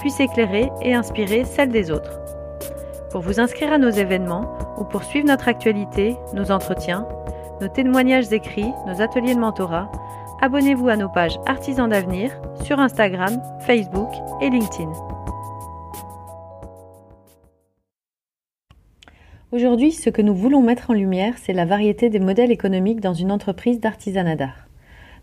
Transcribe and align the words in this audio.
puisse 0.00 0.20
éclairer 0.20 0.70
et 0.82 0.94
inspirer 0.94 1.44
celle 1.44 1.70
des 1.70 1.90
autres. 1.90 2.20
Pour 3.10 3.20
vous 3.20 3.40
inscrire 3.40 3.72
à 3.72 3.78
nos 3.78 3.90
événements 3.90 4.56
ou 4.78 4.84
pour 4.84 5.04
suivre 5.04 5.26
notre 5.26 5.48
actualité, 5.48 6.16
nos 6.34 6.50
entretiens, 6.50 7.06
nos 7.60 7.68
témoignages 7.68 8.32
écrits, 8.32 8.72
nos 8.86 9.00
ateliers 9.00 9.34
de 9.34 9.40
mentorat, 9.40 9.90
abonnez-vous 10.40 10.88
à 10.88 10.96
nos 10.96 11.08
pages 11.08 11.38
Artisans 11.46 11.88
d'avenir 11.88 12.30
sur 12.64 12.80
Instagram, 12.80 13.40
Facebook 13.60 14.10
et 14.40 14.50
LinkedIn. 14.50 14.92
Aujourd'hui, 19.52 19.92
ce 19.92 20.08
que 20.08 20.22
nous 20.22 20.34
voulons 20.34 20.62
mettre 20.62 20.88
en 20.90 20.94
lumière, 20.94 21.34
c'est 21.36 21.52
la 21.52 21.66
variété 21.66 22.08
des 22.08 22.20
modèles 22.20 22.50
économiques 22.50 23.00
dans 23.00 23.12
une 23.12 23.30
entreprise 23.30 23.80
d'artisanat 23.80 24.36
d'art. 24.36 24.71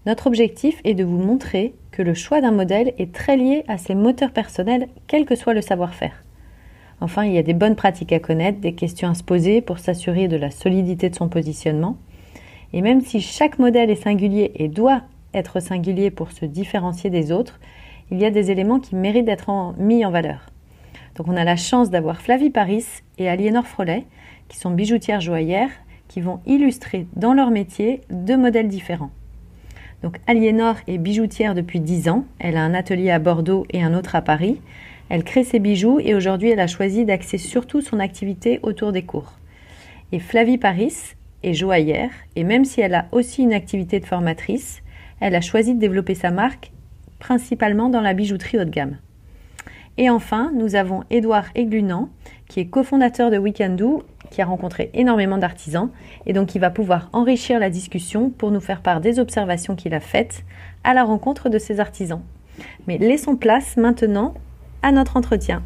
Notre 0.05 0.27
objectif 0.27 0.79
est 0.85 0.93
de 0.93 1.03
vous 1.03 1.17
montrer 1.17 1.73
que 1.91 2.01
le 2.01 2.13
choix 2.13 2.39
d'un 2.39 2.51
modèle 2.51 2.93
est 2.97 3.13
très 3.13 3.35
lié 3.35 3.63
à 3.67 3.77
ses 3.77 3.95
moteurs 3.95 4.31
personnels, 4.31 4.87
quel 5.07 5.25
que 5.25 5.35
soit 5.35 5.53
le 5.53 5.61
savoir-faire. 5.61 6.23
Enfin, 7.01 7.25
il 7.25 7.33
y 7.33 7.37
a 7.37 7.43
des 7.43 7.53
bonnes 7.53 7.75
pratiques 7.75 8.13
à 8.13 8.19
connaître, 8.19 8.59
des 8.59 8.73
questions 8.73 9.09
à 9.09 9.13
se 9.13 9.23
poser 9.23 9.61
pour 9.61 9.79
s'assurer 9.79 10.29
de 10.29 10.37
la 10.37 10.51
solidité 10.51 11.09
de 11.09 11.15
son 11.15 11.27
positionnement. 11.27 11.97
Et 12.71 12.81
même 12.81 13.01
si 13.01 13.19
chaque 13.19 13.59
modèle 13.59 13.89
est 13.89 14.03
singulier 14.03 14.51
et 14.55 14.69
doit 14.69 15.03
être 15.33 15.59
singulier 15.59 16.11
pour 16.11 16.31
se 16.31 16.45
différencier 16.45 17.09
des 17.09 17.31
autres, 17.31 17.59
il 18.09 18.19
y 18.19 18.25
a 18.25 18.31
des 18.31 18.51
éléments 18.51 18.79
qui 18.79 18.95
méritent 18.95 19.25
d'être 19.25 19.73
mis 19.77 20.05
en 20.05 20.11
valeur. 20.11 20.45
Donc 21.15 21.27
on 21.27 21.35
a 21.35 21.43
la 21.43 21.57
chance 21.57 21.89
d'avoir 21.89 22.21
Flavie 22.21 22.49
Paris 22.49 22.85
et 23.17 23.27
Aliénor 23.27 23.67
Frolet, 23.67 24.05
qui 24.47 24.57
sont 24.57 24.71
bijoutières 24.71 25.21
joaillères, 25.21 25.71
qui 26.07 26.21
vont 26.21 26.39
illustrer 26.45 27.05
dans 27.15 27.33
leur 27.33 27.51
métier 27.51 28.01
deux 28.09 28.37
modèles 28.37 28.69
différents. 28.69 29.11
Donc 30.03 30.19
Aliénor 30.27 30.75
est 30.87 30.97
bijoutière 30.97 31.55
depuis 31.55 31.79
10 31.79 32.09
ans, 32.09 32.25
elle 32.39 32.55
a 32.55 32.63
un 32.63 32.73
atelier 32.73 33.11
à 33.11 33.19
Bordeaux 33.19 33.65
et 33.69 33.83
un 33.83 33.93
autre 33.93 34.15
à 34.15 34.21
Paris. 34.21 34.61
Elle 35.09 35.23
crée 35.23 35.43
ses 35.43 35.59
bijoux 35.59 35.99
et 35.99 36.15
aujourd'hui 36.15 36.51
elle 36.51 36.59
a 36.59 36.67
choisi 36.67 37.03
d'axer 37.03 37.37
surtout 37.37 37.81
son 37.81 37.99
activité 37.99 38.59
autour 38.63 38.91
des 38.91 39.03
cours. 39.03 39.33
Et 40.11 40.19
Flavie 40.19 40.57
Paris 40.57 40.93
est 41.43 41.53
joaillère 41.53 42.11
et 42.35 42.43
même 42.43 42.63
si 42.63 42.79
elle 42.79 42.95
a 42.95 43.07
aussi 43.11 43.41
une 43.43 43.53
activité 43.53 43.99
de 43.99 44.05
formatrice, 44.05 44.81
elle 45.19 45.35
a 45.35 45.41
choisi 45.41 45.73
de 45.73 45.79
développer 45.79 46.15
sa 46.15 46.31
marque 46.31 46.71
principalement 47.19 47.89
dans 47.89 48.01
la 48.01 48.13
bijouterie 48.13 48.59
haut 48.59 48.65
de 48.65 48.69
gamme. 48.69 48.97
Et 49.97 50.09
enfin, 50.09 50.53
nous 50.55 50.75
avons 50.75 51.03
Édouard 51.09 51.47
Eglunan, 51.55 52.07
qui 52.47 52.61
est 52.61 52.67
cofondateur 52.67 53.31
de 53.31 53.37
Weekendoo, 53.37 54.03
qui 54.31 54.41
a 54.41 54.45
rencontré 54.45 54.89
énormément 54.93 55.37
d'artisans 55.37 55.89
et 56.25 56.33
donc 56.33 56.47
qui 56.49 56.59
va 56.59 56.69
pouvoir 56.69 57.09
enrichir 57.13 57.59
la 57.59 57.69
discussion 57.69 58.29
pour 58.29 58.51
nous 58.51 58.59
faire 58.59 58.81
part 58.81 59.01
des 59.01 59.19
observations 59.19 59.75
qu'il 59.75 59.93
a 59.93 59.99
faites 59.99 60.43
à 60.83 60.93
la 60.93 61.03
rencontre 61.03 61.49
de 61.49 61.59
ces 61.59 61.79
artisans. 61.79 62.21
Mais 62.87 62.97
laissons 62.97 63.35
place 63.35 63.77
maintenant 63.77 64.33
à 64.81 64.91
notre 64.91 65.17
entretien. 65.17 65.63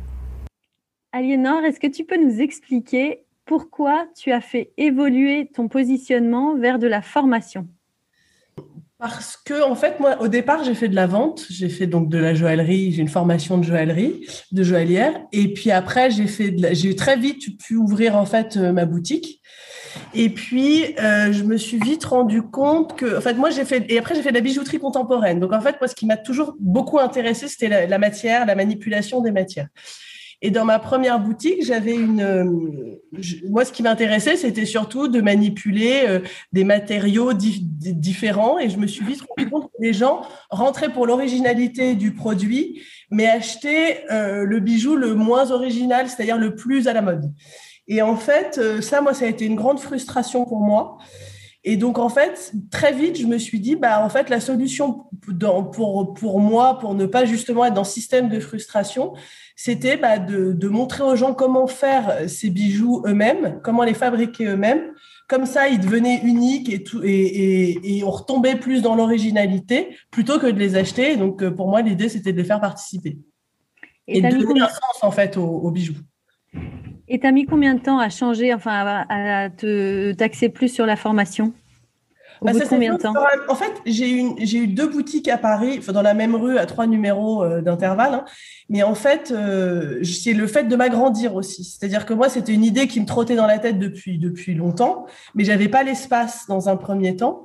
Aliénor, 1.11 1.63
est-ce 1.63 1.79
que 1.79 1.87
tu 1.87 2.05
peux 2.05 2.17
nous 2.17 2.41
expliquer 2.41 3.23
pourquoi 3.45 4.07
tu 4.15 4.31
as 4.31 4.41
fait 4.41 4.71
évoluer 4.77 5.49
ton 5.53 5.67
positionnement 5.67 6.55
vers 6.55 6.79
de 6.79 6.87
la 6.87 7.01
formation? 7.01 7.67
Parce 9.03 9.35
que, 9.35 9.61
en 9.61 9.75
fait, 9.75 9.99
moi, 9.99 10.15
au 10.21 10.29
départ, 10.29 10.63
j'ai 10.63 10.75
fait 10.75 10.87
de 10.87 10.95
la 10.95 11.07
vente. 11.07 11.45
J'ai 11.49 11.67
fait 11.67 11.87
donc 11.87 12.07
de 12.07 12.17
la 12.17 12.33
joaillerie. 12.33 12.93
J'ai 12.93 13.01
une 13.01 13.09
formation 13.09 13.57
de 13.57 13.63
joaillerie, 13.65 14.25
de 14.53 14.63
joaillière. 14.63 15.11
Et 15.33 15.51
puis 15.51 15.71
après, 15.71 16.09
j'ai 16.09 16.25
fait, 16.25 16.55
j'ai 16.71 16.95
très 16.95 17.17
vite 17.17 17.59
pu 17.61 17.75
ouvrir, 17.75 18.15
en 18.15 18.25
fait, 18.25 18.55
euh, 18.55 18.71
ma 18.71 18.85
boutique. 18.85 19.41
Et 20.13 20.29
puis, 20.29 20.95
euh, 21.01 21.33
je 21.33 21.43
me 21.43 21.57
suis 21.57 21.79
vite 21.79 22.05
rendu 22.05 22.43
compte 22.43 22.95
que, 22.95 23.17
en 23.17 23.19
fait, 23.19 23.33
moi, 23.33 23.49
j'ai 23.49 23.65
fait, 23.65 23.83
et 23.89 23.99
après, 23.99 24.15
j'ai 24.15 24.21
fait 24.21 24.29
de 24.29 24.35
la 24.35 24.41
bijouterie 24.41 24.79
contemporaine. 24.79 25.41
Donc, 25.41 25.51
en 25.51 25.59
fait, 25.59 25.75
moi, 25.81 25.89
ce 25.89 25.95
qui 25.95 26.05
m'a 26.05 26.15
toujours 26.15 26.55
beaucoup 26.61 26.97
intéressé, 26.97 27.49
c'était 27.49 27.85
la, 27.85 27.97
matière, 27.97 28.45
la 28.45 28.55
manipulation 28.55 29.19
des 29.19 29.31
matières. 29.31 29.67
Et 30.45 30.51
dans 30.51 30.65
ma 30.65 30.77
première 30.77 31.21
boutique, 31.21 31.65
j'avais 31.65 31.95
une. 31.95 32.19
Euh, 32.19 32.43
moi, 33.49 33.63
ce 33.63 33.71
qui 33.71 33.81
m'intéressait, 33.81 34.35
c'était 34.35 34.65
surtout 34.65 35.07
de 35.07 35.21
manipuler 35.21 36.03
euh, 36.05 36.19
des 36.51 36.65
matériaux 36.65 37.31
différents. 37.31 38.59
Et 38.59 38.69
je 38.69 38.77
me 38.77 38.85
suis 38.85 39.05
vite 39.05 39.21
rendu 39.21 39.49
compte 39.49 39.63
que 39.67 39.81
les 39.81 39.93
gens 39.93 40.21
rentraient 40.49 40.91
pour 40.91 41.07
l'originalité 41.07 41.95
du 41.95 42.13
produit, 42.13 42.81
mais 43.09 43.25
achetaient 43.25 44.03
euh, 44.11 44.43
le 44.43 44.59
bijou 44.59 44.97
le 44.97 45.15
moins 45.15 45.49
original, 45.51 46.09
c'est-à-dire 46.09 46.37
le 46.37 46.55
plus 46.55 46.89
à 46.89 46.93
la 46.93 47.01
mode. 47.01 47.31
Et 47.87 48.01
en 48.01 48.17
fait, 48.17 48.59
ça, 48.81 48.99
moi, 48.99 49.13
ça 49.13 49.23
a 49.23 49.29
été 49.29 49.45
une 49.45 49.55
grande 49.55 49.79
frustration 49.79 50.43
pour 50.43 50.59
moi. 50.59 50.97
Et 51.65 51.77
donc, 51.77 51.97
en 51.97 52.09
fait, 52.09 52.51
très 52.71 52.91
vite, 52.91 53.17
je 53.17 53.25
me 53.25 53.37
suis 53.37 53.59
dit, 53.59 53.77
bah, 53.77 54.03
en 54.03 54.09
fait, 54.09 54.29
la 54.29 54.41
solution 54.41 55.05
pour, 55.71 56.13
pour 56.13 56.39
moi, 56.41 56.77
pour 56.77 56.93
ne 56.93 57.05
pas 57.05 57.25
justement 57.25 57.63
être 57.65 57.73
dans 57.73 57.85
ce 57.85 57.93
système 57.93 58.27
de 58.27 58.39
frustration, 58.41 59.13
c'était 59.55 59.95
bah, 59.95 60.19
de, 60.19 60.67
montrer 60.67 61.03
aux 61.03 61.15
gens 61.15 61.33
comment 61.33 61.67
faire 61.67 62.27
ces 62.27 62.49
bijoux 62.49 63.03
eux-mêmes, 63.05 63.61
comment 63.63 63.83
les 63.83 63.93
fabriquer 63.93 64.47
eux-mêmes. 64.47 64.91
Comme 65.29 65.45
ça, 65.45 65.69
ils 65.69 65.79
devenaient 65.79 66.19
uniques 66.23 66.71
et, 66.71 66.83
tout, 66.83 67.01
et, 67.01 67.97
et, 67.97 68.03
on 68.03 68.11
retombait 68.11 68.55
plus 68.55 68.81
dans 68.81 68.95
l'originalité 68.95 69.95
plutôt 70.11 70.39
que 70.39 70.47
de 70.47 70.59
les 70.59 70.75
acheter. 70.75 71.15
Donc, 71.15 71.47
pour 71.51 71.69
moi, 71.69 71.81
l'idée, 71.81 72.09
c'était 72.09 72.33
de 72.33 72.37
les 72.37 72.43
faire 72.43 72.59
participer. 72.59 73.17
Et, 74.07 74.21
de 74.21 74.37
donner 74.37 74.61
un 74.61 74.67
sens, 74.67 75.01
en 75.01 75.11
fait, 75.11 75.37
aux, 75.37 75.71
bijoux. 75.71 75.95
Et 77.13 77.19
tu 77.19 77.27
as 77.27 77.31
mis 77.31 77.45
combien 77.45 77.75
de 77.75 77.79
temps 77.79 77.99
à 77.99 78.09
changer, 78.09 78.55
enfin, 78.55 78.71
à, 79.07 79.43
à 79.43 79.49
te 79.51 80.13
taxer 80.13 80.49
plus 80.49 80.67
sur 80.67 80.87
la 80.87 80.95
formation? 80.95 81.53
Bah, 82.43 82.51
combien 82.69 82.93
de 82.95 83.01
temps 83.01 83.13
En 83.47 83.55
fait, 83.55 83.73
j'ai 83.85 84.11
eu, 84.11 84.67
deux 84.67 84.87
boutiques 84.87 85.27
à 85.27 85.37
Paris, 85.37 85.79
dans 85.93 86.01
la 86.01 86.13
même 86.13 86.35
rue, 86.35 86.57
à 86.57 86.65
trois 86.65 86.87
numéros 86.87 87.43
euh, 87.43 87.61
d'intervalle. 87.61 88.13
Hein. 88.13 88.25
Mais 88.69 88.83
en 88.83 88.95
fait, 88.95 89.31
euh, 89.31 90.03
c'est 90.03 90.33
le 90.33 90.47
fait 90.47 90.63
de 90.65 90.75
m'agrandir 90.75 91.35
aussi. 91.35 91.63
C'est-à-dire 91.63 92.05
que 92.05 92.13
moi, 92.13 92.29
c'était 92.29 92.53
une 92.53 92.63
idée 92.63 92.87
qui 92.87 92.99
me 92.99 93.05
trottait 93.05 93.35
dans 93.35 93.47
la 93.47 93.59
tête 93.59 93.79
depuis, 93.79 94.17
depuis 94.17 94.53
longtemps, 94.53 95.05
mais 95.35 95.43
j'avais 95.43 95.67
pas 95.67 95.83
l'espace 95.83 96.45
dans 96.47 96.69
un 96.69 96.75
premier 96.75 97.15
temps. 97.15 97.43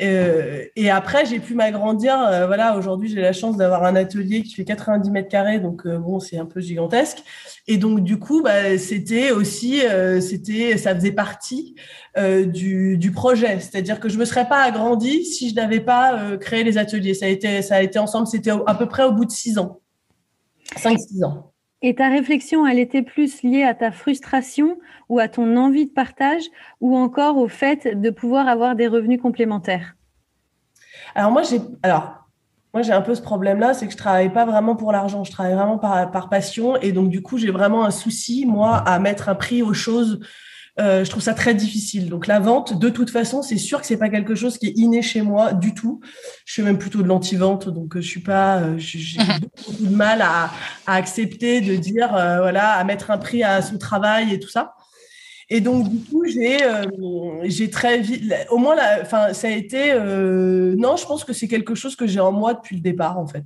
Euh, 0.00 0.64
et 0.76 0.90
après, 0.90 1.24
j'ai 1.26 1.38
pu 1.38 1.54
m'agrandir. 1.54 2.16
voilà, 2.46 2.76
aujourd'hui, 2.76 3.08
j'ai 3.08 3.20
la 3.20 3.32
chance 3.32 3.56
d'avoir 3.56 3.84
un 3.84 3.96
atelier 3.96 4.42
qui 4.42 4.54
fait 4.54 4.64
90 4.64 5.10
mètres 5.10 5.28
carrés, 5.28 5.58
donc 5.58 5.86
bon, 5.86 6.20
c'est 6.20 6.38
un 6.38 6.46
peu 6.46 6.60
gigantesque. 6.60 7.18
Et 7.66 7.76
donc, 7.76 8.00
du 8.00 8.18
coup, 8.18 8.42
bah, 8.42 8.78
c'était 8.78 9.30
aussi, 9.30 9.80
c'était, 10.20 10.76
ça 10.76 10.94
faisait 10.94 11.12
partie 11.12 11.74
euh, 12.16 12.44
du, 12.44 12.98
du, 12.98 13.12
projet. 13.12 13.60
C'est-à-dire 13.60 14.00
que 14.00 14.08
je 14.08 14.18
me 14.18 14.24
serais 14.24 14.48
pas 14.48 14.62
agrandi 14.62 15.24
si 15.24 15.50
je 15.50 15.54
n'avais 15.54 15.80
pas 15.80 16.18
euh, 16.18 16.36
créé 16.36 16.64
les 16.64 16.76
ateliers. 16.76 17.14
Ça 17.14 17.26
a 17.26 17.28
été, 17.28 17.62
ça 17.62 17.76
a 17.76 17.82
été 17.82 17.98
ensemble, 17.98 18.26
c'était 18.26 18.50
à 18.50 18.74
peu 18.74 18.86
près 18.86 19.04
au 19.04 19.12
bout 19.12 19.24
de 19.24 19.30
six 19.30 19.58
ans, 19.58 19.80
cinq, 20.76 20.98
six 20.98 21.22
ans. 21.22 21.52
Et 21.82 21.94
ta 21.94 22.08
réflexion, 22.08 22.66
elle 22.66 22.78
était 22.78 23.02
plus 23.02 23.42
liée 23.42 23.62
à 23.62 23.74
ta 23.74 23.90
frustration 23.90 24.78
ou 25.08 25.18
à 25.18 25.28
ton 25.28 25.56
envie 25.56 25.86
de 25.86 25.92
partage 25.92 26.42
ou 26.80 26.96
encore 26.96 27.38
au 27.38 27.48
fait 27.48 28.00
de 28.00 28.10
pouvoir 28.10 28.48
avoir 28.48 28.74
des 28.76 28.86
revenus 28.86 29.20
complémentaires? 29.20 29.94
Alors 31.14 31.30
moi, 31.30 31.42
j'ai 31.42 31.60
alors 31.82 32.20
moi 32.74 32.82
j'ai 32.82 32.92
un 32.92 33.00
peu 33.00 33.14
ce 33.14 33.22
problème-là, 33.22 33.74
c'est 33.74 33.86
que 33.86 33.92
je 33.92 33.96
travaille 33.96 34.32
pas 34.32 34.44
vraiment 34.44 34.76
pour 34.76 34.92
l'argent, 34.92 35.24
je 35.24 35.32
travaille 35.32 35.54
vraiment 35.54 35.78
par, 35.78 36.10
par 36.10 36.28
passion, 36.28 36.76
et 36.76 36.92
donc 36.92 37.08
du 37.08 37.22
coup 37.22 37.38
j'ai 37.38 37.50
vraiment 37.50 37.84
un 37.84 37.90
souci 37.90 38.46
moi 38.46 38.76
à 38.76 38.98
mettre 38.98 39.28
un 39.28 39.34
prix 39.34 39.62
aux 39.62 39.74
choses 39.74 40.20
euh, 40.80 41.04
je 41.04 41.10
trouve 41.10 41.22
ça 41.22 41.34
très 41.34 41.54
difficile. 41.54 42.08
Donc 42.08 42.26
la 42.26 42.40
vente, 42.40 42.78
de 42.78 42.88
toute 42.88 43.10
façon, 43.10 43.42
c'est 43.42 43.58
sûr 43.58 43.80
que 43.80 43.86
c'est 43.86 43.98
pas 43.98 44.08
quelque 44.08 44.34
chose 44.34 44.58
qui 44.58 44.68
est 44.68 44.72
inné 44.76 45.02
chez 45.02 45.22
moi 45.22 45.52
du 45.52 45.74
tout. 45.74 46.00
Je 46.44 46.54
suis 46.54 46.62
même 46.62 46.78
plutôt 46.78 47.02
de 47.02 47.08
l'anti-vente, 47.08 47.68
donc 47.68 47.96
euh, 47.96 48.00
je 48.00 48.08
suis 48.08 48.20
pas, 48.20 48.58
euh, 48.60 48.74
j'ai 48.78 49.20
mhm. 49.20 49.40
beaucoup 49.40 49.72
de 49.72 49.94
mal 49.94 50.22
à, 50.22 50.50
accepter 50.86 51.60
de 51.60 51.76
dire 51.76 52.08
voilà, 52.10 52.72
à 52.72 52.84
mettre 52.84 53.10
un 53.10 53.18
prix 53.18 53.42
à 53.42 53.62
son 53.62 53.78
travail 53.78 54.32
et 54.32 54.40
tout 54.40 54.48
ça. 54.48 54.74
Et 55.48 55.60
donc 55.60 55.88
du 55.88 55.98
coup, 56.04 56.24
j'ai 56.26 56.58
j'ai 57.44 57.70
très 57.70 57.98
vite, 57.98 58.32
au 58.50 58.58
moins, 58.58 58.76
enfin, 59.02 59.32
ça 59.32 59.48
a 59.48 59.50
été, 59.50 59.94
non, 59.94 60.96
je 60.96 61.06
pense 61.06 61.24
que 61.24 61.32
c'est 61.32 61.48
quelque 61.48 61.74
chose 61.74 61.96
que 61.96 62.06
j'ai 62.06 62.20
en 62.20 62.32
moi 62.32 62.54
depuis 62.54 62.76
le 62.76 62.82
départ 62.82 63.18
en 63.18 63.26
fait. 63.26 63.44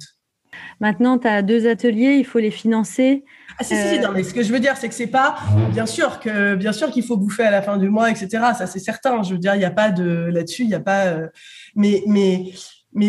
Maintenant, 0.80 1.18
tu 1.18 1.28
as 1.28 1.42
deux 1.42 1.66
ateliers, 1.68 2.16
il 2.18 2.24
faut 2.24 2.38
les 2.38 2.50
financer. 2.50 3.24
Ah 3.58 3.64
si, 3.64 3.76
si, 3.76 4.00
non, 4.00 4.10
mais 4.12 4.24
ce 4.24 4.34
que 4.34 4.42
je 4.42 4.52
veux 4.52 4.58
dire, 4.58 4.76
c'est 4.76 4.88
que 4.88 4.94
c'est 4.94 5.06
pas, 5.06 5.36
bien 5.70 5.86
sûr 5.86 6.18
que, 6.18 6.54
bien 6.56 6.72
sûr 6.72 6.90
qu'il 6.90 7.04
faut 7.04 7.16
bouffer 7.16 7.44
à 7.44 7.50
la 7.50 7.62
fin 7.62 7.76
du 7.76 7.88
mois, 7.88 8.10
etc. 8.10 8.28
Ça, 8.56 8.66
c'est 8.66 8.80
certain. 8.80 9.22
Je 9.22 9.32
veux 9.32 9.38
dire, 9.38 9.54
il 9.54 9.58
n'y 9.58 9.64
a 9.64 9.70
pas 9.70 9.90
de, 9.90 10.28
là-dessus, 10.32 10.62
il 10.62 10.68
n'y 10.68 10.74
a 10.74 10.80
pas, 10.80 11.06
euh, 11.06 11.28
mais, 11.76 12.02
mais, 12.06 12.52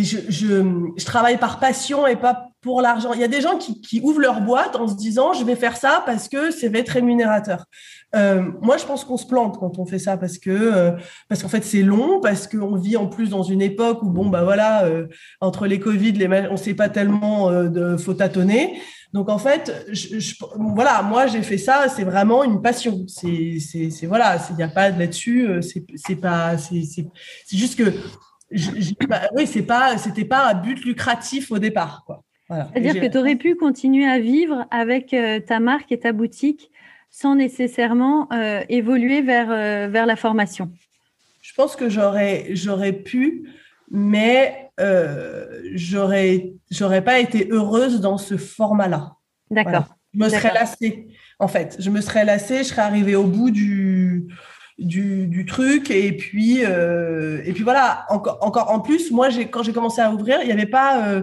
je, 0.04 1.04
travaille 1.04 1.38
par 1.38 1.60
passion 1.60 2.06
et 2.06 2.16
pas 2.16 2.50
pour 2.62 2.82
l'argent. 2.82 3.14
Il 3.14 3.22
y 3.22 3.24
a 3.24 3.28
des 3.28 3.42
gens 3.42 3.58
qui, 3.58 3.82
qui, 3.82 4.02
ouvrent 4.02 4.22
leur 4.22 4.42
boîte 4.42 4.76
en 4.76 4.88
se 4.88 4.96
disant, 4.96 5.34
je 5.34 5.44
vais 5.44 5.56
faire 5.56 5.78
ça 5.78 6.04
parce 6.06 6.28
que 6.28 6.52
ça 6.52 6.70
va 6.70 6.80
être 6.80 6.90
rémunérateur. 6.90 7.66
Euh, 8.16 8.44
moi, 8.62 8.78
je 8.78 8.86
pense 8.86 9.04
qu'on 9.04 9.18
se 9.18 9.26
plante 9.26 9.58
quand 9.58 9.78
on 9.78 9.86
fait 9.86 10.00
ça 10.00 10.18
parce 10.18 10.38
que 10.38 10.50
euh, 10.50 10.92
parce 11.28 11.44
qu'en 11.44 11.50
fait 11.50 11.64
c'est 11.64 11.82
long, 11.82 12.22
parce 12.22 12.48
qu'on 12.48 12.76
vit 12.76 12.96
en 12.98 13.08
plus 13.08 13.30
dans 13.30 13.44
une 13.44 13.62
époque 13.62 14.02
où 14.04 14.10
bon 14.10 14.28
bah 14.28 14.44
voilà 14.44 14.86
euh, 14.86 15.08
entre 15.42 15.68
les 15.68 15.80
Covid, 15.80 16.14
les 16.14 16.48
on 16.50 16.58
sait 16.58 16.74
pas 16.74 16.90
tellement 16.90 17.52
de 17.52 17.98
faut 17.98 18.14
tâtonner. 18.14 18.80
Donc 19.14 19.30
en 19.30 19.38
fait, 19.38 19.86
je, 19.92 20.34
voilà, 20.74 21.02
moi 21.02 21.28
j'ai 21.28 21.42
fait 21.42 21.58
ça, 21.58 21.88
c'est 21.90 22.04
vraiment 22.04 22.44
une 22.44 22.62
passion. 22.62 23.06
C'est 23.08 23.58
c'est 23.60 24.06
voilà, 24.06 24.38
il 24.50 24.56
n'y 24.56 24.64
a 24.64 24.70
pas 24.70 24.90
là-dessus, 24.90 25.62
c'est 25.62 26.16
pas 26.16 26.58
c'est 26.58 26.84
c'est 26.84 27.58
juste 27.58 27.78
que 27.78 27.94
je, 28.52 28.70
oui 29.36 29.48
c'est 29.48 29.64
pas 29.64 29.98
c'était 29.98 30.26
pas 30.26 30.50
un 30.52 30.54
but 30.54 30.86
lucratif 30.86 31.52
au 31.52 31.60
départ 31.60 32.04
quoi. 32.06 32.24
C'est-à-dire 32.48 33.02
que 33.02 33.08
tu 33.08 33.18
aurais 33.18 33.36
pu 33.36 33.56
continuer 33.56 34.06
à 34.06 34.20
vivre 34.20 34.68
avec 34.70 35.16
ta 35.48 35.60
marque 35.60 35.92
et 35.92 36.00
ta 36.00 36.12
boutique 36.14 36.72
sans 37.10 37.36
nécessairement 37.36 38.28
euh, 38.34 38.64
évoluer 38.70 39.22
vers, 39.22 39.50
euh, 39.50 39.88
vers 39.88 40.06
la 40.06 40.16
formation 40.16 40.72
Je 41.42 41.54
pense 41.54 41.76
que 41.76 41.90
j'aurais, 41.90 42.48
j'aurais 42.52 42.94
pu, 42.94 43.50
mais 43.90 44.72
euh, 44.80 45.62
j'aurais, 45.74 46.54
j'aurais 46.70 47.04
pas 47.04 47.20
été 47.20 47.48
heureuse 47.50 48.02
dans 48.02 48.18
ce 48.18 48.38
format-là. 48.38 49.16
D'accord. 49.50 49.96
Je 50.14 50.20
me 50.20 50.30
serais 50.30 50.54
lassée, 50.54 51.08
en 51.40 51.48
fait. 51.48 51.78
Je 51.80 51.90
me 51.90 52.02
serais 52.02 52.26
lassée, 52.26 52.60
je 52.60 52.70
serais 52.70 52.82
arrivée 52.82 53.16
au 53.16 53.26
bout 53.26 53.52
du, 53.52 54.28
du, 54.78 55.28
du 55.28 55.46
truc. 55.46 55.92
Et 55.92 56.16
puis, 56.16 56.60
et 56.62 57.54
puis 57.54 57.64
voilà, 57.64 58.06
encore, 58.10 58.38
encore 58.42 58.72
en 58.72 58.80
plus, 58.80 59.12
moi, 59.12 59.30
j'ai, 59.30 59.50
quand 59.50 59.62
j'ai 59.62 59.74
commencé 59.74 60.02
à 60.02 60.12
ouvrir, 60.12 60.40
il 60.42 60.46
n'y 60.46 60.54
avait 60.54 60.66
pas 60.66 61.22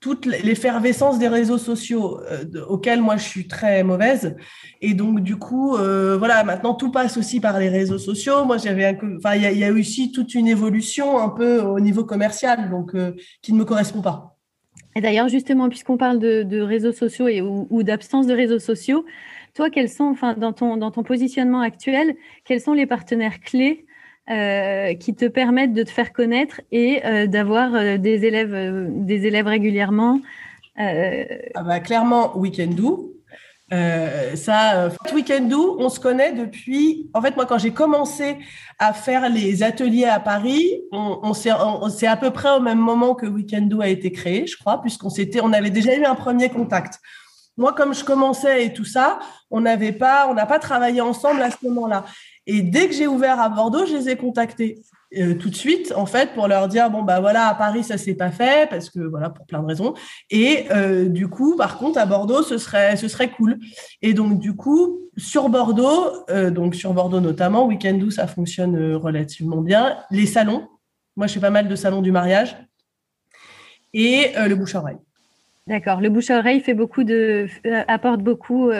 toute 0.00 0.24
l'effervescence 0.24 1.18
des 1.18 1.28
réseaux 1.28 1.58
sociaux 1.58 2.20
euh, 2.22 2.44
auxquels 2.68 3.02
moi 3.02 3.18
je 3.18 3.24
suis 3.24 3.46
très 3.46 3.84
mauvaise. 3.84 4.34
Et 4.80 4.94
donc 4.94 5.20
du 5.20 5.36
coup 5.36 5.76
euh, 5.76 6.16
voilà 6.16 6.42
maintenant 6.42 6.74
tout 6.74 6.90
passe 6.90 7.18
aussi 7.18 7.38
par 7.38 7.58
les 7.58 7.68
réseaux 7.68 7.98
sociaux. 7.98 8.44
Moi 8.46 8.56
j'avais 8.56 8.98
enfin 9.18 9.34
il 9.34 9.42
y 9.42 9.46
a, 9.46 9.52
y 9.52 9.64
a, 9.64 9.72
aussi 9.72 10.10
toute 10.10 10.34
une 10.34 10.48
évolution 10.48 11.18
un 11.18 11.28
peu 11.28 11.60
au 11.60 11.80
niveau 11.80 12.04
commercial 12.04 12.70
donc 12.70 12.94
euh, 12.94 13.12
qui 13.42 13.52
ne 13.52 13.58
me 13.58 13.64
correspond 13.64 14.00
pas. 14.00 14.38
Et 14.96 15.02
d'ailleurs 15.02 15.28
justement 15.28 15.68
puisqu'on 15.68 15.98
parle 15.98 16.18
de, 16.18 16.42
de, 16.44 16.60
réseaux 16.60 16.92
sociaux 16.92 17.28
et 17.28 17.42
ou, 17.42 17.66
ou 17.70 17.82
d'absence 17.82 18.26
de 18.26 18.32
réseaux 18.32 18.58
sociaux 18.58 19.04
toi 19.54 19.68
quels 19.68 19.90
sont 19.90 20.04
enfin 20.04 20.32
dans 20.32 20.54
ton 20.54 20.78
dans 20.78 20.90
ton 20.90 21.02
positionnement 21.02 21.60
actuel 21.60 22.16
quels 22.44 22.60
sont 22.60 22.72
les 22.72 22.86
partenaires 22.86 23.40
clés 23.40 23.84
euh, 24.28 24.94
qui 24.94 25.14
te 25.14 25.24
permettent 25.24 25.72
de 25.72 25.82
te 25.82 25.90
faire 25.90 26.12
connaître 26.12 26.60
et 26.70 27.04
euh, 27.04 27.26
d'avoir 27.26 27.74
euh, 27.74 27.96
des 27.96 28.24
élèves, 28.24 28.86
des 28.88 29.26
élèves 29.26 29.46
régulièrement. 29.46 30.20
Ah 30.76 31.62
bah, 31.64 31.80
clairement, 31.80 32.38
Weekendoo. 32.38 33.12
ça, 33.70 34.88
Weekendoo, 35.12 35.76
on 35.80 35.88
se 35.88 35.98
connaît 35.98 36.32
depuis. 36.32 37.10
En 37.12 37.20
fait, 37.20 37.34
moi, 37.34 37.44
quand 37.44 37.58
j'ai 37.58 37.72
commencé 37.72 38.36
à 38.78 38.92
faire 38.92 39.28
les 39.28 39.64
ateliers 39.64 40.04
à 40.04 40.20
Paris, 40.20 40.80
on, 40.92 41.18
on 41.22 41.88
c'est 41.88 42.06
à 42.06 42.16
peu 42.16 42.30
près 42.30 42.52
au 42.52 42.60
même 42.60 42.78
moment 42.78 43.14
que 43.14 43.26
Weekendoo 43.26 43.80
a 43.80 43.88
été 43.88 44.12
créé, 44.12 44.46
je 44.46 44.56
crois, 44.56 44.80
puisqu'on 44.80 45.10
s'était, 45.10 45.40
on 45.42 45.52
avait 45.52 45.70
déjà 45.70 45.96
eu 45.96 46.04
un 46.04 46.14
premier 46.14 46.50
contact. 46.50 47.00
Moi, 47.56 47.74
comme 47.74 47.94
je 47.94 48.04
commençais 48.04 48.66
et 48.66 48.72
tout 48.72 48.84
ça, 48.84 49.18
on 49.50 49.60
n'avait 49.60 49.92
pas, 49.92 50.28
on 50.30 50.34
n'a 50.34 50.46
pas 50.46 50.58
travaillé 50.58 51.00
ensemble 51.00 51.42
à 51.42 51.50
ce 51.50 51.56
moment-là. 51.64 52.04
Et 52.52 52.62
dès 52.62 52.88
que 52.88 52.94
j'ai 52.94 53.06
ouvert 53.06 53.38
à 53.38 53.48
Bordeaux, 53.48 53.86
je 53.86 53.94
les 53.96 54.08
ai 54.08 54.16
contactés 54.16 54.82
euh, 55.16 55.34
tout 55.34 55.50
de 55.50 55.54
suite, 55.54 55.92
en 55.96 56.04
fait, 56.04 56.32
pour 56.34 56.48
leur 56.48 56.66
dire 56.66 56.90
bon 56.90 57.02
bah 57.02 57.20
voilà, 57.20 57.46
à 57.46 57.54
Paris 57.54 57.84
ça 57.84 57.96
s'est 57.96 58.16
pas 58.16 58.32
fait 58.32 58.68
parce 58.68 58.90
que 58.90 58.98
voilà 58.98 59.30
pour 59.30 59.46
plein 59.46 59.60
de 59.60 59.66
raisons. 59.66 59.94
Et 60.30 60.66
euh, 60.72 61.08
du 61.08 61.28
coup, 61.28 61.54
par 61.56 61.78
contre, 61.78 62.00
à 62.00 62.06
Bordeaux, 62.06 62.42
ce 62.42 62.58
serait 62.58 62.96
ce 62.96 63.06
serait 63.06 63.30
cool. 63.30 63.60
Et 64.02 64.14
donc 64.14 64.40
du 64.40 64.56
coup, 64.56 64.98
sur 65.16 65.48
Bordeaux, 65.48 66.10
euh, 66.28 66.50
donc 66.50 66.74
sur 66.74 66.92
Bordeaux 66.92 67.20
notamment, 67.20 67.66
Weekendoo 67.68 68.10
ça 68.10 68.26
fonctionne 68.26 68.96
relativement 68.96 69.62
bien. 69.62 69.98
Les 70.10 70.26
salons, 70.26 70.66
moi 71.14 71.28
je 71.28 71.34
fais 71.34 71.40
pas 71.40 71.50
mal 71.50 71.68
de 71.68 71.76
salons 71.76 72.02
du 72.02 72.10
mariage 72.10 72.56
et 73.94 74.32
le 74.44 74.54
bouche 74.56 74.74
oreille. 74.74 74.98
D'accord. 75.68 76.00
Le 76.00 76.08
bouche 76.08 76.30
à 76.30 76.38
oreille 76.38 76.60
fait 76.60 76.74
beaucoup 76.74 77.04
de 77.04 77.46
apporte 77.86 78.22
beaucoup. 78.22 78.72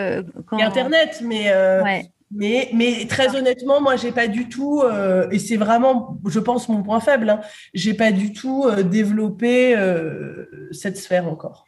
Quand... 0.46 0.58
Et 0.58 0.62
Internet, 0.64 1.22
mais 1.24 1.52
ouais. 1.52 2.10
Mais, 2.32 2.70
mais 2.72 3.06
très 3.06 3.34
honnêtement, 3.34 3.80
moi, 3.80 3.96
j'ai 3.96 4.12
pas 4.12 4.28
du 4.28 4.48
tout, 4.48 4.82
euh, 4.82 5.28
et 5.30 5.40
c'est 5.40 5.56
vraiment, 5.56 6.16
je 6.26 6.38
pense, 6.38 6.68
mon 6.68 6.82
point 6.82 7.00
faible. 7.00 7.28
Hein, 7.28 7.40
j'ai 7.74 7.94
pas 7.94 8.12
du 8.12 8.32
tout 8.32 8.64
euh, 8.66 8.84
développé 8.84 9.76
euh, 9.76 10.46
cette 10.70 10.96
sphère 10.96 11.26
encore. 11.26 11.66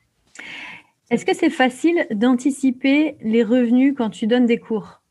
Est-ce 1.11 1.27
que 1.27 1.35
c'est 1.35 1.51
facile 1.51 2.07
d'anticiper 2.13 3.17
les 3.23 3.43
revenus 3.43 3.95
quand 3.97 4.11
tu 4.11 4.29
donnes 4.29 4.47
des 4.47 4.59
cours? 4.59 5.03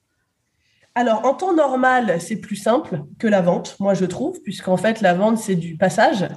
Alors, 0.95 1.25
en 1.25 1.33
temps 1.33 1.53
normal, 1.53 2.21
c'est 2.21 2.37
plus 2.37 2.55
simple 2.55 3.03
que 3.19 3.27
la 3.27 3.41
vente, 3.41 3.75
moi 3.79 3.93
je 3.93 4.05
trouve, 4.05 4.41
puisqu'en 4.41 4.77
fait, 4.77 5.01
la 5.01 5.13
vente, 5.13 5.37
c'est 5.37 5.55
du 5.55 5.75
passage. 5.75 6.27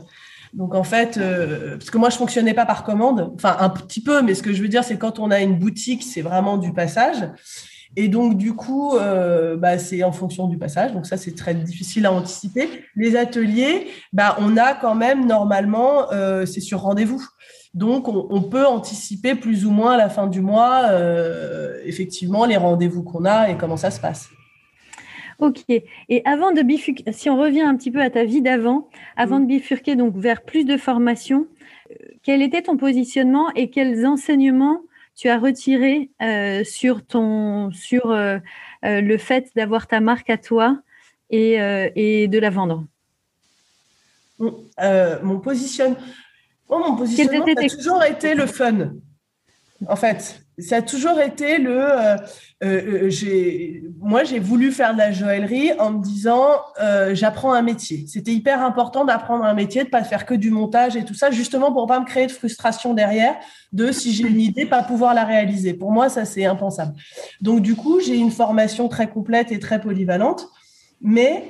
Donc, 0.53 0.75
en 0.75 0.85
fait, 0.85 1.19
parce 1.19 1.91
que 1.91 1.99
moi, 1.99 2.11
je 2.11 2.17
fonctionnais 2.17 2.55
pas 2.55 2.67
par 2.67 2.85
commande, 2.85 3.33
enfin, 3.35 3.57
un 3.59 3.71
petit 3.71 4.01
peu, 4.01 4.23
mais 4.23 4.35
ce 4.35 4.43
que 4.43 4.53
je 4.53 4.63
veux 4.63 4.69
dire, 4.69 4.85
c'est 4.85 4.99
quand 4.99 5.19
on 5.19 5.33
a 5.33 5.41
une 5.41 5.59
boutique, 5.59 6.05
c'est 6.05 6.23
vraiment 6.23 6.57
du 6.57 6.73
passage. 6.73 7.29
Et 7.97 8.09
donc, 8.09 8.37
du 8.37 8.55
coup, 8.55 8.97
euh, 8.97 9.57
bah, 9.57 9.79
c'est 9.79 10.03
en 10.03 10.13
fonction 10.13 10.49
du 10.49 10.59
passage. 10.59 10.93
Donc, 10.93 11.07
ça, 11.07 11.17
c'est 11.17 11.35
très 11.35 11.55
difficile 11.55 12.07
à 12.07 12.13
anticiper. 12.13 12.69
Les 12.97 13.17
ateliers, 13.17 13.87
bah, 14.13 14.37
on 14.41 14.57
a 14.57 14.75
quand 14.75 14.95
même, 14.95 15.27
normalement, 15.27 16.13
euh, 16.13 16.45
c'est 16.45 16.61
sur 16.61 16.81
rendez-vous. 16.81 17.25
Donc, 17.73 18.09
on, 18.09 18.43
peut 18.43 18.67
anticiper 18.67 19.35
plus 19.35 19.67
ou 19.67 19.71
moins 19.71 19.93
à 19.93 19.97
la 19.97 20.09
fin 20.09 20.29
du 20.29 20.41
mois, 20.41 20.83
euh, 20.91 21.81
effectivement, 21.85 22.45
les 22.45 22.57
rendez-vous 22.57 23.03
qu'on 23.03 23.25
a 23.25 23.51
et 23.51 23.57
comment 23.57 23.77
ça 23.77 23.91
se 23.91 24.01
passe. 24.01 24.29
Ok. 25.41 25.65
Et 25.69 26.23
avant 26.25 26.53
de 26.53 26.63
bifurquer, 26.63 27.11
si 27.13 27.29
on 27.31 27.37
revient 27.37 27.63
un 27.63 27.77
petit 27.77 27.91
peu 27.91 28.01
à 28.01 28.11
ta 28.11 28.25
vie 28.25 28.43
d'avant, 28.43 28.89
avant 29.17 29.41
de 29.41 29.47
bifurquer 29.47 29.97
donc 29.97 30.17
vers 30.17 30.43
plus 30.43 30.65
de 30.65 30.77
formation, 30.77 31.49
quel 32.23 32.43
était 32.43 32.63
ton 32.63 32.77
positionnement 32.77 33.51
et 33.57 33.71
quels 33.71 34.07
enseignements 34.07 34.81
tu 35.17 35.29
as 35.29 35.39
retiré 35.39 36.11
euh, 36.23 36.65
sur 36.65 37.05
ton 37.05 37.71
sur 37.73 38.11
euh, 38.11 38.39
euh, 38.85 39.01
le 39.01 39.19
fait 39.19 39.51
d'avoir 39.55 39.87
ta 39.87 40.01
marque 40.01 40.31
à 40.31 40.39
toi 40.39 40.81
et, 41.31 41.55
et 41.97 42.29
de 42.29 42.39
la 42.39 42.51
vendre 42.51 42.85
mon, 44.39 45.41
positionnement, 45.41 45.97
mon 46.69 46.97
positionnement, 46.97 47.45
ça 47.45 47.65
a 47.65 47.69
toujours 47.69 48.05
été 48.05 48.35
le 48.35 48.47
fun. 48.47 48.93
En 49.89 49.97
fait, 49.97 50.44
ça 50.59 50.77
a 50.77 50.83
toujours 50.83 51.21
été 51.21 51.59
le. 51.59 51.83
Euh, 51.83 52.17
euh, 52.63 53.11
euh 53.11 53.91
moi, 54.01 54.25
j'ai 54.25 54.39
voulu 54.39 54.71
faire 54.71 54.93
de 54.93 54.99
la 54.99 55.13
joaillerie 55.13 55.73
en 55.79 55.93
me 55.93 56.03
disant, 56.03 56.49
euh, 56.81 57.15
j'apprends 57.15 57.53
un 57.53 57.63
métier. 57.63 58.05
C'était 58.07 58.33
hyper 58.33 58.63
important 58.63 59.05
d'apprendre 59.05 59.45
un 59.45 59.55
métier, 59.55 59.85
de 59.85 59.89
pas 59.89 60.05
faire 60.05 60.27
que 60.27 60.35
du 60.35 60.51
montage 60.51 60.97
et 60.97 61.05
tout 61.05 61.15
ça, 61.15 61.31
justement 61.31 61.73
pour 61.73 61.87
pas 61.87 62.01
me 62.01 62.05
créer 62.05 62.27
de 62.27 62.33
frustration 62.33 62.95
derrière, 62.95 63.35
de 63.73 63.91
si 63.91 64.13
j'ai 64.13 64.27
une 64.29 64.41
idée, 64.41 64.67
pas 64.67 64.83
pouvoir 64.83 65.15
la 65.15 65.25
réaliser. 65.25 65.75
Pour 65.75 65.91
moi, 65.91 66.09
ça 66.09 66.25
c'est 66.25 66.45
impensable. 66.45 66.95
Donc 67.41 67.61
du 67.61 67.75
coup, 67.75 68.01
j'ai 68.01 68.17
une 68.17 68.31
formation 68.31 68.89
très 68.89 69.09
complète 69.09 69.51
et 69.51 69.59
très 69.59 69.81
polyvalente, 69.81 70.49
mais 71.01 71.45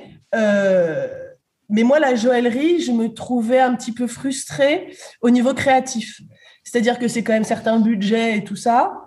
mais 1.69 1.83
moi, 1.83 1.99
la 1.99 2.15
joaillerie, 2.15 2.81
je 2.81 2.91
me 2.91 3.13
trouvais 3.13 3.59
un 3.59 3.73
petit 3.75 3.91
peu 3.91 4.07
frustrée 4.07 4.95
au 5.21 5.29
niveau 5.29 5.53
créatif. 5.53 6.21
C'est-à-dire 6.65 6.99
que 6.99 7.07
c'est 7.07 7.23
quand 7.23 7.33
même 7.33 7.45
certains 7.45 7.79
budgets 7.79 8.37
et 8.37 8.43
tout 8.43 8.57
ça. 8.57 9.05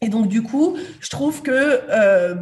Et 0.00 0.08
donc, 0.08 0.28
du 0.28 0.42
coup, 0.42 0.76
je 1.00 1.10
trouve 1.10 1.42
que 1.42 1.50
euh, 1.50 2.36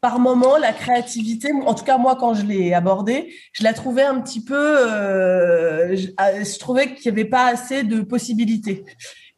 par 0.00 0.18
moment, 0.18 0.56
la 0.56 0.72
créativité, 0.72 1.52
en 1.52 1.74
tout 1.74 1.84
cas 1.84 1.98
moi 1.98 2.16
quand 2.18 2.34
je 2.34 2.46
l'ai 2.46 2.72
abordée, 2.72 3.34
je 3.52 3.62
la 3.62 3.74
trouvais 3.74 4.02
un 4.02 4.20
petit 4.20 4.42
peu, 4.42 4.56
euh, 4.56 5.94
je, 5.94 6.08
ah, 6.16 6.42
je, 6.42 6.58
trouvais 6.58 6.94
qu'il 6.94 7.12
n'y 7.12 7.20
avait 7.20 7.28
pas 7.28 7.46
assez 7.46 7.82
de 7.82 8.00
possibilités. 8.00 8.84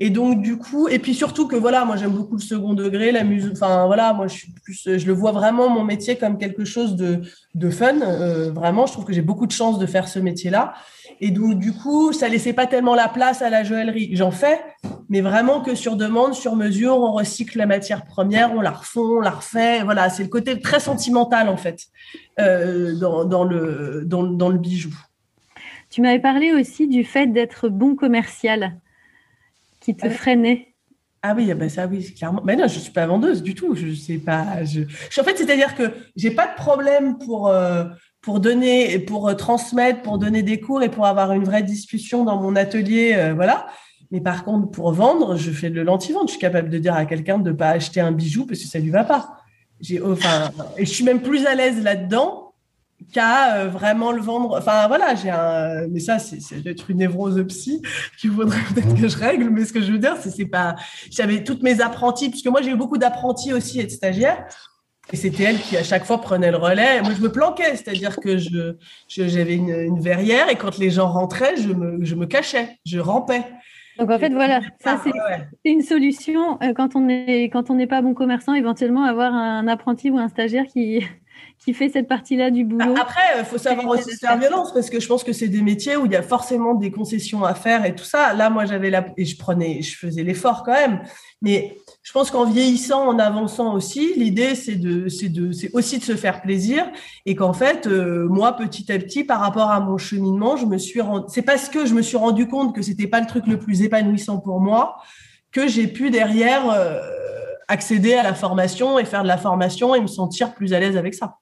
Et 0.05 0.11
donc 0.11 0.43
du 0.43 0.59
coup, 0.59 0.89
et 0.89 0.99
puis 0.99 1.15
surtout 1.15 1.47
que 1.47 1.55
voilà, 1.55 1.85
moi 1.85 1.95
j'aime 1.95 2.11
beaucoup 2.11 2.35
le 2.35 2.43
second 2.43 2.75
degré, 2.75 3.13
la 3.13 3.23
musique. 3.23 3.53
Enfin 3.53 3.87
voilà, 3.87 4.13
moi 4.13 4.27
je 4.27 4.35
suis 4.35 4.53
plus, 4.65 4.99
je 4.99 5.07
le 5.07 5.13
vois 5.13 5.31
vraiment 5.31 5.69
mon 5.69 5.85
métier 5.85 6.17
comme 6.17 6.39
quelque 6.39 6.65
chose 6.65 6.97
de, 6.97 7.21
de 7.55 7.71
fun. 7.71 8.01
Euh, 8.01 8.51
vraiment, 8.51 8.87
je 8.87 8.95
trouve 8.95 9.05
que 9.05 9.13
j'ai 9.13 9.23
beaucoup 9.23 9.47
de 9.47 9.53
chance 9.53 9.79
de 9.79 9.87
faire 9.87 10.09
ce 10.09 10.19
métier-là. 10.19 10.75
Et 11.21 11.31
donc, 11.31 11.61
du 11.61 11.73
coup, 11.73 12.13
ça 12.13 12.29
laissait 12.29 12.53
pas 12.53 12.67
tellement 12.67 12.97
la 12.97 13.07
place 13.07 13.43
à 13.43 13.49
la 13.51 13.63
joaillerie. 13.63 14.17
J'en 14.17 14.33
fais, 14.33 14.61
mais 15.09 15.21
vraiment 15.21 15.61
que 15.61 15.77
sur 15.77 15.95
demande, 15.95 16.35
sur 16.35 16.57
mesure, 16.57 16.97
on 16.97 17.13
recycle 17.13 17.57
la 17.59 17.67
matière 17.67 18.05
première, 18.05 18.53
on 18.57 18.61
la 18.61 18.73
refond, 18.73 19.19
on 19.19 19.21
la 19.21 19.31
refait. 19.31 19.85
Voilà, 19.85 20.11
c'est 20.11 20.25
le 20.25 20.31
côté 20.31 20.61
très 20.61 20.81
sentimental, 20.81 21.49
en 21.49 21.57
fait, 21.57 21.79
euh, 22.41 22.99
dans, 22.99 23.25
dans, 23.25 23.45
le, 23.45 24.03
dans, 24.05 24.25
dans, 24.25 24.49
le 24.49 24.59
bijou. 24.59 24.93
Tu 25.91 26.01
m'avais 26.01 26.19
parlé 26.19 26.53
aussi 26.53 26.89
du 26.89 27.05
fait 27.05 27.29
d'être 27.29 27.69
bon 27.69 27.95
commercial 27.95 28.81
qui 29.83 29.95
te 29.95 30.09
freinait. 30.09 30.69
Ah 31.25 31.35
oui, 31.37 31.55
ben 31.55 31.69
ça 31.69 31.87
oui, 31.87 32.13
clairement. 32.15 32.43
Mais 32.45 32.57
non, 32.57 32.67
je 32.67 32.81
suis 32.81 32.93
pas 32.93 33.07
vendeuse 33.07 33.45
du 33.45 33.55
tout. 33.55 33.77
Je 33.77 33.95
sais 33.95 34.19
pas. 34.19 34.65
Je... 34.65 34.81
En 34.83 35.25
fait, 35.25 35.37
c'est-à-dire 35.37 35.77
que 35.77 35.93
j'ai 36.17 36.33
pas 36.33 36.49
de 36.49 36.55
problème 36.57 37.17
pour 37.19 37.49
euh, 37.49 37.85
pour 38.23 38.41
donner, 38.41 38.99
pour 38.99 39.29
euh, 39.29 39.35
transmettre, 39.35 40.03
pour 40.03 40.19
donner 40.19 40.43
des 40.43 40.59
cours 40.59 40.83
et 40.83 40.89
pour 40.89 41.07
avoir 41.07 41.33
une 41.33 41.45
vraie 41.45 41.63
discussion 41.63 42.25
dans 42.25 42.41
mon 42.41 42.57
atelier, 42.57 43.13
euh, 43.15 43.35
voilà. 43.35 43.67
Mais 44.11 44.21
par 44.21 44.45
contre, 44.45 44.71
pour 44.73 44.93
vendre, 44.93 45.37
je 45.37 45.53
fais 45.53 45.71
de 45.71 45.81
l'anti-vente. 45.81 46.29
Je 46.29 46.33
suis 46.33 46.41
capable 46.41 46.71
de 46.71 46.79
dire 46.79 46.95
à 46.95 47.07
quelqu'un 47.07 47.39
de 47.39 47.51
ne 47.51 47.57
pas 47.57 47.71
acheter 47.71 48.01
un 48.01 48.13
bijou 48.13 48.45
parce 48.45 48.61
que 48.61 48.67
ça 48.67 48.81
lui 48.81 48.91
va 48.91 49.05
pas. 49.05 49.37
J'ai, 49.81 50.03
enfin, 50.03 50.51
et 50.77 50.85
je 50.85 50.91
suis 50.91 51.05
même 51.05 51.23
plus 51.23 51.47
à 51.47 51.55
l'aise 51.55 51.83
là-dedans 51.83 52.42
qu'à 53.13 53.57
euh, 53.57 53.69
vraiment 53.69 54.13
le 54.13 54.21
vendre. 54.21 54.57
Enfin, 54.59 54.87
voilà, 54.89 55.15
j'ai 55.15 55.31
un, 55.31 55.89
mais 55.89 56.01
ça, 56.01 56.19
c'est, 56.19 56.41
c'est 56.41 56.67
être 56.67 56.91
une 56.91 56.99
névrose 56.99 57.43
psy 57.49 57.83
qu'il 58.21 58.31
faudrait 58.31 58.61
peut-être 58.75 58.95
que 59.01 59.09
je 59.09 59.17
règle. 59.17 59.51
Mais 59.51 59.65
ce 59.65 59.73
que 59.73 59.81
je 59.81 59.93
veux 59.93 59.99
dire, 59.99 60.17
c'est, 60.21 60.31
c'est 60.31 60.47
pas, 60.47 60.75
j'avais 61.11 61.45
toutes 61.45 61.63
mes 61.63 61.81
apprentis, 61.81 62.31
puisque 62.31 62.49
moi, 62.49 62.63
j'ai 62.63 62.71
eu 62.71 62.77
beaucoup 62.77 62.99
d'apprentis 62.99 63.53
aussi 63.53 63.81
et 63.81 63.85
de 63.85 63.91
stagiaires. 63.91 64.47
Et 65.13 65.17
c'était 65.17 65.45
elle 65.45 65.59
qui, 65.59 65.77
à 65.77 65.83
chaque 65.83 66.05
fois, 66.05 66.21
prenait 66.21 66.51
le 66.51 66.57
relais. 66.57 67.03
Moi, 67.03 67.13
je 67.17 67.21
me 67.21 67.31
planquais, 67.31 67.77
c'est-à-dire 67.77 68.17
que 68.17 68.39
je, 68.39 68.77
j'avais 69.09 69.57
une, 69.57 69.71
une, 69.71 70.01
verrière 70.01 70.49
et 70.49 70.57
quand 70.57 70.79
les 70.79 70.91
gens 70.91 71.11
rentraient, 71.11 71.57
je 71.57 71.69
me, 71.69 72.05
je 72.05 72.15
me 72.15 72.27
cachais, 72.27 72.79
je 72.87 72.99
rampais. 72.99 73.43
Donc, 73.99 74.11
en 74.11 74.19
fait, 74.19 74.31
voilà, 74.31 74.61
ça, 74.81 75.01
c'est, 75.03 75.13
une 75.71 75.83
solution. 75.83 76.59
Euh, 76.63 76.73
quand 76.73 76.97
on 76.97 77.09
est, 77.09 77.45
quand 77.51 77.69
on 77.69 77.75
n'est 77.75 77.87
pas 77.87 78.01
bon 78.01 78.15
commerçant, 78.15 78.55
éventuellement, 78.55 79.05
avoir 79.05 79.35
un 79.35 79.67
apprenti 79.69 80.11
ou 80.11 80.19
un 80.19 80.29
stagiaire 80.29 80.65
qui, 80.65 81.05
qui 81.65 81.75
fait 81.75 81.89
cette 81.89 82.09
partie-là 82.09 82.51
du 82.51 82.65
boulot. 82.65 82.95
Après, 83.01 83.21
il 83.39 83.45
faut 83.45 83.59
savoir 83.59 83.87
aussi 83.87 84.11
se 84.11 84.17
faire 84.17 84.37
violence 84.37 84.73
parce 84.75 84.91
que 84.91 84.99
je 84.99 85.07
pense 85.07 85.23
que 85.23 85.33
c'est 85.33 85.49
des 85.49 85.63
métiers 85.63 85.97
où 85.97 86.07
il 86.07 86.13
y 86.13 86.17
a 86.17 86.23
forcément 86.23 86.75
des 86.75 86.91
concessions 86.91 87.45
à 87.45 87.55
faire 87.55 87.85
et 87.85 87.95
tout 87.95 88.05
ça. 88.05 88.35
Là, 88.35 88.51
moi, 88.51 88.65
j'avais 88.65 88.91
la 88.91 89.07
et 89.17 89.25
je 89.25 89.37
prenais, 89.37 89.81
je 89.81 89.97
faisais 89.97 90.25
l'effort 90.25 90.65
quand 90.65 90.73
même. 90.73 91.03
Mais 91.41 91.77
je 92.03 92.11
pense 92.13 92.33
qu'en 92.33 92.45
vieillissant, 92.45 93.07
en 93.07 93.19
avançant 93.19 93.75
aussi, 93.75 94.13
l'idée 94.17 94.57
c'est 94.57 94.75
de, 94.75 95.09
c'est 95.09 95.29
de, 95.29 95.53
c'est 95.53 95.71
aussi 95.73 95.99
de 95.99 96.05
se 96.05 96.17
faire 96.17 96.43
plaisir 96.43 96.85
et 97.27 97.37
qu'en 97.37 97.53
fait, 97.53 97.87
euh, 97.87 98.27
moi, 98.29 98.57
petit 98.57 98.91
à 98.91 98.99
petit, 98.99 99.23
par 99.23 99.39
rapport 99.39 99.71
à 99.71 99.79
mon 99.79 99.99
cheminement, 99.99 100.57
je 100.57 100.67
me 100.67 100.79
suis 100.79 101.01
rendu, 101.01 101.27
c'est 101.29 101.43
parce 101.43 101.69
que 101.69 101.87
je 101.87 101.95
me 101.95 102.03
suis 102.03 102.17
rendu 102.17 102.49
compte 102.49 102.75
que 102.75 102.83
c'était 102.83 103.07
pas 103.07 103.21
le 103.21 103.27
truc 103.27 103.47
le 103.47 103.59
plus 103.59 103.83
épanouissant 103.83 104.39
pour 104.39 104.61
moi 104.61 104.97
que 105.53 105.69
j'ai 105.69 105.87
pu 105.87 106.11
derrière 106.11 106.69
euh, 106.71 106.99
accéder 107.69 108.15
à 108.15 108.25
la 108.25 108.35
formation 108.35 108.99
et 108.99 109.05
faire 109.05 109.23
de 109.23 109.29
la 109.29 109.39
formation 109.39 109.95
et 109.95 110.01
me 110.01 110.07
sentir 110.09 110.55
plus 110.55 110.73
à 110.75 110.81
l'aise 110.81 110.97
avec 110.97 111.15
ça. 111.15 111.39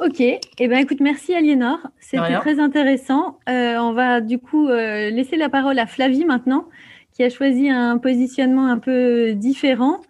Ok, 0.00 0.20
eh 0.20 0.40
ben, 0.68 0.78
écoute, 0.78 1.00
merci 1.00 1.34
Aliénor, 1.34 1.78
c'était 2.00 2.34
très 2.40 2.58
intéressant. 2.58 3.38
Euh, 3.48 3.76
on 3.76 3.92
va 3.92 4.20
du 4.20 4.38
coup 4.38 4.68
euh, 4.68 5.10
laisser 5.10 5.36
la 5.36 5.48
parole 5.48 5.78
à 5.78 5.86
Flavie 5.86 6.24
maintenant, 6.24 6.68
qui 7.12 7.22
a 7.22 7.30
choisi 7.30 7.70
un 7.70 7.98
positionnement 7.98 8.66
un 8.66 8.78
peu 8.78 9.34
différent. 9.34 10.00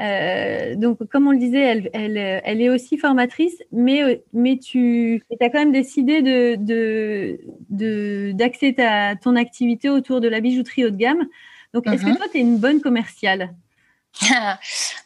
Euh, 0.00 0.74
donc, 0.74 0.98
comme 1.08 1.28
on 1.28 1.30
le 1.30 1.38
disait, 1.38 1.60
elle, 1.60 1.90
elle, 1.92 2.42
elle, 2.44 2.60
est 2.60 2.68
aussi 2.68 2.98
formatrice, 2.98 3.62
mais, 3.72 4.22
mais 4.32 4.58
tu 4.58 5.22
as 5.40 5.48
quand 5.50 5.60
même 5.60 5.72
décidé 5.72 6.20
de, 6.20 6.56
d'axer 8.32 8.72
de, 8.72 8.76
ta, 8.76 9.16
ton 9.16 9.36
activité 9.36 9.88
autour 9.88 10.20
de 10.20 10.28
la 10.28 10.40
bijouterie 10.40 10.84
haut 10.84 10.90
de 10.90 10.96
gamme. 10.96 11.24
Donc, 11.72 11.86
est-ce 11.86 12.02
que 12.02 12.10
mhm. 12.10 12.16
toi, 12.16 12.26
tu 12.30 12.38
es 12.38 12.40
une 12.40 12.58
bonne 12.58 12.80
commerciale? 12.80 13.54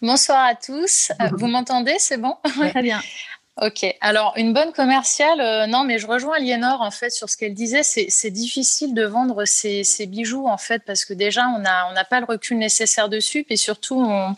Bonsoir 0.02 0.44
à 0.44 0.54
tous. 0.54 1.12
Vous 1.32 1.46
m'entendez? 1.46 1.94
C'est 1.98 2.18
bon? 2.18 2.34
Très 2.44 2.82
bien. 2.82 3.00
Ok, 3.60 3.84
alors 4.00 4.34
une 4.36 4.52
bonne 4.52 4.72
commerciale, 4.72 5.40
euh, 5.40 5.66
non, 5.66 5.82
mais 5.82 5.98
je 5.98 6.06
rejoins 6.06 6.36
Aliénor 6.36 6.80
en 6.80 6.92
fait 6.92 7.10
sur 7.10 7.28
ce 7.28 7.36
qu'elle 7.36 7.54
disait. 7.54 7.82
C'est 7.82 8.30
difficile 8.30 8.94
de 8.94 9.04
vendre 9.04 9.44
ces, 9.46 9.84
bijoux 10.06 10.46
en 10.46 10.58
fait 10.58 10.84
parce 10.86 11.04
que 11.04 11.12
déjà 11.12 11.48
on 11.48 11.58
n'a 11.58 11.90
on 11.90 12.04
pas 12.08 12.20
le 12.20 12.26
recul 12.26 12.56
nécessaire 12.56 13.08
dessus, 13.08 13.44
et 13.50 13.56
surtout 13.56 14.00
on, 14.00 14.36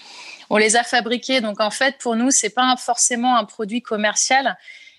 on, 0.49 0.57
les 0.57 0.77
a 0.77 0.85
fabriqués. 0.85 1.43
Donc 1.43 1.61
en 1.61 1.71
fait 1.71 1.99
pour 1.99 2.17
nous 2.17 2.31
c'est 2.31 2.49
pas 2.49 2.75
forcément 2.79 3.37
un 3.37 3.45
produit 3.45 3.83
commercial. 3.83 4.57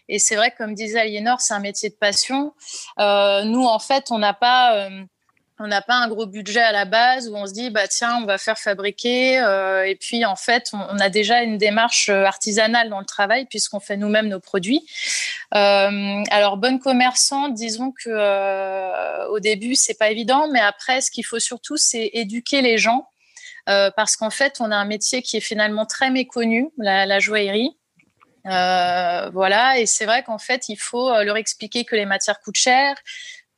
Et 0.08 0.20
c'est 0.20 0.36
vrai, 0.36 0.54
comme 0.56 0.76
disait 0.76 1.00
Aliénor, 1.00 1.42
c'est 1.42 1.56
un 1.56 1.60
métier 1.60 1.90
de 1.90 1.96
passion. 1.96 2.54
Euh, 3.00 3.44
nous 3.46 3.64
en 3.64 3.80
fait 3.80 4.12
on 4.12 4.20
n'a 4.20 4.34
pas 4.36 4.76
euh, 4.76 5.04
on 5.62 5.68
n'a 5.68 5.82
pas 5.82 5.96
un 5.96 6.08
gros 6.08 6.26
budget 6.26 6.60
à 6.60 6.72
la 6.72 6.86
base 6.86 7.30
où 7.30 7.36
on 7.36 7.46
se 7.46 7.54
dit 7.54 7.70
bah 7.70 7.88
tiens 7.88 8.18
on 8.22 8.26
va 8.26 8.40
faire 8.40 8.58
fabriquer 8.58 9.40
euh, 9.40 9.84
et 9.84 9.96
puis 9.96 10.26
en 10.26 10.36
fait 10.36 10.72
on, 10.74 10.98
a 10.98 11.10
déjà 11.10 11.44
une 11.44 11.58
démarche 11.58 12.10
euh, 12.10 12.26
artisanale 12.26 12.90
dans 12.90 13.00
le 13.00 13.06
travail 13.06 13.46
puisqu'on 13.46 13.80
fait 13.80 13.96
nous-mêmes 13.96 14.28
nos 14.28 14.40
produits. 14.40 14.84
Euh, 15.54 16.24
alors 16.32 16.58
bonne 16.58 16.80
commerçant, 16.80 17.50
disons 17.50 17.92
que 17.92 18.10
euh, 18.10 19.28
au 19.28 19.40
début 19.40 19.76
c'est 19.76 19.98
pas 19.98 20.10
évident, 20.10 20.48
mais 20.52 20.60
après 20.60 21.00
ce 21.00 21.12
qu'il 21.12 21.26
faut 21.26 21.40
surtout 21.40 21.78
c'est 21.78 22.10
éduquer 22.14 22.62
les 22.62 22.78
gens 22.78 23.08
parce 23.96 24.18
qu'en 24.18 24.32
fait 24.32 24.60
on 24.60 24.70
a 24.72 24.76
un 24.76 24.86
métier 24.86 25.22
qui 25.22 25.38
est 25.38 25.42
finalement 25.42 25.86
très 25.86 26.10
méconnu, 26.10 26.70
la, 26.78 27.06
la 27.06 27.20
joaillerie. 27.20 27.78
voilà, 28.44 29.78
et 29.78 29.86
c'est 29.86 30.06
vrai 30.06 30.24
qu'en 30.24 30.40
fait, 30.40 30.68
il 30.68 30.76
faut 30.76 31.10
leur 31.24 31.38
expliquer 31.38 31.86
que 31.86 31.96
les 31.96 32.06
matières 32.06 32.42
coûtent 32.42 32.58
cher, 32.58 32.98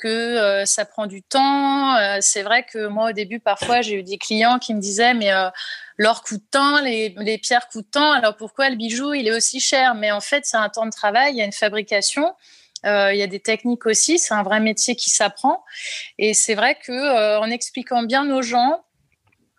que 0.03 0.09
euh, 0.09 0.65
ça 0.65 0.83
prend 0.83 1.07
du 1.07 1.23
temps. 1.23 1.95
Euh, 1.95 2.17
c'est 2.19 2.43
vrai 2.43 2.65
que 2.65 2.87
moi, 2.87 3.11
au 3.11 3.13
début, 3.13 3.39
parfois, 3.39 3.81
j'ai 3.81 3.95
eu 3.95 4.03
des 4.03 4.17
clients 4.17 4.59
qui 4.59 4.73
me 4.73 4.81
disaient, 4.81 5.13
mais 5.13 5.31
euh, 5.31 5.49
l'or 5.97 6.23
coûte 6.23 6.43
tant, 6.51 6.81
les, 6.81 7.15
les, 7.19 7.37
pierres 7.37 7.69
coûtent 7.69 7.91
tant, 7.91 8.11
alors 8.11 8.35
pourquoi 8.35 8.69
le 8.69 8.75
bijou, 8.75 9.13
il 9.13 9.29
est 9.29 9.31
aussi 9.33 9.61
cher? 9.61 9.95
Mais 9.95 10.11
en 10.11 10.19
fait, 10.19 10.45
c'est 10.45 10.57
un 10.57 10.67
temps 10.67 10.85
de 10.85 10.91
travail, 10.91 11.33
il 11.33 11.37
y 11.37 11.41
a 11.41 11.45
une 11.45 11.53
fabrication. 11.53 12.35
il 12.83 13.15
y 13.15 13.21
a 13.21 13.27
des 13.27 13.39
techniques 13.39 13.85
aussi, 13.85 14.19
c'est 14.19 14.33
un 14.33 14.43
vrai 14.43 14.59
métier 14.59 14.97
qui 14.97 15.09
s'apprend. 15.09 15.63
Et 16.17 16.33
c'est 16.33 16.55
vrai 16.55 16.75
que 16.75 17.37
en 17.37 17.49
expliquant 17.49 18.03
bien 18.03 18.29
aux 18.29 18.41
gens, 18.41 18.83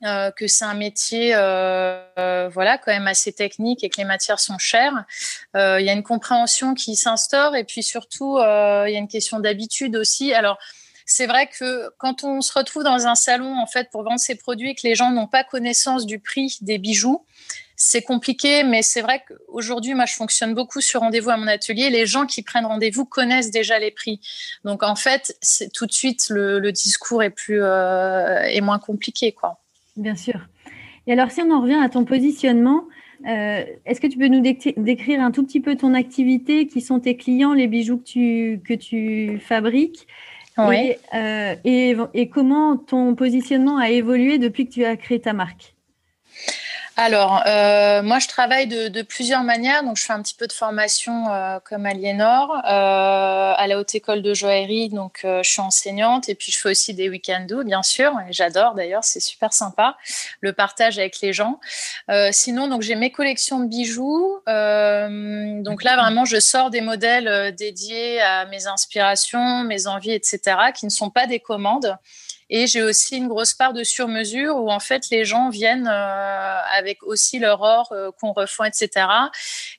euh, 0.04 0.30
que 0.30 0.46
c'est 0.46 0.66
un 0.66 0.74
métier 0.74 1.34
euh, 1.34 1.98
euh, 2.18 2.50
voilà 2.52 2.76
quand 2.76 2.92
même 2.92 3.06
assez 3.06 3.32
technique 3.32 3.82
et 3.84 3.88
que 3.88 3.96
les 3.96 4.04
matières 4.04 4.38
sont 4.38 4.58
chères. 4.58 5.04
Il 5.54 5.84
y 5.84 5.88
a 5.88 5.92
une 5.92 6.02
compréhension 6.02 6.74
qui 6.74 6.94
s'instaure 6.94 7.56
et 7.56 7.64
puis 7.64 7.82
surtout 7.82 8.36
il 8.38 8.92
y 8.92 8.96
a 8.96 8.98
une 8.98 9.08
question 9.08 9.40
d'habitude 9.40 9.96
aussi. 9.96 10.34
Alors 10.34 10.58
c'est 11.06 11.26
vrai 11.26 11.48
que 11.48 11.90
quand 11.98 12.22
on 12.22 12.42
se 12.42 12.52
retrouve 12.52 12.82
dans 12.82 13.06
un 13.06 13.14
salon 13.14 13.58
en 13.58 13.66
fait 13.66 13.90
pour 13.90 14.02
vendre 14.02 14.20
ses 14.20 14.34
produits 14.34 14.70
et 14.70 14.74
que 14.74 14.82
les 14.84 14.94
gens 14.94 15.10
n'ont 15.10 15.26
pas 15.26 15.42
connaissance 15.42 16.04
du 16.04 16.18
prix 16.18 16.58
des 16.60 16.76
bijoux, 16.76 17.24
c'est 17.76 18.02
compliqué, 18.02 18.62
mais 18.62 18.82
c'est 18.82 19.00
vrai 19.00 19.24
qu'aujourd'hui, 19.26 19.94
moi, 19.94 20.06
je 20.06 20.14
fonctionne 20.14 20.54
beaucoup 20.54 20.80
sur 20.80 21.00
rendez-vous 21.00 21.30
à 21.30 21.36
mon 21.36 21.48
atelier. 21.48 21.90
Les 21.90 22.06
gens 22.06 22.24
qui 22.24 22.42
prennent 22.42 22.66
rendez-vous 22.66 23.04
connaissent 23.04 23.50
déjà 23.50 23.80
les 23.80 23.90
prix. 23.90 24.20
Donc, 24.64 24.84
en 24.84 24.94
fait, 24.94 25.36
tout 25.74 25.84
de 25.84 25.92
suite 25.92 26.28
le, 26.30 26.70
discours 26.70 27.24
est 27.24 27.30
plus 27.30 27.60
est 27.60 28.60
moins 28.60 28.78
compliqué, 28.78 29.32
quoi. 29.32 29.63
Bien 29.96 30.14
sûr. 30.14 30.48
Et 31.06 31.12
alors, 31.12 31.30
si 31.30 31.42
on 31.42 31.50
en 31.50 31.60
revient 31.60 31.80
à 31.82 31.88
ton 31.88 32.04
positionnement, 32.04 32.84
euh, 33.26 33.64
est-ce 33.86 34.00
que 34.00 34.06
tu 34.06 34.18
peux 34.18 34.28
nous 34.28 34.40
décrire 34.40 35.20
un 35.20 35.30
tout 35.30 35.44
petit 35.44 35.60
peu 35.60 35.76
ton 35.76 35.94
activité, 35.94 36.66
qui 36.66 36.80
sont 36.80 37.00
tes 37.00 37.16
clients, 37.16 37.54
les 37.54 37.66
bijoux 37.66 37.98
que 37.98 38.04
tu, 38.04 38.60
que 38.64 38.74
tu 38.74 39.38
fabriques 39.40 40.06
oui. 40.56 40.94
Euh, 41.14 41.56
et, 41.64 41.96
et, 42.14 42.28
comment 42.28 42.76
ton 42.76 43.14
positionnement 43.14 43.76
a 43.76 43.90
évolué 43.90 44.38
depuis 44.38 44.66
que 44.66 44.72
tu 44.72 44.84
as 44.84 44.96
créé 44.96 45.20
ta 45.20 45.32
marque? 45.32 45.73
Alors, 46.96 47.42
euh, 47.46 48.02
moi, 48.02 48.20
je 48.20 48.28
travaille 48.28 48.68
de, 48.68 49.02
plusieurs 49.02 49.42
manières. 49.42 49.82
Donc, 49.82 49.96
je 49.96 50.04
fais 50.04 50.12
un 50.12 50.22
petit 50.22 50.34
peu 50.34 50.46
de 50.46 50.52
formation 50.52 51.28
euh, 51.28 51.58
comme 51.64 51.86
Aliénor 51.86 52.52
euh, 52.52 53.52
à 53.56 53.66
la 53.66 53.78
Haute 53.78 53.96
École 53.96 54.22
de 54.22 54.32
Joaillerie. 54.32 54.90
Donc, 54.90 55.22
euh, 55.24 55.42
je 55.42 55.50
suis 55.50 55.60
enseignante 55.60 56.28
et 56.28 56.36
puis 56.36 56.52
je 56.52 56.58
fais 56.58 56.70
aussi 56.70 56.94
des 56.94 57.08
week-ends 57.08 57.46
bien 57.64 57.82
sûr. 57.82 58.12
Et 58.28 58.32
j'adore 58.32 58.74
d'ailleurs, 58.74 59.02
c'est 59.02 59.18
super 59.18 59.52
sympa 59.52 59.96
le 60.40 60.52
partage 60.52 60.98
avec 60.98 61.20
les 61.20 61.32
gens. 61.32 61.58
Sinon, 62.30 62.68
donc 62.68 62.82
j'ai 62.82 62.94
mes 62.94 63.10
collections 63.10 63.60
de 63.60 63.66
bijoux. 63.66 64.38
donc 64.46 65.82
là, 65.82 65.96
vraiment, 65.96 66.24
je 66.24 66.38
sors 66.38 66.70
des 66.70 66.80
modèles 66.80 67.54
dédiés 67.56 68.20
à 68.20 68.46
mes 68.46 68.66
inspirations, 68.66 69.64
mes 69.64 69.86
envies, 69.86 70.12
etc., 70.12 70.40
qui 70.74 70.86
ne 70.86 70.90
sont 70.90 71.10
pas 71.10 71.26
des 71.26 71.40
commandes 71.40 71.96
Et 72.50 72.66
j'ai 72.66 72.82
aussi 72.82 73.16
une 73.16 73.28
grosse 73.28 73.54
part 73.54 73.72
de 73.72 73.84
sur-mesure 73.84 74.56
où 74.56 74.70
en 74.70 74.80
fait 74.80 75.08
les 75.10 75.24
gens 75.24 75.48
viennent 75.48 75.88
euh, 75.88 76.60
avec 76.72 77.02
aussi 77.02 77.38
leur 77.38 77.62
or 77.62 77.92
euh, 77.92 78.10
qu'on 78.20 78.32
refond, 78.32 78.64
etc. 78.64 79.06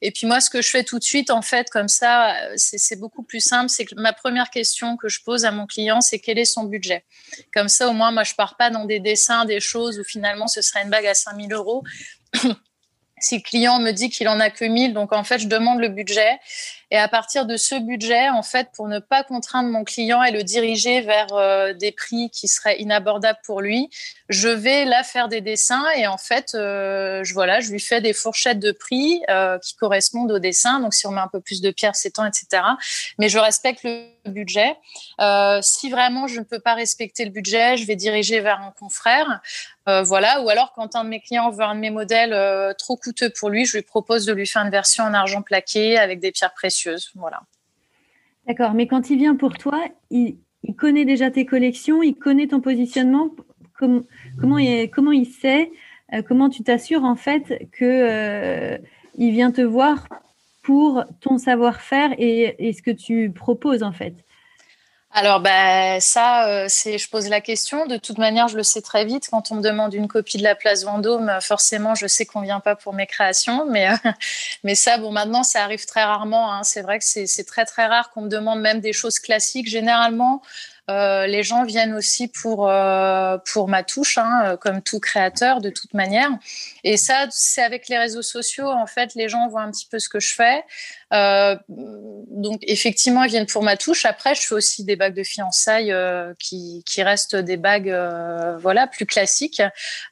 Et 0.02 0.12
puis 0.12 0.28
moi, 0.28 0.40
ce 0.42 0.50
que 0.50 0.62
je 0.62 0.70
fais 0.70 0.84
tout 0.84 1.00
de 1.00 1.04
suite, 1.04 1.30
en 1.30 1.42
fait, 1.42 1.70
comme 1.70 1.88
ça, 1.88 2.36
c'est 2.56 3.00
beaucoup 3.00 3.24
plus 3.24 3.40
simple. 3.40 3.70
C'est 3.70 3.86
que 3.86 3.96
ma 3.96 4.14
première 4.14 4.50
question 4.50 4.98
que 4.98 5.10
je 5.10 5.22
pose 5.24 5.46
à 5.46 5.52
mon 5.52 5.68
client, 5.68 6.02
c'est 6.02 6.20
quel 6.20 6.40
est 6.40 6.46
son 6.46 6.64
budget? 6.64 7.06
Comme 7.54 7.70
ça, 7.70 7.88
au 7.90 7.94
moins, 7.94 8.12
moi, 8.12 8.24
je 8.24 8.34
pars 8.34 8.58
pas 8.58 8.70
dans 8.70 8.86
des 8.86 9.00
dessins, 9.00 9.46
des 9.46 9.60
choses 9.60 10.00
où 10.00 10.04
finalement 10.04 10.48
ce 10.48 10.62
serait 10.62 10.84
une 10.84 10.90
bague 10.90 11.08
à 11.08 11.14
5000 11.14 11.54
euros 11.54 11.84
si 13.20 13.38
le 13.38 13.42
client 13.42 13.80
me 13.80 13.92
dit 13.92 14.10
qu'il 14.10 14.28
en 14.28 14.40
a 14.40 14.50
que 14.50 14.66
1000, 14.66 14.94
donc 14.94 15.14
en 15.14 15.24
fait, 15.24 15.40
je 15.40 15.48
demande 15.48 15.80
le 15.80 15.90
budget. 15.90 16.40
Et 16.92 16.98
à 16.98 17.08
partir 17.08 17.46
de 17.46 17.58
ce 17.58 17.76
budget, 17.76 18.30
en 18.30 18.44
fait, 18.44 18.70
pour 18.76 18.88
ne 18.88 19.00
pas 19.00 19.24
contraindre 19.24 19.70
mon 19.70 19.84
client 19.84 20.22
et 20.24 20.32
le 20.32 20.44
diriger 20.44 21.02
vers 21.02 21.34
euh, 21.34 21.74
des 21.74 21.92
prix 21.92 22.30
qui 22.30 22.48
seraient 22.48 22.80
inabordables 22.80 23.40
pour 23.44 23.62
lui, 23.62 23.90
je 24.30 24.50
vais 24.50 24.86
là 24.86 25.04
faire 25.04 25.28
des 25.28 25.42
dessins 25.42 25.86
et 25.98 26.06
en 26.08 26.18
fait, 26.18 26.54
euh, 26.54 27.24
je, 27.24 27.34
voilà, 27.34 27.60
je 27.60 27.72
lui 27.72 27.80
fais 27.80 28.02
des 28.02 28.14
fourchettes 28.14 28.60
de 28.60 28.72
prix 28.72 29.22
euh, 29.30 29.58
qui 29.60 29.76
correspondent 29.76 30.32
au 30.32 30.40
dessin. 30.40 30.80
Donc, 30.80 30.94
si 30.94 31.08
on 31.08 31.12
met 31.12 31.22
un 31.22 31.28
peu 31.28 31.42
plus 31.42 31.62
de 31.62 31.72
pierres, 31.72 31.96
c'est 31.96 32.12
temps, 32.12 32.26
etc. 32.26 32.62
Mais 33.18 33.30
je 33.30 33.40
respecte 33.40 33.84
le 33.84 34.06
budget. 34.28 34.76
si 35.62 35.90
vraiment 35.90 36.28
je 36.28 36.40
ne 36.40 36.46
peux 36.46 36.60
pas 36.60 36.76
respecter 36.76 37.26
le 37.26 37.32
budget, 37.32 37.78
je 37.78 37.86
vais 37.86 37.96
diriger 37.96 38.42
vers 38.42 38.62
un 38.62 38.74
confrère. 38.80 39.42
voilà. 39.86 40.42
Ou 40.42 40.50
alors, 40.50 40.74
quand 40.74 40.96
un 40.96 41.04
de 41.04 41.10
mes 41.10 41.20
clients 41.20 41.52
veut 41.52 41.64
un 41.64 41.76
de 41.76 41.80
mes 41.80 41.92
modèles 41.92 42.76
trop 42.78 42.98
coûteux 42.98 43.30
pour 43.30 43.50
lui, 43.50 43.66
je 43.66 43.78
lui 43.78 43.84
propose 43.84 44.26
de 44.26 44.34
lui 44.34 44.48
faire 44.48 44.64
une 44.64 44.72
version 44.72 45.04
en 45.04 45.14
argent 45.14 45.42
plaqué 45.44 45.98
avec 45.98 46.20
des 46.20 46.32
pierres 46.32 46.54
précieuses 46.54 46.75
D'accord, 48.48 48.74
mais 48.74 48.88
quand 48.88 49.10
il 49.10 49.18
vient 49.18 49.36
pour 49.36 49.58
toi, 49.58 49.84
il, 50.12 50.38
connaît 50.78 51.06
déjà 51.06 51.32
tes 51.32 51.46
collections, 51.46 52.04
il 52.04 52.16
connaît 52.16 52.48
ton 52.48 52.62
positionnement. 52.62 53.32
comment, 53.78 54.58
il, 54.58 54.90
comment 54.90 55.12
il 55.12 55.26
sait, 55.26 55.72
euh, 56.14 56.22
comment 56.22 56.50
tu 56.50 56.64
t'assures 56.64 57.04
en 57.04 57.16
fait 57.16 57.68
que 57.72 57.86
euh, 57.86 58.78
il 59.18 59.32
vient 59.32 59.52
te 59.52 59.62
voir 59.62 60.08
pour 60.64 61.04
ton 61.22 61.38
savoir-faire 61.38 62.14
et, 62.18 62.74
ce 62.74 62.82
que 62.82 62.92
tu 62.92 63.32
proposes 63.32 63.84
en 63.84 63.92
fait 63.92 64.16
alors 65.18 65.40
ben 65.40 66.02
ça, 66.02 66.46
euh, 66.50 66.68
je 66.68 67.08
pose 67.08 67.30
la 67.30 67.40
question. 67.40 67.86
De 67.86 67.96
toute 67.96 68.18
manière, 68.18 68.50
je 68.50 68.58
le 68.58 68.64
sais 68.64 68.82
très 68.82 69.06
vite. 69.06 69.30
Quand 69.32 69.50
on 69.50 69.56
me 69.56 69.62
demande 69.62 69.94
une 69.94 70.10
copie 70.10 70.38
de 70.38 70.44
la 70.44 70.56
place 70.56 70.84
Vendôme, 70.84 71.32
forcément, 71.40 71.96
je 71.96 72.06
sais 72.06 72.26
qu'on 72.26 72.42
vient 72.42 72.60
pas 72.60 72.76
pour 72.76 72.94
mes 72.94 73.08
créations. 73.08 73.66
Mais 73.66 73.90
euh, 73.90 73.96
mais 74.66 74.76
ça, 74.76 74.98
bon, 74.98 75.14
maintenant, 75.14 75.44
ça 75.44 75.64
arrive 75.64 75.86
très 75.86 76.04
rarement. 76.04 76.52
Hein. 76.52 76.64
C'est 76.64 76.82
vrai 76.82 77.00
que 77.00 77.06
c'est, 77.06 77.48
très 77.48 77.64
très 77.64 77.86
rare 77.86 78.10
qu'on 78.10 78.24
me 78.24 78.30
demande 78.30 78.60
même 78.60 78.82
des 78.82 78.92
choses 78.92 79.20
classiques. 79.20 79.70
Généralement, 79.70 80.42
euh, 80.90 81.26
les 81.26 81.42
gens 81.42 81.64
viennent 81.64 81.96
aussi 81.96 82.28
pour, 82.28 82.70
euh, 82.70 83.38
pour 83.52 83.68
ma 83.68 83.84
touche, 83.84 84.20
hein, 84.20 84.42
euh, 84.46 84.58
comme 84.58 84.84
tout 84.84 85.00
créateur 85.00 85.60
de 85.60 85.72
toute 85.72 85.96
manière. 85.96 86.30
Et 86.84 86.98
ça, 86.98 87.26
c'est 87.32 87.64
avec 87.64 87.88
les 87.90 87.98
réseaux 87.98 88.22
sociaux. 88.22 88.68
En 88.68 88.86
fait, 88.86 89.16
les 89.16 89.28
gens 89.28 89.48
voient 89.48 89.64
un 89.64 89.72
petit 89.72 89.88
peu 89.90 89.98
ce 89.98 90.10
que 90.10 90.20
je 90.20 90.34
fais. 90.36 90.64
Donc, 91.12 92.60
effectivement, 92.64 93.24
ils 93.24 93.30
viennent 93.30 93.46
pour 93.46 93.64
ma 93.64 93.78
touche. 93.78 94.06
Après, 94.06 94.36
je 94.36 94.42
fais 94.42 94.56
aussi 94.56 94.84
des 94.84 94.96
bagues 94.96 95.16
de 95.16 95.24
fiançailles 95.24 95.96
qui, 96.40 96.84
qui, 96.86 97.04
restent 97.04 97.36
des 97.36 97.58
bagues 97.58 97.96
voilà, 98.60 98.88
plus 98.88 99.06
classiques. 99.06 99.62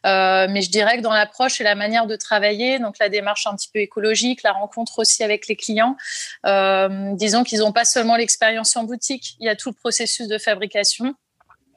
mais 0.04 0.62
je 0.62 0.70
dirais 0.70 0.98
que 0.98 1.02
dans 1.02 1.14
l'approche 1.14 1.60
et 1.60 1.64
la 1.64 1.76
manière 1.76 2.08
de 2.08 2.16
travailler, 2.16 2.80
donc 2.80 3.00
la 3.00 3.10
démarche 3.10 3.48
un 3.48 3.56
petit 3.56 3.70
peu 3.74 3.80
écologique, 3.80 4.44
la 4.44 4.52
rencontre 4.54 5.00
aussi 5.00 5.24
avec 5.24 5.48
les 5.48 5.56
clients, 5.56 5.98
disons 6.46 7.44
qu'ils 7.44 7.60
n'ont 7.60 7.74
pas 7.74 7.86
seulement 7.86 8.16
l'expérience 8.16 8.76
en 8.76 8.84
boutique, 8.84 9.36
il 9.40 9.46
y 9.46 9.50
a 9.50 9.56
tout 9.56 9.70
le 9.70 9.76
processus 9.76 10.28
de 10.28 10.38
fabrication 10.38 11.16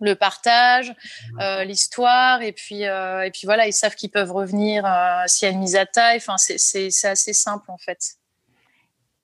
le 0.01 0.15
partage, 0.15 0.95
euh, 1.41 1.65
l'histoire, 1.65 2.43
et 2.43 2.53
puis 2.53 2.87
euh, 2.87 3.23
et 3.23 3.31
puis 3.31 3.43
voilà, 3.45 3.67
ils 3.67 3.73
savent 3.73 3.95
qu'ils 3.95 4.11
peuvent 4.11 4.33
revenir 4.33 4.85
euh, 4.85 5.25
s'il 5.27 5.47
y 5.47 5.51
a 5.51 5.53
une 5.53 5.61
mise 5.61 5.77
à 5.77 5.87
taille. 5.87 6.19
Enfin, 6.19 6.37
c'est 6.39 7.05
assez 7.05 7.33
simple 7.33 7.71
en 7.71 7.79
fait. 7.79 8.17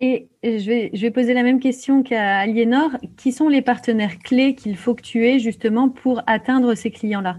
Et 0.04 0.28
je 0.42 1.00
vais, 1.00 1.10
poser 1.12 1.32
la 1.32 1.44
même 1.44 1.60
question 1.60 2.02
qu'à 2.02 2.40
Aliénor. 2.40 2.90
Qui 3.16 3.30
sont 3.30 3.48
les 3.48 3.62
partenaires 3.62 4.18
clés 4.18 4.56
qu'il 4.56 4.76
faut 4.76 4.96
que 4.96 5.02
tu 5.02 5.28
aies 5.28 5.38
justement 5.38 5.88
pour 5.88 6.22
atteindre 6.26 6.74
ces 6.74 6.90
clients-là? 6.90 7.36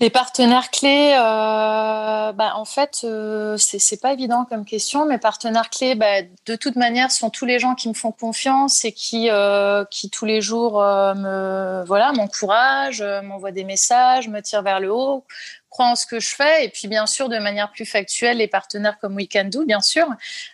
Les 0.00 0.10
partenaires 0.10 0.72
clés, 0.72 1.12
euh, 1.12 2.32
bah, 2.32 2.54
en 2.56 2.64
fait, 2.64 3.02
euh, 3.04 3.56
c'est 3.56 4.00
pas 4.00 4.12
évident 4.12 4.44
comme 4.44 4.64
question. 4.64 5.06
Mes 5.06 5.18
partenaires 5.18 5.70
clés, 5.70 5.94
bah, 5.94 6.22
de 6.46 6.56
toute 6.56 6.74
manière, 6.74 7.12
sont 7.12 7.30
tous 7.30 7.46
les 7.46 7.60
gens 7.60 7.76
qui 7.76 7.88
me 7.88 7.94
font 7.94 8.10
confiance 8.10 8.84
et 8.84 8.90
qui, 8.90 9.30
euh, 9.30 9.84
qui 9.84 10.10
tous 10.10 10.24
les 10.24 10.40
jours 10.40 10.80
me, 10.80 11.84
voilà, 11.86 12.12
m'encouragent, 12.12 13.04
m'envoient 13.22 13.52
des 13.52 13.62
messages, 13.62 14.28
me 14.28 14.40
tirent 14.40 14.62
vers 14.62 14.80
le 14.80 14.92
haut, 14.92 15.24
crois 15.74 15.86
en 15.86 15.96
ce 15.96 16.06
que 16.06 16.20
je 16.20 16.32
fais. 16.32 16.64
Et 16.64 16.68
puis 16.68 16.86
bien 16.86 17.04
sûr 17.06 17.28
de 17.28 17.36
manière 17.38 17.72
plus 17.72 17.84
factuelle 17.84 18.36
les 18.36 18.46
partenaires 18.46 18.96
comme 19.00 19.16
We 19.16 19.26
Can 19.30 19.46
Do 19.46 19.64
bien 19.64 19.80
sûr. 19.80 20.06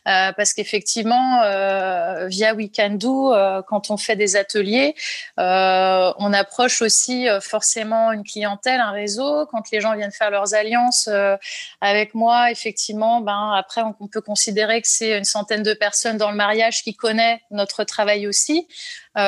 Euh, 0.09 0.33
parce 0.33 0.55
qu'effectivement 0.55 1.43
euh, 1.43 2.27
via 2.29 2.55
We 2.55 2.71
Can 2.75 2.93
Do 2.93 3.35
euh, 3.35 3.61
quand 3.61 3.91
on 3.91 3.99
fait 3.99 4.17
des 4.17 4.37
ateliers 4.37 4.95
on 5.37 6.33
approche 6.33 6.81
aussi 6.81 7.27
forcément 7.43 8.13
une 8.13 8.25
clientèle 8.25 8.81
un 8.81 8.93
réseau. 8.93 9.47
Quand 9.47 9.71
les 9.71 9.81
gens 9.81 9.95
viennent 9.95 10.11
faire 10.11 10.31
leurs 10.31 10.55
alliances 10.55 11.09
avec 11.81 12.15
moi 12.15 12.51
effectivement 12.51 13.21
ben 13.21 13.53
après 13.55 13.83
on, 13.83 14.07
peut 14.07 14.21
considérer 14.23 14.81
que 14.81 14.89
c'est 14.89 15.19
une 15.19 15.25
centaine 15.25 15.63
de 15.63 15.75
personnes 15.75 16.17
dans 16.17 16.31
le 16.31 16.37
mariage 16.37 16.83
qui 16.83 16.95
connaît 16.95 17.43
notre 17.51 17.85
travail 17.85 18.27
aussi. 18.27 18.67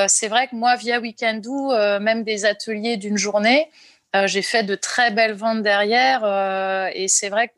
C'est 0.08 0.28
vrai 0.28 0.48
que 0.48 0.56
moi 0.56 0.76
via 0.76 1.00
We 1.00 1.12
Can 1.18 1.34
Do 1.34 1.72
même 2.00 2.24
des 2.24 2.44
ateliers 2.46 2.96
d'une 2.96 3.18
journée 3.18 3.68
euh, 4.14 4.26
j'ai 4.26 4.42
fait 4.42 4.62
de 4.62 4.74
très 4.74 5.10
belles 5.10 5.32
ventes 5.32 5.62
derrière 5.62 6.22
euh, 6.24 6.90
et 6.92 7.08
c'est 7.08 7.30
vrai 7.30 7.48
que 7.48 7.54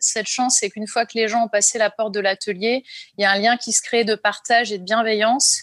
cette 0.00 0.26
chance, 0.26 0.58
c'est 0.60 0.70
qu'une 0.70 0.86
fois 0.86 1.04
que 1.04 1.12
les 1.14 1.28
gens 1.28 1.44
ont 1.44 1.48
passé 1.48 1.78
la 1.78 1.90
porte 1.90 2.14
de 2.14 2.20
l'atelier, 2.20 2.84
il 3.18 3.22
y 3.22 3.24
a 3.24 3.30
un 3.30 3.38
lien 3.38 3.56
qui 3.56 3.72
se 3.72 3.82
crée 3.82 4.04
de 4.04 4.14
partage 4.14 4.72
et 4.72 4.78
de 4.78 4.84
bienveillance 4.84 5.62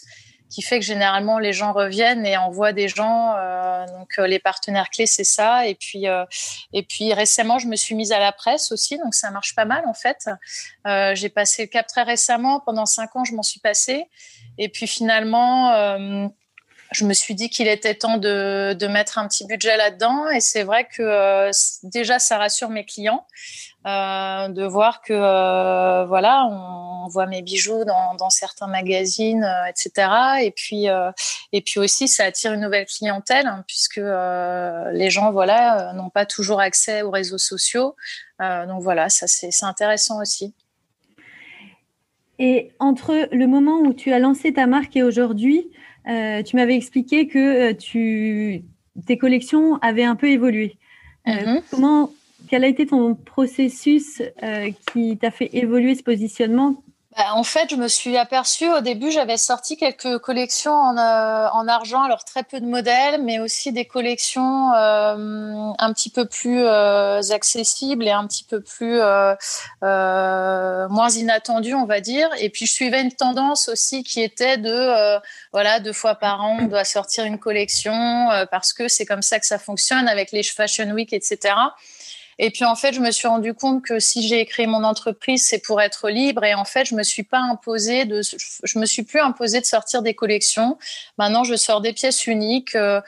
qui 0.50 0.62
fait 0.62 0.78
que 0.78 0.84
généralement 0.84 1.40
les 1.40 1.52
gens 1.52 1.72
reviennent 1.72 2.24
et 2.26 2.36
envoient 2.36 2.72
des 2.72 2.86
gens. 2.86 3.34
Euh, 3.36 3.86
donc 3.86 4.16
les 4.18 4.38
partenaires 4.38 4.88
clés, 4.90 5.06
c'est 5.06 5.24
ça. 5.24 5.66
Et 5.66 5.74
puis, 5.74 6.04
et 6.72 6.82
puis 6.84 7.12
récemment, 7.12 7.58
je 7.58 7.66
me 7.66 7.74
suis 7.74 7.96
mise 7.96 8.12
à 8.12 8.20
la 8.20 8.30
presse 8.30 8.70
aussi, 8.70 8.98
donc 8.98 9.14
ça 9.14 9.32
marche 9.32 9.56
pas 9.56 9.64
mal 9.64 9.82
en 9.86 9.94
fait. 9.94 10.28
J'ai 11.16 11.28
passé 11.28 11.62
le 11.62 11.68
cap 11.68 11.88
très 11.88 12.02
récemment. 12.02 12.60
Pendant 12.60 12.86
cinq 12.86 13.16
ans, 13.16 13.24
je 13.24 13.34
m'en 13.34 13.42
suis 13.42 13.58
passée. 13.58 14.04
Et 14.58 14.68
puis 14.68 14.86
finalement 14.86 16.28
je 16.94 17.04
me 17.04 17.12
suis 17.12 17.34
dit 17.34 17.50
qu'il 17.50 17.68
était 17.68 17.94
temps 17.94 18.16
de, 18.18 18.74
de, 18.74 18.86
mettre 18.86 19.18
un 19.18 19.26
petit 19.26 19.46
budget 19.46 19.76
là-dedans. 19.76 20.28
Et 20.30 20.40
c'est 20.40 20.62
vrai 20.62 20.86
que 20.86 21.02
euh, 21.02 21.50
déjà, 21.82 22.18
ça 22.18 22.38
rassure 22.38 22.70
mes 22.70 22.84
clients 22.84 23.26
euh, 23.86 24.48
de 24.48 24.64
voir 24.64 25.02
que 25.02 25.12
euh, 25.12 26.04
voilà, 26.06 26.46
on, 26.46 27.08
voit 27.08 27.26
mes 27.26 27.42
bijoux 27.42 27.84
dans, 27.84 28.30
certains 28.30 28.66
magazines, 28.66 29.46
etc. 29.68 30.08
Et 30.40 30.52
puis, 30.52 30.86
et 31.52 31.60
puis 31.60 31.78
aussi, 31.78 32.08
ça 32.08 32.24
attire 32.24 32.54
une 32.54 32.62
nouvelle 32.62 32.86
clientèle 32.86 33.46
hein, 33.46 33.62
puisque 33.66 34.00
les 34.00 35.10
gens, 35.10 35.30
voilà, 35.30 35.92
n'ont 35.92 36.08
pas 36.08 36.24
toujours 36.24 36.60
accès 36.60 37.02
aux 37.02 37.10
réseaux 37.10 37.36
sociaux. 37.36 37.94
donc 38.40 38.80
voilà, 38.80 39.10
ça 39.10 39.26
c'est 39.26 39.50
intéressant 39.64 40.18
aussi. 40.18 40.54
Et 42.38 42.72
entre 42.78 43.28
le 43.30 43.46
moment 43.46 43.80
où 43.80 43.92
tu 43.92 44.12
as 44.14 44.18
lancé 44.18 44.54
ta 44.54 44.66
marque 44.66 44.96
et 44.96 45.02
aujourd'hui, 45.02 45.70
euh, 46.08 46.42
tu 46.42 46.56
m'avais 46.56 46.76
expliqué 46.76 47.26
que 47.26 47.70
euh, 47.70 47.74
tu, 47.74 48.62
tes 49.06 49.18
collections 49.18 49.76
avaient 49.76 50.04
un 50.04 50.16
peu 50.16 50.28
évolué. 50.28 50.76
Euh, 51.26 51.32
mhm. 51.32 51.62
comment, 51.70 52.12
quel 52.48 52.64
a 52.64 52.66
été 52.66 52.86
ton 52.86 53.14
processus 53.14 54.22
qui 54.92 55.16
t'a 55.16 55.30
fait 55.30 55.50
évoluer 55.54 55.94
ce 55.94 56.02
positionnement 56.02 56.82
bah, 57.16 57.34
en 57.34 57.44
fait, 57.44 57.70
je 57.70 57.76
me 57.76 57.88
suis 57.88 58.16
aperçue 58.16 58.70
au 58.72 58.80
début, 58.80 59.10
j'avais 59.10 59.36
sorti 59.36 59.76
quelques 59.76 60.18
collections 60.18 60.72
en, 60.72 60.96
en, 60.96 61.68
argent, 61.68 62.02
alors 62.02 62.24
très 62.24 62.42
peu 62.42 62.60
de 62.60 62.66
modèles, 62.66 63.22
mais 63.22 63.38
aussi 63.38 63.72
des 63.72 63.84
collections 63.84 64.72
un 64.72 65.92
petit 65.92 66.10
peu 66.10 66.26
plus 66.26 66.66
accessibles 66.66 68.06
et 68.06 68.10
un 68.10 68.26
petit 68.26 68.44
peu 68.44 68.60
plus 68.60 69.00
moins 69.80 71.10
inattendues, 71.10 71.74
on 71.74 71.86
va 71.86 72.00
dire. 72.00 72.28
Et 72.38 72.50
puis, 72.50 72.66
je 72.66 72.72
suivais 72.72 73.00
une 73.00 73.12
tendance 73.12 73.68
aussi 73.68 74.02
qui 74.02 74.20
était 74.20 74.56
de 74.56 75.20
voilà, 75.52 75.80
deux 75.80 75.92
fois 75.92 76.14
par 76.14 76.42
an, 76.42 76.58
on 76.60 76.66
doit 76.66 76.84
sortir 76.84 77.24
une 77.24 77.38
collection 77.38 78.30
euh, 78.30 78.46
parce 78.46 78.72
que 78.72 78.88
c'est 78.88 79.06
comme 79.06 79.22
ça 79.22 79.38
que 79.38 79.46
ça 79.46 79.58
fonctionne 79.58 80.08
avec 80.08 80.32
les 80.32 80.42
Fashion 80.42 80.90
Week, 80.90 81.12
etc. 81.12 81.54
Et 82.38 82.50
puis 82.50 82.64
en 82.64 82.74
fait, 82.74 82.92
je 82.92 83.00
me 83.00 83.10
suis 83.10 83.28
rendu 83.28 83.54
compte 83.54 83.84
que 83.84 83.98
si 83.98 84.26
j'ai 84.26 84.44
créé 84.46 84.66
mon 84.66 84.84
entreprise, 84.84 85.46
c'est 85.46 85.60
pour 85.60 85.80
être 85.80 86.10
libre. 86.10 86.44
Et 86.44 86.54
en 86.54 86.64
fait, 86.64 86.84
je 86.84 86.94
me 86.94 87.02
suis 87.02 87.22
pas 87.22 87.38
imposée 87.38 88.04
de, 88.04 88.22
je 88.22 88.78
me 88.78 88.86
suis 88.86 89.02
plus 89.02 89.20
imposée 89.20 89.60
de 89.60 89.66
sortir 89.66 90.02
des 90.02 90.14
collections. 90.14 90.78
Maintenant, 91.18 91.44
je 91.44 91.56
sors 91.56 91.80
des 91.80 91.92
pièces 91.92 92.26
uniques. 92.26 92.74
Euh, 92.74 93.00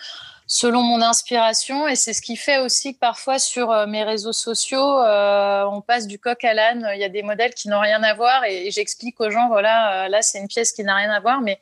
selon 0.48 0.80
mon 0.80 1.02
inspiration 1.02 1.88
et 1.88 1.96
c'est 1.96 2.12
ce 2.12 2.22
qui 2.22 2.36
fait 2.36 2.58
aussi 2.58 2.94
que 2.94 3.00
parfois 3.00 3.40
sur 3.40 3.72
euh, 3.72 3.88
mes 3.88 4.04
réseaux 4.04 4.32
sociaux 4.32 4.78
on 4.78 5.80
passe 5.80 6.06
du 6.06 6.20
coq 6.20 6.44
à 6.44 6.54
l'âne 6.54 6.88
il 6.94 7.00
y 7.00 7.04
a 7.04 7.08
des 7.08 7.24
modèles 7.24 7.52
qui 7.52 7.68
n'ont 7.68 7.80
rien 7.80 8.00
à 8.04 8.14
voir 8.14 8.44
et, 8.44 8.70
j'explique 8.70 9.20
aux 9.20 9.28
gens 9.28 9.48
voilà 9.48 10.08
là 10.08 10.22
c'est 10.22 10.38
une 10.38 10.46
pièce 10.46 10.70
qui 10.70 10.84
n'a 10.84 10.94
rien 10.94 11.10
à 11.10 11.18
voir 11.18 11.40
mais 11.40 11.58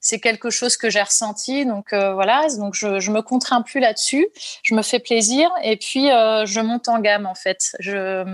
c'est 0.00 0.20
quelque 0.20 0.50
chose 0.50 0.76
que 0.76 0.90
j'ai 0.90 1.02
ressenti. 1.02 1.66
Donc 1.66 1.92
voilà, 1.92 2.46
donc 2.58 2.74
je, 2.74 3.00
je 3.00 3.10
me 3.10 3.22
contrains 3.22 3.62
plus 3.62 3.80
là-dessus. 3.80 4.28
Je 4.62 4.74
me 4.74 4.82
fais 4.82 4.98
plaisir 4.98 5.50
et 5.62 5.76
puis 5.76 6.06
je 6.06 6.60
monte 6.60 6.88
en 6.88 7.00
gamme 7.00 7.26
en 7.26 7.34
fait. 7.34 7.76
Je 7.80 8.24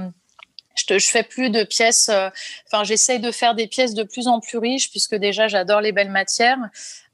je, 0.89 0.99
fais 0.99 1.23
plus 1.23 1.51
de 1.51 1.65
pièces. 1.65 2.11
Enfin, 2.67 2.85
j'essaye 2.85 3.19
de 3.19 3.31
faire 3.31 3.55
des 3.55 3.67
pièces 3.67 3.95
de 3.95 4.03
plus 4.03 4.29
en 4.29 4.41
plus 4.41 4.59
riches 4.59 4.91
puisque 4.91 5.15
déjà 5.15 5.49
j'adore 5.49 5.81
les 5.81 5.93
belles 5.93 6.11
matières. 6.11 6.59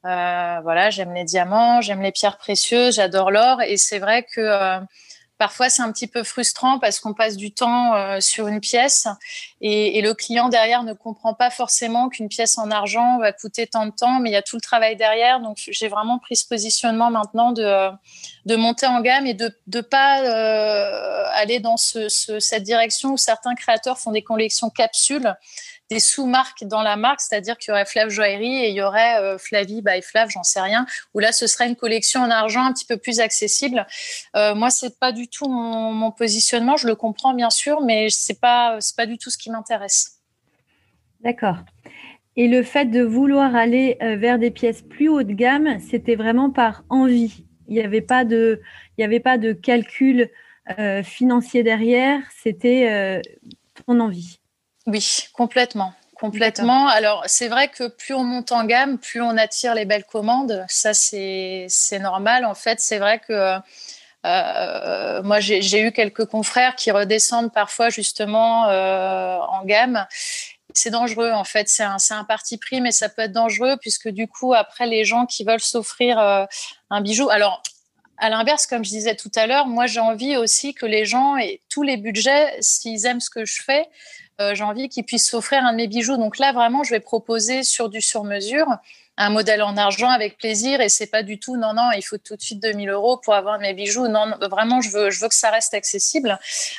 Euh, 0.04 0.60
voilà, 0.62 0.90
j'aime 0.90 1.14
les 1.14 1.24
diamants, 1.24 1.80
j'aime 1.80 2.02
les 2.02 2.10
pierres 2.10 2.38
précieuses, 2.38 2.96
j'adore 2.96 3.30
l'or. 3.30 3.62
Et 3.62 3.76
c'est 3.76 3.98
vrai 3.98 4.24
que 4.24 4.40
euh, 4.40 4.80
parfois 5.42 5.68
c'est 5.68 5.82
un 5.82 5.90
petit 5.90 6.06
peu 6.06 6.22
frustrant 6.22 6.78
parce 6.78 7.00
qu'on 7.00 7.14
passe 7.14 7.36
du 7.36 7.50
temps 7.50 7.96
euh, 7.96 8.20
sur 8.20 8.46
une 8.46 8.60
pièce 8.60 9.08
et, 9.60 10.00
le 10.00 10.14
client 10.14 10.48
derrière 10.48 10.84
ne 10.84 10.92
comprend 10.92 11.34
pas 11.34 11.50
forcément 11.50 12.08
qu'une 12.08 12.28
pièce 12.28 12.58
en 12.58 12.70
argent 12.70 13.18
va 13.18 13.32
coûter 13.32 13.66
tant 13.66 13.86
de 13.86 13.90
temps, 13.90 14.20
mais 14.20 14.30
il 14.30 14.34
y 14.34 14.36
a 14.36 14.42
tout 14.42 14.54
le 14.54 14.60
travail 14.60 14.94
derrière. 14.94 15.40
Donc 15.40 15.56
j'ai 15.56 15.88
vraiment 15.88 16.20
pris 16.20 16.36
ce 16.36 16.46
positionnement 16.46 17.10
maintenant 17.10 17.50
de, 17.50 17.90
de 18.46 18.54
monter 18.54 18.86
en 18.86 19.00
gamme 19.00 19.26
et 19.26 19.34
de 19.34 19.52
ne 19.66 19.80
pas 19.80 20.14
aller 21.32 21.58
dans 21.58 21.76
ce, 21.76 22.08
ce, 22.08 22.38
cette 22.38 22.62
direction 22.62 23.10
où 23.10 23.16
certains 23.16 23.56
créateurs 23.56 23.98
font 23.98 24.12
des 24.12 24.22
collections 24.22 24.70
capsules 24.70 25.34
des 25.92 26.00
sous-marques 26.00 26.64
dans 26.64 26.82
la 26.82 26.96
marque, 26.96 27.20
c'est-à-dire 27.20 27.58
qu'il 27.58 27.70
y 27.70 27.72
aurait 27.72 27.84
Flav 27.84 28.08
Joaillerie 28.08 28.64
et 28.64 28.68
il 28.70 28.74
y 28.74 28.82
aurait 28.82 29.20
euh, 29.20 29.36
Flavie 29.36 29.82
by 29.82 30.00
Flav, 30.00 30.30
j'en 30.30 30.42
sais 30.42 30.60
rien, 30.60 30.86
où 31.12 31.18
là 31.18 31.32
ce 31.32 31.46
serait 31.46 31.68
une 31.68 31.76
collection 31.76 32.20
en 32.22 32.30
argent 32.30 32.64
un 32.64 32.72
petit 32.72 32.86
peu 32.86 32.96
plus 32.96 33.20
accessible. 33.20 33.86
Euh, 34.34 34.54
moi, 34.54 34.70
c'est 34.70 34.98
pas 34.98 35.12
du 35.12 35.28
tout 35.28 35.48
mon, 35.48 36.10
positionnement, 36.10 36.76
je 36.76 36.86
le 36.86 36.94
comprends 36.94 37.34
bien 37.34 37.50
sûr, 37.50 37.82
mais 37.82 38.08
c'est 38.10 38.40
pas 38.40 38.78
c'est 38.80 38.96
pas 38.96 39.06
du 39.06 39.18
tout 39.18 39.30
ce 39.30 39.36
qui 39.36 39.50
m'intéresse. 39.50 40.20
D'accord. 41.20 41.58
Et 42.36 42.48
le 42.48 42.62
fait 42.62 42.86
de 42.86 43.02
vouloir 43.02 43.54
aller 43.54 43.98
euh, 44.02 44.16
vers 44.16 44.38
des 44.38 44.50
pièces 44.50 44.82
plus 44.82 45.08
haut 45.08 45.22
de 45.22 45.32
gamme, 45.32 45.78
c'était 45.78 46.16
vraiment 46.16 46.50
par 46.50 46.84
envie. 46.88 47.44
Il 47.68 47.74
n'y 47.74 47.82
avait 47.82 48.00
pas 48.00 48.24
de, 48.24 48.62
avait 48.98 49.20
pas 49.20 49.36
de 49.36 49.52
calcul 49.52 50.30
euh, 50.78 51.02
financier 51.02 51.62
derrière. 51.62 52.20
C'était 52.42 53.20
ton 53.86 54.00
envie. 54.00 54.41
Oui, 54.86 55.28
complètement. 55.32 55.94
Complètement. 56.22 56.86
Alors, 56.86 57.24
c'est 57.26 57.48
vrai 57.48 57.66
que 57.66 57.88
plus 57.88 58.14
on 58.14 58.22
monte 58.22 58.52
en 58.52 58.64
gamme, 58.64 58.98
plus 58.98 59.20
on 59.20 59.36
attire 59.36 59.74
les 59.74 59.84
belles 59.84 60.04
commandes. 60.04 60.64
Ça, 60.68 60.94
c'est 60.94 61.68
normal. 62.00 62.44
En 62.44 62.54
fait, 62.54 62.78
c'est 62.78 62.98
vrai 62.98 63.18
que 63.18 63.58
euh, 64.24 65.22
moi, 65.24 65.40
j'ai 65.40 65.80
eu 65.80 65.90
quelques 65.90 66.26
confrères 66.26 66.76
qui 66.76 66.92
redescendent 66.92 67.52
parfois 67.52 67.90
justement 67.90 68.68
euh, 68.68 69.38
en 69.38 69.64
gamme. 69.64 70.06
C'est 70.74 70.90
dangereux, 70.90 71.32
en 71.32 71.44
fait. 71.44 71.68
C'est 71.68 71.82
un, 71.82 71.96
un, 72.10 72.24
parti 72.24 72.56
pris, 72.56 72.80
mais 72.80 72.92
ça 72.92 73.08
peut 73.08 73.22
être 73.22 73.32
dangereux 73.32 73.76
puisque 73.80 74.08
du 74.08 74.28
coup, 74.28 74.54
après, 74.54 74.86
les 74.86 75.04
gens 75.04 75.26
qui 75.26 75.42
veulent 75.42 75.60
s'offrir 75.60 76.20
euh, 76.20 76.44
un 76.90 77.00
bijou. 77.00 77.30
Alors, 77.30 77.64
à 78.18 78.30
l'inverse, 78.30 78.68
comme 78.68 78.84
je 78.84 78.90
disais 78.90 79.16
tout 79.16 79.32
à 79.34 79.48
l'heure, 79.48 79.66
moi 79.66 79.86
j'ai 79.86 79.98
envie 79.98 80.36
aussi 80.36 80.74
que 80.74 80.86
les 80.86 81.04
gens 81.04 81.36
et 81.36 81.60
tous 81.68 81.82
les 81.82 81.96
budgets, 81.96 82.56
s'ils 82.60 83.04
aiment 83.06 83.20
ce 83.20 83.30
que 83.30 83.44
je 83.44 83.60
fais, 83.60 83.88
j'ai 84.54 84.64
envie 84.64 84.88
qu'ils 84.88 85.04
puissent 85.04 85.28
s'offrir 85.28 85.64
un 85.64 85.72
de 85.72 85.76
mes 85.76 85.88
bijoux. 85.88 86.16
Donc 86.16 86.38
là, 86.38 86.52
vraiment, 86.52 86.82
je 86.82 86.90
vais 86.90 87.00
proposer 87.00 87.62
sur 87.62 87.88
du 87.88 88.00
sur-mesure 88.00 88.66
un 89.16 89.30
modèle 89.30 89.62
en 89.62 89.76
argent 89.76 90.08
avec 90.08 90.38
plaisir. 90.38 90.80
Et 90.80 90.88
c'est 90.88 91.06
pas 91.06 91.22
du 91.22 91.38
tout 91.38 91.56
non 91.56 91.74
non 91.74 91.90
il 91.96 92.02
faut 92.02 92.18
tout 92.18 92.36
de 92.36 92.42
suite 92.42 92.60
2000 92.60 92.88
euros 92.90 93.18
pour 93.18 93.34
avoir 93.34 93.58
mes 93.58 93.74
bijoux. 93.74 94.08
Non, 94.08 94.34
vraiment 94.40 94.80
je 94.80 94.90
veux 94.90 95.28
que 95.28 95.34
ça 95.34 95.50
reste 95.50 95.74
accessible 95.74 96.38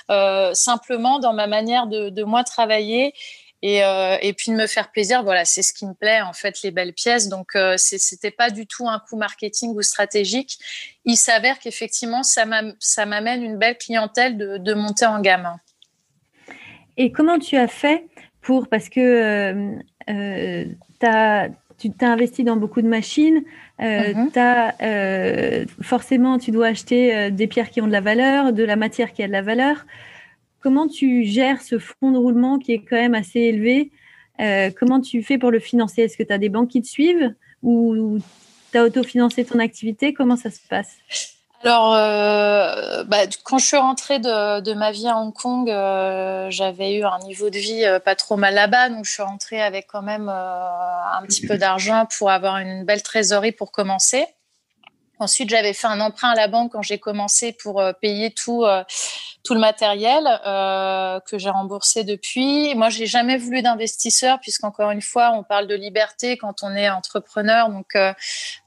euh, 0.10 0.54
simplement 0.54 1.20
dans 1.20 1.34
ma 1.34 1.48
manière 1.48 1.88
de, 1.88 2.24
moi 2.24 2.44
travailler 2.44 3.14
et, 3.62 3.84
euh, 3.84 4.18
et, 4.22 4.34
puis 4.34 4.52
de 4.52 4.58
me 4.58 4.68
faire 4.68 4.92
plaisir. 4.92 5.24
Voilà 5.24 5.46
c'est 5.46 5.62
ce 5.62 5.74
qui 5.74 5.86
me 5.86 5.94
plaît 5.94 6.22
en 6.22 6.34
fait 6.34 6.62
les 6.64 6.72
belles 6.72 6.94
pièces. 6.94 7.30
Donc 7.30 7.56
euh, 7.56 7.76
c'était 7.78 8.32
pas 8.32 8.50
du 8.50 8.68
tout 8.68 8.88
un 8.88 9.00
coup 9.00 9.16
marketing 9.16 9.74
ou 9.76 9.82
stratégique. 9.82 10.60
Il 11.06 11.18
s'avère 11.18 11.60
qu'effectivement 11.60 12.24
ça 12.24 12.46
m'amène 12.46 13.44
une 13.44 13.58
belle 13.58 13.78
clientèle 13.78 14.38
de, 14.38 14.58
de 14.58 15.06
en 15.06 15.20
gamme 15.22 15.58
et 16.98 17.12
comment 17.12 17.40
tu 17.40 17.56
as 17.56 17.68
fait 17.68 18.06
pour, 18.42 18.68
parce 18.68 18.90
que 18.90 19.00
euh, 19.00 19.76
euh, 20.10 20.66
as, 21.02 21.50
tu 21.78 21.90
t'es 21.92 22.06
investi 22.06 22.44
dans 22.44 22.58
beaucoup 22.58 22.82
de 22.82 22.88
machines, 22.88 23.44
euh, 23.82 24.14
mhm. 24.14 24.30
as, 24.36 25.66
forcément 25.82 26.38
tu 26.38 26.52
dois 26.52 26.68
acheter 26.68 27.32
des 27.32 27.48
pierres 27.48 27.70
qui 27.70 27.82
ont 27.82 27.88
de 27.88 27.92
la 27.92 28.02
valeur, 28.02 28.54
de 28.54 28.64
la 28.64 28.76
matière 28.76 29.14
qui 29.14 29.24
a 29.24 29.28
de 29.28 29.32
la 29.32 29.42
valeur. 29.42 29.86
Comment 30.60 30.88
tu 30.88 31.24
gères 31.24 31.62
ce 31.62 31.80
fonds 31.80 32.12
de 32.12 32.18
roulement 32.18 32.58
qui 32.60 32.74
est 32.74 32.80
quand 32.80 32.96
même 32.96 33.16
assez 33.16 33.40
élevé 33.40 33.92
Comment 34.78 35.02
tu 35.02 35.24
fais 35.24 35.38
pour 35.38 35.52
le 35.52 35.60
financer? 35.60 36.04
Est-ce 36.04 36.18
que 36.18 36.24
tu 36.24 36.34
as 36.34 36.38
des 36.38 36.50
banques 36.50 36.70
qui 36.70 36.82
te 36.82 36.88
suivent 36.88 37.34
ou 37.62 38.18
tu 38.72 38.78
as 38.78 38.84
autofinancé 38.84 39.46
ton 39.46 39.60
activité? 39.60 40.14
Comment 40.14 40.38
ça 40.38 40.52
se 40.52 40.60
passe? 40.68 40.98
Alors, 41.64 41.94
euh, 41.96 43.06
bah, 43.06 43.20
quand 43.44 43.58
je 43.58 43.66
suis 43.66 43.78
rentrée 43.78 44.20
de, 44.20 44.74
ma 44.74 44.92
vie 44.92 45.08
à 45.08 45.18
Hong 45.18 45.34
Kong, 45.34 45.70
euh, 45.70 46.48
j'avais 46.50 46.96
eu 46.96 47.06
un 47.06 47.20
niveau 47.20 47.50
de 47.50 47.58
vie 47.58 47.86
euh, 47.86 48.00
pas 48.00 48.16
trop 48.16 48.36
mal 48.36 48.54
là-bas, 48.54 48.90
donc 48.90 49.06
je 49.06 49.12
suis 49.12 49.24
rentrée 49.24 49.62
avec 49.62 49.88
quand 49.88 50.02
même 50.02 50.28
un 50.28 51.22
petit 51.26 51.48
peu 51.48 51.58
d'argent 51.58 52.06
pour 52.18 52.30
avoir 52.32 52.58
une 52.58 52.84
belle 52.84 53.02
trésorerie 53.02 53.54
pour 53.54 53.72
commencer. 53.72 54.26
Ensuite, 55.20 55.50
j'avais 55.50 55.74
fait 55.74 55.88
un 55.88 56.00
emprunt 56.00 56.30
à 56.30 56.36
la 56.36 56.48
banque 56.48 56.72
quand 56.72 56.82
j'ai 56.82 56.98
commencé 56.98 57.54
pour 57.54 57.80
euh, 57.80 57.94
payer 57.94 58.32
tout, 58.32 58.64
euh, 58.66 58.84
tout 59.44 59.54
le 59.54 59.60
matériel 59.60 60.28
euh, 60.46 61.20
que 61.22 61.38
j'ai 61.38 61.52
remboursé 61.52 62.04
depuis. 62.04 62.74
Moi, 62.76 62.90
j'ai 62.90 63.06
jamais 63.06 63.38
voulu 63.38 63.62
d'investisseur 63.62 64.40
puisqu'encore 64.40 64.90
une 64.90 65.04
fois, 65.04 65.32
on 65.36 65.44
parle 65.44 65.68
de 65.68 65.76
liberté 65.76 66.36
quand 66.36 66.64
on 66.64 66.76
est 66.76 66.90
entrepreneur. 66.90 67.70
Donc, 67.70 67.96
euh, 67.96 68.14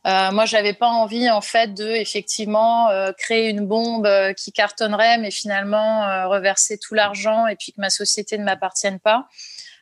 moi, 0.05 0.45
j'avais 0.45 0.73
pas 0.73 0.89
envie 0.89 1.29
en 1.31 1.41
fait 1.41 1.75
de 1.75 1.89
effectivement 1.89 2.91
créer 3.19 3.49
une 3.49 3.67
bombe 3.67 4.09
qui 4.35 4.53
cartonnerait, 4.53 5.19
mais 5.19 5.33
finalement 5.33 6.29
reverser 6.29 6.79
tout 6.79 6.95
l'argent 6.95 7.49
et 7.49 7.57
puis 7.57 7.73
que 7.73 7.81
ma 7.81 7.91
société 7.91 8.39
ne 8.39 8.45
m'appartienne 8.45 9.01
pas. 9.01 9.27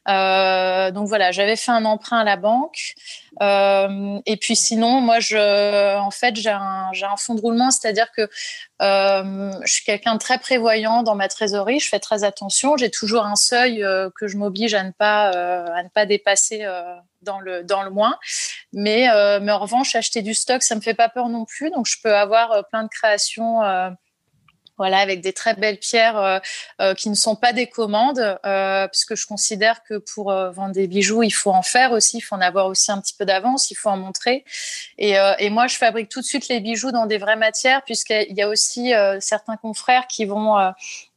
Euh, 0.09 0.91
donc 0.91 1.09
voilà, 1.09 1.33
j'avais 1.33 1.57
fait 1.57 1.71
un 1.71 1.85
emprunt 1.85 2.19
à 2.19 2.25
la 2.25 2.37
banque. 2.37 2.95
Euh, 3.43 4.19
et 4.27 4.37
puis 4.37 4.55
sinon, 4.55 5.01
moi, 5.01 5.19
je, 5.21 5.97
en 5.99 6.11
fait, 6.11 6.37
j'ai 6.37 6.51
un, 6.51 6.91
un 6.93 7.17
fonds 7.17 7.35
de 7.35 7.41
roulement, 7.41 7.71
c'est-à-dire 7.71 8.13
que 8.13 8.29
euh, 8.83 9.53
je 9.65 9.73
suis 9.73 9.85
quelqu'un 9.85 10.15
de 10.15 10.19
très 10.19 10.39
prévoyant 10.39 11.03
dans 11.03 11.15
ma 11.15 11.29
trésorerie. 11.29 11.81
Je 11.81 11.89
fais 11.89 12.01
très 12.01 12.25
attention. 12.25 12.77
J'ai 12.77 12.91
toujours 12.91 13.25
un 13.25 13.37
seuil 13.37 13.83
euh, 13.83 14.11
que 14.19 14.29
je 14.29 14.37
m'oblige 14.37 14.75
à 14.75 14.85
ne 14.85 14.91
pas 14.91 15.33
euh, 15.35 15.67
à 15.75 15.83
ne 15.83 15.89
pas 15.89 16.07
dépasser 16.07 16.67
dans 17.23 17.41
le 17.41 17.65
dans 17.65 17.83
le 17.83 17.91
moins. 17.91 18.19
Mais 18.73 19.09
mais 19.41 19.53
en 19.53 19.59
revanche, 19.59 19.95
acheter 19.95 20.23
du 20.23 20.35
stock, 20.35 20.63
ça 20.63 20.75
me 20.75 20.81
fait 20.81 20.95
pas 20.95 21.09
peur 21.09 21.29
non 21.29 21.45
plus. 21.45 21.71
Donc 21.71 21.87
je 21.87 21.97
peux 22.03 22.15
avoir 22.15 22.67
plein 22.69 22.83
de 22.83 22.89
créations 22.89 23.63
voilà, 24.77 24.99
avec 24.99 25.21
des 25.21 25.33
très 25.33 25.55
belles 25.55 25.79
pierres 25.79 26.19
euh, 26.19 26.39
euh, 26.81 26.95
qui 26.95 27.09
ne 27.09 27.15
sont 27.15 27.37
pas 27.37 27.53
des 27.53 27.69
commandes, 27.69 28.39
euh, 28.45 28.89
puisque 28.89 29.15
je 29.15 29.27
considère 29.27 29.83
que 29.85 29.99
pour 29.99 30.33
euh, 30.33 30.51
vendre 30.51 30.73
des 30.73 30.87
bijoux, 30.89 31.23
il 31.23 31.31
faut 31.31 31.53
en 31.53 31.63
faire 31.63 31.93
aussi, 31.93 32.19
il 32.19 32.21
faut 32.21 32.35
en 32.35 32.41
avoir 32.41 32.67
aussi 32.67 32.91
un 32.91 33.01
petit 33.01 33.15
peu 33.15 33.25
d'avance, 33.25 33.71
il 33.71 33.77
faut 33.77 33.89
en 33.89 33.97
montrer. 33.97 34.45
Et, 34.99 35.19
euh, 35.19 35.35
et, 35.39 35.51
moi, 35.51 35.69
je 35.69 35.77
fabrique 35.77 36.09
tout 36.09 36.21
de 36.21 36.27
suite 36.27 36.49
les 36.49 36.61
bijoux 36.61 36.91
dans 36.91 37.07
des 37.07 37.19
vraies 37.19 37.37
matières, 37.37 37.83
puisqu'il 37.83 38.35
y 38.35 38.43
a 38.43 38.49
aussi 38.49 38.93
certains 39.21 39.57
confrères 39.57 40.07
qui 40.07 40.25
vont 40.25 40.57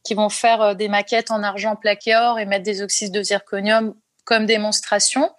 qui 0.04 0.14
vont 0.14 0.28
faire 0.28 0.74
des 0.74 0.88
maquettes 0.88 1.30
en 1.30 1.42
argent 1.42 1.76
plaqué 1.76 2.16
or 2.16 2.38
et 2.38 2.46
mettre 2.46 2.64
des 2.64 2.82
oxydes 2.82 3.12
de 3.12 3.22
zirconium 3.22 3.94
comme 4.24 4.46
démonstration. 4.46 5.30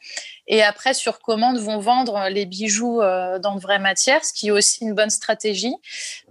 Et 0.51 0.63
après, 0.63 0.95
sur 0.95 1.19
commande, 1.19 1.59
vont 1.59 1.77
vendre 1.77 2.27
les 2.29 2.47
bijoux 2.47 3.01
euh, 3.01 3.37
dans 3.37 3.53
de 3.53 3.59
vraies 3.59 3.77
matières, 3.77 4.25
ce 4.25 4.33
qui 4.33 4.47
est 4.47 4.51
aussi 4.51 4.83
une 4.83 4.95
bonne 4.95 5.11
stratégie. 5.11 5.75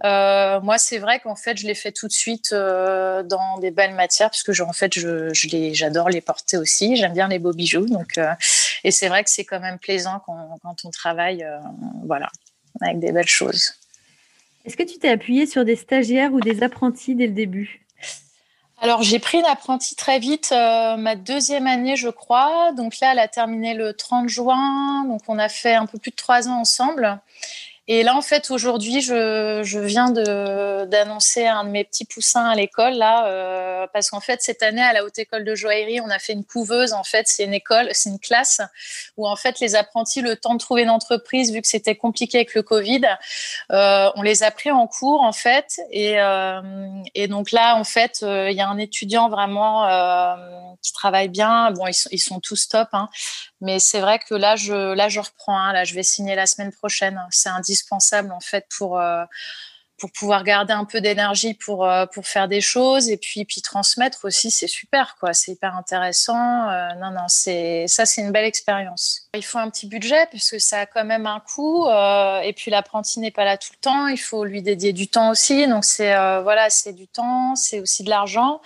Euh, 0.03 0.59
moi, 0.59 0.77
c'est 0.77 0.97
vrai 0.97 1.21
qu'en 1.21 1.37
fait, 1.37 1.57
je 1.57 1.65
les 1.65 1.73
fais 1.73 1.93
tout 1.93 2.07
de 2.07 2.11
suite 2.11 2.51
euh, 2.51 3.23
dans 3.23 3.57
des 3.59 3.71
belles 3.71 3.95
matières, 3.95 4.29
parce 4.29 4.43
que 4.43 4.61
en 4.61 4.73
fait, 4.73 4.93
je, 4.93 5.33
je 5.33 5.69
j'adore 5.71 6.09
les 6.09 6.19
porter 6.19 6.57
aussi. 6.57 6.97
J'aime 6.97 7.13
bien 7.13 7.29
les 7.29 7.39
beaux 7.39 7.53
bijoux. 7.53 7.85
Donc, 7.85 8.19
et 8.83 8.91
c'est 8.91 9.07
vrai 9.07 9.23
que 9.23 9.29
c'est 9.29 9.45
quand 9.45 9.61
même 9.61 9.79
plaisant 9.79 10.21
quand, 10.25 10.59
quand 10.61 10.75
on 10.83 10.89
travaille, 10.89 11.47
voilà, 12.05 12.29
avec 12.81 12.99
des 12.99 13.13
belles 13.13 13.25
choses. 13.25 13.73
Est-ce 14.65 14.75
que 14.75 14.83
tu 14.83 14.99
t'es 14.99 15.09
appuyé 15.09 15.45
sur 15.45 15.63
des 15.63 15.77
stagiaires 15.77 16.33
ou 16.33 16.41
des 16.41 16.61
apprentis 16.61 17.15
dès 17.15 17.27
le 17.27 17.33
début? 17.33 17.85
Alors 18.81 19.03
j'ai 19.03 19.19
pris 19.19 19.39
une 19.39 19.45
apprentie 19.45 19.95
très 19.95 20.19
vite, 20.19 20.51
euh, 20.53 20.95
ma 20.95 21.15
deuxième 21.15 21.67
année 21.67 21.95
je 21.95 22.09
crois. 22.09 22.71
Donc 22.73 22.99
là, 22.99 23.11
elle 23.11 23.19
a 23.19 23.27
terminé 23.27 23.73
le 23.73 23.93
30 23.93 24.29
juin, 24.29 25.03
donc 25.05 25.21
on 25.27 25.37
a 25.37 25.49
fait 25.49 25.75
un 25.75 25.85
peu 25.85 25.97
plus 25.97 26.11
de 26.11 26.15
trois 26.15 26.47
ans 26.47 26.59
ensemble. 26.59 27.19
Et 27.91 28.03
là, 28.03 28.15
en 28.15 28.21
fait, 28.21 28.51
aujourd'hui, 28.51 29.01
je, 29.01 29.61
je 29.63 29.79
viens 29.79 30.11
d'annoncer 30.11 31.47
un 31.47 31.63
de 31.63 31.69
mes 31.69 31.83
petits 31.83 32.05
poussins 32.05 32.45
à 32.45 32.53
l'école, 32.53 32.93
là, 32.93 33.25
euh, 33.25 33.87
parce 33.91 34.11
qu'en 34.11 34.19
fait, 34.19 34.43
cette 34.43 34.61
année, 34.61 34.83
à 34.83 34.93
la 34.93 35.03
Haute 35.03 35.17
École 35.17 35.43
de 35.43 35.55
Joaillerie, 35.55 35.99
on 35.99 36.09
a 36.11 36.19
fait 36.19 36.33
une 36.33 36.45
couveuse. 36.45 36.93
En 36.93 37.03
fait, 37.03 37.27
c'est 37.27 37.45
une 37.45 37.53
école, 37.55 37.89
c'est 37.93 38.11
une 38.11 38.19
classe 38.19 38.61
où, 39.17 39.27
en 39.27 39.35
fait, 39.35 39.59
les 39.59 39.73
apprentis, 39.73 40.21
le 40.21 40.35
temps 40.35 40.53
de 40.53 40.59
trouver 40.59 40.83
une 40.83 40.91
entreprise, 40.91 41.51
vu 41.51 41.63
que 41.63 41.67
c'était 41.67 41.95
compliqué 41.95 42.37
avec 42.37 42.53
le 42.53 42.61
Covid, 42.61 43.01
euh, 43.71 44.11
on 44.13 44.21
les 44.21 44.43
a 44.43 44.51
pris 44.51 44.69
en 44.69 44.85
cours, 44.85 45.21
en 45.21 45.33
fait. 45.33 45.81
Et, 45.89 46.21
euh, 46.21 46.61
et 47.15 47.27
donc 47.27 47.51
là, 47.51 47.75
en 47.75 47.83
fait, 47.83 48.19
il 48.21 48.53
y 48.53 48.61
a 48.61 48.69
un 48.69 48.77
étudiant 48.77 49.29
vraiment 49.29 49.87
qui 50.83 50.93
travaille 50.93 51.29
bien. 51.29 51.71
Bon, 51.71 51.87
ils 51.87 51.95
sont, 51.95 52.09
ils 52.11 52.19
sont 52.19 52.39
tous 52.39 52.67
top, 52.67 52.89
hein, 52.93 53.09
mais 53.61 53.79
c'est 53.79 53.99
vrai 53.99 54.19
que 54.19 54.35
là, 54.35 54.55
je, 54.55 54.93
là, 54.93 55.09
je 55.09 55.19
reprends. 55.19 55.57
Hein, 55.57 55.73
là, 55.73 55.83
je 55.83 55.93
vais 55.93 56.03
signer 56.03 56.35
la 56.35 56.45
semaine 56.45 56.71
prochaine. 56.71 57.19
C'est 57.31 57.49
indispensable 57.49 58.31
en 58.31 58.39
fait 58.39 58.65
pour 58.77 58.99
euh, 58.99 59.23
pour 59.99 60.11
pouvoir 60.11 60.43
garder 60.43 60.73
un 60.73 60.85
peu 60.85 61.01
d'énergie 61.01 61.53
pour, 61.53 61.85
euh, 61.85 62.05
pour 62.07 62.25
faire 62.25 62.47
des 62.47 62.61
choses 62.61 63.09
et 63.09 63.17
puis, 63.17 63.45
puis 63.45 63.61
transmettre 63.61 64.25
aussi, 64.25 64.49
c'est 64.49 64.67
super, 64.67 65.15
quoi. 65.19 65.33
C'est 65.33 65.51
hyper 65.51 65.75
intéressant. 65.75 66.69
Euh, 66.69 66.93
non, 66.95 67.11
non, 67.11 67.27
c'est, 67.27 67.85
ça, 67.87 68.05
c'est 68.05 68.21
une 68.21 68.31
belle 68.31 68.45
expérience. 68.45 69.28
Il 69.35 69.43
faut 69.43 69.59
un 69.59 69.69
petit 69.69 69.87
budget 69.87 70.25
puisque 70.31 70.59
ça 70.59 70.79
a 70.79 70.85
quand 70.85 71.05
même 71.05 71.27
un 71.27 71.39
coût 71.39 71.85
euh, 71.85 72.39
et 72.39 72.51
puis 72.53 72.71
l'apprenti 72.71 73.19
n'est 73.19 73.31
pas 73.31 73.45
là 73.45 73.57
tout 73.57 73.69
le 73.71 73.79
temps. 73.79 74.07
Il 74.07 74.17
faut 74.17 74.43
lui 74.43 74.61
dédier 74.61 74.91
du 74.91 75.07
temps 75.07 75.29
aussi. 75.29 75.67
Donc, 75.67 75.85
c'est, 75.85 76.13
voilà, 76.41 76.69
c'est 76.69 76.93
du 76.93 77.07
temps, 77.07 77.55
c'est 77.55 77.79
aussi 77.79 78.03
de 78.03 78.09
l'argent. 78.09 78.61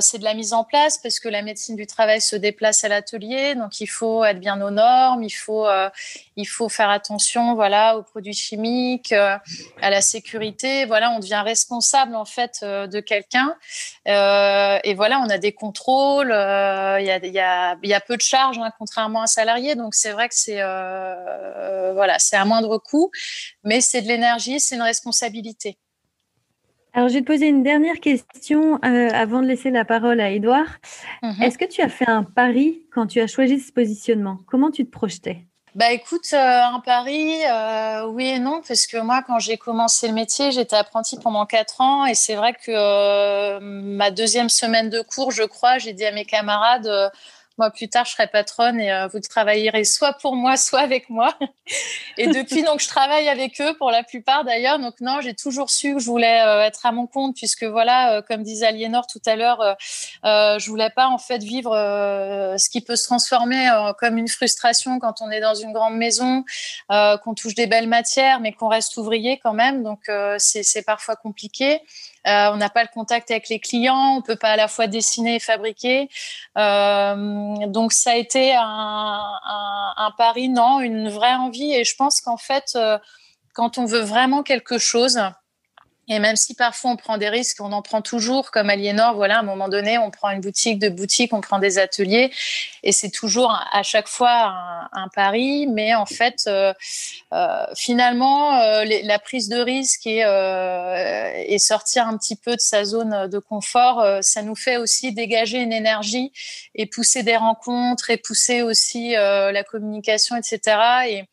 c'est 0.00 0.18
de 0.18 0.24
la 0.24 0.34
mise 0.34 0.52
en 0.52 0.64
place 0.64 0.98
parce 0.98 1.20
que 1.20 1.28
la 1.28 1.42
médecine 1.42 1.76
du 1.76 1.86
travail 1.86 2.20
se 2.20 2.34
déplace 2.34 2.82
à 2.82 2.88
l'atelier. 2.88 3.54
Donc, 3.54 3.80
il 3.80 3.86
faut 3.86 4.24
être 4.24 4.40
bien 4.40 4.60
aux 4.60 4.70
normes. 4.70 5.22
Il 5.22 5.30
faut, 5.30 5.66
il 6.36 6.46
faut 6.46 6.68
faire 6.68 6.90
attention, 6.90 7.54
voilà, 7.54 7.96
aux 7.96 8.02
produits 8.02 8.34
chimiques, 8.34 9.12
à 9.12 9.40
la 9.80 10.00
sécurité 10.00 10.44
voilà, 10.86 11.10
on 11.10 11.18
devient 11.18 11.42
responsable 11.44 12.14
en 12.16 12.24
fait 12.24 12.60
euh, 12.62 12.86
de 12.86 13.00
quelqu'un. 13.00 13.54
Euh, 14.08 14.78
et 14.84 14.94
voilà, 14.94 15.20
on 15.20 15.28
a 15.28 15.38
des 15.38 15.52
contrôles. 15.52 16.32
Euh, 16.32 17.00
il 17.00 17.06
y, 17.06 17.40
a, 17.40 18.00
peu 18.00 18.16
de 18.16 18.22
charges, 18.22 18.58
hein, 18.58 18.70
contrairement 18.78 19.20
à 19.20 19.24
un 19.24 19.26
salarié. 19.26 19.74
C'est 19.92 20.12
vrai 20.12 20.28
que 20.28 20.34
c'est 20.34 20.62
voilà, 21.92 22.18
c'est 22.18 22.36
à 22.36 22.44
moindre 22.44 22.78
coût, 22.78 23.10
mais 23.64 23.80
c'est 23.80 24.02
de 24.02 24.08
l'énergie, 24.08 24.60
c'est 24.60 24.76
une 24.76 24.82
responsabilité. 24.82 25.76
Alors, 26.96 27.08
je 27.08 27.14
vais 27.14 27.22
te 27.22 27.26
poser 27.26 27.48
une 27.48 27.64
dernière 27.64 27.98
question 27.98 28.78
avant 28.82 29.42
de 29.42 29.46
laisser 29.46 29.70
la 29.70 29.84
parole 29.84 30.20
à 30.20 30.30
Edouard. 30.30 30.78
Mhm. 31.22 31.42
Est-ce 31.42 31.58
que 31.58 31.64
tu 31.64 31.82
as 31.82 31.88
fait 31.88 32.08
un 32.08 32.22
pari 32.22 32.86
quand 32.92 33.08
tu 33.08 33.20
as 33.20 33.26
choisi 33.26 33.58
ce 33.58 33.72
positionnement? 33.72 34.38
Comment 34.46 34.70
tu 34.70 34.86
te 34.86 34.90
projetais? 34.90 35.44
Bah 35.74 35.90
écoute, 35.90 36.28
euh, 36.32 36.36
un 36.36 36.78
pari, 36.78 37.34
euh, 37.50 38.06
oui 38.06 38.26
et 38.28 38.38
non, 38.38 38.62
parce 38.66 38.86
que 38.86 38.96
moi, 38.98 39.24
quand 39.26 39.40
j'ai 39.40 39.56
commencé 39.56 40.06
le 40.06 40.14
métier, 40.14 40.52
j'étais 40.52 40.76
apprentie 40.76 41.18
pendant 41.18 41.46
quatre 41.46 41.80
ans, 41.80 42.06
et 42.06 42.14
c'est 42.14 42.36
vrai 42.36 42.52
que 42.52 42.70
euh, 42.70 43.58
ma 43.60 44.12
deuxième 44.12 44.48
semaine 44.48 44.88
de 44.88 45.00
cours, 45.00 45.32
je 45.32 45.42
crois, 45.42 45.78
j'ai 45.78 45.92
dit 45.92 46.04
à 46.04 46.12
mes 46.12 46.26
camarades, 46.26 46.88
moi 47.58 47.70
plus 47.70 47.88
tard 47.88 48.04
je 48.04 48.12
serai 48.12 48.26
patronne 48.26 48.80
et 48.80 48.92
euh, 48.92 49.06
vous 49.08 49.20
travaillerez 49.20 49.84
soit 49.84 50.12
pour 50.14 50.36
moi 50.36 50.56
soit 50.64 50.80
avec 50.80 51.08
moi. 51.08 51.36
Et 52.18 52.26
depuis 52.26 52.62
donc 52.62 52.80
je 52.80 52.88
travaille 52.88 53.28
avec 53.28 53.60
eux 53.60 53.74
pour 53.76 53.90
la 53.90 54.02
plupart 54.02 54.44
d'ailleurs. 54.44 54.78
Donc 54.78 55.00
non 55.00 55.20
j'ai 55.20 55.34
toujours 55.34 55.70
su 55.70 55.94
que 55.94 56.00
je 56.00 56.06
voulais 56.06 56.40
euh, 56.42 56.62
être 56.62 56.86
à 56.86 56.92
mon 56.92 57.06
compte 57.06 57.36
puisque 57.36 57.64
voilà 57.64 58.14
euh, 58.16 58.22
comme 58.22 58.42
disait 58.42 58.66
Aliénor 58.66 59.06
tout 59.06 59.22
à 59.26 59.36
l'heure 59.36 59.76
je 60.24 60.68
voulais 60.68 60.90
pas 60.90 61.08
en 61.08 61.18
fait 61.18 61.42
vivre 61.42 61.72
ce 61.72 62.68
qui 62.68 62.80
peut 62.80 62.96
se 62.96 63.04
transformer 63.04 63.68
comme 63.98 64.18
une 64.18 64.28
frustration 64.28 64.98
quand 64.98 65.20
on 65.20 65.30
est 65.30 65.40
dans 65.40 65.54
une 65.54 65.72
grande 65.72 65.96
maison 65.96 66.44
qu'on 66.88 67.34
touche 67.34 67.54
des 67.54 67.66
belles 67.66 67.88
matières 67.88 68.40
mais 68.40 68.52
qu'on 68.52 68.68
reste 68.68 68.96
ouvrier 68.96 69.38
quand 69.42 69.52
même. 69.52 69.82
Donc 69.82 70.10
c'est 70.38 70.84
parfois 70.84 71.16
compliqué 71.16 71.80
euh, 72.26 72.50
on 72.52 72.56
n'a 72.56 72.70
pas 72.70 72.82
le 72.82 72.88
contact 72.92 73.30
avec 73.30 73.48
les 73.48 73.60
clients, 73.60 74.16
on 74.16 74.22
peut 74.22 74.36
pas 74.36 74.50
à 74.50 74.56
la 74.56 74.68
fois 74.68 74.86
dessiner 74.86 75.36
et 75.36 75.40
fabriquer. 75.40 76.08
Euh, 76.56 77.66
donc 77.66 77.92
ça 77.92 78.12
a 78.12 78.16
été 78.16 78.54
un, 78.56 80.10
pari, 80.16 80.48
non, 80.48 80.80
une 80.80 81.08
vraie 81.08 81.34
envie. 81.34 81.72
Et 81.72 81.84
je 81.84 81.94
pense 81.96 82.20
qu'en 82.20 82.36
fait, 82.38 82.72
euh, 82.76 82.98
quand 83.52 83.78
on 83.78 83.84
veut 83.84 84.00
vraiment 84.00 84.42
quelque 84.42 84.78
chose, 84.78 85.20
et 86.08 86.18
même 86.18 86.36
si 86.36 86.54
parfois 86.54 86.90
on 86.90 86.96
prend 86.96 87.16
des 87.16 87.28
risques, 87.28 87.60
on 87.60 87.72
en 87.72 87.80
prend 87.80 88.02
toujours, 88.02 88.50
comme 88.50 88.68
Aliénor, 88.68 89.14
voilà, 89.14 89.36
à 89.36 89.40
un 89.40 89.42
moment 89.42 89.68
donné, 89.68 89.96
on 89.96 90.10
prend 90.10 90.30
une 90.30 90.40
boutique, 90.40 90.78
deux 90.78 90.90
boutiques, 90.90 91.32
on 91.32 91.40
prend 91.40 91.58
des 91.58 91.78
ateliers, 91.78 92.30
et 92.82 92.92
c'est 92.92 93.10
toujours 93.10 93.58
à 93.72 93.82
chaque 93.82 94.08
fois 94.08 94.54
un, 94.92 95.08
pari, 95.14 95.66
mais 95.66 95.94
en 95.94 96.06
fait, 96.06 96.44
euh, 96.46 96.72
euh, 97.32 97.64
finalement, 97.74 98.60
euh, 98.60 98.84
la 99.04 99.18
prise 99.18 99.48
de 99.48 99.56
risque 99.56 100.06
et, 100.06 100.20
et, 101.48 101.58
sortir 101.58 102.06
un 102.06 102.16
petit 102.18 102.36
peu 102.36 102.52
de 102.52 102.60
sa 102.60 102.84
zone 102.84 103.28
de 103.28 103.38
confort, 103.38 104.04
ça 104.20 104.42
nous 104.42 104.56
fait 104.56 104.76
aussi 104.76 105.12
dégager 105.12 105.58
une 105.58 105.72
énergie 105.72 106.32
et 106.74 106.86
pousser 106.86 107.22
des 107.22 107.36
rencontres 107.36 108.10
et 108.10 108.16
pousser 108.18 108.62
aussi 108.62 109.12
la 109.12 109.64
communication, 109.64 110.36
etc. 110.36 110.60
Et, 111.08 111.24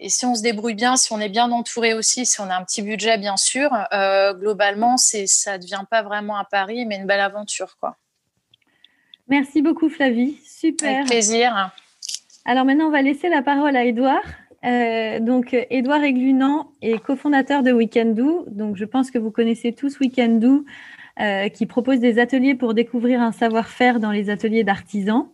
et 0.00 0.08
si 0.08 0.24
on 0.24 0.34
se 0.34 0.42
débrouille 0.42 0.74
bien, 0.74 0.96
si 0.96 1.12
on 1.12 1.20
est 1.20 1.28
bien 1.28 1.52
entouré 1.52 1.92
aussi, 1.92 2.24
si 2.24 2.40
on 2.40 2.48
a 2.48 2.56
un 2.56 2.64
petit 2.64 2.80
budget, 2.80 3.18
bien 3.18 3.36
sûr, 3.36 3.70
euh, 3.92 4.32
globalement, 4.32 4.96
c'est, 4.96 5.26
ça 5.26 5.58
ne 5.58 5.62
devient 5.62 5.84
pas 5.90 6.02
vraiment 6.02 6.38
un 6.38 6.44
pari, 6.44 6.86
mais 6.86 6.96
une 6.96 7.04
belle 7.04 7.20
aventure. 7.20 7.76
Quoi. 7.78 7.98
Merci 9.28 9.60
beaucoup, 9.60 9.90
Flavie. 9.90 10.38
Super. 10.42 10.96
Avec 10.96 11.06
plaisir. 11.06 11.70
Alors 12.46 12.64
maintenant, 12.64 12.86
on 12.86 12.90
va 12.90 13.02
laisser 13.02 13.28
la 13.28 13.42
parole 13.42 13.76
à 13.76 13.84
Edouard. 13.84 14.22
Euh, 14.64 15.20
donc, 15.20 15.54
Edouard 15.68 16.02
Eglunan 16.02 16.72
est 16.80 16.98
cofondateur 16.98 17.62
de 17.62 17.70
Weekendoo. 17.70 18.46
Donc, 18.48 18.76
je 18.76 18.86
pense 18.86 19.10
que 19.10 19.18
vous 19.18 19.30
connaissez 19.30 19.74
tous 19.74 20.00
Weekendoo, 20.00 20.64
euh, 21.20 21.50
qui 21.50 21.66
propose 21.66 22.00
des 22.00 22.18
ateliers 22.18 22.54
pour 22.54 22.72
découvrir 22.72 23.20
un 23.20 23.32
savoir-faire 23.32 24.00
dans 24.00 24.12
les 24.12 24.30
ateliers 24.30 24.64
d'artisans. 24.64 25.28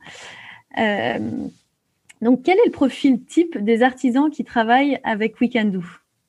Donc, 2.22 2.42
quel 2.44 2.59
est 2.59 2.66
le 2.66 2.72
profil 2.72 3.22
type 3.24 3.62
des 3.62 3.83
artisans 3.83 4.31
qui 4.31 4.44
travaillent 4.44 4.98
avec 5.05 5.40
Weekendoo, 5.40 5.85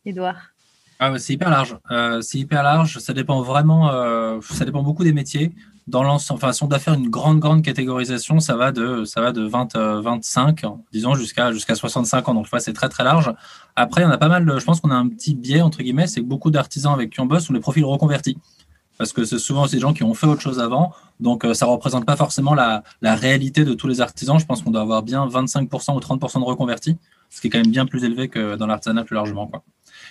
Edouard 0.06 0.52
ah, 1.00 1.18
C'est 1.18 1.34
hyper 1.34 1.50
large. 1.50 1.78
Euh, 1.92 2.22
c'est 2.22 2.38
hyper 2.40 2.64
large. 2.64 3.00
Ça 3.00 3.14
dépend 3.14 3.42
vraiment. 3.42 3.90
Euh, 3.92 4.40
ça 4.42 4.66
dépend 4.66 4.84
beaucoup 4.84 5.04
des 5.04 5.14
métiers. 5.14 5.52
Dans 5.88 6.04
l'ensemble, 6.04 6.40
enfin, 6.44 6.52
si 6.52 6.62
on 6.64 6.68
doit 6.68 6.80
faire 6.80 6.96
une 6.96 7.10
grande, 7.10 7.40
grande 7.40 7.62
catégorisation, 7.62 8.42
ça 8.42 8.58
va 8.58 8.74
de, 8.74 9.06
ça 9.06 9.22
va 9.22 9.32
de 9.32 9.42
20, 9.44 9.78
25, 9.78 10.66
euh, 10.66 10.70
disons, 10.92 11.16
jusqu'à 11.16 11.54
jusqu'à 11.54 11.76
65 11.76 12.28
ans. 12.28 12.34
Donc, 12.34 12.48
c'est 12.60 12.74
très, 12.74 12.90
très 12.90 13.06
large. 13.06 13.34
Après, 13.78 14.04
on 14.04 14.10
a 14.10 14.18
pas 14.18 14.28
mal. 14.28 14.60
je 14.60 14.66
pense 14.66 14.82
qu'on 14.82 14.92
a 14.92 14.96
un 14.96 15.08
petit 15.08 15.34
biais, 15.34 15.62
entre 15.62 15.84
guillemets, 15.84 16.08
c'est 16.08 16.20
que 16.20 16.26
beaucoup 16.26 16.52
d'artisans 16.52 16.94
avec 16.94 17.12
qui 17.12 17.22
on 17.22 17.26
bosse 17.26 17.46
sont 17.46 17.54
des 17.54 17.62
profils 17.62 17.86
reconvertis 17.86 18.38
parce 18.98 19.14
que 19.14 19.26
c'est 19.26 19.40
souvent 19.40 19.68
ces 19.68 19.80
gens 19.80 19.94
qui 19.94 20.04
ont 20.04 20.14
fait 20.14 20.28
autre 20.28 20.42
chose 20.42 20.60
avant. 20.60 20.94
Donc, 21.20 21.46
euh, 21.46 21.54
ça 21.54 21.66
ne 21.66 21.72
représente 21.72 22.06
pas 22.06 22.16
forcément 22.16 22.54
la, 22.54 22.84
réalité 23.02 23.64
de 23.64 23.74
tous 23.74 23.88
les 23.88 24.02
artisans. 24.02 24.40
Je 24.40 24.46
pense 24.46 24.62
qu'on 24.62 24.72
doit 24.72 24.82
avoir 24.82 25.04
bien 25.04 25.26
25% 25.28 25.96
ou 25.96 26.00
30% 26.00 26.40
de 26.40 26.46
reconvertis, 26.46 26.98
ce 27.30 27.42
qui 27.42 27.48
est 27.48 27.50
quand 27.50 27.60
même 27.60 27.72
bien 27.72 27.86
plus 27.86 28.04
élevé 28.04 28.28
que 28.28 28.56
dans 28.56 28.68
l'artisanat 28.68 29.04
plus 29.04 29.16
largement. 29.16 29.52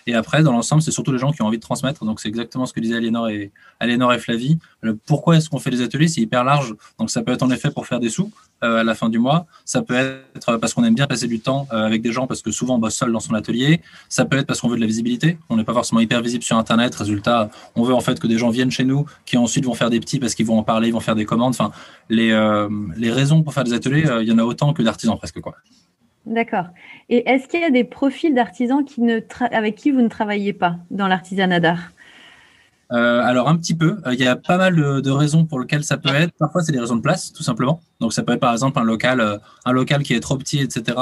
Et 0.07 0.14
après, 0.14 0.42
dans 0.42 0.53
l'ensemble, 0.53 0.83
c'est 0.83 0.90
surtout 0.90 1.12
les 1.12 1.19
gens 1.19 1.33
qui 1.33 1.42
ont 1.42 1.47
envie 1.47 1.59
de 1.59 1.62
transmettre. 1.62 2.05
Donc, 2.05 2.21
c'est 2.21 2.29
exactement 2.29 2.66
ce 2.66 2.73
que 2.73 2.81
disaient 2.81 2.97
Aliénor 2.97 3.29
et, 3.29 3.51
Aliénor 3.81 4.12
et 4.12 4.19
Flavie. 4.19 4.59
pourquoi 5.07 5.37
est-ce 5.37 5.51
qu'on 5.51 5.59
fait 5.59 5.71
des 5.71 5.83
ateliers 5.83 6.09
C'est 6.09 6.21
hyper 6.21 6.45
large. 6.45 6.75
Donc, 6.99 7.11
ça 7.11 7.23
peut 7.23 7.33
être 7.33 7.42
en 7.42 7.51
effet 7.51 7.71
pour 7.71 7.87
faire 7.87 8.01
des 8.01 8.09
sous 8.09 8.31
euh, 8.64 8.81
à 8.81 8.85
la 8.85 8.95
fin 8.95 9.11
du 9.11 9.19
mois. 9.19 9.47
Ça 9.64 9.83
peut 9.83 9.95
être 9.95 10.57
parce 10.57 10.73
qu'on 10.73 10.85
aime 10.85 10.95
bien 10.95 11.07
passer 11.07 11.27
du 11.27 11.40
temps 11.40 11.69
euh, 11.73 11.85
avec 11.85 12.01
des 12.01 12.11
gens 12.11 12.27
parce 12.27 12.40
que 12.40 12.51
souvent 12.51 12.77
on 12.77 12.79
bosse 12.79 12.95
seul 12.95 13.12
dans 13.12 13.21
son 13.21 13.35
atelier. 13.35 13.83
Ça 14.09 14.25
peut 14.25 14.38
être 14.38 14.47
parce 14.47 14.62
qu'on 14.62 14.69
veut 14.69 14.77
de 14.77 14.81
la 14.81 14.87
visibilité. 14.87 15.38
On 15.51 15.57
n'est 15.57 15.64
pas 15.64 15.75
forcément 15.75 16.01
hyper 16.01 16.23
visible 16.23 16.42
sur 16.42 16.57
Internet. 16.57 16.95
Résultat, 16.95 17.51
on 17.75 17.83
veut 17.83 17.95
en 17.95 18.01
fait 18.01 18.19
que 18.19 18.27
des 18.27 18.38
gens 18.38 18.49
viennent 18.49 18.71
chez 18.71 18.85
nous 18.85 19.05
qui 19.27 19.37
ensuite 19.37 19.66
vont 19.66 19.75
faire 19.75 19.90
des 19.90 20.01
petits 20.01 20.19
parce 20.19 20.35
qu'ils 20.35 20.47
vont 20.47 20.59
en 20.59 20.62
parler, 20.62 20.88
ils 20.88 20.95
vont 20.95 21.01
faire 21.01 21.16
des 21.16 21.27
commandes. 21.27 21.51
Enfin, 21.51 21.71
les, 22.09 22.31
euh, 22.31 22.69
les 22.97 23.11
raisons 23.11 23.42
pour 23.42 23.53
faire 23.53 23.64
des 23.64 23.75
ateliers, 23.75 24.09
il 24.23 24.27
y 24.27 24.33
en 24.33 24.38
a 24.38 24.45
autant 24.45 24.73
que 24.73 24.83
d'artisans 24.83 25.19
presque. 25.19 25.40
quoi. 25.40 25.57
D'accord. 26.26 26.66
Et 27.08 27.28
est-ce 27.28 27.46
qu'il 27.46 27.60
y 27.60 27.64
a 27.64 27.70
des 27.70 27.84
profils 27.84 28.34
d'artisans 28.34 28.84
avec 29.52 29.76
qui 29.76 29.90
vous 29.92 30.02
ne 30.02 30.08
travaillez 30.08 30.52
pas 30.52 30.76
dans 30.90 31.06
l'artisanat 31.06 31.60
d'art? 31.60 31.92
Euh, 32.92 33.20
alors 33.20 33.48
un 33.48 33.56
petit 33.56 33.74
peu, 33.74 33.96
euh, 34.06 34.14
il 34.14 34.20
y 34.20 34.26
a 34.28 34.36
pas 34.36 34.58
mal 34.58 34.76
de, 34.76 35.10
raisons 35.10 35.44
pour 35.44 35.58
lesquelles 35.58 35.82
ça 35.84 35.96
peut 35.96 36.14
être. 36.14 36.32
Parfois 36.38 36.62
c'est 36.62 36.72
des 36.72 36.78
raisons 36.78 36.96
de 36.96 37.00
place, 37.00 37.32
tout 37.32 37.42
simplement. 37.42 37.80
Donc 38.00 38.12
ça 38.12 38.22
peut 38.22 38.32
être 38.32 38.40
par 38.40 38.52
exemple 38.52 38.78
un 38.78 38.84
local, 38.84 39.20
euh, 39.20 39.84
qui 40.04 40.14
est 40.14 40.20
trop 40.20 40.36
petit, 40.36 40.60
etc. 40.60 40.96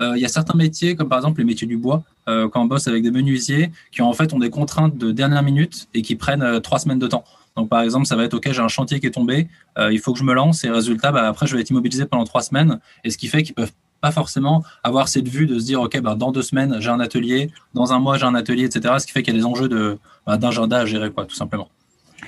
il 0.00 0.18
y 0.18 0.24
a 0.24 0.28
certains 0.28 0.56
métiers, 0.56 0.94
comme 0.94 1.08
par 1.08 1.18
exemple 1.18 1.40
les 1.40 1.44
métiers 1.44 1.66
du 1.66 1.76
bois, 1.76 2.02
quand 2.26 2.62
on 2.62 2.64
bosse 2.64 2.88
avec 2.88 3.02
des 3.02 3.10
menuisiers, 3.10 3.70
qui 3.92 4.02
en 4.02 4.12
fait 4.12 4.32
ont 4.32 4.38
des 4.38 4.50
contraintes 4.50 4.96
de 4.96 5.12
dernière 5.12 5.42
minute 5.42 5.88
et 5.94 6.02
qui 6.02 6.16
prennent 6.16 6.60
trois 6.60 6.78
semaines 6.78 6.98
de 6.98 7.06
temps. 7.06 7.24
Donc 7.56 7.68
par 7.68 7.82
exemple, 7.82 8.06
ça 8.06 8.16
va 8.16 8.24
être 8.24 8.34
ok, 8.34 8.50
j'ai 8.50 8.62
un 8.62 8.68
chantier 8.68 8.98
qui 8.98 9.06
est 9.06 9.12
tombé, 9.12 9.48
il 9.78 9.98
faut 10.00 10.12
que 10.12 10.18
je 10.18 10.24
me 10.24 10.34
lance 10.34 10.64
et 10.64 10.70
résultat, 10.70 11.12
bah, 11.12 11.28
après 11.28 11.46
je 11.46 11.54
vais 11.54 11.60
être 11.60 11.70
immobilisé 11.70 12.04
pendant 12.06 12.24
trois 12.24 12.42
semaines. 12.42 12.80
Et 13.04 13.10
ce 13.10 13.18
qui 13.18 13.28
fait 13.28 13.42
qu'ils 13.42 13.54
peuvent 13.54 13.72
pas 14.00 14.12
forcément 14.12 14.62
avoir 14.82 15.08
cette 15.08 15.28
vue 15.28 15.46
de 15.46 15.58
se 15.58 15.64
dire, 15.64 15.80
OK, 15.80 15.98
bah, 16.00 16.14
dans 16.14 16.32
deux 16.32 16.42
semaines, 16.42 16.76
j'ai 16.80 16.90
un 16.90 17.00
atelier, 17.00 17.50
dans 17.74 17.92
un 17.92 17.98
mois, 17.98 18.18
j'ai 18.18 18.26
un 18.26 18.34
atelier, 18.34 18.64
etc. 18.64 18.94
Ce 18.98 19.06
qui 19.06 19.12
fait 19.12 19.22
qu'il 19.22 19.34
y 19.34 19.36
a 19.36 19.40
des 19.40 19.46
enjeux 19.46 19.68
de, 19.68 19.98
bah, 20.26 20.36
d'agenda 20.36 20.78
à 20.78 20.86
gérer, 20.86 21.10
quoi, 21.10 21.24
tout 21.24 21.34
simplement. 21.34 21.68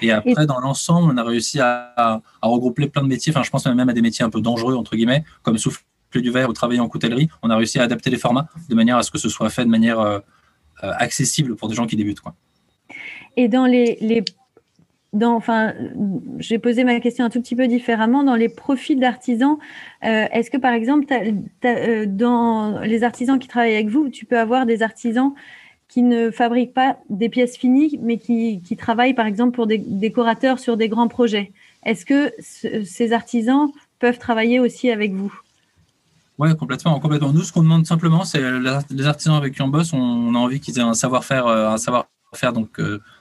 Et 0.03 0.13
après, 0.13 0.47
dans 0.47 0.61
l'ensemble, 0.61 1.13
on 1.13 1.17
a 1.17 1.25
réussi 1.25 1.61
à, 1.61 1.93
à, 1.97 2.21
regrouper 2.43 2.89
plein 2.89 3.03
de 3.03 3.09
métiers. 3.09 3.33
Enfin, 3.33 3.43
je 3.43 3.51
pense 3.51 3.67
même 3.67 3.89
à 3.89 3.93
des 3.93 4.03
métiers 4.03 4.25
un 4.25 4.31
peu 4.31 4.41
dangereux, 4.41 4.77
entre 4.77 4.97
guillemets, 4.97 5.25
comme 5.43 5.59
souffler 5.59 5.83
du 6.15 6.31
verre 6.31 6.49
ou 6.49 6.53
travailler 6.53 6.81
en 6.81 6.89
coutellerie. 6.89 7.29
On 7.43 7.51
a 7.51 7.57
réussi 7.57 7.79
à 7.79 7.83
adapter 7.83 8.11
les 8.11 8.19
formats 8.19 8.49
de 8.69 8.75
manière 8.75 8.97
à 8.97 9.03
ce 9.03 9.11
que 9.11 9.19
ce 9.19 9.29
soit 9.29 9.51
fait 9.51 9.65
de 9.65 9.71
manière 9.71 9.99
euh, 10.01 10.21
accessible 10.81 11.57
pour 11.57 11.69
des 11.69 11.75
gens 11.75 11.87
qui 11.87 11.97
débutent. 11.97 12.21
Quoi. 12.21 12.35
Et 13.37 13.49
dans 13.49 13.67
les, 13.67 13.99
les 14.01 14.25
dans, 15.13 15.35
enfin, 15.35 15.75
j'ai 16.39 16.59
posé 16.59 16.85
ma 16.85 17.01
question 17.01 17.25
un 17.25 17.31
tout 17.31 17.41
petit 17.41 17.57
peu 17.57 17.67
différemment. 17.67 18.25
Dans 18.25 18.35
les 18.35 18.49
profils 18.49 19.01
d'artisans, 19.01 19.57
euh, 20.05 20.27
est-ce 20.33 20.51
que 20.51 20.59
par 20.59 20.73
exemple, 20.73 21.07
euh, 21.65 22.07
dans 22.07 22.81
les 22.81 23.03
artisans 23.05 23.39
qui 23.39 23.49
travaillent 23.49 23.75
avec 23.75 23.89
vous, 23.89 24.09
tu 24.11 24.27
peux 24.27 24.39
avoir 24.39 24.67
des 24.67 24.83
artisans 24.83 25.33
qui 25.89 26.03
ne 26.03 26.31
fabriquent 26.31 26.75
pas 26.75 26.99
des 27.09 27.31
pièces 27.31 27.57
finies, 27.57 27.99
mais 28.03 28.19
qui, 28.19 28.61
qui 28.61 28.77
travaillent 28.77 29.15
par 29.15 29.27
exemple 29.27 29.53
pour 29.53 29.67
des 29.67 29.79
décorateurs 29.79 30.59
sur 30.59 30.77
des 30.77 30.89
grands 30.89 31.09
projets? 31.09 31.53
Est-ce 31.85 32.05
que 32.05 32.33
ces 32.41 33.13
artisans 33.13 33.71
peuvent 33.99 34.19
travailler 34.19 34.61
aussi 34.61 34.91
avec 34.91 35.13
vous? 35.13 35.33
Oui, 36.39 36.55
complètement, 36.57 37.01
complètement. 37.01 37.33
Nous, 37.33 37.43
ce 37.43 37.53
qu'on 37.53 37.63
demande 37.63 37.87
simplement, 37.87 38.25
c'est 38.25 38.41
les 38.91 39.07
artisans 39.07 39.35
avec 39.35 39.55
qui 39.55 39.63
on 39.63 39.69
bosse, 39.69 39.93
on 39.93 40.35
a 40.35 40.39
envie 40.39 40.61
qu'ils 40.61 40.79
aient 40.79 40.83
un 40.83 40.95
savoir-faire, 40.95 41.47
euh, 41.47 41.71
un 41.71 41.79
savoir-faire 42.33 42.53
donc 42.53 42.81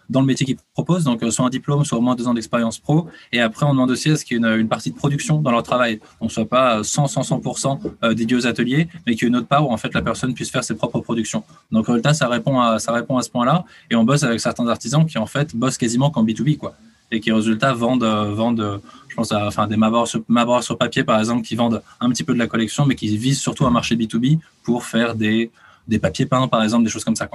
dans 0.09 0.21
le 0.21 0.25
métier 0.25 0.45
qu'ils 0.45 0.57
proposent, 0.73 1.03
donc 1.03 1.21
euh, 1.23 1.31
soit 1.31 1.45
un 1.45 1.49
diplôme, 1.49 1.83
soit 1.83 1.97
au 1.97 2.01
moins 2.01 2.15
deux 2.15 2.27
ans 2.27 2.33
d'expérience 2.33 2.79
pro. 2.79 3.07
Et 3.31 3.41
après, 3.41 3.65
on 3.65 3.71
demande 3.71 3.91
aussi 3.91 4.09
à 4.09 4.15
ce 4.15 4.23
qu'il 4.23 4.41
y 4.41 4.45
ait 4.45 4.57
une, 4.57 4.67
partie 4.67 4.91
de 4.91 4.95
production 4.95 5.41
dans 5.41 5.51
leur 5.51 5.63
travail. 5.63 5.99
On 6.21 6.25
ne 6.25 6.29
soit 6.29 6.45
pas 6.45 6.83
100, 6.83 7.07
100, 7.07 7.21
100% 7.21 8.13
dédié 8.13 8.37
aux 8.37 8.47
ateliers, 8.47 8.87
mais 9.05 9.15
qu'il 9.15 9.23
y 9.23 9.25
ait 9.25 9.29
une 9.29 9.35
autre 9.35 9.47
part 9.47 9.67
où 9.67 9.71
en 9.71 9.77
fait 9.77 9.93
la 9.93 10.01
personne 10.01 10.33
puisse 10.33 10.49
faire 10.49 10.63
ses 10.63 10.75
propres 10.75 10.99
productions. 10.99 11.43
Donc, 11.71 11.87
résultat, 11.87 12.13
ça 12.13 12.27
répond 12.27 12.59
à, 12.59 12.79
ça 12.79 12.93
répond 12.93 13.17
à 13.17 13.21
ce 13.21 13.29
point-là. 13.29 13.65
Et 13.91 13.95
on 13.95 14.03
bosse 14.03 14.23
avec 14.23 14.39
certains 14.39 14.67
artisans 14.67 15.05
qui 15.05 15.17
en 15.17 15.25
fait 15.25 15.55
bossent 15.55 15.77
quasiment 15.77 16.09
qu'en 16.09 16.23
B2B, 16.23 16.57
quoi. 16.57 16.75
Et 17.11 17.21
qui, 17.21 17.31
résultat, 17.31 17.73
vendent, 17.73 18.03
euh, 18.03 18.33
vendent 18.33 18.81
je 19.07 19.15
pense 19.15 19.31
à 19.31 19.47
enfin, 19.47 19.67
des 19.67 19.77
mabors 19.77 20.07
sur, 20.07 20.21
sur 20.61 20.77
papier, 20.77 21.03
par 21.03 21.19
exemple, 21.19 21.41
qui 21.41 21.55
vendent 21.55 21.81
un 21.99 22.09
petit 22.09 22.23
peu 22.23 22.33
de 22.33 22.39
la 22.39 22.47
collection, 22.47 22.85
mais 22.85 22.95
qui 22.95 23.15
visent 23.17 23.39
surtout 23.39 23.65
un 23.65 23.71
marché 23.71 23.95
B2B 23.95 24.39
pour 24.63 24.83
faire 24.83 25.15
des, 25.15 25.49
des 25.87 25.99
papiers 25.99 26.25
peints, 26.25 26.47
par 26.47 26.63
exemple, 26.63 26.83
des 26.83 26.89
choses 26.89 27.05
comme 27.05 27.15
ça. 27.15 27.29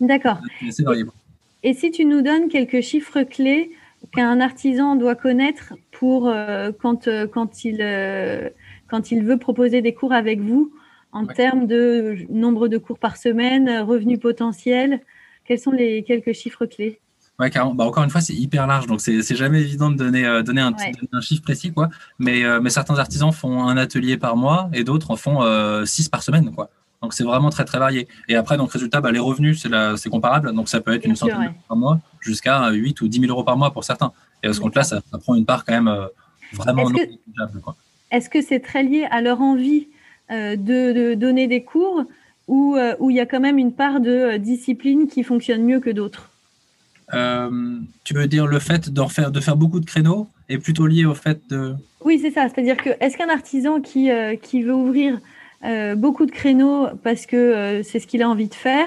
D'accord. 0.00 0.38
C'est. 0.70 0.84
Et 1.62 1.74
si 1.74 1.90
tu 1.90 2.04
nous 2.04 2.22
donnes 2.22 2.48
quelques 2.48 2.80
chiffres 2.80 3.22
clés 3.22 3.72
qu'un 4.12 4.40
artisan 4.40 4.96
doit 4.96 5.14
connaître 5.14 5.74
pour 5.90 6.28
euh, 6.28 6.70
quand, 6.80 7.08
euh, 7.08 7.26
quand, 7.26 7.64
il, 7.64 7.78
euh, 7.80 8.48
quand 8.88 9.10
il 9.10 9.24
veut 9.24 9.38
proposer 9.38 9.82
des 9.82 9.94
cours 9.94 10.12
avec 10.12 10.40
vous 10.40 10.72
en 11.12 11.26
termes 11.26 11.66
de 11.66 12.18
nombre 12.28 12.68
de 12.68 12.78
cours 12.78 12.98
par 12.98 13.16
semaine, 13.16 13.80
revenus 13.80 14.20
potentiels, 14.20 15.00
quels 15.46 15.58
sont 15.58 15.70
les 15.70 16.02
quelques 16.02 16.34
chiffres 16.34 16.66
clés? 16.66 17.00
Ouais, 17.38 17.50
carrément. 17.50 17.74
Bah, 17.74 17.84
encore 17.84 18.04
une 18.04 18.10
fois, 18.10 18.20
c'est 18.20 18.34
hyper 18.34 18.66
large, 18.66 18.86
donc 18.86 19.00
c'est 19.00 19.22
jamais 19.34 19.60
évident 19.60 19.90
de 19.90 19.96
donner, 19.96 20.42
donner 20.44 20.60
un, 20.60 20.74
un, 21.12 21.20
chiffre 21.20 21.42
précis, 21.42 21.72
quoi. 21.72 21.88
Mais, 22.18 22.42
mais 22.60 22.70
certains 22.70 22.98
artisans 22.98 23.32
font 23.32 23.64
un 23.64 23.76
atelier 23.76 24.16
par 24.16 24.36
mois 24.36 24.70
et 24.72 24.84
d'autres 24.84 25.10
en 25.10 25.16
font 25.16 25.84
six 25.84 26.08
par 26.08 26.22
semaine, 26.22 26.50
quoi. 26.54 26.70
Donc 27.06 27.14
c'est 27.14 27.22
vraiment 27.22 27.50
très 27.50 27.64
très 27.64 27.78
varié. 27.78 28.08
Et 28.26 28.34
après, 28.34 28.56
donc 28.56 28.72
résultat, 28.72 29.00
bah, 29.00 29.12
les 29.12 29.20
revenus, 29.20 29.64
c'est 29.96 30.10
comparable. 30.10 30.52
Donc 30.52 30.68
ça 30.68 30.80
peut 30.80 30.92
être 30.92 31.04
une 31.04 31.14
centaine 31.14 31.40
d'euros 31.40 31.54
par 31.68 31.76
mois 31.76 32.00
jusqu'à 32.18 32.68
8 32.68 33.00
ou 33.00 33.06
10 33.06 33.20
000 33.20 33.30
euros 33.30 33.44
par 33.44 33.56
mois 33.56 33.70
pour 33.70 33.84
certains. 33.84 34.10
Et 34.42 34.48
à 34.48 34.52
ce 34.52 34.58
compte-là, 34.58 34.82
ça, 34.82 35.00
prend 35.22 35.36
une 35.36 35.46
part 35.46 35.64
quand 35.64 35.74
même 35.74 35.86
euh, 35.86 36.08
vraiment 36.52 36.82
non 36.82 36.90
négligeable. 36.90 37.62
Est-ce 38.10 38.28
que 38.28 38.42
c'est 38.42 38.58
très 38.58 38.82
lié 38.82 39.06
à 39.08 39.20
leur 39.20 39.40
envie 39.40 39.86
euh, 40.32 40.56
de, 40.56 41.14
donner 41.14 41.46
des 41.46 41.62
cours 41.62 42.02
ou 42.48 42.74
euh, 42.74 42.96
où 42.98 43.10
il 43.10 43.14
y 43.14 43.20
a 43.20 43.26
quand 43.26 43.38
même 43.38 43.58
une 43.58 43.72
part 43.72 44.00
de 44.00 44.36
discipline 44.38 45.06
qui 45.06 45.22
fonctionne 45.22 45.62
mieux 45.62 45.78
que 45.78 45.90
d'autres? 45.90 46.28
Tu 48.02 48.14
veux 48.14 48.26
dire 48.26 48.48
le 48.48 48.58
fait 48.58 48.90
de 48.90 49.02
faire, 49.04 49.30
de 49.30 49.38
faire 49.38 49.54
beaucoup 49.54 49.78
de 49.78 49.86
créneaux 49.86 50.26
est 50.48 50.58
plutôt 50.58 50.88
lié 50.88 51.04
au 51.04 51.14
fait 51.14 51.40
de... 51.50 51.76
Oui, 52.04 52.18
c'est 52.20 52.32
ça. 52.32 52.48
C'est-à-dire 52.48 52.76
que 52.76 52.90
est-ce 52.98 53.16
qu'un 53.16 53.28
artisan 53.28 53.80
qui, 53.80 54.10
qui 54.42 54.64
veut 54.64 54.74
ouvrir 54.74 55.20
euh, 55.64 55.94
beaucoup 55.94 56.26
de 56.26 56.30
créneaux 56.30 56.88
parce 57.02 57.26
que 57.26 57.36
euh, 57.36 57.82
c'est 57.82 57.98
ce 57.98 58.06
qu'il 58.06 58.22
a 58.22 58.28
envie 58.28 58.48
de 58.48 58.54
faire. 58.54 58.86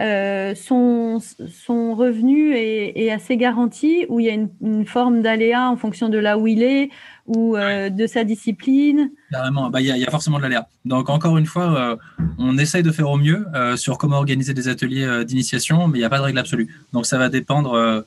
Euh, 0.00 0.54
son, 0.56 1.20
son, 1.20 1.94
revenu 1.94 2.52
est, 2.56 3.10
assez 3.12 3.36
garanti, 3.36 4.06
ou 4.08 4.18
il 4.18 4.26
y 4.26 4.28
a 4.28 4.32
une, 4.32 4.86
forme 4.86 5.22
d'aléa 5.22 5.70
en 5.70 5.76
fonction 5.76 6.08
de 6.08 6.18
là 6.18 6.36
où 6.36 6.48
il 6.48 6.64
est 6.64 6.90
ou 7.26 7.56
de 7.56 8.06
sa 8.08 8.24
discipline 8.24 9.10
Carrément, 9.30 9.70
bah, 9.70 9.80
il 9.80 9.86
y, 9.86 10.04
a 10.04 10.10
forcément 10.10 10.38
de 10.38 10.42
l'aléa. 10.42 10.66
Donc 10.84 11.10
encore 11.10 11.38
une 11.38 11.46
fois, 11.46 11.96
on 12.38 12.58
essaye 12.58 12.82
de 12.82 12.90
faire 12.90 13.08
au 13.08 13.16
mieux 13.16 13.46
sur 13.76 13.96
comment 13.96 14.16
organiser 14.16 14.52
des 14.52 14.66
ateliers 14.66 15.24
d'initiation, 15.24 15.86
mais 15.86 15.98
il 15.98 16.00
n'y 16.00 16.06
a 16.06 16.10
pas 16.10 16.18
de 16.18 16.24
règle 16.24 16.40
absolue. 16.40 16.74
Donc 16.92 17.06
ça 17.06 17.16
va 17.16 17.28
dépendre 17.28 18.04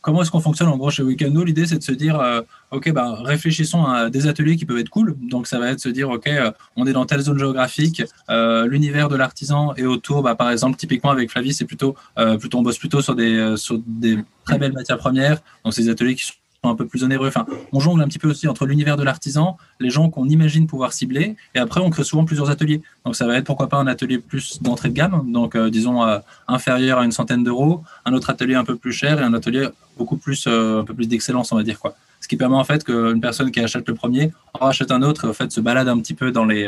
comment 0.00 0.22
est-ce 0.22 0.30
qu'on 0.30 0.40
fonctionne 0.40 0.68
en 0.68 0.76
gros 0.76 0.90
chez 0.90 1.02
Weekendo 1.02 1.44
L'idée, 1.44 1.66
c'est 1.66 1.78
de 1.78 1.82
se 1.82 1.92
dire, 1.92 2.18
euh, 2.20 2.40
OK, 2.70 2.90
bah, 2.92 3.18
réfléchissons 3.22 3.84
à 3.84 4.10
des 4.10 4.26
ateliers 4.26 4.56
qui 4.56 4.64
peuvent 4.64 4.78
être 4.78 4.88
cool. 4.88 5.16
Donc, 5.20 5.46
ça 5.46 5.58
va 5.58 5.70
être 5.70 5.76
de 5.76 5.80
se 5.80 5.88
dire, 5.88 6.10
OK, 6.10 6.26
euh, 6.26 6.50
on 6.76 6.86
est 6.86 6.92
dans 6.92 7.06
telle 7.06 7.20
zone 7.20 7.38
géographique, 7.38 8.02
euh, 8.30 8.66
l'univers 8.66 9.08
de 9.08 9.16
l'artisan 9.16 9.74
est 9.74 9.84
autour, 9.84 10.22
bah, 10.22 10.34
par 10.34 10.50
exemple, 10.50 10.76
typiquement 10.76 11.10
avec 11.10 11.30
Flavie, 11.30 11.52
c'est 11.52 11.64
plutôt, 11.64 11.96
plutôt, 12.38 12.58
on 12.58 12.62
bosse 12.62 12.78
plutôt 12.78 13.00
sur 13.00 13.14
des, 13.14 13.56
sur 13.56 13.80
des 13.86 14.18
très 14.44 14.58
belles 14.58 14.72
matières 14.72 14.98
premières. 14.98 15.38
Donc, 15.64 15.74
ces 15.74 15.88
ateliers 15.88 16.14
qui 16.14 16.24
sont 16.24 16.34
un 16.64 16.74
peu 16.74 16.86
plus 16.86 17.04
onéreux. 17.04 17.30
On 17.72 17.78
jongle 17.78 18.02
un 18.02 18.08
petit 18.08 18.18
peu 18.18 18.28
aussi 18.28 18.48
entre 18.48 18.66
l'univers 18.66 18.96
de 18.96 19.04
l'artisan, 19.04 19.56
les 19.78 19.90
gens 19.90 20.10
qu'on 20.10 20.28
imagine 20.28 20.66
pouvoir 20.66 20.92
cibler, 20.92 21.36
et 21.54 21.58
après 21.58 21.80
on 21.80 21.90
crée 21.90 22.02
souvent 22.02 22.24
plusieurs 22.24 22.50
ateliers. 22.50 22.82
Donc 23.04 23.14
ça 23.14 23.26
va 23.26 23.36
être 23.36 23.44
pourquoi 23.44 23.68
pas 23.68 23.76
un 23.76 23.86
atelier 23.86 24.18
plus 24.18 24.60
d'entrée 24.60 24.88
de 24.88 24.94
gamme, 24.94 25.30
donc 25.30 25.54
euh, 25.54 25.70
disons 25.70 26.02
euh, 26.02 26.18
inférieur 26.48 26.98
à 26.98 27.04
une 27.04 27.12
centaine 27.12 27.44
d'euros, 27.44 27.82
un 28.04 28.12
autre 28.12 28.30
atelier 28.30 28.56
un 28.56 28.64
peu 28.64 28.76
plus 28.76 28.92
cher 28.92 29.20
et 29.20 29.22
un 29.22 29.34
atelier 29.34 29.68
beaucoup 29.96 30.16
plus 30.16 30.46
euh, 30.48 30.82
plus 30.82 31.06
d'excellence, 31.06 31.52
on 31.52 31.56
va 31.56 31.62
dire 31.62 31.78
quoi. 31.78 31.94
Ce 32.20 32.26
qui 32.26 32.36
permet 32.36 32.56
en 32.56 32.64
fait 32.64 32.82
qu'une 32.82 33.20
personne 33.20 33.52
qui 33.52 33.60
achète 33.60 33.86
le 33.86 33.94
premier 33.94 34.32
en 34.54 34.66
rachète 34.66 34.90
un 34.90 35.02
autre 35.02 35.32
fait 35.32 35.52
se 35.52 35.60
balade 35.60 35.88
un 35.88 35.98
petit 36.00 36.14
peu 36.14 36.32
dans 36.32 36.44
les 36.44 36.66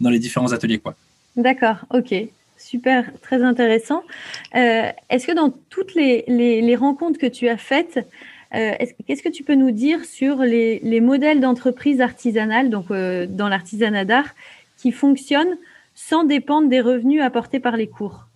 dans 0.00 0.10
différents 0.10 0.52
ateliers 0.52 0.78
quoi. 0.78 0.94
D'accord, 1.36 1.76
ok. 1.90 2.14
Super, 2.56 3.10
très 3.20 3.42
intéressant. 3.42 4.04
Est-ce 4.52 5.26
que 5.26 5.34
dans 5.34 5.52
toutes 5.68 5.96
les 5.96 6.76
rencontres 6.76 7.18
que 7.18 7.26
tu 7.26 7.48
as 7.48 7.56
faites, 7.56 8.06
euh, 8.54 8.72
qu'est-ce 9.06 9.22
que 9.22 9.28
tu 9.28 9.44
peux 9.44 9.54
nous 9.54 9.70
dire 9.70 10.04
sur 10.04 10.38
les, 10.38 11.00
modèles 11.00 11.40
d'entreprise 11.40 12.00
artisanales, 12.00 12.70
donc 12.70 12.90
euh, 12.90 13.26
dans 13.26 13.48
l'artisanat 13.48 14.04
d'art, 14.04 14.28
qui 14.76 14.92
fonctionnent 14.92 15.56
sans 15.94 16.24
dépendre 16.24 16.68
des 16.68 16.80
revenus 16.80 17.22
apportés 17.22 17.60
par 17.60 17.76
les 17.76 17.86
cours? 17.86 18.26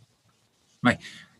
Oui. 0.84 0.92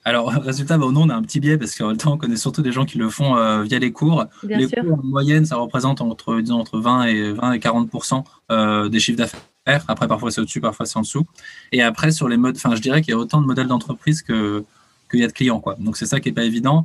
Alors, 0.04 0.28
résultat, 0.42 0.78
bah, 0.78 0.86
nous, 0.90 1.00
on 1.00 1.08
a 1.08 1.14
un 1.14 1.22
petit 1.22 1.40
biais 1.40 1.56
parce 1.56 1.74
qu'en 1.74 1.88
même 1.88 1.96
temps, 1.96 2.12
on 2.14 2.18
connaît 2.18 2.36
surtout 2.36 2.62
des 2.62 2.72
gens 2.72 2.84
qui 2.84 2.98
le 2.98 3.08
font 3.08 3.36
euh, 3.36 3.62
via 3.62 3.78
les 3.78 3.92
cours. 3.92 4.26
les 4.42 4.68
cours, 4.68 4.98
en 4.98 5.06
moyenne, 5.06 5.46
ça 5.46 5.56
représente 5.56 6.00
entre, 6.00 6.40
disons, 6.40 6.60
entre 6.60 6.78
20 6.78 7.04
et, 7.04 7.32
20 7.32 7.52
et 7.52 7.60
40 7.60 8.90
des 8.90 9.00
chiffres 9.00 9.18
d'affaires. 9.18 9.40
Après, 9.88 10.06
parfois, 10.06 10.30
c'est 10.30 10.40
au-dessus, 10.40 10.60
parfois, 10.60 10.86
c'est 10.86 10.98
en 10.98 11.02
dessous. 11.02 11.26
Et 11.72 11.82
après, 11.82 12.12
sur 12.12 12.28
les 12.28 12.36
modes, 12.36 12.56
enfin, 12.56 12.74
je 12.76 12.80
dirais 12.80 13.00
qu'il 13.00 13.12
y 13.12 13.14
a 13.14 13.18
autant 13.18 13.40
de 13.40 13.46
modèles 13.46 13.66
d'entreprise 13.66 14.22
que 14.22 14.64
qu'il 15.10 15.20
y 15.20 15.24
a 15.24 15.28
de 15.28 15.32
clients. 15.32 15.60
Quoi. 15.60 15.76
Donc, 15.78 15.96
c'est 15.96 16.06
ça 16.06 16.20
qui 16.20 16.28
n'est 16.28 16.34
pas 16.34 16.44
évident 16.44 16.84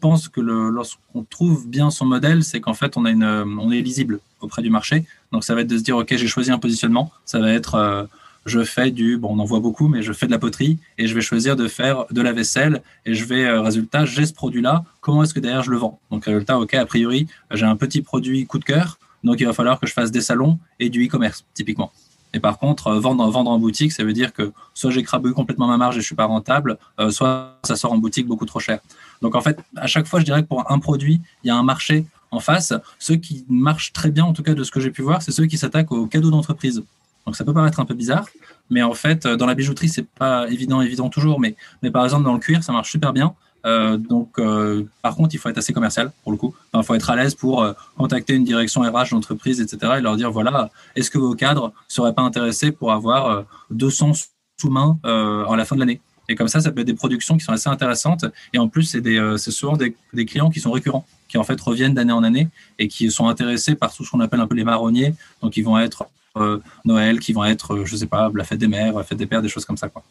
pense 0.00 0.28
que 0.28 0.40
lorsqu'on 0.40 1.24
trouve 1.24 1.66
bien 1.68 1.90
son 1.90 2.06
modèle, 2.06 2.44
c'est 2.44 2.60
qu'en 2.60 2.74
fait, 2.74 2.96
on, 2.96 3.04
euh, 3.04 3.44
on 3.60 3.70
est 3.70 3.80
lisible 3.80 4.20
auprès 4.40 4.62
du 4.62 4.70
marché. 4.70 5.04
Donc, 5.32 5.44
ça 5.44 5.54
va 5.54 5.62
être 5.62 5.68
de 5.68 5.78
se 5.78 5.82
dire, 5.82 5.96
OK, 5.96 6.08
j'ai 6.10 6.26
choisi 6.26 6.50
un 6.50 6.58
positionnement. 6.58 7.10
Ça 7.24 7.38
va 7.38 7.52
être, 7.52 7.74
euh, 7.74 8.04
je 8.46 8.62
fais 8.64 8.90
du, 8.90 9.16
bon, 9.16 9.34
on 9.34 9.38
en 9.38 9.44
voit 9.44 9.60
beaucoup, 9.60 9.88
mais 9.88 10.02
je 10.02 10.12
fais 10.12 10.26
de 10.26 10.30
la 10.30 10.38
poterie 10.38 10.78
et 10.96 11.06
je 11.06 11.14
vais 11.14 11.20
choisir 11.20 11.56
de 11.56 11.68
faire 11.68 12.06
de 12.10 12.22
la 12.22 12.32
vaisselle 12.32 12.82
et 13.04 13.14
je 13.14 13.24
vais, 13.24 13.44
euh, 13.44 13.60
résultat, 13.60 14.04
j'ai 14.04 14.26
ce 14.26 14.32
produit-là. 14.32 14.84
Comment 15.00 15.22
est-ce 15.22 15.34
que 15.34 15.40
derrière 15.40 15.62
je 15.62 15.70
le 15.70 15.76
vends? 15.76 15.98
Donc, 16.10 16.24
résultat, 16.24 16.58
OK, 16.58 16.74
a 16.74 16.86
priori, 16.86 17.26
j'ai 17.52 17.66
un 17.66 17.76
petit 17.76 18.02
produit 18.02 18.46
coup 18.46 18.58
de 18.58 18.64
cœur. 18.64 18.98
Donc, 19.24 19.40
il 19.40 19.46
va 19.46 19.52
falloir 19.52 19.80
que 19.80 19.86
je 19.86 19.92
fasse 19.92 20.10
des 20.10 20.20
salons 20.20 20.58
et 20.78 20.88
du 20.90 21.06
e-commerce, 21.06 21.44
typiquement. 21.54 21.92
Et 22.34 22.40
par 22.40 22.58
contre, 22.58 22.92
vendre, 22.92 23.26
vendre 23.30 23.50
en 23.50 23.58
boutique, 23.58 23.90
ça 23.90 24.04
veut 24.04 24.12
dire 24.12 24.34
que 24.34 24.52
soit 24.74 24.90
j'écrabouille 24.90 25.32
complètement 25.32 25.66
ma 25.66 25.78
marge 25.78 25.96
et 25.96 26.00
je 26.00 26.04
suis 26.04 26.14
pas 26.14 26.26
rentable, 26.26 26.76
soit 27.08 27.58
ça 27.64 27.74
sort 27.74 27.94
en 27.94 27.96
boutique 27.96 28.26
beaucoup 28.26 28.44
trop 28.44 28.60
cher. 28.60 28.80
Donc 29.22 29.34
en 29.34 29.40
fait, 29.40 29.58
à 29.76 29.86
chaque 29.86 30.06
fois, 30.06 30.20
je 30.20 30.24
dirais 30.24 30.42
que 30.42 30.48
pour 30.48 30.70
un 30.70 30.78
produit, 30.78 31.20
il 31.44 31.48
y 31.48 31.50
a 31.50 31.56
un 31.56 31.62
marché 31.62 32.06
en 32.30 32.40
face. 32.40 32.72
Ceux 32.98 33.16
qui 33.16 33.44
marchent 33.48 33.92
très 33.92 34.10
bien, 34.10 34.24
en 34.24 34.32
tout 34.32 34.42
cas 34.42 34.54
de 34.54 34.64
ce 34.64 34.70
que 34.70 34.80
j'ai 34.80 34.90
pu 34.90 35.02
voir, 35.02 35.22
c'est 35.22 35.32
ceux 35.32 35.46
qui 35.46 35.58
s'attaquent 35.58 35.92
aux 35.92 36.06
cadeaux 36.06 36.30
d'entreprise. 36.30 36.82
Donc 37.26 37.36
ça 37.36 37.44
peut 37.44 37.52
paraître 37.52 37.78
un 37.80 37.84
peu 37.84 37.94
bizarre, 37.94 38.26
mais 38.70 38.82
en 38.82 38.94
fait, 38.94 39.26
dans 39.26 39.46
la 39.46 39.54
bijouterie, 39.54 39.88
c'est 39.88 40.06
pas 40.06 40.48
évident, 40.50 40.80
évident 40.80 41.10
toujours, 41.10 41.40
mais, 41.40 41.56
par 41.92 42.04
exemple 42.04 42.24
dans 42.24 42.32
le 42.32 42.38
cuir, 42.38 42.62
ça 42.62 42.72
marche 42.72 42.90
super 42.90 43.12
bien. 43.12 43.34
Euh, 43.66 43.96
donc, 43.96 44.38
euh, 44.38 44.84
par 45.02 45.16
contre, 45.16 45.34
il 45.34 45.38
faut 45.38 45.48
être 45.48 45.58
assez 45.58 45.72
commercial 45.72 46.12
pour 46.22 46.32
le 46.32 46.38
coup. 46.38 46.54
il 46.74 46.82
faut 46.82 46.94
être 46.94 47.10
à 47.10 47.16
l'aise 47.16 47.34
pour 47.34 47.62
euh, 47.62 47.72
contacter 47.96 48.34
une 48.34 48.44
direction 48.44 48.82
RH 48.82 49.10
d'entreprise, 49.10 49.60
etc., 49.60 49.94
et 49.98 50.00
leur 50.00 50.16
dire 50.16 50.30
voilà, 50.30 50.70
est-ce 50.96 51.10
que 51.10 51.18
vos 51.18 51.34
cadres 51.34 51.72
seraient 51.88 52.14
pas 52.14 52.22
intéressés 52.22 52.72
pour 52.72 52.92
avoir 52.92 53.44
200 53.70 54.12
sous-mains 54.58 54.98
à 55.04 55.56
la 55.56 55.64
fin 55.64 55.74
de 55.74 55.80
l'année? 55.80 56.00
Et 56.28 56.34
comme 56.34 56.48
ça, 56.48 56.60
ça 56.60 56.70
peut 56.70 56.82
être 56.82 56.86
des 56.86 56.94
productions 56.94 57.36
qui 57.36 57.44
sont 57.44 57.52
assez 57.52 57.68
intéressantes. 57.68 58.26
Et 58.52 58.58
en 58.58 58.68
plus, 58.68 58.82
c'est 58.82 59.04
euh, 59.06 59.38
souvent 59.38 59.76
des, 59.76 59.94
clients 60.26 60.50
qui 60.50 60.60
sont 60.60 60.70
récurrents, 60.70 61.06
qui 61.28 61.38
en 61.38 61.44
fait 61.44 61.58
reviennent 61.60 61.94
d'année 61.94 62.12
en 62.12 62.22
année 62.22 62.48
et 62.78 62.88
qui 62.88 63.10
sont 63.10 63.28
intéressés 63.28 63.74
par 63.74 63.94
tout 63.94 64.04
ce 64.04 64.10
qu'on 64.10 64.20
appelle 64.20 64.40
un 64.40 64.46
peu 64.46 64.54
les 64.54 64.64
marronniers. 64.64 65.14
Donc, 65.42 65.56
ils 65.56 65.64
vont 65.64 65.78
être 65.78 66.06
euh, 66.36 66.60
Noël, 66.84 67.18
qui 67.18 67.32
vont 67.32 67.44
être, 67.44 67.74
euh, 67.74 67.84
je 67.86 67.96
sais 67.96 68.06
pas, 68.06 68.30
la 68.34 68.44
fête 68.44 68.58
des 68.58 68.68
mères, 68.68 68.94
la 68.94 69.04
fête 69.04 69.18
des 69.18 69.26
pères, 69.26 69.42
des 69.42 69.48
choses 69.48 69.64
comme 69.64 69.78
ça. 69.78 69.88
Quoi. 69.88 70.02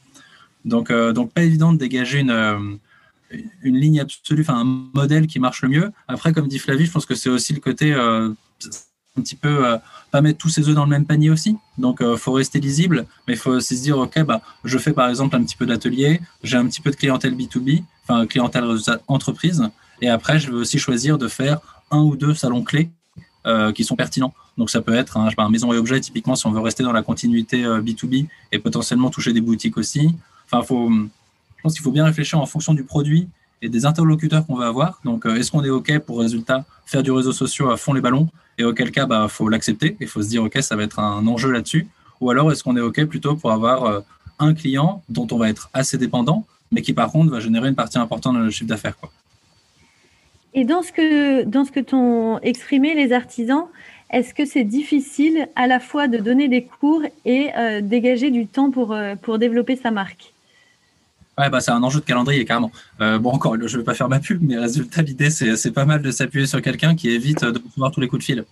Donc, 0.65 0.91
donc 0.91 1.31
pas 1.31 1.43
évident 1.43 1.71
de 1.71 1.77
dégager 1.77 2.19
une, 2.19 2.79
une 3.61 3.77
ligne 3.77 4.01
absolue, 4.01 4.41
enfin 4.41 4.59
un 4.59 4.89
modèle 4.93 5.27
qui 5.27 5.39
marche 5.39 5.61
le 5.61 5.69
mieux. 5.69 5.91
Après, 6.09 6.33
comme 6.33 6.47
dit 6.47 6.59
Flavie, 6.59 6.87
je 6.87 6.91
pense 6.91 7.05
que 7.05 7.15
c'est 7.15 7.29
aussi 7.29 7.53
le 7.53 7.61
côté 7.61 7.95
petit 9.21 9.35
peu 9.35 9.65
euh, 9.65 9.77
pas 10.11 10.21
mettre 10.21 10.37
tous 10.37 10.49
ses 10.49 10.67
œufs 10.67 10.75
dans 10.75 10.83
le 10.83 10.89
même 10.89 11.05
panier 11.05 11.29
aussi. 11.29 11.57
Donc, 11.77 11.99
il 12.01 12.17
faut 12.17 12.33
rester 12.33 12.59
lisible, 12.59 13.05
mais 13.27 13.33
il 13.33 13.39
faut 13.39 13.51
aussi 13.51 13.77
se 13.77 13.83
dire, 13.83 13.97
OK, 13.97 14.21
bah, 14.23 14.41
je 14.63 14.77
fais 14.77 14.93
par 14.93 15.09
exemple 15.09 15.35
un 15.35 15.43
petit 15.43 15.55
peu 15.55 15.65
d'atelier, 15.65 16.21
j'ai 16.43 16.57
un 16.57 16.65
petit 16.65 16.81
peu 16.81 16.91
de 16.91 16.95
clientèle 16.95 17.35
B2B, 17.35 17.83
enfin 18.03 18.25
clientèle 18.25 18.65
entreprise, 19.07 19.63
et 20.01 20.09
après, 20.09 20.39
je 20.39 20.51
vais 20.51 20.57
aussi 20.57 20.79
choisir 20.79 21.17
de 21.17 21.27
faire 21.27 21.59
un 21.91 21.99
ou 21.99 22.15
deux 22.15 22.33
salons 22.33 22.63
clés 22.63 22.89
qui 23.75 23.85
sont 23.85 23.95
pertinents. 23.95 24.33
Donc, 24.57 24.69
ça 24.69 24.81
peut 24.81 24.93
être 24.93 25.15
un, 25.15 25.29
un 25.37 25.49
maison 25.49 25.71
et 25.71 25.77
objet, 25.77 25.99
typiquement, 26.01 26.35
si 26.35 26.45
on 26.47 26.51
veut 26.51 26.59
rester 26.59 26.83
dans 26.83 26.91
la 26.91 27.01
continuité 27.01 27.63
B2B 27.63 28.27
et 28.51 28.59
potentiellement 28.59 29.09
toucher 29.09 29.31
des 29.31 29.41
boutiques 29.41 29.77
aussi. 29.77 30.13
Enfin, 30.45 30.63
faut, 30.65 30.89
je 30.89 31.61
pense 31.63 31.73
qu'il 31.73 31.83
faut 31.83 31.91
bien 31.91 32.05
réfléchir 32.05 32.39
en 32.39 32.45
fonction 32.45 32.73
du 32.73 32.83
produit 32.83 33.29
et 33.61 33.69
des 33.69 33.85
interlocuteurs 33.85 34.45
qu'on 34.45 34.55
va 34.55 34.67
avoir. 34.67 34.99
Donc, 35.03 35.25
euh, 35.25 35.35
est-ce 35.35 35.51
qu'on 35.51 35.63
est 35.63 35.69
OK 35.69 35.97
pour 35.99 36.19
résultat 36.19 36.65
faire 36.85 37.03
du 37.03 37.11
réseau 37.11 37.31
social 37.31 37.71
à 37.71 37.77
fond 37.77 37.93
les 37.93 38.01
ballons? 38.01 38.27
Et 38.57 38.63
auquel 38.63 38.91
cas, 38.91 39.03
il 39.03 39.09
bah, 39.09 39.27
faut 39.29 39.49
l'accepter. 39.49 39.97
Il 39.99 40.07
faut 40.07 40.21
se 40.21 40.29
dire, 40.29 40.43
OK, 40.43 40.57
ça 40.61 40.75
va 40.75 40.83
être 40.83 40.99
un 40.99 41.25
enjeu 41.27 41.51
là-dessus. 41.51 41.87
Ou 42.21 42.31
alors, 42.31 42.51
est-ce 42.51 42.63
qu'on 42.63 42.75
est 42.77 42.81
OK 42.81 43.03
plutôt 43.05 43.35
pour 43.35 43.51
avoir 43.51 43.85
euh, 43.85 43.99
un 44.39 44.53
client 44.53 45.03
dont 45.09 45.27
on 45.31 45.37
va 45.37 45.49
être 45.49 45.69
assez 45.73 45.97
dépendant, 45.97 46.45
mais 46.71 46.81
qui 46.81 46.93
par 46.93 47.11
contre 47.11 47.31
va 47.31 47.39
générer 47.39 47.69
une 47.69 47.75
partie 47.75 47.97
importante 47.97 48.35
de 48.35 48.39
notre 48.39 48.51
chiffre 48.51 48.69
d'affaires 48.69 48.95
Et 50.53 50.63
dans 50.63 50.81
ce 50.81 50.91
que, 50.91 51.43
que 51.43 51.79
t'ont 51.79 52.39
exprimé 52.39 52.95
les 52.95 53.13
artisans, 53.13 53.65
est-ce 54.11 54.33
que 54.33 54.45
c'est 54.45 54.63
difficile 54.63 55.49
à 55.55 55.67
la 55.67 55.79
fois 55.79 56.07
de 56.07 56.17
donner 56.17 56.47
des 56.47 56.63
cours 56.63 57.01
et 57.25 57.49
euh, 57.57 57.81
dégager 57.81 58.31
du 58.31 58.47
temps 58.47 58.71
pour, 58.71 58.97
pour 59.21 59.37
développer 59.37 59.75
sa 59.75 59.91
marque? 59.91 60.33
Ouais, 61.37 61.51
bah, 61.51 61.61
c'est 61.61 61.69
un 61.69 61.83
enjeu 61.83 61.99
de 61.99 62.05
calendrier, 62.05 62.45
carrément. 62.45 62.71
Euh, 62.99 63.19
bon, 63.19 63.31
encore, 63.31 63.55
je 63.55 63.73
ne 63.73 63.81
vais 63.81 63.83
pas 63.83 63.93
faire 63.93 64.09
ma 64.09 64.19
pub, 64.19 64.41
mais 64.41 64.57
résultat, 64.57 65.03
l'idée, 65.03 65.29
c'est 65.29 65.71
pas 65.71 65.85
mal 65.85 66.01
de 66.01 66.09
s'appuyer 66.09 66.47
sur 66.47 66.61
quelqu'un 66.63 66.95
qui 66.95 67.09
évite 67.09 67.43
de 67.43 67.61
recevoir 67.63 67.91
tous 67.91 68.01
les 68.01 68.07
coups 68.07 68.21
de 68.21 68.25
fil. 68.25 68.45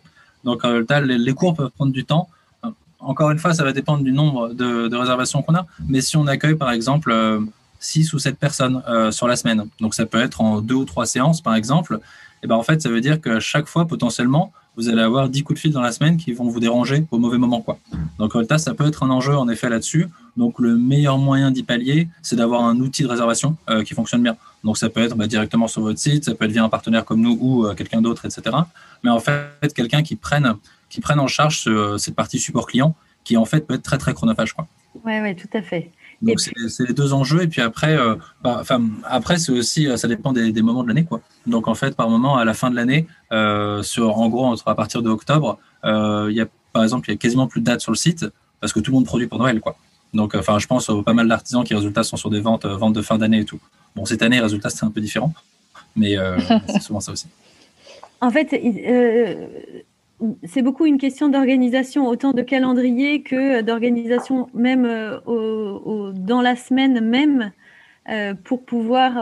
Donc, 0.43 0.63
euh, 0.63 0.85
les, 1.03 1.17
les, 1.17 1.33
cours 1.33 1.55
peuvent 1.55 1.71
prendre 1.71 1.91
du 1.91 2.05
temps. 2.05 2.29
Euh, 2.63 2.69
encore 2.99 3.31
une 3.31 3.39
fois, 3.39 3.55
ça 3.55 3.63
va 3.63 3.73
dépendre 3.73 4.03
du 4.03 4.11
nombre 4.11 4.53
de, 4.53 4.95
réservations 4.95 5.41
qu'on 5.41 5.55
a. 5.55 5.65
Mais 5.87 6.01
si 6.01 6.15
on 6.15 6.27
accueille, 6.27 6.53
par 6.53 6.69
exemple, 6.69 7.11
6 7.79 8.13
ou 8.13 8.19
7 8.19 8.37
personnes 8.37 8.83
sur 9.11 9.27
la 9.27 9.35
semaine, 9.35 9.65
donc 9.81 9.95
ça 9.95 10.05
peut 10.05 10.21
être 10.21 10.41
en 10.41 10.61
deux 10.61 10.75
ou 10.75 10.85
trois 10.85 11.07
séances, 11.07 11.41
par 11.41 11.55
exemple, 11.55 11.99
et 12.45 12.47
ben 12.47 12.55
en 12.57 12.61
fait, 12.61 12.79
ça 12.79 12.89
veut 12.89 13.01
dire 13.01 13.19
que 13.19 13.39
chaque 13.39 13.65
fois, 13.65 13.87
potentiellement, 13.87 14.53
vous 14.77 14.87
allez 14.87 15.01
avoir 15.01 15.29
10 15.29 15.41
coups 15.41 15.57
de 15.57 15.61
fil 15.61 15.71
dans 15.71 15.81
la 15.81 15.91
semaine 15.91 16.15
qui 16.15 16.31
vont 16.31 16.47
vous 16.47 16.59
déranger 16.59 17.03
au 17.09 17.17
mauvais 17.17 17.39
moment. 17.39 17.59
Quoi. 17.59 17.79
Donc, 18.19 18.33
ça 18.59 18.75
peut 18.75 18.85
être 18.85 19.01
un 19.01 19.09
enjeu, 19.09 19.35
en 19.35 19.49
effet, 19.49 19.67
là-dessus. 19.67 20.07
Donc, 20.37 20.59
le 20.59 20.77
meilleur 20.77 21.17
moyen 21.17 21.49
d'y 21.49 21.63
pallier, 21.63 22.07
c'est 22.21 22.35
d'avoir 22.35 22.63
un 22.63 22.79
outil 22.81 23.01
de 23.01 23.07
réservation 23.07 23.57
euh, 23.67 23.83
qui 23.83 23.95
fonctionne 23.95 24.21
bien. 24.21 24.37
Donc, 24.63 24.77
ça 24.77 24.89
peut 24.89 25.01
être 25.01 25.15
bah, 25.15 25.25
directement 25.25 25.67
sur 25.67 25.81
votre 25.81 25.97
site, 25.97 26.25
ça 26.25 26.35
peut 26.35 26.45
être 26.45 26.51
via 26.51 26.63
un 26.63 26.69
partenaire 26.69 27.03
comme 27.03 27.21
nous 27.21 27.35
ou 27.41 27.65
euh, 27.65 27.73
quelqu'un 27.73 28.03
d'autre, 28.03 28.25
etc. 28.25 28.55
Mais 29.03 29.09
en 29.09 29.19
fait, 29.19 29.73
quelqu'un 29.73 30.03
qui 30.03 30.15
prenne, 30.15 30.53
qui 30.87 31.01
prenne 31.01 31.19
en 31.19 31.27
charge 31.27 31.67
cette 31.97 32.13
partie 32.13 32.37
support 32.37 32.67
client 32.67 32.93
qui, 33.23 33.37
en 33.37 33.45
fait, 33.45 33.65
peut 33.65 33.73
être 33.73 33.81
très, 33.81 33.97
très 33.97 34.13
chronophage. 34.13 34.53
Oui, 35.03 35.13
oui, 35.19 35.35
tout 35.35 35.49
à 35.57 35.63
fait. 35.63 35.89
Donc, 36.21 36.39
c'est 36.39 36.87
les 36.87 36.93
deux 36.93 37.13
enjeux. 37.13 37.43
Et 37.43 37.47
puis 37.47 37.61
après, 37.61 37.95
euh, 37.95 38.15
bah, 38.43 38.63
après 39.03 39.37
c'est 39.37 39.51
aussi, 39.51 39.87
ça 39.97 40.07
dépend 40.07 40.33
des, 40.33 40.51
des 40.51 40.61
moments 40.61 40.83
de 40.83 40.87
l'année. 40.87 41.05
quoi. 41.05 41.21
Donc, 41.47 41.67
en 41.67 41.75
fait, 41.75 41.95
par 41.95 42.09
moment, 42.09 42.37
à 42.37 42.45
la 42.45 42.53
fin 42.53 42.69
de 42.69 42.75
l'année, 42.75 43.07
sur, 43.83 44.19
en 44.19 44.29
gros, 44.29 44.55
à 44.65 44.75
partir 44.75 45.01
de 45.01 45.09
octobre, 45.09 45.57
il 45.83 46.33
y 46.33 46.41
a, 46.41 46.47
par 46.73 46.83
exemple, 46.83 47.09
il 47.09 47.13
y 47.13 47.15
a 47.15 47.17
quasiment 47.17 47.47
plus 47.47 47.61
de 47.61 47.65
dates 47.65 47.81
sur 47.81 47.91
le 47.91 47.97
site 47.97 48.25
parce 48.59 48.73
que 48.73 48.79
tout 48.79 48.91
le 48.91 48.95
monde 48.95 49.05
produit 49.05 49.27
pour 49.27 49.39
Noël. 49.39 49.59
quoi. 49.61 49.77
Donc, 50.15 50.33
euh, 50.33 50.39
enfin, 50.39 50.57
je 50.59 50.67
pense 50.67 50.89
aux 50.89 51.03
pas 51.03 51.13
mal 51.13 51.27
d'artisans 51.27 51.63
qui, 51.63 51.75
résultats, 51.75 52.03
sont 52.03 52.17
sur 52.17 52.29
des 52.29 52.39
ventes, 52.39 52.65
euh, 52.65 52.77
ventes 52.77 52.93
de 52.93 53.01
fin 53.01 53.17
d'année 53.17 53.39
et 53.39 53.45
tout. 53.45 53.59
Bon, 53.95 54.05
cette 54.05 54.21
année, 54.21 54.39
résultat, 54.39 54.69
c'est 54.69 54.85
un 54.85 54.89
peu 54.89 55.01
différent, 55.01 55.33
mais 55.95 56.17
euh, 56.17 56.37
c'est 56.67 56.81
souvent 56.81 56.99
ça 57.01 57.11
aussi. 57.11 57.27
En 58.21 58.31
fait, 58.31 58.49
c'est 60.43 60.61
beaucoup 60.61 60.85
une 60.85 60.97
question 60.97 61.29
d'organisation, 61.29 62.07
autant 62.07 62.31
de 62.31 62.41
calendrier 62.41 63.21
que 63.21 63.61
d'organisation 63.61 64.47
même 64.53 64.83
dans 65.25 66.41
la 66.41 66.55
semaine 66.55 67.01
même. 67.01 67.51
pour 68.43 68.63
pouvoir, 68.63 69.13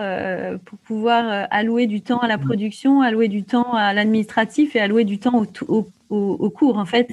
pour 0.65 0.77
pouvoir 0.79 1.47
allouer 1.49 1.87
du 1.87 2.01
temps 2.01 2.19
à 2.19 2.27
la 2.27 2.37
production, 2.37 3.01
allouer 3.01 3.27
du 3.27 3.43
temps 3.43 3.73
à 3.73 3.93
l'administratif 3.93 4.75
et 4.75 4.79
allouer 4.79 5.03
du 5.03 5.17
temps 5.19 5.43
au, 5.67 5.89
au, 6.09 6.17
au 6.17 6.49
cours. 6.49 6.77
En 6.77 6.85
fait, 6.85 7.09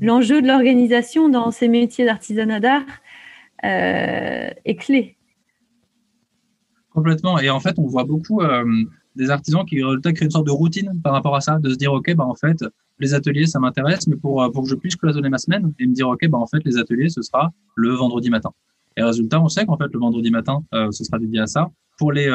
l'enjeu 0.00 0.40
de 0.40 0.46
l'organisation 0.46 1.28
dans 1.28 1.50
ces 1.50 1.68
métiers 1.68 2.06
d'artisanat 2.06 2.60
d'art, 2.60 2.86
euh, 3.64 4.50
est 4.64 4.76
clé. 4.76 5.16
Complètement. 6.90 7.40
Et 7.40 7.50
en 7.50 7.58
fait, 7.58 7.78
on 7.78 7.86
voit 7.86 8.04
beaucoup 8.04 8.40
euh, 8.40 8.64
des 9.16 9.30
artisans 9.30 9.64
qui 9.64 9.82
créent 10.14 10.24
une 10.24 10.30
sorte 10.30 10.46
de 10.46 10.52
routine 10.52 11.00
par 11.02 11.12
rapport 11.12 11.34
à 11.34 11.40
ça, 11.40 11.58
de 11.58 11.70
se 11.70 11.74
dire, 11.74 11.92
OK, 11.92 12.14
bah, 12.14 12.24
en 12.24 12.36
fait, 12.36 12.64
les 13.00 13.14
ateliers, 13.14 13.46
ça 13.46 13.58
m'intéresse, 13.58 14.06
mais 14.06 14.16
pour, 14.16 14.42
euh, 14.42 14.50
pour 14.50 14.64
que 14.64 14.68
je 14.68 14.74
puisse 14.74 14.96
cloisonner 14.96 15.28
ma 15.28 15.38
semaine 15.38 15.72
et 15.78 15.86
me 15.86 15.94
dire, 15.94 16.08
OK, 16.08 16.26
bah, 16.28 16.38
en 16.38 16.46
fait, 16.46 16.64
les 16.64 16.78
ateliers, 16.78 17.08
ce 17.08 17.22
sera 17.22 17.52
le 17.74 17.92
vendredi 17.94 18.30
matin. 18.30 18.50
Et 18.96 19.02
résultat, 19.02 19.40
on 19.40 19.48
sait 19.48 19.64
qu'en 19.64 19.76
fait, 19.76 19.92
le 19.92 19.98
vendredi 19.98 20.30
matin, 20.30 20.64
ce 20.72 21.04
sera 21.04 21.20
dédié 21.20 21.40
à 21.40 21.46
ça. 21.46 21.70
Pour 21.98 22.10
les, 22.10 22.28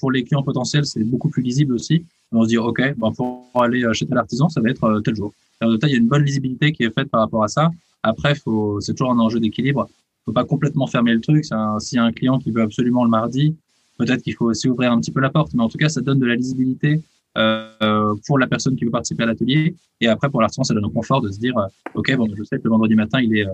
pour 0.00 0.10
les 0.10 0.24
clients 0.24 0.42
potentiels, 0.42 0.86
c'est 0.86 1.04
beaucoup 1.04 1.28
plus 1.28 1.42
lisible 1.42 1.74
aussi. 1.74 2.06
On 2.32 2.42
se 2.42 2.48
dit, 2.48 2.56
OK, 2.56 2.80
bah, 2.96 3.10
pour 3.14 3.50
aller 3.54 3.84
chez 3.92 4.06
tel 4.06 4.16
artisan, 4.16 4.48
ça 4.48 4.62
va 4.62 4.70
être 4.70 5.02
tel 5.04 5.14
jour. 5.14 5.34
Et 5.60 5.66
résultat, 5.66 5.88
il 5.88 5.92
y 5.92 5.94
a 5.94 5.98
une 5.98 6.08
bonne 6.08 6.24
lisibilité 6.24 6.72
qui 6.72 6.84
est 6.84 6.90
faite 6.90 7.10
par 7.10 7.20
rapport 7.20 7.44
à 7.44 7.48
ça. 7.48 7.70
Après, 8.02 8.34
c'est 8.80 8.94
toujours 8.94 9.12
un 9.12 9.18
enjeu 9.18 9.40
d'équilibre 9.40 9.86
faut 10.26 10.32
pas 10.32 10.44
complètement 10.44 10.86
fermer 10.86 11.14
le 11.14 11.20
truc. 11.20 11.44
S'il 11.44 11.96
y 11.96 11.98
a 11.98 12.04
un 12.04 12.12
client 12.12 12.38
qui 12.38 12.50
veut 12.50 12.62
absolument 12.62 13.04
le 13.04 13.10
mardi, 13.10 13.56
peut-être 13.96 14.22
qu'il 14.22 14.34
faut 14.34 14.46
aussi 14.46 14.68
ouvrir 14.68 14.92
un 14.92 15.00
petit 15.00 15.12
peu 15.12 15.20
la 15.20 15.30
porte. 15.30 15.54
Mais 15.54 15.62
en 15.62 15.68
tout 15.68 15.78
cas, 15.78 15.88
ça 15.88 16.00
donne 16.00 16.18
de 16.18 16.26
la 16.26 16.34
lisibilité 16.34 17.00
euh, 17.36 18.14
pour 18.26 18.38
la 18.38 18.46
personne 18.46 18.76
qui 18.76 18.84
veut 18.84 18.90
participer 18.90 19.24
à 19.24 19.26
l'atelier. 19.26 19.74
Et 20.00 20.08
après, 20.08 20.30
pour 20.30 20.40
l'artisan, 20.40 20.64
ça 20.64 20.74
donne 20.74 20.84
un 20.84 20.90
confort 20.90 21.20
de 21.20 21.30
se 21.30 21.38
dire, 21.38 21.56
euh, 21.58 21.66
OK, 21.94 22.14
bon, 22.16 22.28
je 22.34 22.42
sais 22.44 22.58
que 22.58 22.64
le 22.64 22.70
vendredi 22.70 22.94
matin, 22.94 23.20
il 23.20 23.36
est, 23.36 23.46
euh, 23.46 23.52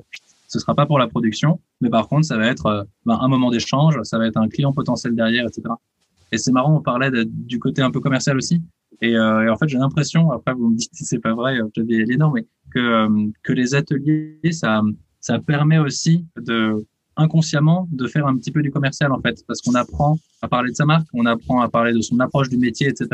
ce 0.49 0.59
sera 0.59 0.75
pas 0.75 0.87
pour 0.87 0.99
la 0.99 1.09
production, 1.09 1.61
mais 1.81 1.91
par 1.91 2.09
contre, 2.09 2.27
ça 2.27 2.37
va 2.37 2.47
être 2.47 2.67
euh, 2.67 2.85
ben, 3.07 3.19
un 3.21 3.29
moment 3.29 3.51
d'échange, 3.51 4.01
ça 4.03 4.19
va 4.19 4.27
être 4.27 4.37
un 4.37 4.49
client 4.49 4.73
potentiel 4.73 5.15
derrière, 5.15 5.47
etc. 5.47 5.63
Et 6.31 6.39
c'est 6.39 6.53
marrant, 6.53 6.77
on 6.77 6.81
parlait 6.81 7.11
du 7.27 7.59
côté 7.59 7.83
un 7.83 7.91
peu 7.91 8.01
commercial 8.01 8.37
aussi. 8.37 8.63
Et, 9.01 9.19
en 9.19 9.57
fait, 9.57 9.69
j'ai 9.69 9.79
l'impression, 9.79 10.31
après 10.31 10.55
vous 10.55 10.69
me 10.69 10.77
dites 10.77 10.91
si 10.93 11.05
c'est 11.05 11.19
pas 11.19 11.35
vrai, 11.35 11.59
je 11.77 11.83
vais 11.83 12.05
l'énorme, 12.05 12.35
mais 12.35 12.47
que, 12.73 13.31
que 13.43 13.53
les 13.53 13.75
ateliers, 13.75 14.39
ça, 14.53 14.81
ça 15.21 15.41
permet 15.41 15.79
aussi 15.79 16.25
de 16.37 16.87
inconsciemment 17.17 17.89
de 17.91 18.07
faire 18.07 18.27
un 18.27 18.37
petit 18.37 18.51
peu 18.51 18.63
du 18.63 18.71
commercial 18.71 19.13
en 19.13 19.21
fait, 19.21 19.45
parce 19.47 19.61
qu'on 19.61 19.75
apprend 19.75 20.19
à 20.41 20.49
parler 20.49 20.71
de 20.71 20.77
sa 20.77 20.87
marque, 20.87 21.07
on 21.13 21.27
apprend 21.27 21.61
à 21.61 21.69
parler 21.69 21.93
de 21.93 22.01
son 22.01 22.19
approche 22.21 22.49
du 22.49 22.59
métier, 22.59 22.89
etc. 22.89 23.09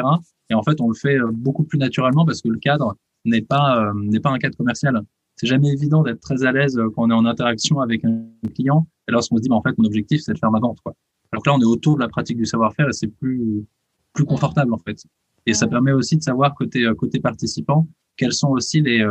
Et 0.51 0.55
en 0.55 0.63
fait, 0.63 0.81
on 0.81 0.89
le 0.89 0.95
fait 0.95 1.19
euh, 1.19 1.31
beaucoup 1.33 1.65
plus 1.65 1.79
naturellement 1.79 2.25
parce 2.25 2.41
que 2.41 2.49
le 2.49 2.59
cadre 2.59 2.97
n'est 3.25 3.43
pas 3.43 3.83
euh, 3.83 3.93
n'est 3.95 4.21
pas 4.21 4.31
un 4.31 4.39
cadre 4.39 4.57
commercial. 4.57 5.01
C'est 5.37 5.47
jamais 5.47 5.69
évident 5.69 6.03
d'être 6.03 6.21
très 6.21 6.45
à 6.45 6.53
l'aise 6.53 6.79
euh, 6.79 6.89
quand 6.95 7.05
on 7.05 7.11
est 7.11 7.15
en 7.15 7.27
interaction 7.27 7.81
avec 7.81 8.05
un 8.05 8.25
client 8.55 8.87
et 9.09 9.13
lorsqu'on 9.13 9.37
se 9.37 9.43
dit, 9.43 9.49
bah, 9.49 9.57
en 9.57 9.63
fait, 9.63 9.77
mon 9.79 9.85
objectif, 9.85 10.21
c'est 10.23 10.33
de 10.33 10.39
faire 10.39 10.51
ma 10.51 10.61
vente. 10.61 10.79
Quoi. 10.83 10.95
Alors 11.33 11.43
que 11.43 11.51
là, 11.51 11.57
on 11.57 11.61
est 11.61 11.65
autour 11.65 11.97
de 11.97 12.01
la 12.01 12.09
pratique 12.09 12.37
du 12.37 12.47
savoir-faire 12.47 12.89
et 12.89 12.93
c'est 12.93 13.09
plus 13.09 13.67
plus 14.15 14.25
confortable 14.25 14.73
en 14.73 14.79
fait. 14.79 15.03
Et 15.47 15.55
ça 15.55 15.67
permet 15.67 15.93
aussi 15.93 16.17
de 16.17 16.23
savoir 16.23 16.55
côté 16.55 16.87
côté 16.97 17.21
participant 17.21 17.87
quels 18.17 18.33
sont 18.33 18.49
aussi 18.49 18.81
les 18.81 19.05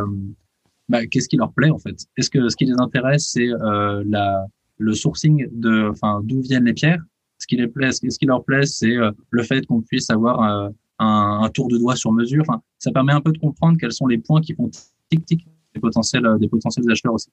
bah, 0.89 1.05
qu'est-ce 1.05 1.27
qui 1.27 1.37
leur 1.37 1.51
plaît 1.51 1.69
en 1.69 1.77
fait 1.77 1.95
Est-ce 2.17 2.29
que 2.29 2.47
ce 2.47 2.55
qui 2.55 2.65
les 2.65 2.79
intéresse, 2.79 3.29
c'est 3.31 3.49
euh, 3.49 4.03
la, 4.05 4.45
le 4.77 4.93
sourcing 4.93 5.47
de, 5.51 5.89
enfin, 5.89 6.21
d'où 6.23 6.41
viennent 6.41 6.65
les 6.65 6.73
pierres 6.73 7.01
Ce 7.37 7.47
qui 7.47 7.55
les 7.55 7.67
plaît, 7.67 7.91
ce 7.91 7.99
qui 8.17 8.25
leur 8.25 8.43
plaît, 8.43 8.65
c'est 8.65 8.95
euh, 8.95 9.11
le 9.29 9.43
fait 9.43 9.65
qu'on 9.65 9.81
puisse 9.81 10.09
avoir 10.09 10.41
euh, 10.41 10.69
un, 10.99 11.49
tour 11.53 11.67
de 11.67 11.77
doigt 11.77 11.95
sur 11.95 12.11
mesure. 12.11 12.43
Ça 12.77 12.91
permet 12.91 13.13
un 13.13 13.21
peu 13.21 13.31
de 13.31 13.37
comprendre 13.37 13.77
quels 13.79 13.91
sont 13.91 14.07
les 14.07 14.17
points 14.17 14.41
qui 14.41 14.53
font 14.53 14.69
tic 15.09 15.25
tic 15.25 15.47
des 15.73 15.79
potentiels, 15.79 16.27
des 16.39 16.47
potentiels 16.47 16.89
acheteurs 16.89 17.13
aussi. 17.13 17.29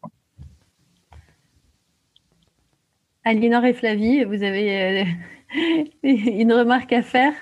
Aliénor 3.25 3.65
et 3.65 3.73
Flavie, 3.73 4.25
vous 4.25 4.43
avez 4.43 5.07
une 6.03 6.53
remarque 6.53 6.93
à 6.93 7.03
faire? 7.03 7.33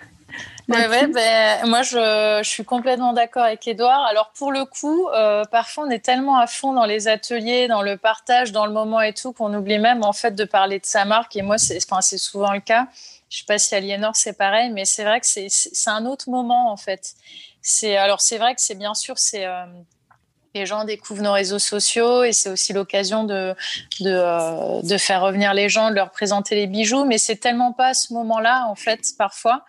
Ouais, 0.69 0.89
ouais, 0.89 1.07
ben, 1.09 1.67
moi 1.67 1.83
je, 1.83 2.41
je, 2.43 2.49
suis 2.49 2.65
complètement 2.65 3.13
d'accord 3.13 3.43
avec 3.43 3.67
Edouard. 3.67 4.05
Alors 4.07 4.33
pour 4.37 4.53
le 4.53 4.65
coup, 4.65 5.09
euh, 5.09 5.45
parfois 5.45 5.85
on 5.87 5.91
est 5.91 6.05
tellement 6.05 6.39
à 6.39 6.47
fond 6.47 6.73
dans 6.73 6.85
les 6.85 7.09
ateliers, 7.09 7.69
dans 7.69 7.83
le 7.83 7.97
partage, 7.97 8.53
dans 8.53 8.65
le 8.65 8.73
moment 8.73 9.01
et 9.01 9.13
tout, 9.13 9.33
qu'on 9.33 9.53
oublie 9.55 9.79
même 9.79 10.05
en 10.05 10.13
fait 10.13 10.33
de 10.33 10.45
parler 10.45 10.79
de 10.79 10.87
sa 10.87 11.05
marque. 11.05 11.35
Et 11.37 11.43
moi, 11.43 11.59
c'est 11.59 11.79
enfin, 11.91 12.01
souvent 12.01 12.53
le 12.53 12.61
cas. 12.61 12.87
Je 13.29 13.39
sais 13.39 13.45
pas 13.47 13.59
si 13.59 13.75
Aliénor 13.75 14.15
c'est 14.15 14.35
pareil, 14.35 14.71
mais 14.71 14.85
c'est 14.85 15.05
vrai 15.05 15.21
que 15.21 15.27
c'est 15.27 15.91
un 15.91 16.07
autre 16.07 16.31
moment 16.31 16.71
en 16.71 16.77
fait. 16.77 17.15
Alors 17.85 18.21
c'est 18.21 18.39
vrai 18.39 18.55
que 18.55 18.61
c'est 18.61 18.75
bien 18.75 18.95
sûr 18.95 19.19
c'est 19.19 19.47
euh, 19.47 19.65
les 20.55 20.67
gens 20.67 20.85
découvrent 20.85 21.23
nos 21.23 21.33
réseaux 21.33 21.59
sociaux 21.59 22.25
et 22.25 22.33
c'est 22.33 22.51
aussi 22.51 22.73
l'occasion 22.73 23.25
de, 23.25 23.55
de, 24.01 24.11
euh, 24.11 24.83
de, 24.83 24.99
faire 24.99 25.23
revenir 25.23 25.55
les 25.55 25.69
gens, 25.69 25.91
de 25.91 25.95
leur 25.95 26.11
présenter 26.11 26.55
les 26.55 26.67
bijoux, 26.67 27.05
mais 27.05 27.19
c'est 27.19 27.37
tellement 27.37 27.73
pas 27.73 27.89
à 27.89 27.95
ce 27.95 28.13
moment-là, 28.13 28.67
en 28.69 28.75
fait, 28.75 29.01
parfois 29.17 29.65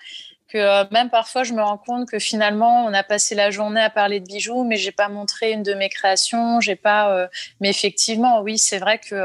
euh, 0.55 0.85
même 0.91 1.09
parfois 1.09 1.43
je 1.43 1.53
me 1.53 1.61
rends 1.61 1.77
compte 1.77 2.09
que 2.09 2.19
finalement 2.19 2.85
on 2.85 2.93
a 2.93 3.03
passé 3.03 3.35
la 3.35 3.51
journée 3.51 3.81
à 3.81 3.89
parler 3.89 4.19
de 4.19 4.25
bijoux, 4.25 4.63
mais 4.63 4.77
j'ai 4.77 4.91
pas 4.91 5.09
montré 5.09 5.51
une 5.51 5.63
de 5.63 5.73
mes 5.73 5.89
créations, 5.89 6.59
j'ai 6.59 6.75
pas. 6.75 7.15
Euh, 7.15 7.27
mais 7.59 7.69
effectivement, 7.69 8.41
oui, 8.41 8.57
c'est 8.57 8.79
vrai 8.79 8.99
que 8.99 9.15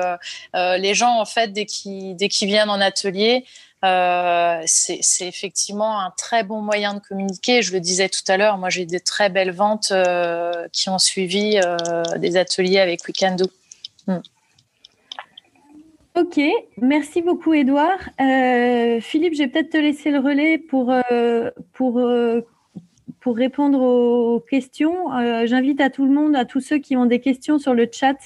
euh, 0.56 0.76
les 0.76 0.94
gens 0.94 1.20
en 1.20 1.24
fait 1.24 1.52
dès 1.52 1.66
qu'ils 1.66 2.16
dès 2.16 2.28
qu'ils 2.28 2.48
viennent 2.48 2.70
en 2.70 2.80
atelier, 2.80 3.44
c'est 3.82 5.26
effectivement 5.26 6.00
un 6.00 6.12
très 6.16 6.42
bon 6.42 6.60
moyen 6.60 6.94
de 6.94 7.00
communiquer. 7.00 7.62
Je 7.62 7.72
le 7.72 7.80
disais 7.80 8.08
tout 8.08 8.24
à 8.28 8.36
l'heure, 8.36 8.58
moi 8.58 8.70
j'ai 8.70 8.86
des 8.86 9.00
très 9.00 9.28
belles 9.28 9.52
ventes 9.52 9.92
qui 10.72 10.88
ont 10.88 10.98
suivi 10.98 11.60
des 12.16 12.36
ateliers 12.36 12.80
avec 12.80 13.06
Weekendo. 13.06 13.46
Hmm. 14.06 14.20
Ok, 16.18 16.40
merci 16.78 17.22
beaucoup 17.22 17.54
Edouard. 17.54 18.00
Philippe, 19.00 19.34
je 19.34 19.38
vais 19.38 19.48
peut-être 19.48 19.70
te 19.70 19.76
laisser 19.76 20.10
le 20.10 20.18
relais 20.18 20.58
pour, 20.58 20.92
pour 21.72 22.00
pour 23.20 23.36
répondre 23.36 23.80
aux 23.80 24.40
questions. 24.40 25.12
Euh, 25.14 25.46
j'invite 25.46 25.80
à 25.80 25.90
tout 25.90 26.04
le 26.04 26.12
monde, 26.12 26.36
à 26.36 26.44
tous 26.44 26.60
ceux 26.60 26.78
qui 26.78 26.96
ont 26.96 27.06
des 27.06 27.20
questions 27.20 27.58
sur 27.58 27.74
le 27.74 27.88
chat, 27.90 28.16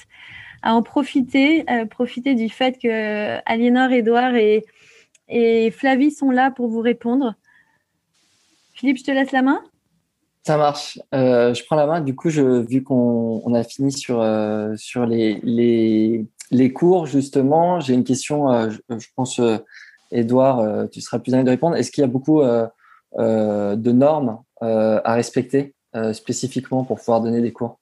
à 0.62 0.74
en 0.74 0.82
profiter, 0.82 1.64
profiter 1.90 2.34
du 2.34 2.48
fait 2.48 2.78
que 2.78 3.38
Aliénor, 3.46 3.90
Edouard 3.90 4.36
et, 4.36 4.64
et 5.28 5.70
Flavie 5.70 6.12
sont 6.12 6.30
là 6.30 6.50
pour 6.50 6.68
vous 6.68 6.80
répondre. 6.80 7.34
Philippe, 8.74 8.98
je 8.98 9.04
te 9.04 9.10
laisse 9.10 9.32
la 9.32 9.42
main. 9.42 9.62
Ça 10.44 10.56
marche. 10.56 10.98
Euh, 11.14 11.54
je 11.54 11.64
prends 11.64 11.76
la 11.76 11.86
main. 11.86 12.00
Du 12.00 12.16
coup, 12.16 12.28
vu 12.28 12.82
qu'on 12.82 13.54
a 13.54 13.62
fini 13.62 13.92
sur, 13.92 14.20
euh, 14.20 14.74
sur 14.76 15.06
les, 15.06 15.38
les, 15.42 16.26
les, 16.52 16.72
cours, 16.72 17.06
justement, 17.06 17.80
j'ai 17.80 17.94
une 17.94 18.04
question. 18.04 18.70
Je, 18.70 18.78
je, 18.88 19.06
pense, 19.16 19.40
Edouard, 20.12 20.88
tu 20.90 21.00
seras 21.00 21.18
plus 21.18 21.34
à 21.34 21.42
de 21.42 21.50
répondre. 21.50 21.74
Est-ce 21.76 21.90
qu'il 21.90 22.02
y 22.02 22.04
a 22.04 22.08
beaucoup 22.08 22.42
de 22.42 23.92
normes 23.92 24.38
euh, 24.62 25.00
à 25.04 25.14
respecter 25.14 25.74
euh, 25.96 26.12
spécifiquement 26.12 26.84
pour 26.84 26.96
pouvoir 26.96 27.20
donner 27.20 27.40
des 27.40 27.52
cours? 27.52 27.80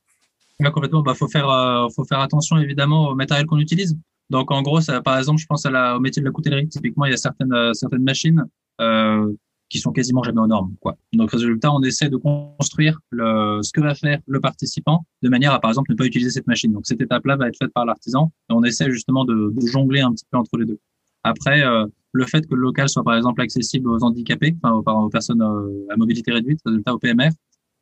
Complètement. 0.58 1.02
Il 1.02 1.04
bah, 1.04 1.14
faut, 1.14 1.28
faire, 1.28 1.50
euh, 1.50 1.88
faut 1.94 2.04
faire 2.04 2.20
attention 2.20 2.56
évidemment 2.56 3.08
au 3.08 3.14
matériel 3.14 3.44
qu'on 3.44 3.58
utilise. 3.58 3.98
Donc 4.30 4.50
en 4.50 4.62
gros, 4.62 4.78
par 5.04 5.18
exemple, 5.18 5.40
je 5.40 5.46
pense 5.46 5.66
au 5.66 6.00
métier 6.00 6.22
de 6.22 6.26
la 6.26 6.32
coutellerie. 6.32 6.68
Typiquement, 6.68 7.04
il 7.04 7.10
y 7.10 7.14
a 7.14 7.18
certaines, 7.18 7.74
certaines 7.74 8.02
machines 8.02 8.44
euh, 8.80 9.30
qui 9.70 9.78
sont 9.78 9.92
quasiment 9.92 10.22
jamais 10.22 10.40
aux 10.40 10.46
normes. 10.46 10.74
Quoi. 10.80 10.98
Donc 11.12 11.30
résultat, 11.30 11.72
on 11.72 11.80
essaie 11.82 12.10
de 12.10 12.16
construire 12.16 12.98
le, 13.10 13.60
ce 13.62 13.72
que 13.72 13.80
va 13.80 13.94
faire 13.94 14.18
le 14.26 14.40
participant 14.40 15.06
de 15.22 15.28
manière 15.28 15.54
à, 15.54 15.60
par 15.60 15.70
exemple, 15.70 15.92
ne 15.92 15.96
pas 15.96 16.04
utiliser 16.04 16.30
cette 16.30 16.48
machine. 16.48 16.72
Donc 16.72 16.86
cette 16.86 17.00
étape-là 17.00 17.36
va 17.36 17.48
être 17.48 17.56
faite 17.56 17.72
par 17.72 17.86
l'artisan 17.86 18.32
et 18.50 18.52
on 18.52 18.64
essaie 18.64 18.90
justement 18.90 19.24
de, 19.24 19.52
de, 19.54 19.66
jongler 19.66 20.00
un 20.00 20.12
petit 20.12 20.26
peu 20.30 20.36
entre 20.36 20.58
les 20.58 20.66
deux. 20.66 20.78
Après, 21.22 21.62
euh, 21.62 21.86
le 22.12 22.24
fait 22.24 22.46
que 22.46 22.54
le 22.54 22.60
local 22.60 22.88
soit 22.88 23.04
par 23.04 23.16
exemple 23.16 23.40
accessible 23.40 23.88
aux 23.88 24.02
handicapés, 24.02 24.56
enfin 24.62 24.92
aux, 24.92 25.08
personnes 25.08 25.42
euh, 25.42 25.86
à 25.90 25.96
mobilité 25.96 26.32
réduite, 26.32 26.60
résultat 26.66 26.92
au 26.92 26.98
PMR, 26.98 27.30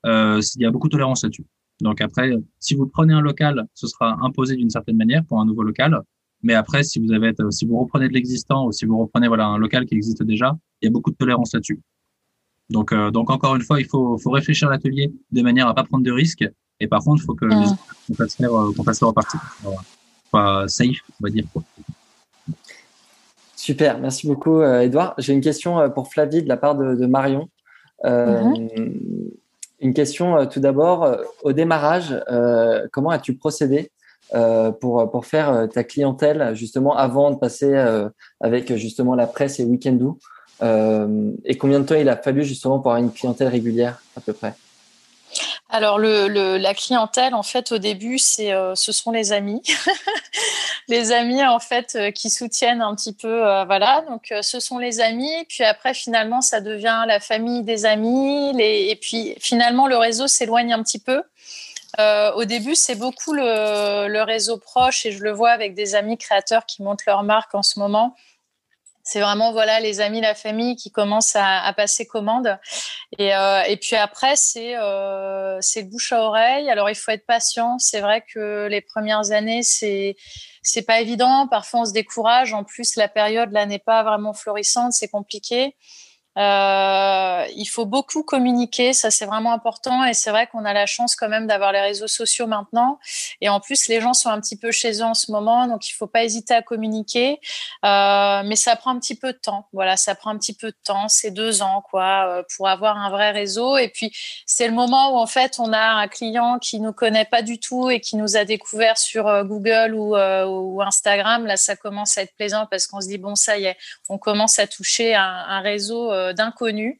euh, 0.07 0.41
il 0.57 0.63
y 0.63 0.67
a 0.67 0.71
beaucoup 0.71 0.89
de 0.89 0.93
tolérance 0.93 1.23
là-dessus. 1.23 1.47
Donc 1.81 2.01
après, 2.03 2.33
si 2.59 2.75
vous 2.75 2.87
prenez 2.87 3.15
un 3.15 3.21
local, 3.21 3.67
ce 3.73 3.87
sera 3.87 4.19
imposé 4.23 4.57
d'une 4.57 4.71
certaine 4.71 4.97
manière 4.97 5.25
pour 5.25 5.41
un 5.41 5.47
nouveau 5.47 5.63
local. 5.63 6.03
Mais 6.43 6.55
après, 6.55 6.83
si 6.83 7.01
vous 7.01 7.13
avez, 7.13 7.33
si 7.51 7.67
vous 7.67 7.79
reprenez 7.79 8.09
de 8.09 8.13
l'existant 8.13 8.67
ou 8.67 8.73
si 8.73 8.85
vous 8.85 8.99
reprenez 8.99 9.29
voilà 9.29 9.47
un 9.47 9.59
local 9.59 9.87
qui 9.87 9.95
existe 9.95 10.23
déjà, 10.23 10.57
il 10.81 10.87
y 10.87 10.89
a 10.89 10.91
beaucoup 10.91 11.11
de 11.11 11.17
tolérance 11.17 11.53
là-dessus. 11.55 11.81
Donc, 12.71 12.93
euh, 12.93 13.11
donc 13.11 13.31
encore 13.31 13.57
une 13.57 13.63
fois, 13.63 13.81
il 13.81 13.87
faut, 13.87 14.19
faut 14.19 14.31
réfléchir 14.31 14.69
l'atelier 14.69 15.13
de 15.31 15.43
manière 15.43 15.69
à 15.69 15.75
pas 15.75 15.85
prendre 15.85 16.05
de 16.05 16.13
risques. 16.13 16.45
Et 16.81 16.87
par 16.87 17.03
contre, 17.03 17.23
il 17.23 17.27
faut 17.27 17.35
que 17.35 17.47
mmh. 17.47 17.77
qu'on 18.07 18.15
fasse 18.15 18.35
faire, 18.37 18.51
qu'on 18.51 18.85
fasse 18.85 18.99
faire. 18.99 19.13
Pas 20.31 20.69
safe, 20.69 20.99
on 21.21 21.25
va 21.25 21.31
dire. 21.31 21.45
Quoi. 21.53 21.63
Super, 23.69 23.99
merci 23.99 24.27
beaucoup 24.27 24.63
Edouard. 24.63 25.15
J'ai 25.19 25.33
une 25.33 25.41
question 25.41 25.81
euh, 25.81 25.89
pour 25.89 26.11
Flavie 26.11 26.43
de 26.43 26.49
la 26.49 26.57
part 26.57 26.75
de, 26.75 27.07
Marion. 27.07 27.49
Euh. 28.05 28.41
Une 29.81 29.93
question 29.93 30.39
euh, 30.39 30.47
tout 30.47 30.61
d'abord, 30.61 31.19
au 31.43 31.53
démarrage, 31.53 32.19
comment 32.93 33.11
as-tu 33.11 33.35
procédé 33.35 33.91
pour, 34.81 35.11
pour 35.11 35.27
faire 35.27 35.69
ta 35.73 35.85
clientèle 35.85 36.55
justement 36.55 36.97
avant 36.97 37.31
de 37.31 37.37
passer 37.37 37.75
avec 38.41 38.75
justement 38.77 39.15
la 39.15 39.27
presse 39.27 39.59
et 39.61 39.65
Weekendoo 39.65 40.19
Et 40.61 41.57
combien 41.57 41.81
de 41.81 41.87
temps 41.87 41.95
il 41.95 42.09
a 42.09 42.17
fallu 42.17 42.45
justement 42.45 42.79
pour 42.79 42.91
avoir 42.91 43.05
une 43.05 43.13
clientèle 43.13 43.49
régulière 43.49 44.03
à 44.17 44.21
peu 44.21 44.33
près? 44.33 44.55
Alors 45.71 45.99
la 45.99 46.75
clientèle, 46.75 47.35
en 47.35 47.43
fait, 47.43 47.73
au 47.73 47.79
début, 47.79 48.19
c'est 48.19 48.53
euh, 48.53 48.75
ce 48.75 48.91
sont 48.91 49.11
les 49.11 49.33
amis, 49.33 49.63
les 50.89 51.13
amis 51.13 51.45
en 51.45 51.59
fait 51.59 51.95
euh, 51.95 52.11
qui 52.11 52.31
soutiennent 52.31 52.81
un 52.81 52.95
petit 52.95 53.13
peu, 53.13 53.47
euh, 53.47 53.65
voilà. 53.67 54.03
Donc 54.09 54.33
ce 54.41 54.61
sont 54.61 54.79
les 54.79 55.01
amis. 55.01 55.45
Puis 55.49 55.65
après, 55.65 55.93
finalement, 55.93 56.41
ça 56.41 56.63
devient 56.63 57.05
la 57.07 57.21
famille 57.21 57.65
des 57.65 57.85
amis. 57.85 58.59
Et 58.59 58.97
puis 58.97 59.35
finalement, 59.41 59.87
le 59.87 59.99
réseau 59.99 60.27
s'éloigne 60.27 60.73
un 60.73 60.83
petit 60.83 61.01
peu. 61.01 61.23
au 62.35 62.45
début, 62.47 62.75
c'est 62.75 62.95
beaucoup 62.95 63.35
le, 63.35 64.23
réseau 64.23 64.57
proche 64.57 65.05
et 65.05 65.13
je 65.13 65.23
le 65.23 65.33
vois 65.33 65.51
avec 65.51 65.75
des 65.75 65.95
amis 65.95 66.17
créateurs 66.17 66.65
qui 66.65 66.83
montent 66.83 67.05
leur 67.07 67.23
marque 67.25 67.55
en 67.55 67.63
ce 67.63 67.79
moment 67.79 68.17
c'est 69.09 69.21
vraiment 69.21 69.53
voilà 69.53 69.81
les 69.81 70.03
amis, 70.03 70.21
la 70.21 70.35
famille 70.35 70.77
qui 70.77 70.91
commencent 70.91 71.35
à, 71.35 71.73
passer 71.75 72.07
commande. 72.07 72.59
Et, 73.19 73.35
euh, 73.35 73.63
et 73.63 73.79
puis 73.79 73.97
après, 73.97 74.37
c'est 74.37 74.77
euh, 74.77 75.61
bouche 75.85 76.13
à 76.13 76.23
oreille. 76.25 76.69
Alors 76.69 76.91
il 76.91 76.95
faut 76.95 77.11
être 77.11 77.25
patient. 77.25 77.79
C'est 77.79 78.01
vrai 78.01 78.23
que 78.35 78.67
les 78.67 78.83
premières 78.83 79.31
années, 79.31 79.63
c'est 79.63 80.15
c'est 80.63 80.83
pas 80.83 81.01
évident. 81.01 81.49
Parfois, 81.49 81.81
on 81.81 81.85
se 81.87 81.93
décourage. 81.95 82.53
En 82.53 82.65
plus, 82.65 82.97
la 82.97 83.09
période 83.09 83.51
là 83.51 83.65
n'est 83.65 83.79
pas 83.79 84.03
vraiment 84.03 84.35
florissante. 84.35 84.93
C'est 84.93 85.09
compliqué. 85.09 85.75
Euh, 86.39 87.45
il 87.57 87.65
faut 87.67 87.85
beaucoup 87.85 88.23
communiquer, 88.23 88.93
ça 88.93 89.11
c'est 89.11 89.27
vraiment 89.27 89.53
important 89.53 90.05
et 90.05 90.15
c'est 90.15 90.31
vrai 90.31 90.47
qu'on 90.47 90.65
a 90.65 90.73
la 90.73 90.87
chance 90.87 91.17
quand 91.17 91.29
même 91.29 91.49
d'avoir 91.49 91.73
les 91.73 91.81
réseaux 91.81 92.07
sociaux 92.07 92.47
maintenant. 92.47 93.01
Et 93.41 93.49
en 93.49 93.59
plus 93.59 93.89
les 93.89 94.01
gens 94.01 94.15
sont 94.15 94.29
un 94.29 94.41
petit 94.41 94.57
peu 94.57 94.71
chez 94.71 95.01
eux 95.01 95.05
en 95.05 95.15
ce 95.15 95.33
moment 95.33 95.67
donc 95.67 95.89
il 95.89 95.93
faut 95.95 96.07
pas 96.07 96.23
hésiter 96.23 96.55
à 96.55 96.63
communiquer. 96.63 97.41
Euh, 97.85 98.43
mais 98.45 98.55
ça 98.55 98.77
prend 98.77 98.93
un 98.93 99.01
petit 99.01 99.17
peu 99.17 99.33
de 99.33 99.39
temps 99.39 99.67
voilà 99.73 99.97
ça 99.97 100.15
prend 100.15 100.31
un 100.31 100.39
petit 100.39 100.55
peu 100.55 100.69
de 100.69 100.77
temps 100.85 101.09
c'est 101.09 101.33
deux 101.33 101.61
ans 101.63 101.83
quoi 101.91 102.29
euh, 102.29 102.43
pour 102.57 102.69
avoir 102.69 102.97
un 102.99 103.11
vrai 103.11 103.33
réseau. 103.33 103.77
Et 103.77 103.89
puis 103.89 104.13
c'est 104.47 104.69
le 104.69 104.75
moment 104.75 105.15
où 105.15 105.19
en 105.19 105.27
fait 105.27 105.57
on 105.59 105.73
a 105.73 105.81
un 105.81 106.07
client 106.07 106.61
qui 106.61 106.79
nous 106.79 106.93
connaît 106.93 107.25
pas 107.25 107.43
du 107.43 107.59
tout 107.59 107.91
et 107.91 108.01
qui 108.01 108.17
nous 108.17 108.37
a 108.37 108.45
découvert 108.45 108.97
sur 108.97 109.25
Google 109.45 109.95
ou, 109.95 110.15
Instagram. 110.83 111.47
Là 111.47 111.57
ça 111.57 111.75
commence 111.75 112.17
à 112.17 112.23
être 112.23 112.35
plaisant 112.37 112.67
parce 112.71 112.87
qu'on 112.87 113.01
se 113.01 113.09
dit 113.09 113.19
bon 113.19 113.35
ça 113.35 113.59
y 113.59 113.65
est 113.65 113.77
on 114.09 114.19
commence 114.19 114.61
à 114.61 114.69
toucher 114.69 115.17
un 115.17 115.61
réseau 115.61 116.13
d'inconnus. 116.33 116.99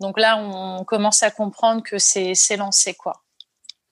Donc 0.00 0.18
là, 0.18 0.36
on 0.38 0.84
commence 0.84 1.22
à 1.22 1.30
comprendre 1.30 1.82
que 1.82 1.98
c'est 1.98 2.56
lancé. 2.56 2.94
quoi. 2.94 3.22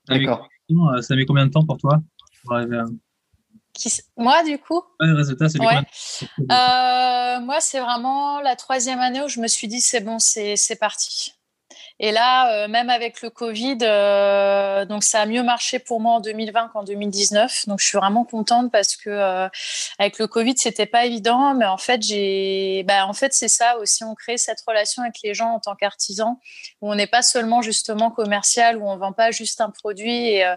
D'accord. 0.09 0.49
Euh, 0.71 1.03
ça 1.03 1.15
met 1.17 1.25
combien 1.27 1.47
de 1.47 1.51
temps 1.51 1.65
pour 1.65 1.79
toi 1.79 2.01
Moi, 4.17 4.45
du 4.45 4.59
coup? 4.59 4.83
Résultat, 5.01 5.49
c'est 5.49 5.59
euh, 5.61 7.41
Moi, 7.41 7.61
c'est 7.61 7.81
vraiment 7.81 8.41
la 8.41 8.57
troisième 8.57 9.01
année 9.01 9.23
où 9.23 9.29
je 9.29 9.41
me 9.41 9.49
suis 9.49 9.69
dit, 9.69 9.81
c'est 9.81 10.01
bon, 10.01 10.19
c'est 10.19 10.79
parti. 10.79 11.35
Et 12.01 12.11
là, 12.11 12.65
euh, 12.65 12.69
même 12.69 12.91
avec 12.91 13.23
le 13.23 13.31
Covid, 13.31 13.79
euh, 13.83 14.85
donc 14.85 15.05
ça 15.05 15.21
a 15.21 15.27
mieux 15.27 15.45
marché 15.45 15.79
pour 15.79 16.01
moi 16.01 16.15
en 16.15 16.21
2020 16.21 16.69
qu'en 16.73 16.83
2019. 16.83 17.69
Donc 17.69 17.79
je 17.79 17.87
suis 17.87 17.97
vraiment 17.97 18.25
contente 18.25 18.73
parce 18.73 18.97
que 18.97 19.11
euh, 19.11 19.49
avec 20.01 20.19
le 20.19 20.27
Covid, 20.27 20.55
c'était 20.57 20.87
pas 20.87 21.05
évident, 21.05 21.55
mais 21.55 21.67
en 21.67 21.79
fait 21.79 22.03
j'ai, 22.03 22.83
bah, 22.83 23.07
en 23.07 23.13
fait 23.13 23.33
c'est 23.33 23.49
ça 23.49 23.79
aussi. 23.79 24.03
On 24.03 24.17
crée 24.17 24.39
cette 24.39 24.61
relation 24.67 25.03
avec 25.03 25.23
les 25.23 25.35
gens 25.35 25.51
en 25.51 25.61
tant 25.61 25.77
qu'artisan, 25.77 26.41
où 26.83 26.91
on 26.91 26.97
n'est 26.97 27.07
pas 27.07 27.23
seulement 27.23 27.63
justement 27.63 28.11
commercial, 28.11 28.77
où 28.77 28.89
on 28.89 28.97
vend 28.97 29.13
pas 29.13 29.31
juste 29.31 29.61
un 29.61 29.71
produit 29.71 30.31
et 30.31 30.55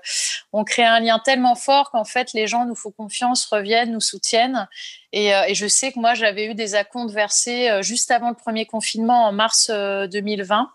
on 0.53 0.63
crée 0.63 0.85
un 0.85 0.99
lien 0.99 1.19
tellement 1.19 1.55
fort 1.55 1.91
qu'en 1.91 2.05
fait 2.05 2.33
les 2.33 2.47
gens 2.47 2.65
nous 2.65 2.75
font 2.75 2.91
confiance, 2.91 3.45
reviennent, 3.45 3.91
nous 3.91 4.01
soutiennent. 4.01 4.67
Et, 5.13 5.27
et 5.27 5.53
je 5.53 5.67
sais 5.67 5.91
que 5.91 5.99
moi 5.99 6.15
j'avais 6.15 6.45
eu 6.45 6.55
des 6.55 6.73
acomptes 6.73 7.11
versés 7.11 7.69
juste 7.83 8.09
avant 8.09 8.29
le 8.29 8.35
premier 8.35 8.65
confinement 8.65 9.25
en 9.25 9.31
mars 9.31 9.69
2020. 9.69 10.71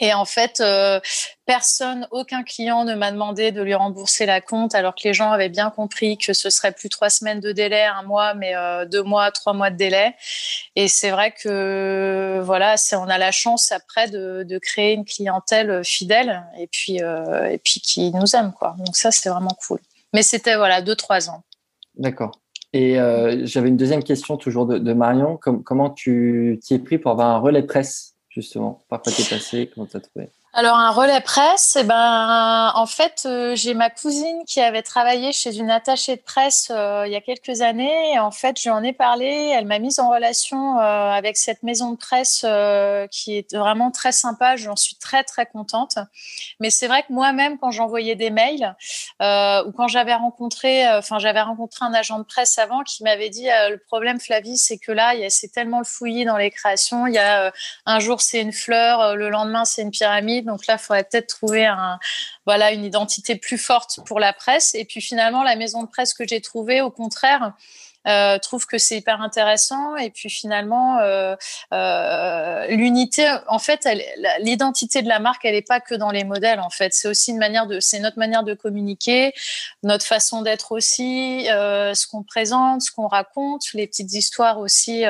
Et 0.00 0.14
en 0.14 0.24
fait, 0.24 0.60
euh, 0.60 0.98
personne, 1.44 2.08
aucun 2.10 2.42
client 2.42 2.84
ne 2.84 2.94
m'a 2.94 3.12
demandé 3.12 3.52
de 3.52 3.60
lui 3.62 3.74
rembourser 3.74 4.24
la 4.24 4.40
compte, 4.40 4.74
alors 4.74 4.94
que 4.94 5.02
les 5.04 5.12
gens 5.12 5.30
avaient 5.30 5.50
bien 5.50 5.68
compris 5.68 6.16
que 6.16 6.32
ce 6.32 6.48
serait 6.48 6.72
plus 6.72 6.88
trois 6.88 7.10
semaines 7.10 7.40
de 7.40 7.52
délai, 7.52 7.84
un 7.84 8.02
mois, 8.02 8.32
mais 8.32 8.56
euh, 8.56 8.86
deux 8.86 9.02
mois, 9.02 9.30
trois 9.30 9.52
mois 9.52 9.70
de 9.70 9.76
délai. 9.76 10.14
Et 10.74 10.88
c'est 10.88 11.10
vrai 11.10 11.32
que 11.32 12.40
voilà, 12.42 12.76
on 12.94 13.08
a 13.08 13.18
la 13.18 13.30
chance 13.30 13.72
après 13.72 14.08
de, 14.08 14.58
créer 14.58 14.94
une 14.94 15.04
clientèle 15.04 15.82
fidèle 15.84 16.44
et 16.58 16.66
puis 16.66 17.02
euh, 17.02 17.50
et 17.50 17.56
puis 17.58 17.80
qui 17.80 18.10
nous 18.12 18.36
aime 18.36 18.52
quoi. 18.52 18.74
Donc 18.78 18.94
ça, 18.94 19.10
c'est 19.10 19.30
vraiment 19.30 19.56
cool. 19.66 19.80
Mais 20.12 20.22
c'était 20.22 20.56
voilà 20.56 20.82
deux 20.82 20.96
trois 20.96 21.30
ans. 21.30 21.42
D'accord. 21.96 22.32
Et 22.72 22.96
j'avais 23.44 23.68
une 23.68 23.76
deuxième 23.76 24.04
question 24.04 24.36
toujours 24.36 24.66
de, 24.66 24.78
de 24.78 24.92
Marion. 24.92 25.36
comment 25.36 25.90
tu 25.90 26.58
t'y 26.62 26.74
es 26.74 26.78
pris 26.78 26.98
pour 26.98 27.10
avoir 27.10 27.28
un 27.28 27.38
relais 27.38 27.62
presse? 27.62 28.09
Justement 28.30 28.82
Par 28.88 29.02
quoi 29.02 29.12
t'es 29.12 29.24
passé 29.24 29.70
Comment 29.72 29.86
t'as 29.86 30.00
trouvé? 30.00 30.30
Alors 30.52 30.76
un 30.76 30.90
relais 30.90 31.20
presse, 31.20 31.76
eh 31.80 31.84
ben 31.84 32.72
en 32.74 32.86
fait 32.86 33.22
euh, 33.24 33.54
j'ai 33.54 33.72
ma 33.72 33.88
cousine 33.88 34.42
qui 34.48 34.60
avait 34.60 34.82
travaillé 34.82 35.30
chez 35.30 35.56
une 35.56 35.70
attachée 35.70 36.16
de 36.16 36.22
presse 36.22 36.72
euh, 36.74 37.04
il 37.06 37.12
y 37.12 37.14
a 37.14 37.20
quelques 37.20 37.60
années. 37.60 38.18
En 38.18 38.32
fait 38.32 38.58
je 38.58 38.64
lui 38.64 38.70
en 38.70 38.82
ai 38.82 38.92
parlé, 38.92 39.26
elle 39.56 39.66
m'a 39.66 39.78
mise 39.78 40.00
en 40.00 40.10
relation 40.10 40.80
euh, 40.80 41.12
avec 41.12 41.36
cette 41.36 41.62
maison 41.62 41.92
de 41.92 41.96
presse 41.96 42.44
qui 43.12 43.36
est 43.36 43.54
vraiment 43.54 43.92
très 43.92 44.10
sympa. 44.10 44.56
J'en 44.56 44.74
suis 44.74 44.96
très 44.96 45.22
très 45.22 45.46
contente. 45.46 45.98
Mais 46.58 46.70
c'est 46.70 46.88
vrai 46.88 47.04
que 47.04 47.12
moi-même 47.12 47.56
quand 47.58 47.70
j'envoyais 47.70 48.16
des 48.16 48.30
mails 48.30 48.74
ou 49.20 49.72
quand 49.72 49.86
j'avais 49.86 50.14
rencontré, 50.14 50.88
enfin 50.88 51.20
j'avais 51.20 51.42
rencontré 51.42 51.84
un 51.84 51.94
agent 51.94 52.18
de 52.18 52.24
presse 52.24 52.58
avant 52.58 52.82
qui 52.82 53.04
m'avait 53.04 53.30
dit 53.30 53.46
le 53.46 53.76
problème 53.76 54.18
Flavie 54.18 54.58
c'est 54.58 54.78
que 54.78 54.90
là 54.90 55.12
c'est 55.28 55.52
tellement 55.52 55.78
le 55.78 55.84
fouillis 55.84 56.24
dans 56.24 56.36
les 56.36 56.50
créations. 56.50 57.06
Il 57.06 57.14
y 57.14 57.18
a 57.18 57.52
un 57.86 58.00
jour 58.00 58.20
c'est 58.20 58.40
une 58.40 58.52
fleur, 58.52 59.14
le 59.14 59.30
lendemain 59.30 59.64
c'est 59.64 59.82
une 59.82 59.92
pyramide 59.92 60.39
donc 60.42 60.66
là, 60.66 60.74
il 60.74 60.78
faudrait 60.78 61.04
peut-être 61.04 61.28
trouver 61.28 61.66
une 61.66 62.84
identité 62.84 63.36
plus 63.36 63.58
forte 63.58 64.00
pour 64.06 64.20
la 64.20 64.32
presse. 64.32 64.74
Et 64.74 64.84
puis 64.84 65.00
finalement, 65.00 65.42
la 65.42 65.56
maison 65.56 65.82
de 65.82 65.88
presse 65.88 66.14
que 66.14 66.26
j'ai 66.26 66.40
trouvée, 66.40 66.80
au 66.80 66.90
contraire, 66.90 67.52
euh, 68.06 68.38
trouve 68.38 68.66
que 68.66 68.78
c'est 68.78 68.96
hyper 68.96 69.20
intéressant. 69.20 69.96
Et 69.96 70.10
puis 70.10 70.30
finalement 70.30 70.98
euh, 70.98 71.36
euh, 71.72 72.66
l'unité 72.68 73.30
en 73.46 73.58
fait 73.58 73.86
l'identité 74.40 75.02
de 75.02 75.08
la 75.08 75.18
marque 75.18 75.44
elle 75.44 75.54
n'est 75.54 75.62
pas 75.62 75.80
que 75.80 75.94
dans 75.94 76.10
les 76.10 76.24
modèles 76.24 76.60
en 76.60 76.70
fait. 76.70 76.94
C'est 76.94 77.08
aussi 77.08 77.32
une 77.32 77.38
manière 77.38 77.66
de 77.66 77.78
c'est 77.80 78.00
notre 78.00 78.18
manière 78.18 78.42
de 78.42 78.54
communiquer 78.54 79.32
notre 79.82 80.04
façon 80.04 80.42
d'être 80.42 80.72
aussi 80.72 81.44
ce 81.46 82.06
qu'on 82.06 82.22
présente 82.22 82.82
ce 82.82 82.90
qu'on 82.90 83.08
raconte 83.08 83.72
les 83.74 83.86
petites 83.86 84.14
histoires 84.14 84.58
aussi 84.58 85.04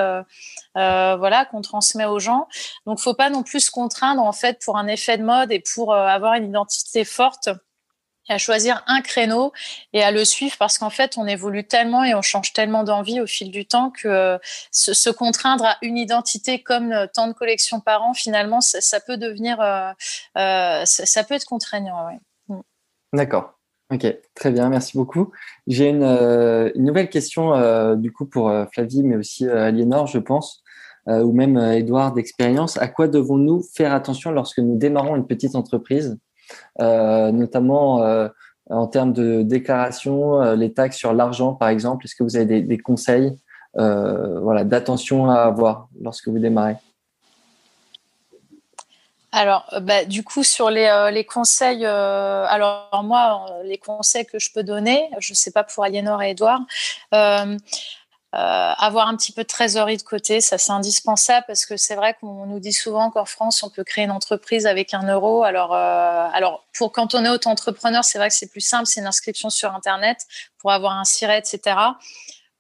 voilà 0.75 1.45
qu'on 1.51 1.63
transmet 1.63 2.07
aux 2.07 2.19
gens. 2.19 2.49
Donc 2.87 2.99
faut 2.99 3.15
pas 3.15 3.31
non 3.31 3.43
plus 3.43 3.61
se 3.61 3.71
contraindre 3.71 4.23
en 4.23 4.33
fait 4.33 4.61
pour 4.65 4.77
un 4.79 4.89
effet 4.89 5.17
de 5.17 5.25
mode 5.25 5.53
et 5.53 5.63
pour 5.75 5.95
avoir 5.95 6.35
une 6.35 6.49
identité 6.49 7.05
forte 7.05 7.51
à 8.31 8.39
choisir 8.39 8.83
un 8.87 9.01
créneau 9.01 9.53
et 9.93 10.03
à 10.03 10.11
le 10.11 10.25
suivre 10.25 10.55
parce 10.59 10.79
qu'en 10.79 10.91
fait, 10.91 11.19
on 11.19 11.27
évolue 11.27 11.65
tellement 11.65 12.05
et 12.05 12.15
on 12.15 12.23
change 12.23 12.53
tellement 12.53 12.85
d'envie 12.85 13.21
au 13.21 13.27
fil 13.27 13.51
du 13.51 13.67
temps 13.67 13.91
que 13.91 14.09
euh, 14.09 14.39
se, 14.71 15.11
contraindre 15.11 15.65
à 15.65 15.77
une 15.83 15.99
identité 15.99 16.63
comme 16.63 16.93
euh, 16.93 17.07
tant 17.13 17.27
de 17.27 17.33
collections 17.33 17.81
par 17.81 18.03
an, 18.03 18.15
finalement, 18.15 18.61
ça, 18.61 19.01
peut 19.01 19.17
devenir, 19.17 19.61
euh, 19.61 20.85
ça, 20.85 21.25
peut 21.25 21.35
être 21.35 21.45
contraignant. 21.45 22.19
Mm. 22.49 22.61
D'accord. 23.13 23.55
Ok, 23.93 24.07
très 24.35 24.53
bien, 24.53 24.69
merci 24.69 24.97
beaucoup. 24.97 25.33
J'ai 25.67 25.89
une, 25.89 26.73
nouvelle 26.77 27.11
question 27.11 27.97
du 27.97 28.13
coup 28.13 28.25
pour 28.25 28.53
Flavie, 28.73 29.03
mais 29.03 29.17
aussi 29.17 29.49
Aliénor, 29.49 30.07
je 30.07 30.21
pense, 30.21 30.63
ou 31.09 31.33
même 31.33 31.59
Edouard 31.59 32.13
d'expérience. 32.13 32.77
À 32.77 32.87
quoi 32.87 33.09
devons-nous 33.09 33.65
faire 33.75 33.93
attention 33.93 34.31
lorsque 34.31 34.61
nous 34.61 34.79
démarrons 34.79 35.17
une 35.17 35.27
petite 35.27 35.57
entreprise? 35.57 36.17
euh, 36.17 36.30
notamment 36.79 38.03
euh, 38.71 38.77
en 38.77 38.87
termes 38.87 39.13
de 39.13 39.43
déclaration, 39.43 40.41
euh, 40.41 40.55
les 40.55 40.73
taxes 40.73 40.97
sur 40.97 41.13
l'argent, 41.13 41.55
par 41.55 41.69
exemple. 41.69 42.07
Est-ce 42.07 42.15
que 42.15 42.23
vous 42.23 42.37
avez 42.37 42.63
des, 42.63 42.79
conseils 42.79 43.37
voilà, 43.75 44.65
d'attention 44.65 45.31
à 45.31 45.43
avoir 45.43 45.89
lorsque 46.01 46.29
vous 46.29 46.39
démarrez? 46.39 46.77
Alors, 49.33 49.65
bah, 49.83 50.05
du 50.05 50.25
coup, 50.25 50.43
sur 50.43 50.71
les, 50.71 51.25
conseils, 51.25 51.85
alors 51.85 53.01
moi, 53.05 53.47
les 53.65 53.79
conseils 53.79 54.27
que 54.27 54.39
je 54.39 54.53
peux 54.53 54.65
donner, 54.65 55.09
je 55.19 55.33
ne 55.33 55.37
sais 55.37 55.53
pas 55.53 55.63
pour 55.63 55.85
Aliénor 55.85 56.23
et 56.23 56.31
Edouard, 56.31 56.61
euh, 57.15 57.57
avoir 58.33 59.09
un 59.09 59.17
petit 59.17 59.33
peu 59.33 59.43
de 59.43 59.49
trésorerie 59.49 59.97
de 59.97 60.03
côté, 60.03 60.41
ça 60.41 60.57
c'est 60.57 60.71
indispensable 60.71 61.45
parce 61.49 61.67
que 61.67 61.77
c'est 61.77 61.97
vrai 61.97 62.17
qu'on 62.21 62.47
nous 62.47 62.61
dit 62.61 62.73
souvent 62.73 63.11
qu'en 63.11 63.25
France 63.25 63.63
on 63.65 63.71
peut 63.71 63.83
créer 63.83 64.05
une 64.05 64.13
entreprise 64.13 64.67
avec 64.67 64.95
un 64.95 65.03
euro. 65.09 65.43
Alors, 65.43 65.75
euh, 65.75 66.29
alors 66.33 66.65
pour 66.77 66.93
quand 66.93 67.15
on 67.15 67.25
est 67.25 67.29
auto-entrepreneur, 67.29 68.05
c'est 68.05 68.19
vrai 68.19 68.29
que 68.29 68.35
c'est 68.35 68.51
plus 68.51 68.61
simple, 68.61 68.87
c'est 68.87 69.01
une 69.01 69.07
inscription 69.07 69.51
sur 69.51 69.75
internet 69.75 70.19
pour 70.59 70.71
avoir 70.71 70.97
un 70.97 71.05
siret, 71.05 71.39
etc. 71.39 71.77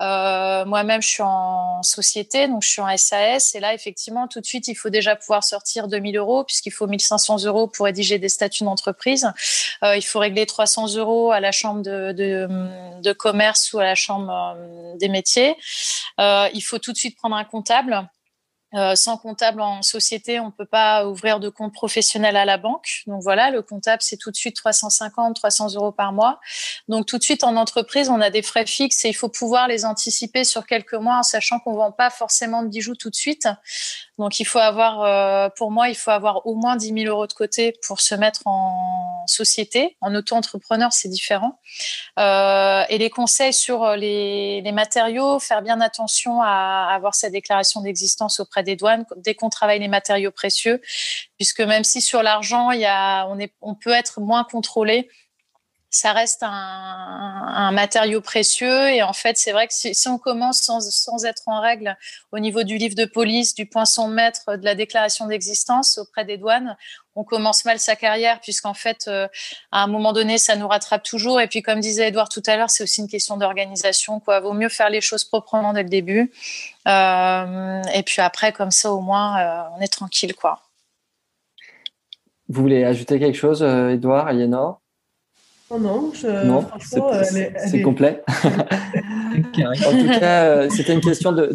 Euh, 0.00 0.64
moi-même, 0.64 1.02
je 1.02 1.08
suis 1.08 1.22
en 1.22 1.82
société, 1.82 2.48
donc 2.48 2.62
je 2.62 2.68
suis 2.68 2.80
en 2.80 2.96
SAS. 2.96 3.54
Et 3.54 3.60
là, 3.60 3.74
effectivement, 3.74 4.28
tout 4.28 4.40
de 4.40 4.46
suite, 4.46 4.68
il 4.68 4.74
faut 4.74 4.90
déjà 4.90 5.16
pouvoir 5.16 5.44
sortir 5.44 5.88
2000 5.88 6.16
euros, 6.16 6.44
puisqu'il 6.44 6.70
faut 6.70 6.86
1500 6.86 7.44
euros 7.44 7.66
pour 7.66 7.86
rédiger 7.86 8.18
des 8.18 8.28
statuts 8.28 8.64
d'entreprise. 8.64 9.30
Euh, 9.82 9.96
il 9.96 10.02
faut 10.02 10.18
régler 10.18 10.46
300 10.46 10.96
euros 10.96 11.32
à 11.32 11.40
la 11.40 11.52
chambre 11.52 11.82
de, 11.82 12.12
de, 12.12 12.48
de 13.02 13.12
commerce 13.12 13.72
ou 13.72 13.78
à 13.78 13.84
la 13.84 13.94
chambre 13.94 14.54
euh, 14.56 14.96
des 14.96 15.08
métiers. 15.08 15.56
Euh, 16.18 16.48
il 16.54 16.62
faut 16.62 16.78
tout 16.78 16.92
de 16.92 16.96
suite 16.96 17.16
prendre 17.16 17.36
un 17.36 17.44
comptable 17.44 18.08
euh, 18.74 18.94
sans 18.94 19.16
comptable 19.16 19.60
en 19.60 19.82
société, 19.82 20.38
on 20.38 20.46
ne 20.46 20.50
peut 20.50 20.64
pas 20.64 21.06
ouvrir 21.06 21.40
de 21.40 21.48
compte 21.48 21.72
professionnel 21.72 22.36
à 22.36 22.44
la 22.44 22.56
banque. 22.56 23.02
Donc 23.06 23.22
voilà, 23.22 23.50
le 23.50 23.62
comptable, 23.62 24.00
c'est 24.00 24.16
tout 24.16 24.30
de 24.30 24.36
suite 24.36 24.54
350, 24.56 25.34
300 25.34 25.74
euros 25.74 25.90
par 25.90 26.12
mois. 26.12 26.38
Donc 26.88 27.06
tout 27.06 27.18
de 27.18 27.22
suite 27.22 27.42
en 27.42 27.56
entreprise, 27.56 28.08
on 28.08 28.20
a 28.20 28.30
des 28.30 28.42
frais 28.42 28.66
fixes 28.66 29.04
et 29.04 29.08
il 29.08 29.14
faut 29.14 29.28
pouvoir 29.28 29.66
les 29.66 29.84
anticiper 29.84 30.44
sur 30.44 30.66
quelques 30.66 30.94
mois 30.94 31.18
en 31.18 31.22
sachant 31.24 31.58
qu'on 31.58 31.72
ne 31.72 31.78
vend 31.78 31.92
pas 31.92 32.10
forcément 32.10 32.62
de 32.62 32.68
bijoux 32.68 32.94
tout 32.94 33.10
de 33.10 33.16
suite. 33.16 33.48
Donc 34.20 34.38
il 34.38 34.44
faut 34.44 34.58
avoir, 34.58 35.02
euh, 35.02 35.48
pour 35.56 35.70
moi, 35.70 35.88
il 35.88 35.94
faut 35.94 36.10
avoir 36.10 36.46
au 36.46 36.54
moins 36.54 36.76
10 36.76 36.92
000 36.92 36.98
euros 37.06 37.26
de 37.26 37.32
côté 37.32 37.72
pour 37.86 38.02
se 38.02 38.14
mettre 38.14 38.42
en 38.44 39.24
société. 39.26 39.96
En 40.02 40.14
auto-entrepreneur, 40.14 40.92
c'est 40.92 41.08
différent. 41.08 41.58
Euh, 42.18 42.84
et 42.90 42.98
les 42.98 43.08
conseils 43.08 43.54
sur 43.54 43.96
les, 43.96 44.60
les, 44.60 44.72
matériaux, 44.72 45.38
faire 45.38 45.62
bien 45.62 45.80
attention 45.80 46.42
à 46.42 46.90
avoir 46.92 47.14
sa 47.14 47.30
déclaration 47.30 47.80
d'existence 47.80 48.40
auprès 48.40 48.62
des 48.62 48.76
douanes 48.76 49.06
dès 49.16 49.34
qu'on 49.34 49.48
travaille 49.48 49.78
les 49.78 49.88
matériaux 49.88 50.32
précieux, 50.32 50.82
puisque 51.38 51.62
même 51.62 51.84
si 51.84 52.02
sur 52.02 52.22
l'argent, 52.22 52.68
on 53.62 53.74
peut 53.74 53.92
être 53.92 54.20
moins 54.20 54.44
contrôlé 54.44 55.08
ça 55.90 56.12
reste 56.12 56.44
un, 56.44 57.72
matériau 57.72 58.20
précieux. 58.20 58.88
Et 58.90 59.02
en 59.02 59.12
fait, 59.12 59.36
c'est 59.36 59.52
vrai 59.52 59.66
que 59.66 59.74
si, 59.74 60.08
on 60.08 60.18
commence 60.18 60.60
sans, 60.60 60.80
sans, 60.80 61.24
être 61.24 61.42
en 61.46 61.60
règle 61.60 61.96
au 62.32 62.38
niveau 62.38 62.62
du 62.62 62.78
livre 62.78 62.94
de 62.94 63.04
police, 63.04 63.54
du 63.54 63.66
poinçon 63.66 64.08
maître, 64.08 64.56
de 64.56 64.64
la 64.64 64.74
déclaration 64.74 65.26
d'existence 65.26 65.98
auprès 65.98 66.24
des 66.24 66.36
douanes, 66.36 66.76
on 67.16 67.24
commence 67.24 67.64
mal 67.64 67.80
sa 67.80 67.96
carrière 67.96 68.40
puisqu'en 68.40 68.74
fait, 68.74 69.06
euh, 69.08 69.26
à 69.72 69.82
un 69.82 69.88
moment 69.88 70.12
donné, 70.12 70.38
ça 70.38 70.54
nous 70.54 70.68
rattrape 70.68 71.02
toujours. 71.02 71.40
Et 71.40 71.48
puis, 71.48 71.60
comme 71.60 71.80
disait 71.80 72.08
Edouard 72.08 72.28
tout 72.28 72.42
à 72.46 72.56
l'heure, 72.56 72.70
c'est 72.70 72.84
aussi 72.84 73.00
une 73.00 73.08
question 73.08 73.36
d'organisation. 73.36 74.20
Quoi, 74.20 74.40
vaut 74.40 74.52
mieux 74.52 74.68
faire 74.68 74.90
les 74.90 75.00
choses 75.00 75.24
proprement 75.24 75.72
dès 75.72 75.82
le 75.82 75.88
début. 75.88 76.32
Euh, 76.86 77.82
et 77.94 78.02
puis 78.04 78.22
après, 78.22 78.52
comme 78.52 78.70
ça, 78.70 78.92
au 78.92 79.00
moins, 79.00 79.40
euh, 79.40 79.62
on 79.76 79.80
est 79.80 79.92
tranquille, 79.92 80.34
quoi. 80.34 80.62
Vous 82.48 82.62
voulez 82.62 82.84
ajouter 82.84 83.20
quelque 83.20 83.36
chose, 83.36 83.62
Edouard, 83.62 84.26
Aliénor? 84.26 84.80
Non, 85.78 86.12
non, 86.44 86.66
c'est 86.80 87.82
complet. 87.82 88.22
en 88.44 89.98
tout 89.98 90.18
cas, 90.18 90.44
euh, 90.44 90.68
c'était 90.70 90.92
une 90.92 91.00
question 91.00 91.30
de, 91.30 91.46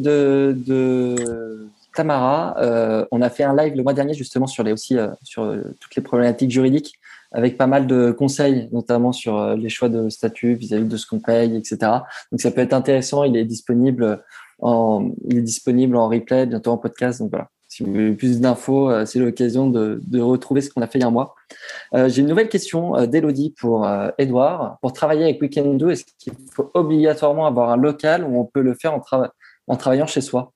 de, 0.55 1.67
Tamara. 1.93 2.55
Euh, 2.59 3.05
on 3.11 3.21
a 3.21 3.29
fait 3.29 3.43
un 3.43 3.55
live 3.55 3.75
le 3.75 3.83
mois 3.83 3.93
dernier 3.93 4.13
justement 4.13 4.47
sur 4.47 4.63
les 4.63 4.71
aussi 4.71 4.97
euh, 4.97 5.09
sur 5.23 5.53
toutes 5.79 5.95
les 5.95 6.01
problématiques 6.01 6.51
juridiques, 6.51 6.93
avec 7.33 7.57
pas 7.57 7.67
mal 7.67 7.87
de 7.87 8.11
conseils, 8.11 8.69
notamment 8.71 9.11
sur 9.11 9.55
les 9.55 9.69
choix 9.69 9.89
de 9.89 10.09
statut 10.09 10.53
vis-à-vis 10.53 10.85
de 10.85 10.97
ce 10.97 11.05
qu'on 11.05 11.19
paye, 11.19 11.57
etc. 11.57 11.77
Donc 12.31 12.39
ça 12.39 12.51
peut 12.51 12.61
être 12.61 12.73
intéressant. 12.73 13.25
Il 13.25 13.35
est 13.35 13.45
disponible 13.45 14.23
en 14.59 15.11
il 15.27 15.39
est 15.39 15.41
disponible 15.41 15.97
en 15.97 16.07
replay, 16.07 16.45
bientôt 16.45 16.71
en 16.71 16.77
podcast. 16.77 17.19
Donc 17.19 17.31
voilà. 17.31 17.49
Si 17.75 17.83
vous 17.83 17.91
voulez 17.91 18.13
plus 18.13 18.39
d'infos, 18.39 18.89
euh, 18.89 19.05
c'est 19.05 19.19
l'occasion 19.19 19.69
de, 19.69 19.99
retrouver 20.17 20.61
ce 20.61 20.69
qu'on 20.69 20.81
a 20.81 20.87
fait 20.87 20.97
il 20.97 21.01
y 21.01 21.03
a 21.03 21.07
un 21.07 21.11
mois. 21.11 21.35
Euh, 21.93 22.07
j'ai 22.07 22.21
une 22.21 22.29
nouvelle 22.29 22.47
question 22.47 22.95
euh, 22.95 23.05
d'Elodie 23.05 23.53
pour 23.59 23.85
Edouard. 24.17 24.77
Pour 24.79 24.93
travailler 24.93 25.25
avec 25.25 25.41
Weekend 25.41 25.83
est-ce 25.89 26.05
qu'il 26.17 26.31
faut 26.53 26.71
obligatoirement 26.73 27.45
avoir 27.45 27.71
un 27.71 27.75
local 27.75 28.23
ou 28.23 28.39
on 28.39 28.45
peut 28.45 28.61
le 28.61 28.75
faire 28.75 28.93
en, 28.93 29.03
en 29.67 29.75
travaillant 29.75 30.07
chez 30.07 30.21
soi? 30.21 30.53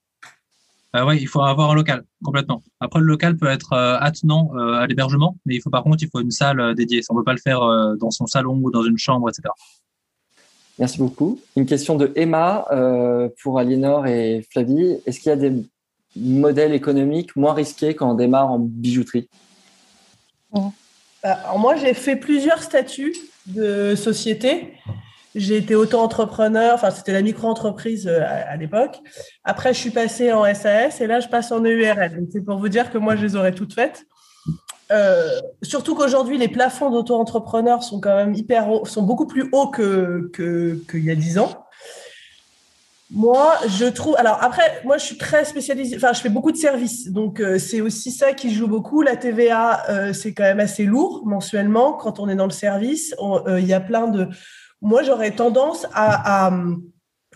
Oui, 0.94 1.18
il 1.20 1.28
faut 1.28 1.42
avoir 1.42 1.70
un 1.70 1.74
local 1.74 2.04
complètement. 2.24 2.62
Après, 2.80 3.00
le 3.00 3.06
local 3.06 3.36
peut 3.36 3.48
être 3.48 3.74
attenant 3.74 4.52
à 4.54 4.86
l'hébergement, 4.86 5.36
mais 5.44 5.56
il 5.56 5.60
faut 5.60 5.68
par 5.68 5.82
contre, 5.84 6.02
il 6.02 6.08
faut 6.08 6.20
une 6.20 6.30
salle 6.30 6.74
dédiée. 6.74 7.02
On 7.10 7.14
ne 7.14 7.20
peut 7.20 7.24
pas 7.24 7.34
le 7.34 7.38
faire 7.38 7.60
dans 7.98 8.10
son 8.10 8.26
salon 8.26 8.58
ou 8.62 8.70
dans 8.70 8.82
une 8.82 8.96
chambre, 8.96 9.28
etc. 9.28 9.50
Merci 10.78 10.96
beaucoup. 10.98 11.38
Une 11.54 11.66
question 11.66 11.96
de 11.96 12.10
Emma 12.16 12.64
pour 13.42 13.58
Aliénor 13.58 14.06
et 14.06 14.44
Flavie. 14.50 14.96
Est-ce 15.04 15.20
qu'il 15.20 15.28
y 15.28 15.32
a 15.32 15.36
des 15.36 15.52
modèle 16.16 16.72
économique 16.72 17.36
moins 17.36 17.54
risqué 17.54 17.94
quand 17.94 18.10
on 18.10 18.14
démarre 18.14 18.50
en 18.50 18.58
bijouterie 18.58 19.28
bah, 20.52 20.62
Alors 21.22 21.58
Moi, 21.58 21.76
j'ai 21.76 21.94
fait 21.94 22.16
plusieurs 22.16 22.62
statuts 22.62 23.16
de 23.46 23.94
société. 23.94 24.74
J'ai 25.36 25.58
été 25.58 25.76
auto-entrepreneur, 25.76 26.74
enfin 26.74 26.90
c'était 26.90 27.12
la 27.12 27.22
micro-entreprise 27.22 28.08
euh, 28.08 28.20
à, 28.24 28.56
l'époque. 28.56 28.98
Après, 29.44 29.72
je 29.72 29.78
suis 29.78 29.90
passée 29.90 30.32
en 30.32 30.42
SAS 30.52 31.00
et 31.00 31.06
là, 31.06 31.20
je 31.20 31.28
passe 31.28 31.52
en 31.52 31.62
EURL. 31.64 32.26
C'est 32.32 32.44
pour 32.44 32.58
vous 32.58 32.68
dire 32.68 32.90
que 32.90 32.98
moi, 32.98 33.14
je 33.14 33.22
les 33.22 33.36
aurais 33.36 33.52
toutes 33.52 33.74
faites. 33.74 34.06
Euh, 34.90 35.28
surtout 35.62 35.94
qu'aujourd'hui, 35.94 36.36
les 36.36 36.48
plafonds 36.48 36.90
d'auto-entrepreneurs 36.90 37.84
sont 37.84 38.00
quand 38.00 38.16
même 38.16 38.34
hyper 38.34 38.68
hauts, 38.68 38.84
sont 38.84 39.02
beaucoup 39.02 39.26
plus 39.26 39.48
hauts 39.52 39.70
qu'il 39.70 40.30
que, 40.32 40.98
y 40.98 41.10
a 41.10 41.14
10 41.14 41.38
ans. 41.38 41.64
Moi, 43.12 43.54
je 43.66 43.86
trouve. 43.86 44.14
Alors 44.18 44.38
après, 44.40 44.82
moi, 44.84 44.96
je 44.96 45.04
suis 45.04 45.16
très 45.16 45.44
spécialisée. 45.44 45.96
Enfin, 45.96 46.12
je 46.12 46.20
fais 46.20 46.28
beaucoup 46.28 46.52
de 46.52 46.56
services, 46.56 47.10
donc 47.10 47.40
euh, 47.40 47.58
c'est 47.58 47.80
aussi 47.80 48.12
ça 48.12 48.32
qui 48.34 48.54
joue 48.54 48.68
beaucoup. 48.68 49.02
La 49.02 49.16
TVA, 49.16 49.90
euh, 49.90 50.12
c'est 50.12 50.32
quand 50.32 50.44
même 50.44 50.60
assez 50.60 50.84
lourd 50.84 51.22
mensuellement 51.26 51.94
quand 51.94 52.20
on 52.20 52.28
est 52.28 52.36
dans 52.36 52.46
le 52.46 52.52
service. 52.52 53.14
Euh, 53.20 53.58
il 53.58 53.66
y 53.66 53.72
a 53.72 53.80
plein 53.80 54.06
de. 54.06 54.28
Moi, 54.80 55.02
j'aurais 55.02 55.32
tendance 55.32 55.86
à, 55.92 56.46
à 56.46 56.52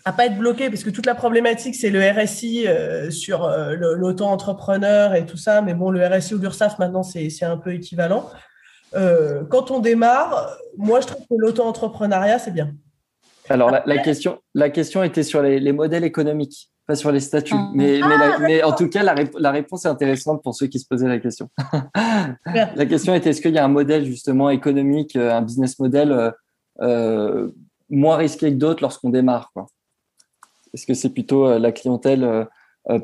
à 0.07 0.13
pas 0.13 0.27
être 0.27 0.37
bloqué 0.37 0.69
parce 0.69 0.85
que 0.85 0.91
toute 0.91 1.07
la 1.07 1.15
problématique 1.15 1.75
c'est 1.75 1.89
le 1.89 1.99
RSI 1.99 2.67
sur 3.09 3.49
l'auto-entrepreneur 3.49 5.15
et 5.15 5.25
tout 5.25 5.39
ça 5.39 5.63
mais 5.63 5.73
bon 5.73 5.91
le 5.91 6.07
RSI 6.07 6.35
ou 6.35 6.39
l'URSSAF 6.39 6.79
maintenant 6.79 7.03
c'est 7.03 7.43
un 7.43 7.57
peu 7.57 7.73
équivalent 7.73 8.29
quand 8.93 9.71
on 9.71 9.79
démarre 9.79 10.59
moi 10.77 11.01
je 11.01 11.07
trouve 11.07 11.23
que 11.23 11.35
l'auto-entrepreneuriat 11.39 12.39
c'est 12.39 12.51
bien 12.51 12.75
alors, 13.49 13.71
la, 13.71 13.99
question, 13.99 14.39
la 14.55 14.71
question 14.71 15.03
était 15.03 15.23
sur 15.23 15.43
les, 15.43 15.73
modèles 15.73 16.05
économiques, 16.05 16.71
pas 16.87 16.95
sur 16.95 17.13
les 17.13 17.21
statuts. 17.21 17.55
Ah. 17.57 17.71
Mais, 17.75 18.01
mais, 18.41 18.63
en 18.63 18.73
tout 18.73 18.89
cas, 18.89 19.03
la, 19.03 19.15
la, 19.39 19.51
réponse 19.51 19.85
est 19.85 19.89
intéressante 19.89 20.43
pour 20.43 20.55
ceux 20.55 20.67
qui 20.67 20.79
se 20.79 20.87
posaient 20.87 21.09
la 21.09 21.19
question. 21.19 21.49
la 21.95 22.87
question 22.87 23.15
était 23.15 23.31
est-ce 23.31 23.43
qu'il 23.43 23.55
y 23.55 23.59
a 23.59 23.65
un 23.65 23.69
modèle 23.69 24.05
justement 24.05 24.51
économique, 24.51 25.17
euh, 25.17 25.33
un 25.33 25.43
business 25.43 25.79
model 25.79 26.13
euh, 26.13 26.31
euh, 26.81 27.51
moins 27.91 28.17
risqué 28.17 28.51
que 28.51 28.57
d'autres 28.57 28.83
lorsqu'on 28.83 29.11
démarre 29.11 29.53
Est-ce 30.73 30.87
que 30.87 30.95
c'est 30.95 31.11
plutôt 31.11 31.59
la 31.59 31.73
clientèle 31.73 32.49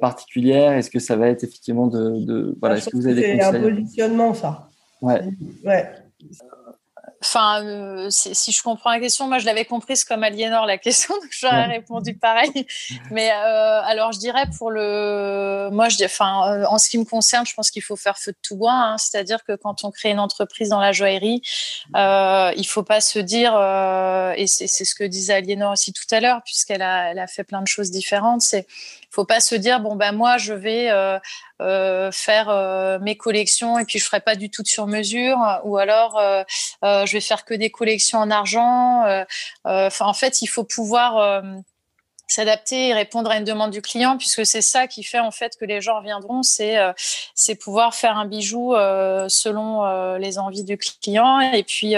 particulière? 0.01 0.73
Est-ce 0.73 0.91
que 0.91 0.99
ça 0.99 1.17
va 1.17 1.29
être 1.29 1.45
effectivement 1.45 1.87
de. 1.87 2.57
voilà, 2.61 2.77
est-ce 2.77 2.89
que 2.89 2.97
vous 2.97 3.07
avez 3.07 3.17
des 3.17 3.39
conseils? 3.39 3.51
C'est 3.51 3.57
un 3.57 3.63
positionnement, 3.63 4.35
ça. 4.35 4.69
Ouais. 5.03 5.23
ouais. 5.65 5.91
Enfin, 7.23 7.63
euh, 7.63 8.07
si 8.11 8.51
je 8.51 8.63
comprends 8.63 8.91
la 8.91 8.99
question, 8.99 9.29
moi 9.29 9.39
je 9.39 9.45
l'avais 9.45 9.67
comprise 9.67 10.05
comme 10.05 10.25
Aliénor 10.25 10.65
la 10.65 10.79
question, 10.87 11.15
donc 11.15 11.29
j'aurais 11.31 11.67
répondu 11.67 12.15
pareil. 12.15 12.67
Mais 13.11 13.31
euh, 13.31 13.83
alors 13.83 14.13
je 14.13 14.19
dirais 14.19 14.47
pour 14.57 14.71
le, 14.71 15.69
moi 15.71 15.91
je, 15.91 16.03
enfin 16.03 16.51
euh, 16.51 16.65
en 16.65 16.79
ce 16.79 16.89
qui 16.89 16.97
me 16.97 17.05
concerne, 17.05 17.45
je 17.45 17.53
pense 17.55 17.71
qu'il 17.71 17.83
faut 17.83 17.97
faire 17.97 18.19
feu 18.19 18.33
de 18.33 18.39
tout 18.43 18.57
bois. 18.57 18.73
Hein. 18.73 18.97
C'est-à-dire 18.99 19.45
que 19.45 19.55
quand 19.55 19.85
on 19.85 19.91
crée 19.91 20.11
une 20.11 20.19
entreprise 20.19 20.71
dans 20.71 20.81
la 20.81 20.93
joaillerie, 20.93 21.43
euh, 21.95 22.53
il 22.57 22.67
faut 22.67 22.83
pas 22.83 23.03
se 23.03 23.19
dire, 23.19 23.55
euh, 23.55 24.33
et 24.37 24.47
c'est 24.47 24.67
ce 24.67 24.95
que 24.95 25.05
disait 25.05 25.35
Aliénor 25.35 25.73
aussi 25.73 25.93
tout 25.93 26.07
à 26.11 26.21
l'heure, 26.21 26.41
puisqu'elle 26.45 26.83
a, 26.83 27.11
elle 27.11 27.19
a 27.19 27.27
fait 27.27 27.45
plein 27.45 27.61
de 27.61 27.69
choses 27.69 27.91
différentes. 27.91 28.41
C'est 28.41 28.67
faut 29.11 29.25
pas 29.25 29.41
se 29.41 29.55
dire 29.55 29.81
bon 29.81 29.97
ben 29.97 30.13
moi 30.13 30.39
je 30.39 30.55
vais 30.55 30.91
euh, 30.91 31.19
euh, 31.61 32.11
faire 32.13 32.49
euh, 32.49 32.99
mes 33.01 33.17
collections 33.17 33.79
et 33.79 33.85
puis 33.85 33.99
je 33.99 34.05
ferai 34.05 34.21
pas 34.21 34.37
du 34.37 34.51
tout 34.51 34.63
de 34.63 34.69
sur 34.69 34.87
mesure 34.87 35.39
ou 35.65 35.77
alors 35.77 36.21
je 36.83 37.13
vais 37.13 37.21
faire 37.21 37.45
que 37.45 37.55
des 37.55 37.71
collections 37.71 38.19
en 38.19 38.31
argent. 38.31 39.05
En 39.65 40.15
fait 40.15 40.43
il 40.43 40.47
faut 40.47 40.65
pouvoir 40.65 41.43
s'adapter 42.33 42.89
et 42.89 42.95
répondre 42.95 43.31
à 43.31 43.37
une 43.37 43.45
demande 43.45 43.71
du 43.71 43.83
client 43.83 44.17
puisque 44.17 44.47
c'est 44.47 44.63
ça 44.63 44.87
qui 44.87 45.03
fait 45.03 45.19
en 45.19 45.31
fait 45.31 45.57
que 45.59 45.65
les 45.65 45.81
gens 45.81 45.99
reviendront 45.99 46.43
c'est 46.43 46.79
euh, 46.79 46.93
c'est 47.35 47.55
pouvoir 47.55 47.95
faire 47.95 48.17
un 48.17 48.27
bijou 48.27 48.75
euh, 48.75 49.29
selon 49.29 49.85
euh, 49.85 50.19
les 50.19 50.39
envies 50.39 50.65
du 50.65 50.79
client 50.79 51.41
et 51.41 51.63
puis 51.63 51.95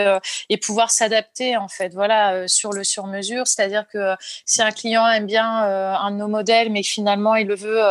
et 0.49 0.57
pouvoir 0.57 0.91
s'adapter 0.91 1.57
en 1.57 1.69
fait 1.69 1.93
voilà 1.95 2.49
sur 2.49 2.73
le 2.73 2.85
sur 2.85 3.07
mesure 3.07 3.47
c'est-à-dire 3.47 3.87
que 3.93 4.15
si 4.47 4.63
un 4.63 4.71
client 4.71 5.07
aime 5.09 5.27
bien 5.27 5.47
un 5.47 6.11
de 6.11 6.17
nos 6.17 6.29
modèles 6.29 6.71
mais 6.71 6.83
finalement 6.83 7.35
il 7.35 7.47
le 7.47 7.55
veut 7.55 7.83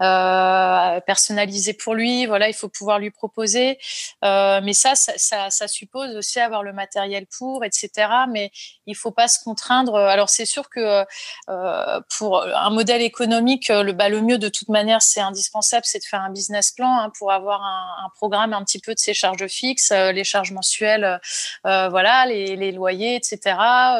euh, 0.00 1.00
personnalisé 1.00 1.74
pour 1.74 1.94
lui. 1.94 2.26
Voilà, 2.26 2.48
il 2.48 2.54
faut 2.54 2.68
pouvoir 2.68 2.98
lui 2.98 3.10
proposer. 3.10 3.78
Euh, 4.24 4.60
mais 4.62 4.72
ça, 4.72 4.94
ça, 4.94 5.50
ça, 5.50 5.68
suppose 5.68 6.16
aussi 6.16 6.40
avoir 6.40 6.62
le 6.62 6.72
matériel 6.72 7.26
pour, 7.26 7.64
etc. 7.64 7.90
Mais 8.30 8.50
il 8.86 8.96
faut 8.96 9.10
pas 9.10 9.28
se 9.28 9.42
contraindre. 9.42 9.96
Alors 9.96 10.30
c'est 10.30 10.46
sûr 10.46 10.68
que 10.70 11.04
euh, 11.48 12.00
pour 12.18 12.42
un 12.42 12.70
modèle 12.70 13.02
économique, 13.02 13.68
le, 13.68 13.92
bah, 13.92 14.08
le 14.08 14.20
mieux 14.20 14.38
de 14.38 14.48
toute 14.48 14.68
manière, 14.68 15.02
c'est 15.02 15.20
indispensable, 15.20 15.84
c'est 15.84 15.98
de 15.98 16.04
faire 16.04 16.22
un 16.22 16.30
business 16.30 16.72
plan 16.72 16.98
hein, 16.98 17.12
pour 17.18 17.32
avoir 17.32 17.62
un, 17.62 18.06
un, 18.06 18.08
programme 18.10 18.52
un 18.52 18.64
petit 18.64 18.80
peu 18.80 18.94
de 18.94 18.98
ses 18.98 19.14
charges 19.14 19.46
fixes, 19.46 19.90
euh, 19.92 20.12
les 20.12 20.24
charges 20.24 20.52
mensuelles, 20.52 21.20
euh, 21.66 21.88
voilà, 21.88 22.26
les, 22.26 22.56
les, 22.56 22.72
loyers, 22.72 23.16
etc. 23.16 23.56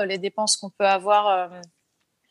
Les 0.06 0.18
dépenses 0.18 0.56
qu'on 0.56 0.70
peut 0.70 0.86
avoir 0.86 1.50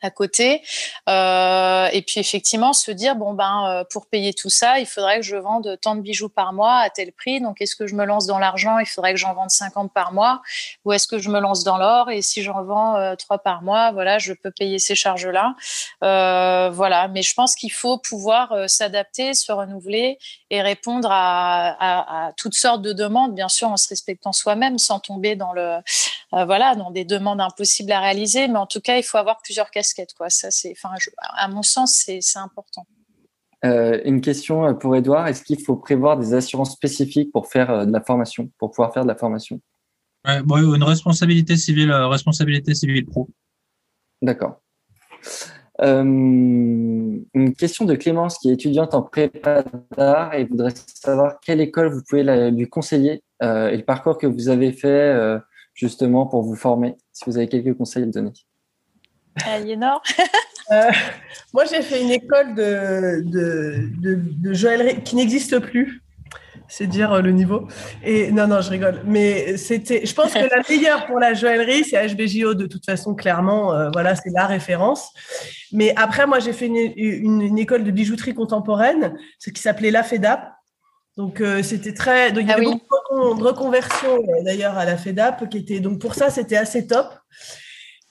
à 0.02 0.10
côté. 0.10 0.62
Euh, 1.08 1.88
et 1.92 2.02
puis 2.02 2.20
effectivement, 2.20 2.72
se 2.72 2.90
dire 2.90 3.16
bon 3.16 3.34
ben 3.34 3.68
euh, 3.68 3.84
pour 3.90 4.06
payer 4.06 4.32
tout 4.32 4.50
ça, 4.50 4.78
il 4.78 4.86
faudrait 4.86 5.20
que 5.20 5.26
je 5.26 5.36
vende 5.36 5.78
tant 5.80 5.94
de 5.94 6.00
bijoux 6.00 6.28
par 6.28 6.52
mois 6.52 6.78
à 6.78 6.90
tel 6.90 7.12
prix. 7.12 7.40
Donc 7.40 7.60
est-ce 7.60 7.76
que 7.76 7.86
je 7.86 7.94
me 7.94 8.04
lance 8.04 8.26
dans 8.26 8.38
l'argent 8.38 8.78
Il 8.78 8.86
faudrait 8.86 9.12
que 9.12 9.18
j'en 9.18 9.34
vende 9.34 9.50
50 9.50 9.92
par 9.92 10.12
mois, 10.12 10.42
ou 10.84 10.92
est-ce 10.92 11.06
que 11.06 11.18
je 11.18 11.28
me 11.28 11.40
lance 11.40 11.64
dans 11.64 11.78
l'or 11.78 12.10
Et 12.10 12.22
si 12.22 12.42
j'en 12.42 12.62
vends 12.62 12.96
euh, 12.96 13.14
3 13.16 13.38
par 13.38 13.62
mois, 13.62 13.92
voilà, 13.92 14.18
je 14.18 14.32
peux 14.32 14.50
payer 14.50 14.78
ces 14.78 14.94
charges-là? 14.94 15.54
Euh, 16.04 16.70
voilà, 16.70 17.08
mais 17.08 17.22
je 17.22 17.34
pense 17.34 17.54
qu'il 17.54 17.72
faut 17.72 17.98
pouvoir 17.98 18.52
euh, 18.52 18.66
s'adapter, 18.66 19.34
se 19.34 19.52
renouveler 19.52 20.18
et 20.50 20.62
répondre 20.62 21.08
à, 21.10 21.76
à, 21.78 22.28
à, 22.28 22.32
toutes 22.32 22.54
sortes 22.54 22.82
de 22.82 22.92
demandes, 22.92 23.34
bien 23.34 23.48
sûr 23.48 23.68
en 23.68 23.76
se 23.76 23.88
respectant 23.88 24.32
soi-même, 24.32 24.78
sans 24.78 25.00
tomber 25.00 25.36
dans 25.36 25.52
le 25.52 25.78
voilà 26.32 26.74
dans 26.76 26.90
des 26.90 27.04
demandes 27.04 27.40
impossibles 27.40 27.92
à 27.92 28.00
réaliser. 28.00 28.48
Mais 28.48 28.58
en 28.58 28.66
tout 28.66 28.80
cas, 28.80 28.96
il 28.96 29.02
faut 29.02 29.18
avoir 29.18 29.40
plusieurs 29.42 29.70
casquettes 29.70 30.14
Quoi. 30.14 30.30
Ça, 30.30 30.50
c'est, 30.50 30.72
enfin, 30.72 30.94
à 31.36 31.48
mon 31.48 31.62
sens, 31.62 31.92
c'est, 31.92 32.20
important. 32.36 32.86
Euh, 33.64 34.00
une 34.04 34.20
question 34.20 34.74
pour 34.74 34.96
Edouard. 34.96 35.26
Est-ce 35.26 35.42
qu'il 35.42 35.62
faut 35.62 35.76
prévoir 35.76 36.18
des 36.18 36.34
assurances 36.34 36.72
spécifiques 36.72 37.30
pour 37.32 37.48
faire 37.48 37.70
euh, 37.70 37.84
de 37.84 37.92
la 37.92 38.00
formation, 38.00 38.50
pour 38.58 38.70
pouvoir 38.70 38.92
faire 38.92 39.02
de 39.02 39.08
la 39.08 39.16
formation? 39.16 39.60
Une 40.26 40.82
responsabilité 40.82 41.56
civile, 41.56 41.90
euh, 41.90 42.08
responsabilité 42.08 42.74
civile 42.74 43.06
pro. 43.06 43.28
D'accord. 44.22 44.60
une 45.82 47.24
question 47.58 47.86
de 47.86 47.94
Clémence 47.94 48.38
qui 48.38 48.50
est 48.50 48.54
étudiante 48.54 48.94
en 48.94 49.02
prépa 49.02 49.64
d'art 49.96 50.34
et 50.34 50.44
voudrait 50.44 50.74
savoir 50.94 51.40
quelle 51.40 51.60
école 51.60 51.90
vous 51.90 52.02
pouvez 52.06 52.50
lui 52.50 52.68
conseiller 52.68 53.22
et 53.42 53.76
le 53.76 53.82
parcours 53.82 54.18
que 54.18 54.26
vous 54.26 54.50
avez 54.50 54.72
fait 54.72 55.40
justement 55.80 56.26
pour 56.26 56.42
vous 56.42 56.56
former, 56.56 56.94
si 57.12 57.24
vous 57.26 57.38
avez 57.38 57.48
quelques 57.48 57.74
conseils 57.76 58.02
à 58.02 58.06
donner. 58.06 58.32
Aliénor 59.46 60.02
euh, 60.72 60.90
Moi, 61.54 61.64
j'ai 61.64 61.80
fait 61.80 62.02
une 62.02 62.10
école 62.10 62.54
de, 62.54 63.24
de, 63.24 64.52
joaillerie 64.52 65.02
qui 65.02 65.16
n'existe 65.16 65.58
plus. 65.58 66.02
C'est 66.68 66.86
dire 66.86 67.12
euh, 67.12 67.22
le 67.22 67.30
niveau. 67.32 67.66
Et 68.04 68.30
non, 68.30 68.46
non, 68.46 68.60
je 68.60 68.70
rigole. 68.70 69.00
Mais 69.06 69.56
c'était, 69.56 70.04
je 70.04 70.14
pense 70.14 70.34
que 70.34 70.38
la 70.38 70.62
meilleure 70.68 71.06
pour 71.06 71.18
la 71.18 71.32
joaillerie, 71.32 71.82
c'est 71.84 72.06
HBJO 72.08 72.54
de 72.54 72.66
toute 72.66 72.84
façon, 72.84 73.14
clairement. 73.14 73.74
Euh, 73.74 73.88
voilà, 73.92 74.14
c'est 74.14 74.30
la 74.30 74.46
référence. 74.46 75.10
Mais 75.72 75.94
après, 75.96 76.26
moi, 76.26 76.40
j'ai 76.40 76.52
fait 76.52 76.66
une, 76.66 77.58
école 77.58 77.84
de 77.84 77.90
bijouterie 77.90 78.34
contemporaine, 78.34 79.16
ce 79.38 79.50
qui 79.50 79.62
s'appelait 79.62 79.90
la 79.90 80.02
FEDAP. 80.02 80.59
Donc, 81.16 81.42
c'était 81.62 81.92
très. 81.92 82.32
Donc, 82.32 82.44
il 82.44 82.48
y 82.48 82.52
ah 82.52 82.56
avait 82.56 82.64
beaucoup 82.64 83.38
de 83.38 83.42
reconversion 83.42 84.18
d'ailleurs 84.44 84.78
à 84.78 84.84
la 84.84 84.96
FEDAP, 84.96 85.48
qui 85.48 85.58
était. 85.58 85.80
Donc, 85.80 86.00
pour 86.00 86.14
ça, 86.14 86.30
c'était 86.30 86.56
assez 86.56 86.86
top. 86.86 87.06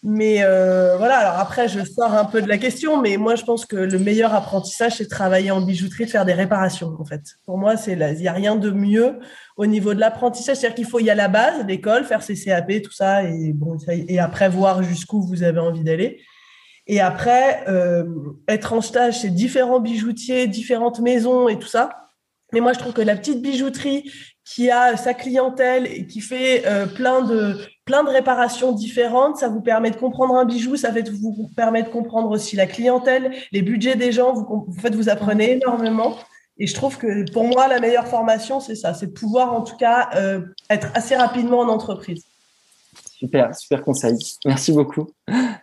Mais 0.02 0.44
euh, 0.44 0.96
voilà, 0.98 1.18
alors 1.18 1.40
après, 1.40 1.68
je 1.68 1.84
sors 1.84 2.14
un 2.14 2.24
peu 2.24 2.42
de 2.42 2.48
la 2.48 2.58
question, 2.58 3.02
mais 3.02 3.18
moi, 3.18 3.36
je 3.36 3.44
pense 3.44 3.66
que 3.66 3.76
le 3.76 4.00
meilleur 4.00 4.34
apprentissage, 4.34 4.96
c'est 4.96 5.04
de 5.04 5.10
travailler 5.10 5.52
en 5.52 5.60
bijouterie, 5.60 6.06
de 6.06 6.10
faire 6.10 6.24
des 6.24 6.34
réparations, 6.34 6.96
en 6.98 7.04
fait. 7.04 7.22
Pour 7.46 7.58
moi, 7.58 7.76
c'est 7.76 7.94
il 7.94 8.22
n'y 8.22 8.28
a 8.30 8.34
rien 8.34 8.56
de 8.56 8.70
mieux 8.72 9.20
au 9.58 9.66
niveau 9.66 9.94
de 9.94 10.00
l'apprentissage. 10.00 10.56
C'est-à-dire 10.56 10.76
qu'il 10.76 10.86
faut, 10.86 11.00
il 11.00 11.06
y 11.06 11.10
a 11.10 11.16
la 11.16 11.28
base, 11.28 11.66
l'école, 11.68 12.06
faire 12.06 12.24
ses 12.24 12.36
CAP, 12.36 12.82
tout 12.82 12.94
ça, 12.94 13.24
et, 13.24 13.52
bon, 13.52 13.78
et 13.90 14.20
après, 14.20 14.48
voir 14.48 14.84
jusqu'où 14.84 15.22
vous 15.22 15.44
avez 15.44 15.60
envie 15.60 15.84
d'aller. 15.84 16.22
Et 16.88 17.02
après, 17.02 17.66
euh, 17.68 18.06
être 18.48 18.72
en 18.72 18.80
stage 18.80 19.20
chez 19.22 19.30
différents 19.30 19.82
bijoutiers, 19.82 20.48
différentes 20.48 21.02
maisons 21.02 21.50
et 21.50 21.60
tout 21.60 21.68
ça. 21.68 22.09
Mais 22.54 22.60
moi, 22.60 22.74
je 22.74 22.80
trouve 22.80 22.94
que 22.94 23.02
la 23.02 23.16
petite 23.16 23.42
bijouterie 23.42 24.12
qui 24.44 24.72
a 24.72 24.98
sa 24.98 25.14
clientèle 25.14 25.86
et 25.86 26.08
qui 26.08 26.22
fait 26.22 26.66
euh, 26.66 26.88
plein 26.88 27.22
de 27.22 27.58
plein 27.86 28.04
de 28.04 28.10
réparations 28.10 28.72
différentes. 28.72 29.38
Ça 29.38 29.50
vous 29.50 29.62
permet 29.62 29.92
de 29.92 29.96
comprendre 29.96 30.36
un 30.36 30.46
bijou, 30.46 30.76
ça 30.76 30.92
fait 30.92 31.10
vous 31.10 31.50
permet 31.56 31.84
de 31.84 31.90
comprendre 31.90 32.30
aussi 32.30 32.56
la 32.56 32.68
clientèle, 32.68 33.32
les 33.52 33.62
budgets 33.62 33.96
des 33.96 34.12
gens. 34.12 34.34
Vous, 34.34 34.66
en 34.70 34.82
fait, 34.82 34.96
vous 34.96 35.10
apprenez 35.10 35.54
énormément. 35.54 36.16
Et 36.58 36.68
je 36.68 36.74
trouve 36.76 36.98
que 36.98 37.30
pour 37.32 37.46
moi, 37.46 37.68
la 37.68 37.80
meilleure 37.80 38.08
formation, 38.08 38.60
c'est 38.60 38.76
ça, 38.76 38.94
c'est 38.94 39.08
de 39.08 39.12
pouvoir 39.12 39.54
en 39.54 39.62
tout 39.62 39.78
cas 39.78 40.10
euh, 40.16 40.42
être 40.70 40.90
assez 40.94 41.16
rapidement 41.16 41.60
en 41.60 41.70
entreprise. 41.70 42.26
Super, 43.20 43.54
super 43.56 43.84
conseil. 43.84 44.18
Merci 44.46 44.72
beaucoup. 44.72 45.10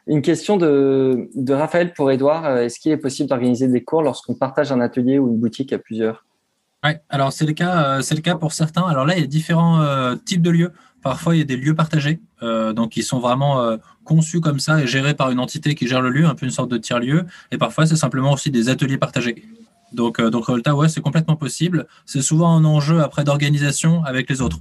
Une 0.07 0.21
question 0.21 0.57
de, 0.57 1.31
de 1.35 1.55
Raphaël 1.55 1.95
pour 1.95 2.11
Edouard. 2.11 2.45
Euh, 2.45 2.63
est-ce 2.63 2.79
qu'il 2.79 2.93
est 2.93 2.99
possible 2.99 3.29
d'organiser 3.29 3.69
des 3.69 3.83
cours 3.83 4.03
lorsqu'on 4.03 4.35
partage 4.35 4.73
un 4.73 4.81
atelier 4.81 5.19
ou 5.19 5.29
une 5.29 5.39
boutique 5.39 5.73
à 5.73 5.79
plusieurs? 5.79 6.26
Alors 7.09 7.33
c'est 7.33 7.47
le 7.47 7.53
cas, 7.53 7.99
euh, 7.99 8.03
le 8.11 8.21
cas 8.21 8.37
pour 8.37 8.53
certains. 8.53 8.83
Alors 8.83 9.07
là, 9.07 9.17
il 9.17 9.21
y 9.21 9.25
a 9.25 9.27
différents 9.27 10.17
types 10.25 10.43
de 10.43 10.51
lieux. 10.51 10.73
Parfois, 11.07 11.37
il 11.37 11.39
y 11.39 11.43
a 11.43 11.45
des 11.45 11.57
lieux 11.57 11.77
partagés, 11.77 12.19
euh, 12.43 12.73
donc 12.73 12.97
ils 12.97 13.05
sont 13.05 13.21
vraiment 13.21 13.61
euh, 13.61 13.77
conçus 14.03 14.41
comme 14.41 14.59
ça 14.59 14.83
et 14.83 14.89
gérés 14.89 15.15
par 15.15 15.31
une 15.31 15.39
entité 15.39 15.77
qui 15.77 15.87
gère 15.87 16.03
le 16.03 16.11
lieu, 16.11 16.27
un 16.27 16.35
peu 16.35 16.47
une 16.47 16.51
sorte 16.51 16.69
de 16.69 16.79
tiers-lieu. 16.79 17.27
Et 17.53 17.59
parfois, 17.59 17.87
c'est 17.87 17.95
simplement 17.95 18.33
aussi 18.33 18.51
des 18.51 18.69
ateliers 18.71 18.99
partagés. 18.99 19.45
Donc, 19.93 20.19
euh, 20.19 20.31
donc 20.31 20.49
ouais, 20.49 20.89
c'est 20.89 21.01
complètement 21.01 21.37
possible. 21.37 21.87
C'est 22.07 22.23
souvent 22.23 22.57
un 22.57 22.65
enjeu 22.65 23.03
après 23.03 23.23
d'organisation 23.23 24.03
avec 24.03 24.29
les 24.29 24.43
autres. 24.43 24.59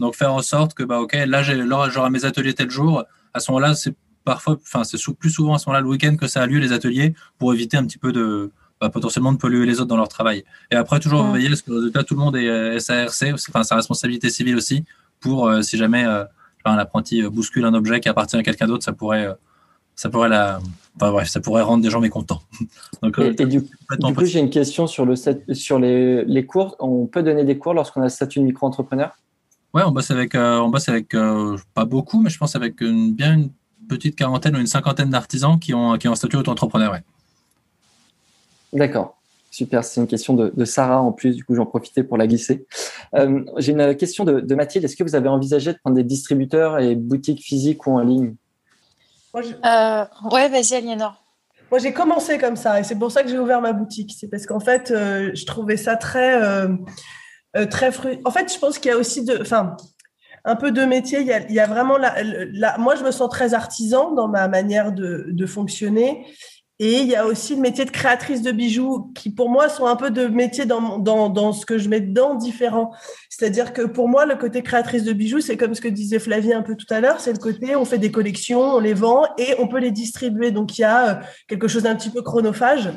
Donc, 0.00 0.16
faire 0.16 0.34
en 0.34 0.42
sorte 0.42 0.74
que, 0.74 0.82
bah, 0.82 0.98
ok, 0.98 1.16
là, 1.28 1.44
j'aurai 1.44 2.10
mes 2.10 2.24
ateliers 2.24 2.54
tel 2.54 2.70
jour. 2.70 3.04
À 3.32 3.38
ce 3.38 3.52
moment-là, 3.52 3.76
c'est 3.76 3.94
parfois, 4.24 4.58
enfin, 4.60 4.82
c'est 4.82 4.98
plus 5.14 5.30
souvent 5.30 5.54
à 5.54 5.58
ce 5.58 5.68
moment-là 5.68 5.82
le 5.82 5.88
week-end 5.88 6.16
que 6.16 6.26
ça 6.26 6.42
a 6.42 6.46
lieu 6.46 6.58
les 6.58 6.72
ateliers 6.72 7.14
pour 7.38 7.54
éviter 7.54 7.76
un 7.76 7.86
petit 7.86 7.98
peu 7.98 8.10
de 8.10 8.50
bah, 8.86 8.90
potentiellement 8.90 9.32
de 9.32 9.38
polluer 9.38 9.66
les 9.66 9.80
autres 9.80 9.88
dans 9.88 9.96
leur 9.96 10.08
travail. 10.08 10.44
Et 10.70 10.76
après, 10.76 11.00
toujours 11.00 11.24
veiller 11.30 11.50
à 11.50 11.56
ce 11.56 11.62
que 11.62 11.72
résultat, 11.72 12.02
tout 12.04 12.14
le 12.14 12.20
monde 12.20 12.36
est 12.36 12.78
SARC, 12.78 13.34
enfin, 13.48 13.62
sa 13.62 13.76
responsabilité 13.76 14.30
civile 14.30 14.56
aussi, 14.56 14.84
pour 15.20 15.50
si 15.62 15.76
jamais 15.76 16.04
un 16.04 16.78
apprenti 16.78 17.22
bouscule 17.22 17.64
un 17.64 17.74
objet 17.74 18.00
qui 18.00 18.08
appartient 18.08 18.36
à 18.36 18.42
quelqu'un 18.42 18.66
d'autre, 18.66 18.84
ça 18.84 18.92
pourrait 18.92 19.34
ça 19.96 20.10
pourrait 20.10 20.28
la, 20.28 20.60
enfin, 20.96 21.12
bref, 21.12 21.28
ça 21.28 21.40
pourrait 21.40 21.62
rendre 21.62 21.82
des 21.82 21.90
gens 21.90 22.00
mécontents. 22.00 22.42
Donc, 23.02 23.18
et, 23.18 23.46
du, 23.46 23.62
coup, 23.62 24.24
j'ai 24.24 24.40
une 24.40 24.50
question 24.50 24.86
sur 24.86 25.04
le 25.06 25.14
sur 25.52 25.78
les, 25.78 26.24
les, 26.24 26.46
cours. 26.46 26.76
On 26.80 27.06
peut 27.06 27.22
donner 27.22 27.44
des 27.44 27.58
cours 27.58 27.74
lorsqu'on 27.74 28.00
a 28.00 28.04
le 28.04 28.10
statut 28.10 28.40
de 28.40 28.44
micro-entrepreneur 28.44 29.12
Ouais, 29.72 29.82
on 29.84 29.90
bosse 29.90 30.10
avec, 30.12 30.34
euh, 30.36 30.58
on 30.58 30.68
bosse 30.68 30.88
avec 30.88 31.14
euh, 31.14 31.56
pas 31.74 31.84
beaucoup, 31.84 32.20
mais 32.22 32.30
je 32.30 32.38
pense 32.38 32.54
avec 32.54 32.80
une, 32.80 33.12
bien 33.12 33.34
une 33.34 33.50
petite 33.88 34.14
quarantaine 34.14 34.56
ou 34.56 34.60
une 34.60 34.68
cinquantaine 34.68 35.10
d'artisans 35.10 35.58
qui 35.58 35.74
ont, 35.74 35.98
qui 35.98 36.06
ont 36.06 36.12
un 36.12 36.16
statut 36.16 36.36
auto-entrepreneur. 36.36 36.92
Ouais. 36.92 37.02
D'accord. 38.74 39.16
Super, 39.50 39.84
c'est 39.84 40.00
une 40.00 40.08
question 40.08 40.34
de, 40.34 40.52
de, 40.54 40.64
Sarah 40.64 41.00
en 41.00 41.12
plus, 41.12 41.36
du 41.36 41.44
coup 41.44 41.54
j'en 41.54 41.64
profitais 41.64 42.02
pour 42.02 42.16
la 42.16 42.26
glisser. 42.26 42.66
Euh, 43.14 43.44
j'ai 43.58 43.70
une 43.70 43.96
question 43.96 44.24
de, 44.24 44.40
de 44.40 44.54
Mathilde, 44.56 44.84
est-ce 44.84 44.96
que 44.96 45.04
vous 45.04 45.14
avez 45.14 45.28
envisagé 45.28 45.72
de 45.72 45.78
prendre 45.78 45.94
des 45.94 46.02
distributeurs 46.02 46.80
et 46.80 46.96
boutiques 46.96 47.40
physiques 47.40 47.86
ou 47.86 47.92
en 47.92 48.00
ligne? 48.00 48.34
Euh, 49.36 50.04
ouais, 50.30 50.48
vas-y, 50.48 50.74
Aliénor. 50.74 51.20
Moi, 51.70 51.78
j'ai 51.80 51.92
commencé 51.92 52.38
comme 52.38 52.56
ça 52.56 52.80
et 52.80 52.84
c'est 52.84 52.98
pour 52.98 53.10
ça 53.10 53.22
que 53.22 53.28
j'ai 53.28 53.38
ouvert 53.38 53.60
ma 53.60 53.72
boutique. 53.72 54.14
C'est 54.18 54.28
parce 54.28 54.46
qu'en 54.46 54.60
fait, 54.60 54.90
euh, 54.90 55.30
je 55.34 55.44
trouvais 55.44 55.76
ça 55.76 55.96
très, 55.96 56.40
euh, 56.42 56.68
euh 57.56 57.66
très 57.66 57.90
En 58.24 58.30
fait, 58.30 58.52
je 58.52 58.58
pense 58.58 58.78
qu'il 58.78 58.90
y 58.90 58.94
a 58.94 58.98
aussi 58.98 59.24
de, 59.24 59.38
enfin, 59.40 59.76
un 60.44 60.56
peu 60.56 60.70
de 60.70 60.84
métier. 60.84 61.20
Il 61.20 61.26
y 61.26 61.32
a, 61.32 61.40
il 61.40 61.54
y 61.54 61.60
a 61.60 61.66
vraiment 61.66 61.96
la, 61.96 62.14
la, 62.22 62.78
moi, 62.78 62.94
je 62.94 63.02
me 63.02 63.10
sens 63.10 63.28
très 63.28 63.54
artisan 63.54 64.12
dans 64.12 64.28
ma 64.28 64.46
manière 64.46 64.92
de, 64.92 65.26
de 65.28 65.46
fonctionner. 65.46 66.26
Et 66.80 67.00
il 67.00 67.06
y 67.06 67.14
a 67.14 67.26
aussi 67.26 67.54
le 67.54 67.60
métier 67.60 67.84
de 67.84 67.90
créatrice 67.90 68.42
de 68.42 68.50
bijoux 68.50 69.12
qui, 69.14 69.30
pour 69.30 69.48
moi, 69.48 69.68
sont 69.68 69.86
un 69.86 69.94
peu 69.94 70.10
de 70.10 70.26
métiers 70.26 70.66
dans, 70.66 70.98
dans, 70.98 71.28
dans 71.28 71.52
ce 71.52 71.64
que 71.64 71.78
je 71.78 71.88
mets 71.88 72.00
dedans 72.00 72.34
différents. 72.34 72.92
C'est-à-dire 73.30 73.72
que 73.72 73.82
pour 73.82 74.08
moi, 74.08 74.26
le 74.26 74.34
côté 74.34 74.62
créatrice 74.62 75.04
de 75.04 75.12
bijoux, 75.12 75.40
c'est 75.40 75.56
comme 75.56 75.74
ce 75.74 75.80
que 75.80 75.88
disait 75.88 76.18
Flavie 76.18 76.52
un 76.52 76.62
peu 76.62 76.74
tout 76.74 76.86
à 76.90 77.00
l'heure, 77.00 77.20
c'est 77.20 77.32
le 77.32 77.38
côté 77.38 77.76
on 77.76 77.84
fait 77.84 77.98
des 77.98 78.10
collections, 78.10 78.60
on 78.60 78.80
les 78.80 78.94
vend 78.94 79.24
et 79.38 79.54
on 79.58 79.68
peut 79.68 79.78
les 79.78 79.92
distribuer. 79.92 80.50
Donc 80.50 80.76
il 80.76 80.82
y 80.82 80.84
a 80.84 81.08
euh, 81.08 81.22
quelque 81.46 81.68
chose 81.68 81.84
d'un 81.84 81.94
petit 81.94 82.10
peu 82.10 82.22
chronophage 82.22 82.90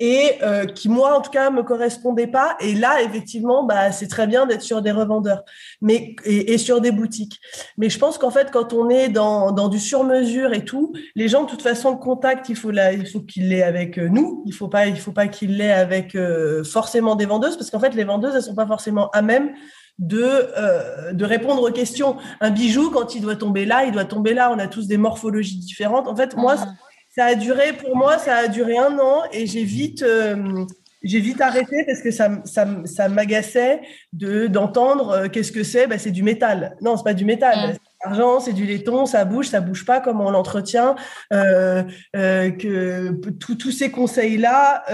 et 0.00 0.38
euh, 0.42 0.64
qui 0.64 0.88
moi 0.88 1.16
en 1.16 1.20
tout 1.20 1.30
cas 1.30 1.50
me 1.50 1.62
correspondait 1.62 2.26
pas 2.26 2.56
et 2.60 2.74
là 2.74 3.02
effectivement 3.02 3.64
bah 3.64 3.92
c'est 3.92 4.08
très 4.08 4.26
bien 4.26 4.46
d'être 4.46 4.62
sur 4.62 4.80
des 4.80 4.90
revendeurs 4.90 5.44
mais 5.82 6.16
et, 6.24 6.56
sur 6.56 6.80
des 6.80 6.90
boutiques 6.90 7.38
mais 7.76 7.90
je 7.90 7.98
pense 7.98 8.16
qu'en 8.16 8.30
fait 8.30 8.50
quand 8.50 8.72
on 8.72 8.88
est 8.88 9.10
dans, 9.10 9.52
dans 9.52 9.68
du 9.68 9.78
sur 9.78 10.02
mesure 10.02 10.54
et 10.54 10.64
tout 10.64 10.92
les 11.14 11.28
gens 11.28 11.44
de 11.44 11.50
toute 11.50 11.62
façon 11.62 11.90
le 11.90 11.98
contact 11.98 12.48
il 12.48 12.56
faut 12.56 12.70
là 12.70 12.94
il 12.94 13.06
faut 13.06 13.20
qu'il 13.20 13.50
l'ait 13.50 13.62
avec 13.62 13.98
euh, 13.98 14.08
nous 14.08 14.42
il 14.46 14.54
faut 14.54 14.68
pas 14.68 14.86
il 14.86 14.98
faut 14.98 15.12
pas 15.12 15.28
qu'il 15.28 15.58
l'ait 15.58 15.70
avec 15.70 16.14
euh, 16.14 16.64
forcément 16.64 17.14
des 17.14 17.26
vendeuses 17.26 17.58
parce 17.58 17.70
qu'en 17.70 17.80
fait 17.80 17.94
les 17.94 18.04
vendeuses 18.04 18.34
elles 18.34 18.42
sont 18.42 18.54
pas 18.54 18.66
forcément 18.66 19.10
à 19.10 19.20
même 19.20 19.52
de, 19.98 21.12
de 21.12 21.24
répondre 21.26 21.62
aux 21.62 21.72
questions. 21.72 22.16
Un 22.40 22.48
bijou, 22.48 22.90
quand 22.90 23.14
il 23.14 23.20
doit 23.20 23.36
tomber 23.36 23.66
là, 23.66 23.84
il 23.84 23.92
doit 23.92 24.06
tomber 24.06 24.32
là. 24.32 24.50
On 24.50 24.58
a 24.58 24.66
tous 24.66 24.86
des 24.86 24.96
morphologies 24.96 25.58
différentes. 25.58 26.08
En 26.08 26.16
fait, 26.16 26.36
moi, 26.38 26.56
mmh 26.56 26.76
ça 27.10 27.24
a 27.24 27.34
duré, 27.34 27.72
pour 27.72 27.96
moi, 27.96 28.18
ça 28.18 28.36
a 28.36 28.48
duré 28.48 28.78
un 28.78 28.96
an 28.98 29.22
et 29.32 29.46
j'ai 29.46 29.64
vite, 29.64 30.02
euh, 30.02 30.64
j'ai 31.02 31.18
vite 31.18 31.40
arrêté 31.40 31.84
parce 31.84 32.00
que 32.00 32.12
ça, 32.12 32.30
ça, 32.44 32.68
ça 32.84 33.08
m'agaçait 33.08 33.80
de, 34.12 34.46
d'entendre 34.46 35.10
euh, 35.10 35.28
qu'est-ce 35.28 35.50
que 35.50 35.64
c'est? 35.64 35.88
Ben, 35.88 35.98
C'est 35.98 36.12
du 36.12 36.22
métal. 36.22 36.76
Non, 36.80 36.96
c'est 36.96 37.02
pas 37.02 37.14
du 37.14 37.24
métal. 37.24 37.56
C'est 37.64 37.72
de 37.72 37.78
l'argent, 38.04 38.38
c'est 38.38 38.52
du 38.52 38.64
laiton, 38.64 39.06
ça 39.06 39.24
bouge, 39.24 39.48
ça 39.48 39.60
bouge 39.60 39.84
pas 39.84 39.98
comme 39.98 40.20
on 40.20 40.30
l'entretient. 40.30 40.94
Euh, 41.32 41.82
euh 42.14 42.50
que 42.52 43.10
tous 43.32 43.72
ces 43.72 43.90
conseils-là, 43.90 44.84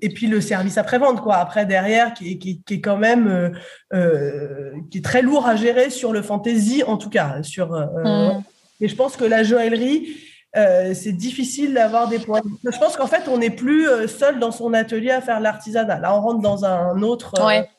et 0.00 0.08
puis 0.08 0.26
le 0.26 0.40
service 0.40 0.78
après-vente, 0.78 1.20
quoi. 1.20 1.36
Après, 1.36 1.66
derrière, 1.66 2.14
qui, 2.14 2.38
qui, 2.38 2.62
qui 2.62 2.74
est 2.74 2.80
quand 2.80 2.96
même 2.96 3.52
qui 4.90 4.98
est 4.98 5.04
très 5.04 5.20
lourd 5.20 5.46
à 5.46 5.54
gérer 5.54 5.90
sur 5.90 6.12
le 6.12 6.22
fantasy, 6.22 6.82
en 6.82 6.96
tout 6.96 7.10
cas. 7.10 7.42
Sur, 7.42 7.72
mm. 7.72 8.42
Et 8.80 8.88
je 8.88 8.96
pense 8.96 9.16
que 9.16 9.24
la 9.24 9.42
joaillerie, 9.42 10.08
euh, 10.56 10.94
c'est 10.94 11.12
difficile 11.12 11.74
d'avoir 11.74 12.08
des 12.08 12.18
points. 12.18 12.40
Je 12.64 12.78
pense 12.78 12.96
qu'en 12.96 13.06
fait, 13.06 13.28
on 13.28 13.38
n'est 13.38 13.50
plus 13.50 13.88
euh, 13.88 14.08
seul 14.08 14.40
dans 14.40 14.50
son 14.50 14.74
atelier 14.74 15.12
à 15.12 15.20
faire 15.20 15.40
l'artisanat. 15.40 16.00
Là, 16.00 16.14
on 16.14 16.20
rentre 16.20 16.40
dans 16.40 16.64
un 16.64 17.02
autre. 17.02 17.34
Euh, 17.38 17.46
ouais. 17.46 17.70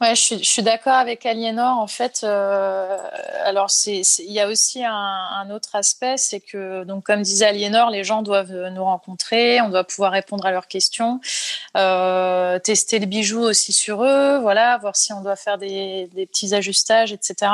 Ouais, 0.00 0.14
je 0.14 0.20
suis, 0.20 0.38
je 0.38 0.48
suis 0.48 0.62
d'accord 0.62 0.94
avec 0.94 1.26
Aliénor. 1.26 1.76
En 1.76 1.88
fait, 1.88 2.22
alors 2.22 3.68
il 3.86 4.32
y 4.32 4.38
a 4.38 4.46
aussi 4.46 4.84
un, 4.84 4.92
un 4.92 5.50
autre 5.50 5.74
aspect, 5.74 6.16
c'est 6.16 6.38
que 6.38 6.84
donc 6.84 7.02
comme 7.02 7.22
disait 7.22 7.46
Aliénor, 7.46 7.90
les 7.90 8.04
gens 8.04 8.22
doivent 8.22 8.68
nous 8.72 8.84
rencontrer, 8.84 9.60
on 9.60 9.70
doit 9.70 9.82
pouvoir 9.82 10.12
répondre 10.12 10.46
à 10.46 10.52
leurs 10.52 10.68
questions, 10.68 11.18
tester 11.74 13.00
le 13.00 13.06
bijou 13.06 13.40
aussi 13.40 13.72
sur 13.72 14.04
eux, 14.04 14.38
voilà, 14.38 14.78
voir 14.78 14.94
si 14.94 15.12
on 15.12 15.20
doit 15.20 15.34
faire 15.34 15.58
des, 15.58 16.08
des 16.14 16.26
petits 16.26 16.54
ajustages, 16.54 17.12
etc 17.12 17.48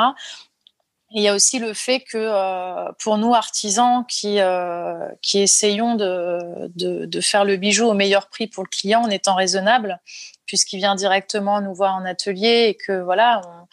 il 1.11 1.21
y 1.21 1.27
a 1.27 1.33
aussi 1.33 1.59
le 1.59 1.73
fait 1.73 1.99
que 1.99 2.17
euh, 2.17 2.91
pour 2.99 3.17
nous 3.17 3.33
artisans 3.33 4.03
qui, 4.07 4.39
euh, 4.39 5.07
qui 5.21 5.39
essayons 5.39 5.95
de, 5.95 6.67
de, 6.75 7.05
de, 7.05 7.21
faire 7.21 7.45
le 7.45 7.57
bijou 7.57 7.85
au 7.85 7.93
meilleur 7.93 8.27
prix 8.27 8.47
pour 8.47 8.63
le 8.63 8.69
client 8.69 9.01
en 9.01 9.09
étant 9.09 9.35
raisonnable, 9.35 9.99
puisqu'il 10.45 10.77
vient 10.77 10.95
directement 10.95 11.61
nous 11.61 11.73
voir 11.73 11.95
en 11.95 12.05
atelier 12.05 12.67
et 12.69 12.75
que 12.75 13.01
voilà, 13.01 13.41
on, 13.45 13.65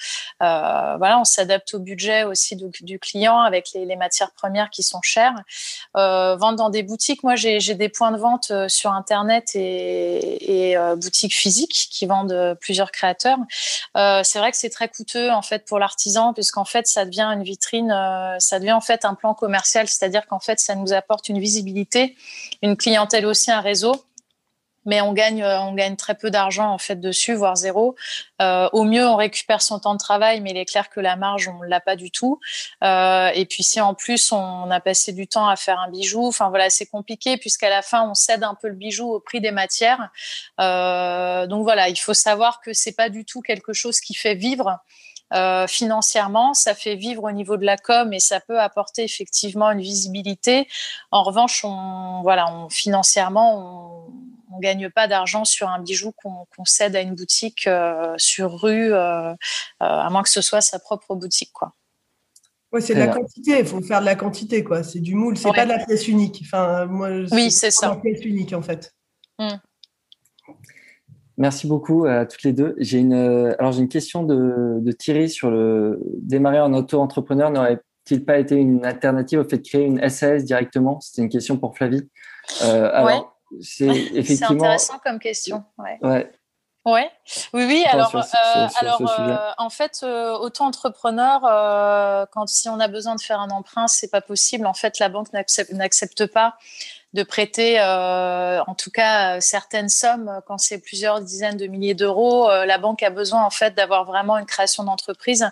euh, 0.44 0.96
voilà, 0.96 1.20
on 1.20 1.24
s'adapte 1.24 1.74
au 1.74 1.78
budget 1.78 2.24
aussi 2.24 2.56
du, 2.56 2.70
du 2.80 2.98
client 2.98 3.40
avec 3.40 3.72
les, 3.74 3.84
les, 3.84 3.96
matières 3.96 4.32
premières 4.32 4.70
qui 4.70 4.82
sont 4.82 5.02
chères. 5.02 5.34
Euh, 5.96 6.36
vendre 6.36 6.56
dans 6.56 6.70
des 6.70 6.82
boutiques, 6.82 7.22
moi 7.22 7.36
j'ai 7.36 7.74
des 7.74 7.88
points 7.88 8.12
de 8.12 8.18
vente 8.18 8.50
euh, 8.50 8.68
sur 8.68 8.92
internet 8.92 9.54
et, 9.54 10.70
et 10.70 10.76
euh, 10.76 10.96
boutiques 10.96 11.34
physiques 11.34 11.88
qui 11.90 12.06
vendent 12.06 12.32
euh, 12.32 12.54
plusieurs 12.54 12.90
créateurs. 12.90 13.38
Euh, 13.96 14.22
c'est 14.24 14.38
vrai 14.38 14.50
que 14.50 14.56
c'est 14.56 14.70
très 14.70 14.88
coûteux 14.88 15.30
en 15.30 15.42
fait 15.42 15.64
pour 15.64 15.78
l'artisan 15.78 16.32
puisqu'en 16.32 16.64
fait 16.64 16.86
ça 16.86 17.04
devient 17.04 17.30
une 17.34 17.42
vitrine, 17.42 17.94
ça 18.38 18.58
devient 18.58 18.72
en 18.72 18.80
fait 18.80 19.04
un 19.04 19.14
plan 19.14 19.34
commercial, 19.34 19.88
c'est-à-dire 19.88 20.26
qu'en 20.26 20.40
fait 20.40 20.58
ça 20.58 20.74
nous 20.74 20.92
apporte 20.92 21.28
une 21.28 21.38
visibilité, 21.38 22.16
une 22.62 22.76
clientèle 22.76 23.26
aussi, 23.26 23.50
un 23.50 23.60
réseau 23.60 23.94
mais 24.84 25.00
on 25.00 25.12
gagne, 25.12 25.42
euh, 25.42 25.60
on 25.60 25.74
gagne 25.74 25.96
très 25.96 26.14
peu 26.14 26.30
d'argent 26.30 26.70
en 26.70 26.78
fait 26.78 26.96
dessus, 26.96 27.34
voire 27.34 27.56
zéro. 27.56 27.94
Euh, 28.40 28.68
au 28.72 28.84
mieux, 28.84 29.06
on 29.06 29.16
récupère 29.16 29.62
son 29.62 29.78
temps 29.78 29.94
de 29.94 29.98
travail, 29.98 30.40
mais 30.40 30.50
il 30.50 30.56
est 30.56 30.64
clair 30.64 30.90
que 30.90 31.00
la 31.00 31.16
marge, 31.16 31.48
on 31.48 31.62
l'a 31.62 31.80
pas 31.80 31.96
du 31.96 32.10
tout. 32.10 32.40
Euh, 32.82 33.30
et 33.34 33.46
puis 33.46 33.62
si 33.62 33.80
en 33.80 33.94
plus 33.94 34.32
on 34.32 34.70
a 34.70 34.80
passé 34.80 35.12
du 35.12 35.26
temps 35.26 35.48
à 35.48 35.56
faire 35.56 35.78
un 35.78 35.90
bijou, 35.90 36.26
enfin 36.26 36.48
voilà, 36.48 36.70
c'est 36.70 36.86
compliqué 36.86 37.36
puisqu'à 37.36 37.70
la 37.70 37.82
fin 37.82 38.08
on 38.08 38.14
cède 38.14 38.42
un 38.44 38.54
peu 38.54 38.68
le 38.68 38.74
bijou 38.74 39.12
au 39.12 39.20
prix 39.20 39.40
des 39.40 39.52
matières. 39.52 40.10
Euh, 40.60 41.46
donc 41.46 41.62
voilà, 41.62 41.88
il 41.88 41.96
faut 41.96 42.14
savoir 42.14 42.60
que 42.60 42.72
c'est 42.72 42.92
pas 42.96 43.08
du 43.08 43.24
tout 43.24 43.40
quelque 43.40 43.72
chose 43.72 44.00
qui 44.00 44.14
fait 44.14 44.34
vivre. 44.34 44.80
Euh, 45.32 45.66
financièrement, 45.66 46.52
ça 46.52 46.74
fait 46.74 46.94
vivre 46.94 47.24
au 47.24 47.32
niveau 47.32 47.56
de 47.56 47.64
la 47.64 47.78
com 47.78 48.12
et 48.12 48.20
ça 48.20 48.40
peut 48.40 48.60
apporter 48.60 49.02
effectivement 49.02 49.70
une 49.70 49.80
visibilité. 49.80 50.68
En 51.10 51.22
revanche, 51.22 51.64
on, 51.64 52.20
voilà, 52.22 52.52
on, 52.54 52.68
financièrement, 52.68 54.08
on, 54.54 54.58
gagne 54.58 54.90
pas 54.90 55.08
d'argent 55.08 55.44
sur 55.44 55.68
un 55.68 55.80
bijou 55.80 56.12
qu'on 56.12 56.64
cède 56.64 56.96
à 56.96 57.00
une 57.00 57.14
boutique 57.14 57.66
euh, 57.66 58.14
sur 58.16 58.60
rue, 58.60 58.92
euh, 58.92 59.30
euh, 59.30 59.34
à 59.78 60.08
moins 60.10 60.22
que 60.22 60.28
ce 60.28 60.40
soit 60.40 60.60
sa 60.60 60.78
propre 60.78 61.14
boutique, 61.14 61.52
quoi. 61.52 61.72
Ouais, 62.72 62.80
c'est 62.80 62.94
de 62.94 63.00
la 63.00 63.08
quantité. 63.08 63.58
Il 63.58 63.66
faut 63.66 63.82
faire 63.82 64.00
de 64.00 64.06
la 64.06 64.14
quantité, 64.14 64.64
quoi. 64.64 64.82
C'est 64.82 65.00
du 65.00 65.14
moule. 65.14 65.36
C'est 65.36 65.52
pas 65.52 65.64
de 65.64 65.70
la 65.70 65.84
pièce 65.84 66.08
unique. 66.08 66.40
Enfin, 66.44 66.86
moi, 66.86 67.10
oui, 67.30 67.50
c'est 67.50 67.70
ça. 67.70 67.90
La 67.90 67.96
pièce 67.96 68.24
unique, 68.24 68.54
en 68.54 68.62
fait. 68.62 68.94
Hum. 69.38 69.58
Merci 71.36 71.66
beaucoup 71.66 72.06
à 72.06 72.24
toutes 72.24 72.42
les 72.44 72.52
deux. 72.52 72.74
J'ai 72.78 72.98
une, 72.98 73.14
alors 73.58 73.72
j'ai 73.72 73.80
une 73.80 73.88
question 73.88 74.22
de, 74.22 74.78
de, 74.80 74.92
Thierry 74.92 75.28
sur 75.28 75.50
le 75.50 75.98
démarrer 76.18 76.60
en 76.60 76.72
auto-entrepreneur 76.74 77.50
n'aurait-il 77.50 78.24
pas 78.24 78.38
été 78.38 78.56
une 78.56 78.84
alternative 78.84 79.40
au 79.40 79.44
fait 79.44 79.58
de 79.58 79.66
créer 79.66 79.84
une 79.84 80.08
SAS 80.08 80.44
directement? 80.44 81.00
C'était 81.00 81.22
une 81.22 81.30
question 81.30 81.56
pour 81.56 81.76
Flavie. 81.76 82.08
Euh, 82.62 82.90
alors, 82.92 83.31
c'est 83.60 83.86
effectivement. 83.86 84.50
intéressant 84.50 84.98
comme 85.02 85.18
question. 85.18 85.64
Ouais. 85.78 85.98
ouais. 86.02 86.32
Ouais. 86.84 87.08
Oui, 87.52 87.64
oui. 87.64 87.84
Alors, 87.88 88.14
euh, 88.14 88.66
alors 88.80 89.00
euh, 89.20 89.36
en 89.56 89.70
fait, 89.70 90.00
euh, 90.02 90.32
auto-entrepreneur, 90.32 91.44
euh, 91.44 92.26
quand 92.32 92.48
si 92.48 92.68
on 92.68 92.80
a 92.80 92.88
besoin 92.88 93.14
de 93.14 93.20
faire 93.20 93.38
un 93.38 93.50
emprunt, 93.50 93.86
c'est 93.86 94.10
pas 94.10 94.20
possible. 94.20 94.66
En 94.66 94.74
fait, 94.74 94.98
la 94.98 95.08
banque 95.08 95.28
n'accepte 95.32 96.26
pas 96.26 96.56
de 97.12 97.22
prêter, 97.22 97.78
euh, 97.78 98.62
en 98.66 98.74
tout 98.74 98.90
cas, 98.90 99.40
certaines 99.40 99.88
sommes 99.88 100.40
quand 100.46 100.58
c'est 100.58 100.78
plusieurs 100.78 101.20
dizaines 101.20 101.56
de 101.56 101.66
milliers 101.66 101.94
d'euros. 101.94 102.48
la 102.50 102.78
banque 102.78 103.02
a 103.02 103.10
besoin 103.10 103.44
en 103.44 103.50
fait 103.50 103.74
d'avoir 103.74 104.04
vraiment 104.04 104.38
une 104.38 104.46
création 104.46 104.84
d'entreprise, 104.84 105.50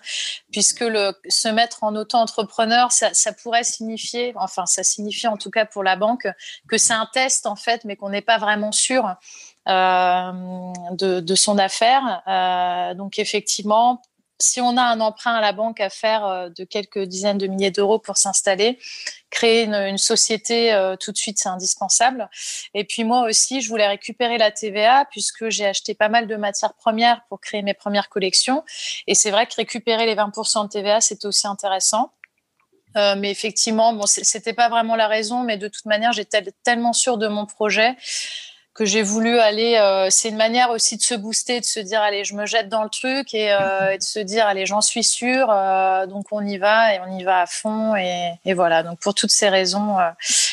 puisque 0.51 0.81
le 0.81 1.13
se 1.29 1.49
mettre 1.49 1.85
en 1.85 1.95
auto-entrepreneur, 1.97 2.93
ça, 2.93 3.13
ça, 3.13 3.33
pourrait 3.33 3.65
signifier, 3.65 4.33
enfin, 4.37 4.67
ça 4.67 4.83
signifie 4.83 5.27
en 5.27 5.37
tout 5.37 5.51
cas 5.51 5.67
pour 5.67 5.83
la 5.83 5.97
banque 5.97 6.29
que 6.69 6.79
c'est 6.79 6.95
un 6.95 7.09
test 7.13 7.47
en 7.47 7.57
fait, 7.57 7.85
mais 7.85 7.97
qu'on 7.97 8.11
n'est 8.11 8.23
pas 8.23 8.39
vraiment 8.39 8.73
sûr. 8.73 9.17
Euh, 9.69 10.33
de, 10.93 11.21
de, 11.21 11.35
son 11.35 11.59
affaire. 11.59 12.23
Euh, 12.27 12.95
donc 12.95 13.19
effectivement, 13.19 14.01
si 14.41 14.61
on 14.61 14.77
a 14.77 14.83
un 14.83 15.01
emprunt 15.01 15.35
à 15.35 15.41
la 15.41 15.53
banque 15.53 15.81
à 15.81 15.91
faire 15.91 16.25
euh, 16.25 16.49
de 16.49 16.65
quelques 16.65 17.01
dizaines 17.01 17.39
de 17.39 17.47
milliers 17.47 17.71
d'euros 17.71 17.99
pour 17.99 18.17
s'installer, 18.17 18.79
créer 19.31 19.65
une, 19.65 19.99
société 19.99 20.73
euh, 20.73 20.97
tout 20.97 21.13
de 21.13 21.17
suite, 21.17 21.39
c'est 21.39 21.49
indispensable. 21.49 22.29
Et 22.75 22.85
puis 22.85 23.05
moi 23.05 23.23
aussi, 23.29 23.61
je 23.61 23.69
voulais 23.69 23.87
récupérer 23.87 24.39
la 24.39 24.51
TVA 24.51 25.05
puisque 25.11 25.49
j'ai 25.51 25.67
acheté 25.67 25.95
pas 25.95 26.09
mal 26.09 26.27
de 26.27 26.37
matières 26.37 26.75
premières 26.75 27.23
pour 27.29 27.41
créer 27.41 27.63
mes 27.63 27.75
premières 27.75 28.09
collections. 28.09 28.65
Et 29.07 29.15
c'est 29.15 29.31
vrai 29.31 29.47
que 29.47 29.55
récupérer 29.55 30.07
les 30.07 30.15
20% 30.15 30.65
de 30.65 30.69
TVA, 30.69 31.01
c'était 31.01 31.27
aussi 31.27 31.47
intéressant. 31.47 32.13
Euh, 32.97 33.15
mais 33.17 33.31
effectivement, 33.31 33.93
bon, 33.93 34.07
c'était 34.07 34.53
pas 34.53 34.69
vraiment 34.69 34.97
la 34.97 35.07
raison, 35.07 35.45
mais 35.45 35.57
de 35.57 35.69
toute 35.69 35.85
manière, 35.85 36.13
j'étais 36.13 36.43
tellement 36.65 36.93
sûre 36.93 37.19
de 37.19 37.29
mon 37.29 37.47
projet 37.47 37.97
que 38.75 38.85
j'ai 38.85 39.03
voulu 39.03 39.39
aller. 39.39 39.77
Euh, 39.77 40.09
c'est 40.11 40.29
une 40.29 40.37
manière 40.37 40.71
aussi 40.71 40.97
de 40.97 41.03
se 41.03 41.15
booster, 41.15 41.61
de 41.61 41.65
se 41.65 41.81
dire 41.81 42.01
allez, 42.01 42.25
je 42.25 42.35
me 42.35 42.47
jette 42.47 42.69
dans 42.69 42.83
le 42.85 42.89
truc 42.89 43.35
et, 43.35 43.53
euh, 43.53 43.97
de 43.97 44.03
se 44.03 44.21
dire 44.21 44.47
allez, 44.47 44.67
j'en 44.67 44.81
suis 44.81 45.03
sûre, 45.05 45.49
euh, 45.51 46.07
donc 46.07 46.27
on 46.31 46.45
y 46.45 46.59
va 46.59 46.95
et 46.95 47.01
on 47.01 47.19
y 47.19 47.25
va 47.25 47.43
à 47.43 47.47
fond 47.47 47.97
et, 47.97 48.33
et 48.45 48.55
voilà. 48.55 48.83
Donc 48.83 49.01
pour 49.01 49.15
toutes 49.15 49.31
ces 49.31 49.49
raisons, 49.49 49.97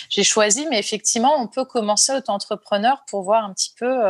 j'ai 0.10 0.24
choisi. 0.24 0.68
Mais 0.70 0.80
effectivement, 0.80 1.34
on 1.40 1.48
peut 1.48 1.66
commencer 1.66 2.14
auto-entrepreneur 2.14 3.04
pour 3.10 3.22
voir 3.22 3.44
un 3.46 3.54
petit 3.54 3.74
peu 3.78 4.02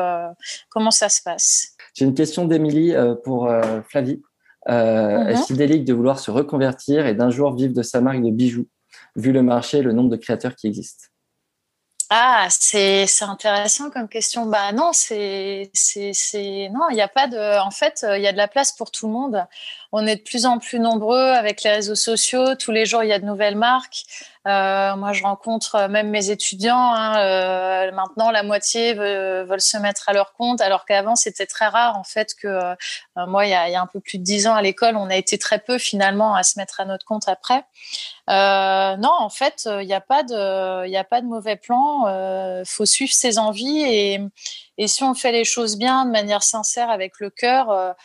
comment 0.70 0.92
ça 0.92 1.10
se 1.10 1.22
passe. 1.22 1.76
J'ai 1.94 2.06
une 2.06 2.16
question 2.16 2.46
d'Émilie 2.46 2.94
pour 3.24 3.52
Flavie. 3.90 4.22
Mm-hmm. 4.68 5.28
Est-ce 5.30 5.54
idyllique 5.54 5.86
de 5.86 5.94
vouloir 5.94 6.20
se 6.20 6.32
reconvertir 6.32 7.06
et 7.08 7.14
d'un 7.14 7.30
jour 7.30 7.56
vivre 7.56 7.74
de 7.74 7.84
sa 7.84 8.02
marque 8.02 8.22
de 8.22 8.32
bijoux, 8.32 8.68
vu 9.16 9.32
le 9.32 9.42
marché 9.42 9.78
et 9.80 9.82
le 9.82 9.94
nombre 9.94 10.10
de 10.10 10.18
créateurs 10.18 10.56
qui 10.56 10.68
existent? 10.68 11.08
Ah, 12.10 12.48
c'est 12.50 13.06
intéressant 13.22 13.90
comme 13.90 14.08
question. 14.08 14.46
Bah 14.46 14.72
non, 14.72 14.92
c'est 14.94 15.70
c'est 15.74 16.70
non, 16.72 16.90
il 16.90 16.96
n'y 16.96 17.02
a 17.02 17.08
pas 17.10 17.28
de. 17.28 17.60
En 17.60 17.72
fait, 17.72 18.06
il 18.16 18.22
y 18.22 18.28
a 18.28 18.32
de 18.32 18.38
la 18.38 18.48
place 18.48 18.72
pour 18.72 18.92
tout 18.92 19.08
le 19.08 19.14
monde. 19.14 19.46
On 19.92 20.06
est 20.06 20.18
de 20.18 20.22
plus 20.22 20.46
en 20.46 20.60
plus 20.60 20.80
nombreux 20.80 21.30
avec 21.32 21.64
les 21.64 21.72
réseaux 21.72 21.96
sociaux. 21.96 22.56
Tous 22.56 22.72
les 22.72 22.86
jours, 22.86 23.04
il 23.04 23.10
y 23.10 23.14
a 23.14 23.20
de 23.20 23.26
nouvelles 23.26 23.56
marques. 23.56 24.04
Euh, 24.48 24.96
moi, 24.96 25.12
je 25.12 25.24
rencontre 25.24 25.76
euh, 25.76 25.88
même 25.90 26.10
mes 26.10 26.30
étudiants. 26.30 26.94
Hein, 26.94 27.20
euh, 27.20 27.92
maintenant, 27.92 28.32
la 28.32 28.44
moitié 28.44 28.94
veulent, 28.94 29.60
se 29.60 29.78
mettre 29.78 30.08
à 30.08 30.14
leur 30.14 30.34
compte, 30.34 30.62
alors 30.62 30.86
qu'avant, 30.86 31.16
c'était 31.16 31.46
très 31.46 31.68
rare 31.68 31.98
en 31.98 32.04
fait 32.04 32.34
que 32.36 32.76
moi, 33.16 33.46
il 33.46 33.50
y, 33.50 33.54
a, 33.54 33.82
un 33.82 33.88
peu 33.88 34.00
plus 34.00 34.20
de 34.20 34.24
dix 34.24 34.48
ans 34.48 34.56
à 34.56 34.62
l'école, 34.62 34.96
on 34.96 35.10
a 35.10 35.16
été 35.16 35.38
très 35.38 35.60
peu 35.60 35.78
finalement 35.78 36.36
à 36.36 36.44
se 36.44 36.60
mettre 36.60 36.80
à 36.80 36.86
notre 36.86 37.06
compte 37.06 37.28
après. 37.28 37.64
non, 38.28 39.12
en 39.20 39.30
fait, 39.30 39.68
il 39.82 39.88
n'y 39.88 39.94
a 39.94 40.02
pas 40.02 40.24
de, 40.24 40.96
a 40.96 41.04
pas 41.04 41.22
de 41.22 41.26
mauvais 41.26 41.56
plan. 41.56 42.06
Faut 42.66 42.86
suivre 42.86 43.14
ses 43.14 43.40
envies 43.40 43.82
et, 43.82 44.22
et 44.78 44.88
si 44.88 45.04
on 45.04 45.14
fait 45.14 45.32
les 45.32 45.44
choses 45.44 45.78
bien, 45.78 46.06
de 46.06 46.12
manière 46.12 46.44
sincère, 46.44 46.90
avec 46.90 47.20
le 47.20 47.30
cœur 47.30 47.96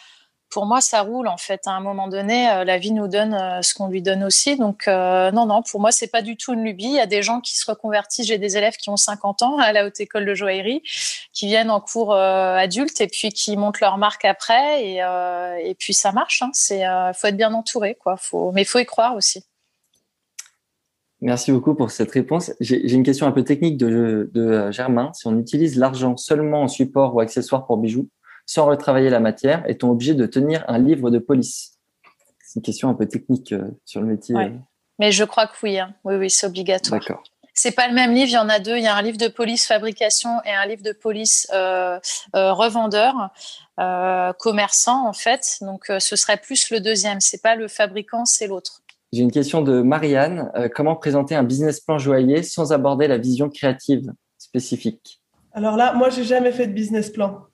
pour 0.52 0.66
moi, 0.66 0.80
ça 0.80 1.00
roule 1.00 1.28
en 1.28 1.38
fait. 1.38 1.62
À 1.66 1.72
un 1.72 1.80
moment 1.80 2.08
donné, 2.08 2.48
euh, 2.50 2.64
la 2.64 2.78
vie 2.78 2.92
nous 2.92 3.08
donne 3.08 3.34
euh, 3.34 3.62
ce 3.62 3.74
qu'on 3.74 3.88
lui 3.88 4.02
donne 4.02 4.22
aussi. 4.22 4.56
Donc, 4.56 4.86
euh, 4.86 5.30
non, 5.32 5.46
non, 5.46 5.62
pour 5.62 5.80
moi, 5.80 5.90
c'est 5.90 6.08
pas 6.08 6.20
du 6.20 6.36
tout 6.36 6.52
une 6.52 6.62
lubie. 6.62 6.84
Il 6.84 6.92
y 6.92 7.00
a 7.00 7.06
des 7.06 7.22
gens 7.22 7.40
qui 7.40 7.56
se 7.56 7.68
reconvertissent. 7.68 8.26
J'ai 8.26 8.38
des 8.38 8.56
élèves 8.58 8.76
qui 8.76 8.90
ont 8.90 8.98
50 8.98 9.42
ans 9.42 9.56
à 9.58 9.72
la 9.72 9.86
haute 9.86 9.98
école 9.98 10.26
de 10.26 10.34
joaillerie, 10.34 10.82
qui 11.32 11.46
viennent 11.46 11.70
en 11.70 11.80
cours 11.80 12.14
adulte 12.14 13.00
et 13.00 13.08
puis 13.08 13.30
qui 13.30 13.56
montent 13.56 13.80
leur 13.80 13.96
marque 13.96 14.24
après. 14.24 14.84
Et, 14.84 15.74
puis, 15.78 15.94
ça 15.94 16.12
marche. 16.12 16.42
Hein. 16.42 16.50
C'est, 16.52 16.82
faut 17.14 17.26
être 17.26 17.36
bien 17.36 17.54
entouré, 17.54 17.94
quoi. 17.94 18.16
Faut, 18.16 18.52
mais 18.52 18.64
faut 18.64 18.78
y 18.78 18.84
croire 18.84 19.16
aussi. 19.16 19.44
Merci 21.20 21.52
beaucoup 21.52 21.74
pour 21.74 21.90
cette 21.90 22.10
réponse. 22.10 22.52
J'ai 22.60 22.92
une 22.92 23.04
question 23.04 23.26
un 23.26 23.32
peu 23.32 23.44
technique 23.44 23.76
de, 23.76 24.30
de 24.34 24.70
Germain. 24.70 25.12
Si 25.14 25.26
on 25.26 25.38
utilise 25.38 25.76
l'argent 25.78 26.16
seulement 26.16 26.62
en 26.62 26.68
support 26.68 27.14
ou 27.14 27.20
accessoire 27.20 27.64
pour 27.64 27.78
bijoux, 27.78 28.08
sans 28.46 28.66
retravailler 28.66 29.10
la 29.10 29.20
matière 29.20 29.62
Est-on 29.68 29.90
obligé 29.90 30.14
de 30.14 30.26
tenir 30.26 30.64
un 30.68 30.78
livre 30.78 31.10
de 31.10 31.18
police 31.18 31.78
C'est 32.44 32.58
une 32.60 32.62
question 32.62 32.88
un 32.88 32.94
peu 32.94 33.06
technique 33.06 33.52
euh, 33.52 33.70
sur 33.84 34.00
le 34.00 34.06
métier. 34.06 34.34
Mais 34.98 35.12
je 35.12 35.24
crois 35.24 35.46
que 35.46 35.54
oui. 35.62 35.78
Hein. 35.78 35.94
Oui, 36.04 36.16
oui, 36.16 36.30
c'est 36.30 36.46
obligatoire. 36.46 37.00
D'accord. 37.00 37.22
C'est 37.54 37.72
pas 37.72 37.86
le 37.86 37.94
même 37.94 38.12
livre, 38.12 38.28
il 38.28 38.34
y 38.34 38.38
en 38.38 38.48
a 38.48 38.58
deux. 38.58 38.76
Il 38.76 38.82
y 38.82 38.86
a 38.86 38.94
un 38.94 39.02
livre 39.02 39.18
de 39.18 39.28
police 39.28 39.66
fabrication 39.66 40.30
et 40.46 40.50
un 40.50 40.64
livre 40.64 40.82
de 40.82 40.92
police 40.92 41.46
euh, 41.52 41.98
euh, 42.34 42.52
revendeur, 42.52 43.30
commerçant 44.38 45.06
en 45.06 45.12
fait. 45.12 45.58
Donc 45.60 45.84
ce 45.98 46.16
serait 46.16 46.38
plus 46.38 46.70
le 46.70 46.80
deuxième. 46.80 47.20
C'est 47.20 47.42
pas 47.42 47.54
le 47.54 47.68
fabricant, 47.68 48.24
c'est 48.24 48.46
l'autre. 48.46 48.80
J'ai 49.12 49.20
une 49.20 49.32
question 49.32 49.60
de 49.60 49.82
Marianne. 49.82 50.50
comment 50.74 50.96
présenter 50.96 51.34
un 51.34 51.42
business 51.42 51.80
plan 51.80 51.98
joaillier 51.98 52.42
sans 52.42 52.72
aborder 52.72 53.06
la 53.06 53.18
vision 53.18 53.50
créative 53.50 54.10
spécifique? 54.38 55.20
Alors 55.52 55.76
là, 55.76 55.92
moi, 55.92 56.08
j'ai 56.08 56.24
jamais 56.24 56.52
fait 56.52 56.66
de 56.66 56.72
business 56.72 57.10
plan. 57.10 57.46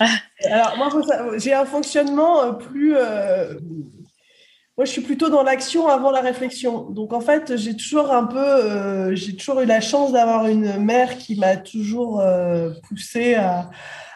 Alors, 0.44 0.76
moi, 0.76 0.90
j'ai 1.36 1.54
un 1.54 1.64
fonctionnement 1.64 2.42
euh, 2.42 2.52
plus. 2.52 2.96
Euh, 2.96 3.54
moi, 4.76 4.84
je 4.84 4.92
suis 4.92 5.00
plutôt 5.00 5.28
dans 5.28 5.42
l'action 5.42 5.88
avant 5.88 6.10
la 6.10 6.20
réflexion. 6.20 6.90
Donc, 6.90 7.12
en 7.12 7.20
fait, 7.20 7.56
j'ai 7.56 7.76
toujours 7.76 8.12
un 8.12 8.24
peu. 8.24 8.38
Euh, 8.38 9.14
j'ai 9.14 9.34
toujours 9.34 9.60
eu 9.60 9.66
la 9.66 9.80
chance 9.80 10.12
d'avoir 10.12 10.46
une 10.46 10.78
mère 10.78 11.18
qui 11.18 11.36
m'a 11.36 11.56
toujours 11.56 12.22
poussé 12.88 13.34
à, 13.34 13.70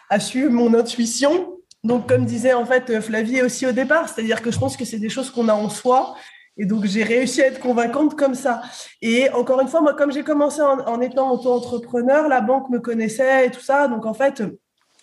à, 0.08 0.20
suivre 0.20 0.50
mon 0.50 0.72
intuition. 0.74 1.58
Donc, 1.82 2.08
comme 2.08 2.24
disait 2.24 2.52
en 2.52 2.64
fait 2.64 3.00
Flavie 3.00 3.42
aussi 3.42 3.66
au 3.66 3.72
départ, 3.72 4.08
c'est-à-dire 4.08 4.40
que 4.40 4.52
je 4.52 4.58
pense 4.58 4.76
que 4.76 4.84
c'est 4.84 5.00
des 5.00 5.08
choses 5.08 5.30
qu'on 5.32 5.48
a 5.48 5.54
en 5.54 5.68
soi. 5.68 6.14
Et 6.56 6.64
donc, 6.64 6.84
j'ai 6.84 7.02
réussi 7.02 7.42
à 7.42 7.46
être 7.46 7.58
convaincante 7.58 8.14
comme 8.14 8.34
ça. 8.34 8.60
Et 9.00 9.30
encore 9.30 9.60
une 9.60 9.68
fois, 9.68 9.80
moi, 9.80 9.94
comme 9.94 10.12
j'ai 10.12 10.22
commencé 10.22 10.60
en, 10.60 10.78
en 10.80 11.00
étant 11.00 11.32
auto-entrepreneur, 11.32 12.28
la 12.28 12.40
banque 12.40 12.68
me 12.70 12.78
connaissait 12.78 13.46
et 13.46 13.50
tout 13.50 13.62
ça. 13.62 13.88
Donc, 13.88 14.06
en 14.06 14.14
fait, 14.14 14.44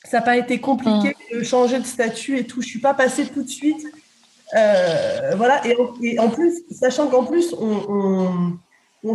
ça 0.04 0.20
n'a 0.20 0.24
pas 0.24 0.38
été 0.38 0.60
compliqué 0.60 1.16
mm. 1.32 1.38
de 1.38 1.44
changer 1.44 1.80
de 1.80 1.86
statut 1.86 2.38
et 2.38 2.46
tout. 2.46 2.62
Je 2.62 2.68
suis 2.68 2.80
pas 2.80 2.94
passée 2.94 3.26
tout 3.26 3.44
de 3.44 3.50
suite. 3.50 3.86
Euh, 4.56 5.36
voilà. 5.36 5.62
Et, 6.02 6.20
en 6.20 6.30
plus, 6.30 6.64
sachant 6.72 7.08
qu'en 7.08 7.26
plus, 7.26 7.54
on, 7.54 7.86
on 7.90 8.58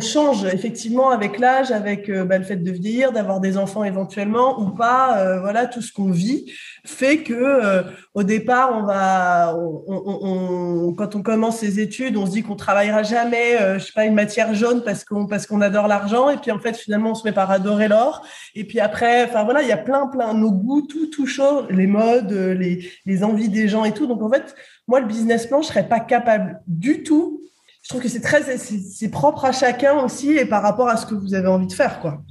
change 0.00 0.44
effectivement 0.46 1.10
avec 1.10 1.38
l'âge, 1.38 1.70
avec 1.70 2.08
euh, 2.08 2.24
bah, 2.24 2.38
le 2.38 2.44
fait 2.44 2.56
de 2.56 2.70
vieillir, 2.70 3.12
d'avoir 3.12 3.40
des 3.40 3.58
enfants 3.58 3.84
éventuellement 3.84 4.60
ou 4.60 4.70
pas. 4.70 5.18
Euh, 5.18 5.40
voilà, 5.40 5.66
tout 5.66 5.82
ce 5.82 5.92
qu'on 5.92 6.10
vit 6.10 6.50
fait 6.86 7.18
que 7.18 7.34
euh, 7.34 7.82
au 8.14 8.22
départ, 8.22 8.70
on 8.74 8.84
va, 8.84 9.56
on, 9.56 10.94
quand 10.94 11.14
on 11.14 11.22
commence 11.22 11.58
ses 11.58 11.80
études, 11.80 12.16
on 12.16 12.26
se 12.26 12.32
dit 12.32 12.42
qu'on 12.42 12.56
travaillera 12.56 13.02
jamais, 13.02 13.78
je 13.78 13.84
sais 13.84 13.92
pas, 13.94 14.04
une 14.04 14.14
matière 14.14 14.54
jaune 14.54 14.82
parce 14.84 15.04
qu'on 15.04 15.26
parce 15.26 15.46
qu'on 15.46 15.60
adore 15.60 15.88
l'argent. 15.88 16.30
Et 16.30 16.36
puis 16.36 16.50
en 16.50 16.58
fait, 16.58 16.76
finalement, 16.76 17.10
on 17.10 17.14
se 17.14 17.24
met 17.24 17.32
par 17.32 17.50
adorer 17.50 17.88
l'or. 17.88 18.26
Et 18.54 18.64
puis 18.64 18.80
après, 18.80 19.24
enfin 19.24 19.44
voilà, 19.44 19.62
il 19.62 19.68
y 19.68 19.72
a 19.72 19.78
plein 19.78 20.06
plein 20.06 20.34
nos 20.34 20.50
goûts, 20.52 20.82
tout 20.82 21.06
tout 21.06 21.26
change, 21.26 21.64
les 21.70 21.86
modes, 21.86 22.32
les 22.32 22.88
les 23.06 23.24
envies 23.24 23.48
des 23.48 23.68
gens 23.68 23.84
et 23.84 23.92
tout. 23.92 24.06
Donc 24.06 24.22
en 24.22 24.30
fait, 24.30 24.54
moi, 24.86 25.00
le 25.00 25.06
business 25.06 25.46
plan, 25.46 25.62
je 25.62 25.68
serais 25.68 25.88
pas 25.88 26.00
capable 26.00 26.60
du 26.66 27.02
tout 27.02 27.40
je 27.84 27.90
trouve 27.90 28.00
que 28.00 28.08
c'est 28.08 28.20
très 28.20 28.56
c'est 28.56 29.10
propre 29.10 29.44
à 29.44 29.52
chacun 29.52 29.98
aussi 29.98 30.32
et 30.32 30.46
par 30.46 30.62
rapport 30.62 30.88
à 30.88 30.96
ce 30.96 31.04
que 31.04 31.14
vous 31.14 31.34
avez 31.34 31.48
envie 31.48 31.66
de 31.66 31.72
faire 31.72 32.00
quoi. 32.00 32.22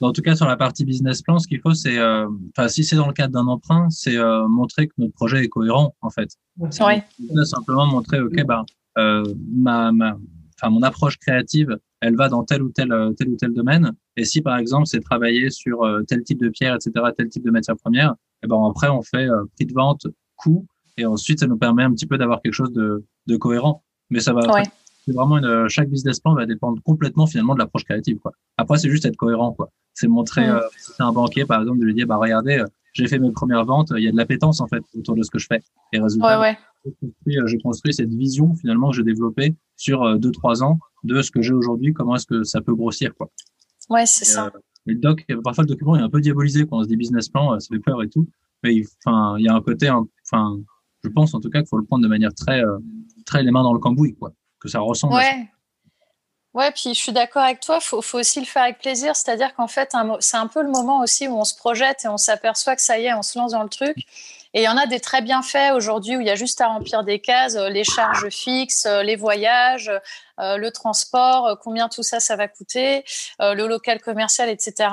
En 0.00 0.12
tout 0.12 0.22
cas, 0.22 0.34
sur 0.34 0.46
la 0.46 0.56
partie 0.56 0.84
business 0.84 1.22
plan, 1.22 1.38
ce 1.38 1.46
qu'il 1.46 1.60
faut, 1.60 1.72
c'est, 1.72 1.98
euh, 1.98 2.28
enfin, 2.50 2.68
si 2.68 2.84
c'est 2.84 2.96
dans 2.96 3.06
le 3.06 3.12
cadre 3.12 3.32
d'un 3.32 3.46
emprunt, 3.46 3.88
c'est 3.90 4.16
euh, 4.16 4.46
montrer 4.48 4.88
que 4.88 4.92
notre 4.98 5.14
projet 5.14 5.44
est 5.44 5.48
cohérent, 5.48 5.94
en 6.02 6.10
fait. 6.10 6.30
Oui. 6.58 7.00
Simplement 7.44 7.86
montrer, 7.86 8.20
ok, 8.20 8.44
ben, 8.44 8.64
euh, 8.98 9.24
ma, 9.50 9.92
ma, 9.92 10.18
enfin, 10.56 10.70
mon 10.70 10.82
approche 10.82 11.16
créative, 11.18 11.78
elle 12.00 12.16
va 12.16 12.28
dans 12.28 12.44
tel 12.44 12.62
ou 12.62 12.70
tel, 12.70 12.92
tel 13.16 13.28
ou 13.30 13.36
tel 13.36 13.54
domaine. 13.54 13.92
Et 14.16 14.24
si, 14.24 14.42
par 14.42 14.58
exemple, 14.58 14.86
c'est 14.86 15.00
travailler 15.00 15.48
sur 15.48 15.88
tel 16.06 16.22
type 16.22 16.40
de 16.40 16.50
pierre, 16.50 16.74
etc., 16.74 16.92
tel 17.16 17.28
type 17.28 17.44
de 17.44 17.50
matière 17.50 17.76
première, 17.76 18.10
et 18.10 18.46
eh 18.46 18.46
ben 18.46 18.58
après, 18.68 18.88
on 18.88 19.00
fait 19.00 19.26
prix 19.56 19.64
de 19.64 19.72
vente, 19.72 20.06
coût, 20.36 20.66
et 20.96 21.06
ensuite, 21.06 21.40
ça 21.40 21.46
nous 21.46 21.56
permet 21.56 21.82
un 21.82 21.92
petit 21.92 22.06
peu 22.06 22.18
d'avoir 22.18 22.40
quelque 22.42 22.52
chose 22.52 22.72
de, 22.72 23.04
de 23.26 23.36
cohérent. 23.36 23.82
Mais 24.10 24.20
ça 24.20 24.32
va. 24.32 24.42
C'est 25.04 25.12
vraiment 25.12 25.36
une, 25.36 25.68
chaque 25.68 25.90
business 25.90 26.18
plan 26.20 26.34
va 26.34 26.46
dépendre 26.46 26.82
complètement 26.82 27.26
finalement 27.26 27.54
de 27.54 27.58
l'approche 27.58 27.84
créative. 27.84 28.18
Quoi. 28.18 28.32
Après, 28.56 28.78
c'est 28.78 28.88
juste 28.88 29.04
être 29.04 29.16
cohérent. 29.16 29.52
Quoi. 29.52 29.70
C'est 29.92 30.08
montrer, 30.08 30.48
euh, 30.48 30.60
si 30.78 30.92
c'est 30.96 31.02
un 31.02 31.12
banquier 31.12 31.44
par 31.44 31.60
exemple, 31.60 31.78
de 31.80 31.84
lui 31.84 31.94
dire, 31.94 32.06
bah 32.06 32.16
regardez, 32.16 32.58
euh, 32.58 32.66
j'ai 32.94 33.06
fait 33.06 33.18
mes 33.18 33.30
premières 33.30 33.64
ventes, 33.64 33.92
il 33.96 34.02
y 34.02 34.08
a 34.08 34.12
de 34.12 34.16
l'appétence 34.16 34.60
en 34.60 34.66
fait 34.66 34.82
autour 34.96 35.14
de 35.14 35.22
ce 35.22 35.30
que 35.30 35.38
je 35.38 35.46
fais. 35.46 35.60
Et 35.92 36.00
résultat, 36.00 36.40
ouais, 36.40 36.56
ouais. 36.86 37.42
j'ai 37.46 37.58
construit 37.58 37.92
cette 37.92 38.14
vision 38.14 38.54
finalement 38.54 38.90
que 38.90 38.96
j'ai 38.96 39.02
développée 39.02 39.54
sur 39.76 40.02
euh, 40.02 40.16
deux 40.16 40.30
trois 40.30 40.62
ans 40.62 40.78
de 41.02 41.20
ce 41.20 41.30
que 41.30 41.42
j'ai 41.42 41.52
aujourd'hui. 41.52 41.92
Comment 41.92 42.16
est-ce 42.16 42.26
que 42.26 42.42
ça 42.42 42.62
peut 42.62 42.74
grossir 42.74 43.14
quoi. 43.14 43.30
Ouais, 43.90 44.06
c'est 44.06 44.24
ça. 44.24 44.50
le 44.86 44.94
doc, 44.94 45.26
parfois 45.42 45.64
le 45.64 45.68
document 45.68 45.96
est 45.96 46.02
un 46.02 46.08
peu 46.08 46.22
diabolisé 46.22 46.66
quand 46.66 46.78
on 46.78 46.82
se 46.82 46.88
dit 46.88 46.96
business 46.96 47.28
plan, 47.28 47.60
ça 47.60 47.68
fait 47.70 47.80
peur 47.80 48.02
et 48.02 48.08
tout. 48.08 48.26
Mais 48.62 48.82
enfin, 49.04 49.36
il 49.38 49.44
y 49.44 49.48
a 49.48 49.54
un 49.54 49.60
côté, 49.60 49.90
enfin, 49.90 50.58
je 51.04 51.10
pense 51.10 51.34
en 51.34 51.40
tout 51.40 51.50
cas 51.50 51.60
qu'il 51.60 51.68
faut 51.68 51.76
le 51.76 51.84
prendre 51.84 52.02
de 52.02 52.08
manière 52.08 52.34
très, 52.34 52.60
euh, 52.60 52.78
très 53.26 53.42
les 53.42 53.50
mains 53.50 53.62
dans 53.62 53.72
le 53.72 53.78
cambouis, 53.78 54.14
quoi. 54.14 54.32
Que 54.60 54.68
ça 54.68 54.80
ressemble. 54.80 55.14
Ouais. 55.14 55.48
Ouais, 56.54 56.70
puis 56.70 56.94
je 56.94 57.00
suis 57.00 57.12
d'accord 57.12 57.42
avec 57.42 57.58
toi, 57.58 57.78
il 57.80 57.84
faut, 57.84 58.00
faut, 58.00 58.20
aussi 58.20 58.38
le 58.38 58.46
faire 58.46 58.62
avec 58.62 58.78
plaisir. 58.78 59.16
C'est-à-dire 59.16 59.54
qu'en 59.54 59.66
fait, 59.66 59.92
c'est 60.20 60.36
un 60.36 60.46
peu 60.46 60.62
le 60.62 60.70
moment 60.70 61.00
aussi 61.00 61.26
où 61.26 61.36
on 61.36 61.42
se 61.42 61.56
projette 61.56 62.04
et 62.04 62.08
on 62.08 62.16
s'aperçoit 62.16 62.76
que 62.76 62.82
ça 62.82 62.96
y 62.96 63.06
est, 63.06 63.14
on 63.14 63.22
se 63.22 63.36
lance 63.36 63.50
dans 63.52 63.64
le 63.64 63.68
truc. 63.68 63.96
Et 64.54 64.60
il 64.60 64.62
y 64.62 64.68
en 64.68 64.76
a 64.76 64.86
des 64.86 65.00
très 65.00 65.20
bien 65.20 65.42
faits 65.42 65.74
aujourd'hui 65.74 66.16
où 66.16 66.20
il 66.20 66.26
y 66.28 66.30
a 66.30 66.36
juste 66.36 66.60
à 66.60 66.68
remplir 66.68 67.02
des 67.02 67.18
cases, 67.18 67.56
euh, 67.56 67.68
les 67.70 67.82
charges 67.82 68.28
fixes, 68.28 68.86
euh, 68.86 69.02
les 69.02 69.16
voyages, 69.16 69.90
le 70.38 70.70
transport, 70.70 71.58
combien 71.60 71.88
tout 71.88 72.04
ça, 72.04 72.20
ça 72.20 72.36
va 72.36 72.48
coûter, 72.48 73.04
le 73.40 73.66
local 73.66 74.00
commercial, 74.00 74.48
etc. 74.48 74.88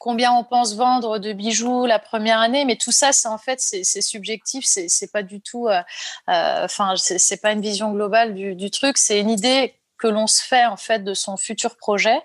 combien 0.00 0.32
on 0.32 0.42
pense 0.42 0.74
vendre 0.74 1.18
de 1.18 1.32
bijoux 1.32 1.84
la 1.84 1.98
première 2.00 2.40
année, 2.40 2.64
mais 2.64 2.76
tout 2.76 2.90
ça, 2.90 3.12
c'est 3.12 3.28
en 3.28 3.38
fait, 3.38 3.60
c'est 3.60 4.02
subjectif, 4.02 4.64
c'est 4.64 5.12
pas 5.12 5.22
du 5.22 5.40
tout, 5.40 5.68
euh, 5.68 5.80
euh, 6.30 6.64
enfin, 6.64 6.94
c'est 6.96 7.40
pas 7.40 7.52
une 7.52 7.60
vision 7.60 7.92
globale 7.92 8.34
du, 8.34 8.70
truc, 8.70 8.96
c'est 8.98 9.20
une 9.20 9.30
idée 9.30 9.74
que 9.98 10.08
l'on 10.08 10.26
se 10.26 10.42
fait 10.42 10.64
en 10.64 10.78
fait 10.78 11.04
de 11.04 11.12
son 11.12 11.36
futur 11.36 11.76
projet. 11.76 12.18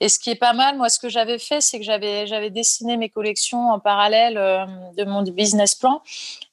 Et 0.00 0.10
ce 0.10 0.18
qui 0.18 0.28
est 0.28 0.36
pas 0.36 0.52
mal, 0.52 0.76
moi, 0.76 0.90
ce 0.90 0.98
que 0.98 1.08
j'avais 1.08 1.38
fait, 1.38 1.62
c'est 1.62 1.78
que 1.78 1.84
j'avais 1.84 2.26
j'avais 2.26 2.50
dessiné 2.50 2.98
mes 2.98 3.08
collections 3.08 3.70
en 3.70 3.80
parallèle 3.80 4.36
euh, 4.36 4.66
de 4.98 5.04
mon 5.04 5.22
business 5.22 5.74
plan. 5.74 6.02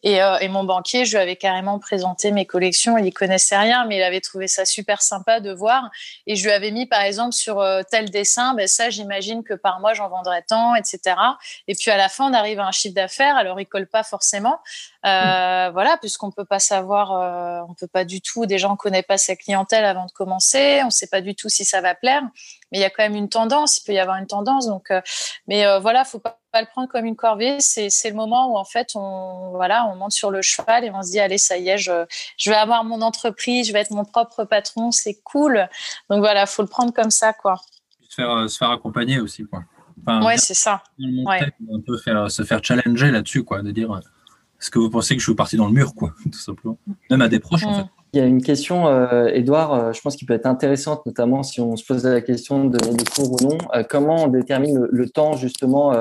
Et, 0.04 0.22
euh, 0.22 0.38
et, 0.40 0.48
mon 0.48 0.64
banquier, 0.64 1.04
je 1.06 1.18
lui 1.18 1.22
avais 1.22 1.36
carrément 1.36 1.78
présenté 1.78 2.32
mes 2.32 2.46
collections. 2.46 2.98
Il 2.98 3.06
y 3.06 3.12
connaissait 3.12 3.58
rien, 3.58 3.86
mais 3.86 3.98
il 3.98 4.04
avait 4.04 4.22
trouvé 4.22 4.48
ça 4.48 4.64
super 4.64 5.02
sympa 5.02 5.40
de 5.42 5.52
voir. 5.52 5.90
Et 6.26 6.36
je 6.36 6.46
lui 6.46 6.52
avais 6.52 6.72
mis, 6.72 6.86
par 6.86 7.02
exemple, 7.02 7.34
sur 7.34 7.60
euh, 7.60 7.82
tel 7.90 8.10
dessin, 8.10 8.54
ben 8.54 8.68
ça, 8.68 8.90
j'imagine 8.90 9.44
que 9.44 9.54
par 9.54 9.80
mois, 9.82 9.94
j'en 9.94 10.08
vendrais 10.08 10.42
tant, 10.44 10.76
etc. 10.76 11.16
Et 11.68 11.76
puis 11.76 11.92
à 11.92 11.98
la 11.98 12.08
fin, 12.08 12.30
on 12.30 12.34
arrive 12.34 12.60
à 12.60 12.68
un 12.68 12.72
chiffre 12.72 12.96
d'affaires. 12.96 13.36
Alors, 13.36 13.60
il 13.60 13.66
colle 13.66 13.88
pas 13.88 14.04
forcément, 14.04 14.60
euh, 15.06 15.70
voilà, 15.74 15.98
puisqu'on 15.98 16.32
peut 16.32 16.46
pas 16.46 16.60
savoir, 16.60 17.12
euh, 17.12 17.62
on 17.68 17.74
peut 17.74 17.88
pas 17.88 18.06
du 18.06 18.22
tout. 18.22 18.46
Déjà, 18.46 18.70
on 18.70 18.78
connaît 18.78 19.04
pas 19.04 19.18
sa 19.18 19.36
clientèle 19.36 19.84
avant 19.84 20.06
de 20.06 20.12
commencer. 20.12 20.82
On 20.86 20.90
sait 20.90 21.08
pas 21.08 21.22
du 21.22 21.36
tout 21.36 21.50
si 21.50 21.66
ça 21.66 21.82
va 21.82 21.94
plaire 21.94 22.24
mais 22.72 22.80
il 22.80 22.82
y 22.82 22.86
a 22.86 22.90
quand 22.90 23.04
même 23.04 23.16
une 23.16 23.30
tendance, 23.30 23.80
il 23.80 23.84
peut 23.84 23.94
y 23.94 24.00
avoir 24.00 24.18
une 24.18 24.28
tendance. 24.28 24.68
Donc, 24.68 24.92
euh, 24.92 25.02
mais 25.48 25.66
euh, 25.66 25.80
voilà, 25.80 26.04
faut 26.06 26.20
pas, 26.20 26.40
pas, 26.52 26.62
le 26.62 26.68
prendre 26.68 26.90
comme 26.90 27.06
une 27.06 27.16
corvée. 27.16 27.58
C'est, 27.60 27.90
c'est 27.90 28.10
le 28.10 28.16
moment 28.16 28.52
où 28.52 28.58
en 28.58 28.66
fait 28.66 28.92
on 28.96 29.52
voilà, 29.52 29.88
on 29.92 29.96
monte 29.96 30.12
sur 30.12 30.32
le 30.32 30.42
cheval 30.42 30.86
et 30.86 30.92
on 30.92 31.02
se 31.02 31.12
dit 31.12 31.20
allez 31.20 31.38
ça 31.38 31.58
y 31.58 31.70
est, 31.70 31.78
je, 31.78 32.06
je 32.38 32.50
vais 32.50 32.56
avoir 32.56 32.84
mon 32.84 33.02
entreprise, 33.02 33.68
je 33.68 33.74
vais 33.74 33.80
être 33.80 33.92
mon 33.92 34.06
propre 34.06 34.44
patron, 34.44 34.92
c'est 34.92 35.20
cool. 35.24 35.68
Donc 36.10 36.20
voilà, 36.20 36.46
faut 36.46 36.62
le 36.62 36.68
prendre 36.68 36.94
comme 36.94 37.12
ça 37.12 37.34
quoi. 37.34 37.56
Se 38.10 38.16
faire, 38.16 38.32
euh, 38.32 38.48
se 38.48 38.58
faire 38.58 38.72
accompagner 38.72 39.20
aussi 39.20 39.46
quoi. 39.46 39.64
Enfin, 40.02 40.26
ouais, 40.26 40.38
c'est 40.38 40.54
ça. 40.54 40.84
Ouais. 40.98 41.42
Un 41.42 41.82
peu 41.86 41.98
faire, 41.98 42.32
se 42.32 42.44
faire 42.44 42.64
challenger 42.64 43.12
là-dessus 43.12 43.44
quoi, 43.44 43.62
de 43.62 43.72
dire 43.72 44.00
est-ce 44.60 44.72
que 44.72 44.80
vous 44.80 44.90
pensez 44.90 45.16
que 45.16 45.22
je 45.22 45.26
suis 45.26 45.36
parti 45.36 45.56
dans 45.56 45.68
le 45.68 45.74
mur 45.74 45.94
quoi, 45.96 46.14
tout 46.24 46.40
simplement. 46.40 46.78
Même 47.10 47.22
à 47.22 47.28
des 47.28 47.40
proches 47.40 47.66
en 47.66 47.72
mm. 47.72 47.76
fait. 47.76 47.90
Il 48.14 48.20
y 48.20 48.24
a 48.24 48.26
une 48.26 48.42
question, 48.42 48.88
euh, 48.88 49.28
Edouard, 49.28 49.74
euh, 49.74 49.94
je 49.94 50.02
pense 50.02 50.16
qu'il 50.16 50.28
peut 50.28 50.34
être 50.34 50.48
intéressante, 50.48 51.06
notamment 51.06 51.44
si 51.44 51.62
on 51.62 51.76
se 51.76 51.86
pose 51.86 52.04
la 52.06 52.22
question 52.22 52.66
de 52.66 52.76
donner 52.76 52.96
des 52.96 53.06
cours 53.06 53.32
ou 53.32 53.38
non. 53.48 53.58
Euh, 53.76 53.84
comment 53.88 54.24
on 54.24 54.28
détermine 54.28 54.88
le, 54.90 55.10
temps 55.10 55.34
justement 55.34 55.94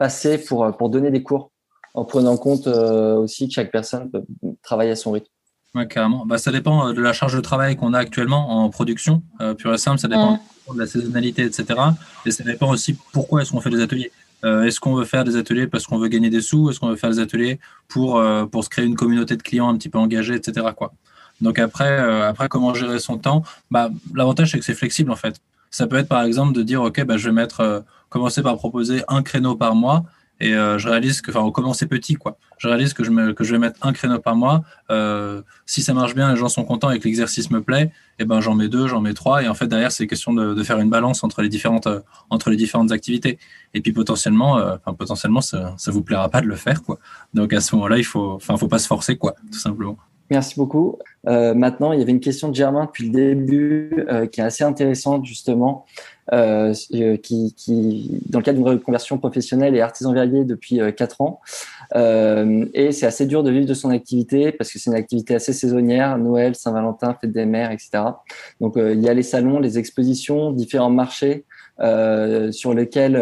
euh, 0.00 0.04
passé 0.04 0.38
pour, 0.38 0.76
pour 0.76 0.90
donner 0.90 1.10
des 1.10 1.22
cours, 1.22 1.50
en 1.94 2.04
prenant 2.04 2.32
en 2.32 2.36
compte 2.36 2.66
aussi 2.66 3.48
que 3.48 3.54
chaque 3.54 3.70
personne 3.70 4.10
peut 4.10 4.22
travailler 4.62 4.92
à 4.92 4.96
son 4.96 5.12
rythme 5.12 5.28
Oui, 5.74 5.86
carrément. 5.88 6.24
Bah, 6.26 6.38
ça 6.38 6.52
dépend 6.52 6.92
de 6.92 7.00
la 7.00 7.12
charge 7.12 7.34
de 7.34 7.40
travail 7.40 7.76
qu'on 7.76 7.94
a 7.94 7.98
actuellement 7.98 8.64
en 8.64 8.70
production. 8.70 9.22
pure 9.58 9.74
et 9.74 9.78
simple, 9.78 9.98
ça 9.98 10.08
dépend 10.08 10.38
de 10.72 10.78
la 10.78 10.86
saisonnalité, 10.86 11.42
etc. 11.42 11.66
Et 12.26 12.30
ça 12.30 12.44
dépend 12.44 12.70
aussi 12.70 12.96
pourquoi 13.12 13.42
est-ce 13.42 13.50
qu'on 13.50 13.60
fait 13.60 13.70
des 13.70 13.82
ateliers. 13.82 14.12
est-ce 14.44 14.78
qu'on 14.78 14.94
veut 14.94 15.04
faire 15.04 15.24
des 15.24 15.36
ateliers 15.36 15.66
parce 15.66 15.86
qu'on 15.86 15.98
veut 15.98 16.08
gagner 16.08 16.30
des 16.30 16.40
sous? 16.40 16.70
Est-ce 16.70 16.78
qu'on 16.78 16.88
veut 16.88 16.96
faire 16.96 17.10
des 17.10 17.18
ateliers 17.18 17.58
pour, 17.88 18.22
pour 18.52 18.62
se 18.64 18.68
créer 18.68 18.84
une 18.84 18.96
communauté 18.96 19.36
de 19.36 19.42
clients 19.42 19.68
un 19.68 19.76
petit 19.76 19.88
peu 19.88 19.98
engagés, 19.98 20.34
etc. 20.34 20.66
Quoi 20.76 20.92
donc 21.40 21.58
après, 21.58 21.90
euh, 21.90 22.28
après 22.28 22.48
comment 22.48 22.74
gérer 22.74 22.98
son 22.98 23.18
temps? 23.18 23.42
Bah, 23.70 23.90
L'avantage, 24.14 24.50
c'est 24.50 24.58
que 24.58 24.64
c'est 24.64 24.74
flexible 24.74 25.10
en 25.10 25.16
fait. 25.16 25.40
Ça 25.70 25.86
peut 25.86 25.96
être 25.96 26.08
par 26.08 26.22
exemple 26.22 26.52
de 26.52 26.62
dire, 26.62 26.82
OK, 26.82 27.02
bah, 27.04 27.16
je 27.16 27.26
vais 27.28 27.34
mettre, 27.34 27.60
euh, 27.60 27.80
commencer 28.10 28.42
par 28.42 28.56
proposer 28.56 29.02
un 29.08 29.22
créneau 29.22 29.56
par 29.56 29.74
mois 29.74 30.04
et 30.40 30.54
euh, 30.54 30.78
je 30.78 30.88
réalise 30.88 31.20
que, 31.20 31.30
enfin, 31.30 31.40
on 31.40 31.50
commence 31.50 31.80
petit, 31.80 32.14
quoi. 32.14 32.38
Je 32.56 32.66
réalise 32.66 32.94
que 32.94 33.04
je, 33.04 33.10
me, 33.10 33.34
que 33.34 33.44
je 33.44 33.52
vais 33.52 33.58
mettre 33.58 33.78
un 33.82 33.92
créneau 33.92 34.18
par 34.18 34.36
mois. 34.36 34.62
Euh, 34.90 35.42
si 35.66 35.82
ça 35.82 35.92
marche 35.92 36.14
bien, 36.14 36.30
les 36.30 36.36
gens 36.36 36.48
sont 36.48 36.64
contents 36.64 36.90
et 36.90 36.98
que 36.98 37.04
l'exercice 37.04 37.50
me 37.50 37.60
plaît, 37.60 37.90
eh 38.18 38.24
ben 38.24 38.40
j'en 38.40 38.54
mets 38.54 38.68
deux, 38.68 38.86
j'en 38.86 39.02
mets 39.02 39.12
trois. 39.12 39.42
Et 39.42 39.48
en 39.48 39.54
fait, 39.54 39.66
derrière, 39.66 39.92
c'est 39.92 40.06
question 40.06 40.32
de, 40.32 40.62
faire 40.62 40.78
une 40.78 40.88
balance 40.88 41.22
entre 41.24 41.42
les 41.42 41.50
différentes, 41.50 41.88
entre 42.30 42.48
les 42.50 42.56
différentes 42.56 42.90
activités. 42.90 43.38
Et 43.74 43.82
puis 43.82 43.92
potentiellement, 43.92 44.58
potentiellement, 44.98 45.42
ça, 45.42 45.74
ça 45.76 45.90
vous 45.90 46.02
plaira 46.02 46.28
pas 46.30 46.40
de 46.40 46.46
le 46.46 46.56
faire, 46.56 46.82
quoi. 46.82 46.98
Donc 47.34 47.52
à 47.52 47.60
ce 47.60 47.74
moment-là, 47.76 47.98
il 47.98 48.04
faut, 48.04 48.38
faut 48.40 48.68
pas 48.68 48.78
se 48.78 48.86
forcer, 48.86 49.16
quoi, 49.16 49.34
tout 49.52 49.58
simplement. 49.58 49.98
Merci 50.30 50.54
beaucoup. 50.56 50.96
Euh, 51.26 51.54
maintenant, 51.54 51.92
il 51.92 51.98
y 51.98 52.02
avait 52.02 52.12
une 52.12 52.20
question 52.20 52.48
de 52.48 52.54
Germain 52.54 52.84
depuis 52.84 53.06
le 53.06 53.10
début 53.10 54.06
euh, 54.08 54.26
qui 54.26 54.40
est 54.40 54.44
assez 54.44 54.62
intéressante 54.62 55.26
justement, 55.26 55.86
euh, 56.32 56.72
euh 56.94 57.16
qui, 57.16 57.54
qui, 57.56 58.20
dans 58.28 58.38
le 58.38 58.44
cadre 58.44 58.58
d'une 58.58 58.68
reconversion 58.68 59.18
professionnelle 59.18 59.74
et 59.74 59.80
artisan 59.80 60.12
verrier 60.12 60.44
depuis 60.44 60.80
euh, 60.80 60.92
quatre 60.92 61.20
ans. 61.20 61.40
Euh, 61.96 62.66
et 62.74 62.92
c'est 62.92 63.06
assez 63.06 63.26
dur 63.26 63.42
de 63.42 63.50
vivre 63.50 63.66
de 63.66 63.74
son 63.74 63.90
activité 63.90 64.52
parce 64.52 64.72
que 64.72 64.78
c'est 64.78 64.90
une 64.90 64.96
activité 64.96 65.34
assez 65.34 65.52
saisonnière, 65.52 66.18
Noël, 66.18 66.54
Saint-Valentin, 66.54 67.16
fête 67.20 67.32
des 67.32 67.46
mères, 67.46 67.70
etc. 67.70 68.02
Donc 68.60 68.74
il 68.76 69.00
y 69.00 69.08
a 69.08 69.14
les 69.14 69.22
salons, 69.22 69.58
les 69.58 69.78
expositions, 69.78 70.52
différents 70.52 70.90
marchés. 70.90 71.44
sur 72.50 72.74
lesquels 72.74 73.16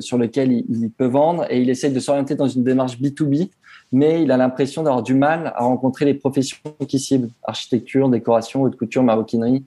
sur 0.00 0.16
lesquels 0.18 0.52
il, 0.52 0.64
il, 0.68 0.90
peut 0.90 1.06
vendre 1.06 1.46
et 1.50 1.60
il 1.60 1.68
essaye 1.68 1.92
de 1.92 2.00
s'orienter 2.00 2.34
dans 2.34 2.48
une 2.48 2.64
démarche 2.64 2.98
B2B 2.98 3.50
mais 3.92 4.22
il 4.22 4.32
a 4.32 4.38
l'impression 4.38 4.82
d'avoir 4.82 5.02
du 5.02 5.14
mal 5.14 5.52
à 5.54 5.64
rencontrer 5.64 6.06
les 6.06 6.14
professions 6.14 6.58
qui 6.88 6.98
ciblent 6.98 7.28
architecture, 7.44 8.08
décoration, 8.08 8.62
haute 8.62 8.76
couture, 8.76 9.02
maroquinerie, 9.02 9.64
euh, 9.64 9.66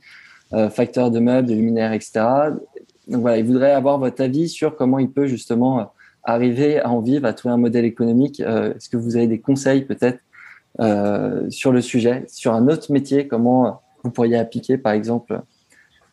facteurs 0.71 1.11
de 1.11 1.19
meubles, 1.19 1.49
de 1.49 1.53
luminaires, 1.53 1.91
etc. 1.91 2.21
Donc 3.07 3.21
voilà, 3.21 3.37
il 3.37 3.45
voudrait 3.45 3.71
avoir 3.71 3.99
votre 3.99 4.21
avis 4.21 4.49
sur 4.49 4.75
comment 4.75 4.99
il 4.99 5.11
peut 5.11 5.27
justement 5.27 5.79
euh, 5.79 5.83
arriver 6.23 6.79
à 6.79 6.89
en 6.89 7.01
vivre, 7.01 7.25
à 7.25 7.33
trouver 7.33 7.53
un 7.53 7.57
modèle 7.57 7.85
économique. 7.85 8.39
Euh, 8.39 8.73
est-ce 8.73 8.89
que 8.89 8.97
vous 8.97 9.15
avez 9.15 9.27
des 9.27 9.39
conseils 9.39 9.85
peut-être 9.85 10.19
euh, 10.79 11.49
sur 11.49 11.71
le 11.71 11.81
sujet, 11.81 12.25
sur 12.27 12.53
un 12.53 12.67
autre 12.67 12.91
métier, 12.91 13.27
comment 13.27 13.81
vous 14.03 14.11
pourriez 14.11 14.37
appliquer 14.37 14.77
par 14.77 14.93
exemple 14.93 15.41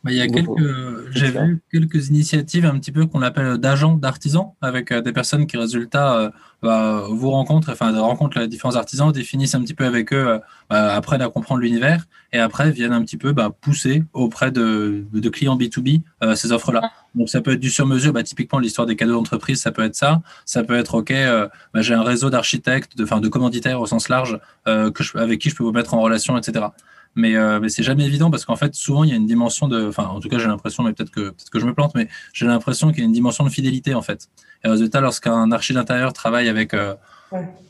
bah, 0.04 0.10
il 0.10 0.16
y 0.16 0.20
a 0.20 0.26
quelques, 0.26 1.12
j'ai 1.12 1.30
vu 1.30 1.62
quelques 1.70 2.08
initiatives 2.08 2.66
un 2.66 2.78
petit 2.78 2.90
peu 2.90 3.06
qu'on 3.06 3.22
appelle 3.22 3.56
d'agents 3.58 3.94
d'artisans 3.94 4.52
avec 4.60 4.90
euh, 4.90 5.00
des 5.00 5.12
personnes 5.12 5.46
qui, 5.46 5.56
résultat, 5.56 6.16
euh, 6.18 6.30
bah, 6.60 7.04
vous 7.08 7.30
rencontrent, 7.30 7.70
enfin, 7.70 7.96
rencontrent 8.00 8.40
les 8.40 8.48
différents 8.48 8.74
artisans, 8.74 9.12
définissent 9.12 9.54
un 9.54 9.62
petit 9.62 9.74
peu 9.74 9.84
avec 9.84 10.12
eux, 10.12 10.28
euh, 10.28 10.38
bah, 10.68 10.94
apprennent 10.94 11.22
à 11.22 11.28
comprendre 11.28 11.60
l'univers 11.60 12.04
et 12.32 12.38
après 12.38 12.72
viennent 12.72 12.92
un 12.92 13.02
petit 13.02 13.16
peu 13.16 13.32
bah, 13.32 13.50
pousser 13.60 14.02
auprès 14.12 14.50
de, 14.50 15.04
de 15.12 15.28
clients 15.28 15.56
B2B 15.56 16.02
euh, 16.24 16.34
ces 16.34 16.50
offres-là. 16.50 16.80
Ah. 16.82 16.90
Donc 17.14 17.28
ça 17.28 17.40
peut 17.40 17.52
être 17.52 17.60
du 17.60 17.70
sur-mesure, 17.70 18.12
bah, 18.12 18.24
typiquement 18.24 18.58
l'histoire 18.58 18.88
des 18.88 18.96
cadeaux 18.96 19.14
d'entreprise, 19.14 19.60
ça 19.60 19.70
peut 19.70 19.84
être 19.84 19.94
ça. 19.94 20.20
Ça 20.46 20.64
peut 20.64 20.74
être, 20.74 20.96
OK, 20.96 21.12
bah, 21.12 21.82
j'ai 21.82 21.94
un 21.94 22.02
réseau 22.02 22.28
d'architectes, 22.28 22.96
de, 22.96 23.04
de 23.04 23.28
commanditaires 23.28 23.80
au 23.80 23.86
sens 23.86 24.08
large 24.08 24.40
que 24.64 25.02
je, 25.02 25.16
avec 25.16 25.40
qui 25.40 25.50
je 25.50 25.54
peux 25.54 25.62
vous 25.62 25.72
mettre 25.72 25.94
en 25.94 26.00
relation, 26.00 26.36
etc 26.36 26.66
mais, 27.14 27.36
euh, 27.36 27.60
mais 27.60 27.68
c'est 27.68 27.82
jamais 27.82 28.04
évident 28.04 28.30
parce 28.30 28.44
qu'en 28.44 28.56
fait, 28.56 28.74
souvent, 28.74 29.04
il 29.04 29.10
y 29.10 29.12
a 29.12 29.16
une 29.16 29.26
dimension 29.26 29.68
de. 29.68 29.88
Enfin, 29.88 30.04
en 30.04 30.20
tout 30.20 30.28
cas, 30.28 30.38
j'ai 30.38 30.46
l'impression, 30.46 30.82
mais 30.82 30.92
peut-être 30.92 31.10
que, 31.10 31.30
peut 31.30 31.34
que 31.50 31.58
je 31.58 31.66
me 31.66 31.74
plante, 31.74 31.94
mais 31.94 32.08
j'ai 32.32 32.46
l'impression 32.46 32.90
qu'il 32.90 33.00
y 33.00 33.02
a 33.02 33.04
une 33.04 33.12
dimension 33.12 33.44
de 33.44 33.50
fidélité, 33.50 33.94
en 33.94 34.02
fait. 34.02 34.28
Et 34.64 34.68
au 34.68 34.70
résultat, 34.70 35.00
lorsqu'un 35.00 35.50
archi 35.52 35.74
d'intérieur 35.74 36.12
travaille 36.12 36.48
avec 36.48 36.72
euh, 36.72 36.94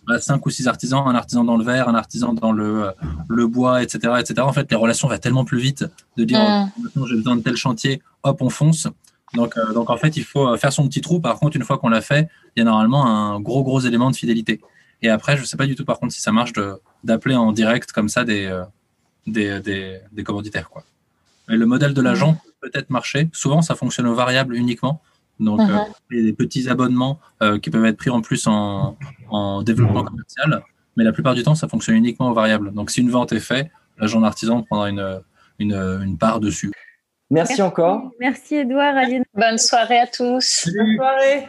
bah, 0.07 0.21
cinq 0.21 0.47
ou 0.47 0.51
six 0.51 0.69
artisans, 0.69 1.03
un 1.07 1.15
artisan 1.15 1.43
dans 1.43 1.57
le 1.57 1.65
verre, 1.65 1.89
un 1.89 1.95
artisan 1.95 2.35
dans 2.35 2.53
le, 2.53 2.85
euh, 2.85 2.91
le 3.29 3.47
bois, 3.47 3.83
etc., 3.83 4.15
etc., 4.21 4.43
en 4.43 4.53
fait, 4.53 4.71
les 4.71 4.77
relations 4.77 5.09
vont 5.09 5.19
tellement 5.19 5.45
plus 5.45 5.59
vite 5.59 5.85
de 6.17 6.25
dire 6.25 6.71
oh, 6.97 7.07
j'ai 7.09 7.17
besoin 7.17 7.37
de 7.37 7.43
tel 7.43 7.57
chantier, 7.57 8.01
hop, 8.23 8.43
on 8.43 8.51
fonce. 8.51 8.87
Donc, 9.35 9.57
euh, 9.57 9.73
donc, 9.73 9.91
en 9.91 9.97
fait, 9.97 10.17
il 10.17 10.25
faut 10.25 10.57
faire 10.57 10.73
son 10.73 10.87
petit 10.87 11.01
trou. 11.01 11.19
Par 11.19 11.39
contre, 11.39 11.57
une 11.57 11.65
fois 11.65 11.79
qu'on 11.79 11.89
l'a 11.89 12.03
fait, 12.03 12.29
il 12.55 12.61
y 12.61 12.63
a 12.63 12.65
normalement 12.65 13.07
un 13.07 13.41
gros, 13.41 13.65
gros 13.65 13.81
élément 13.81 14.11
de 14.11 14.17
fidélité. 14.17 14.61
Et 15.01 15.09
après, 15.09 15.37
je 15.37 15.45
sais 15.45 15.57
pas 15.57 15.67
du 15.67 15.75
tout, 15.75 15.85
par 15.85 15.99
contre, 15.99 16.13
si 16.13 16.21
ça 16.21 16.31
marche 16.31 16.53
d'appeler 17.03 17.35
en 17.35 17.51
direct 17.51 17.91
comme 17.91 18.09
ça 18.09 18.25
des 18.25 18.63
des, 19.27 19.61
des, 19.61 20.01
des 20.11 20.25
commanditaires. 20.25 20.69
Quoi. 20.71 20.85
Et 21.51 21.57
le 21.57 21.67
modèle 21.67 21.95
de 21.95 22.03
l'agent 22.03 22.35
peut 22.61 22.71
peut-être 22.71 22.91
marcher. 22.91 23.29
Souvent, 23.33 23.63
ça 23.63 23.75
fonctionne 23.75 24.07
aux 24.07 24.15
variables 24.15 24.57
uniquement. 24.57 25.01
Donc, 25.41 25.61
uh 25.61 25.91
des 26.11 26.33
petits 26.35 26.69
abonnements 26.69 27.19
euh, 27.43 27.59
qui 27.59 27.71
peuvent 27.71 27.87
être 27.87 27.97
pris 27.97 28.11
en 28.11 28.21
plus 28.21 28.47
en, 28.47 28.99
en, 29.31 29.63
développement 29.63 30.05
commercial. 30.05 30.63
Mais 30.97 31.05
la 31.05 31.13
plupart 31.13 31.35
du 31.35 31.43
temps, 31.43 31.55
ça 31.55 31.69
fonctionne 31.69 31.97
uniquement 31.97 32.29
aux 32.29 32.35
variables. 32.35 32.73
Donc, 32.73 32.91
si 32.91 33.01
une 33.01 33.11
vente 33.11 33.33
est 33.33 33.41
faite, 33.41 33.71
l'agent 33.99 34.23
artisan 34.23 34.63
prendra 34.63 34.91
une, 34.91 35.21
une, 35.59 35.73
une, 35.73 36.19
part 36.19 36.39
dessus. 36.39 36.71
Merci, 37.31 37.63
encore. 37.63 38.11
Merci 38.21 38.57
Edouard. 38.57 38.95
Bonne 39.35 39.57
soirée 39.57 40.01
à 40.01 40.07
tous. 40.07 40.69
Bonne 40.77 40.97
soirée. 40.97 41.49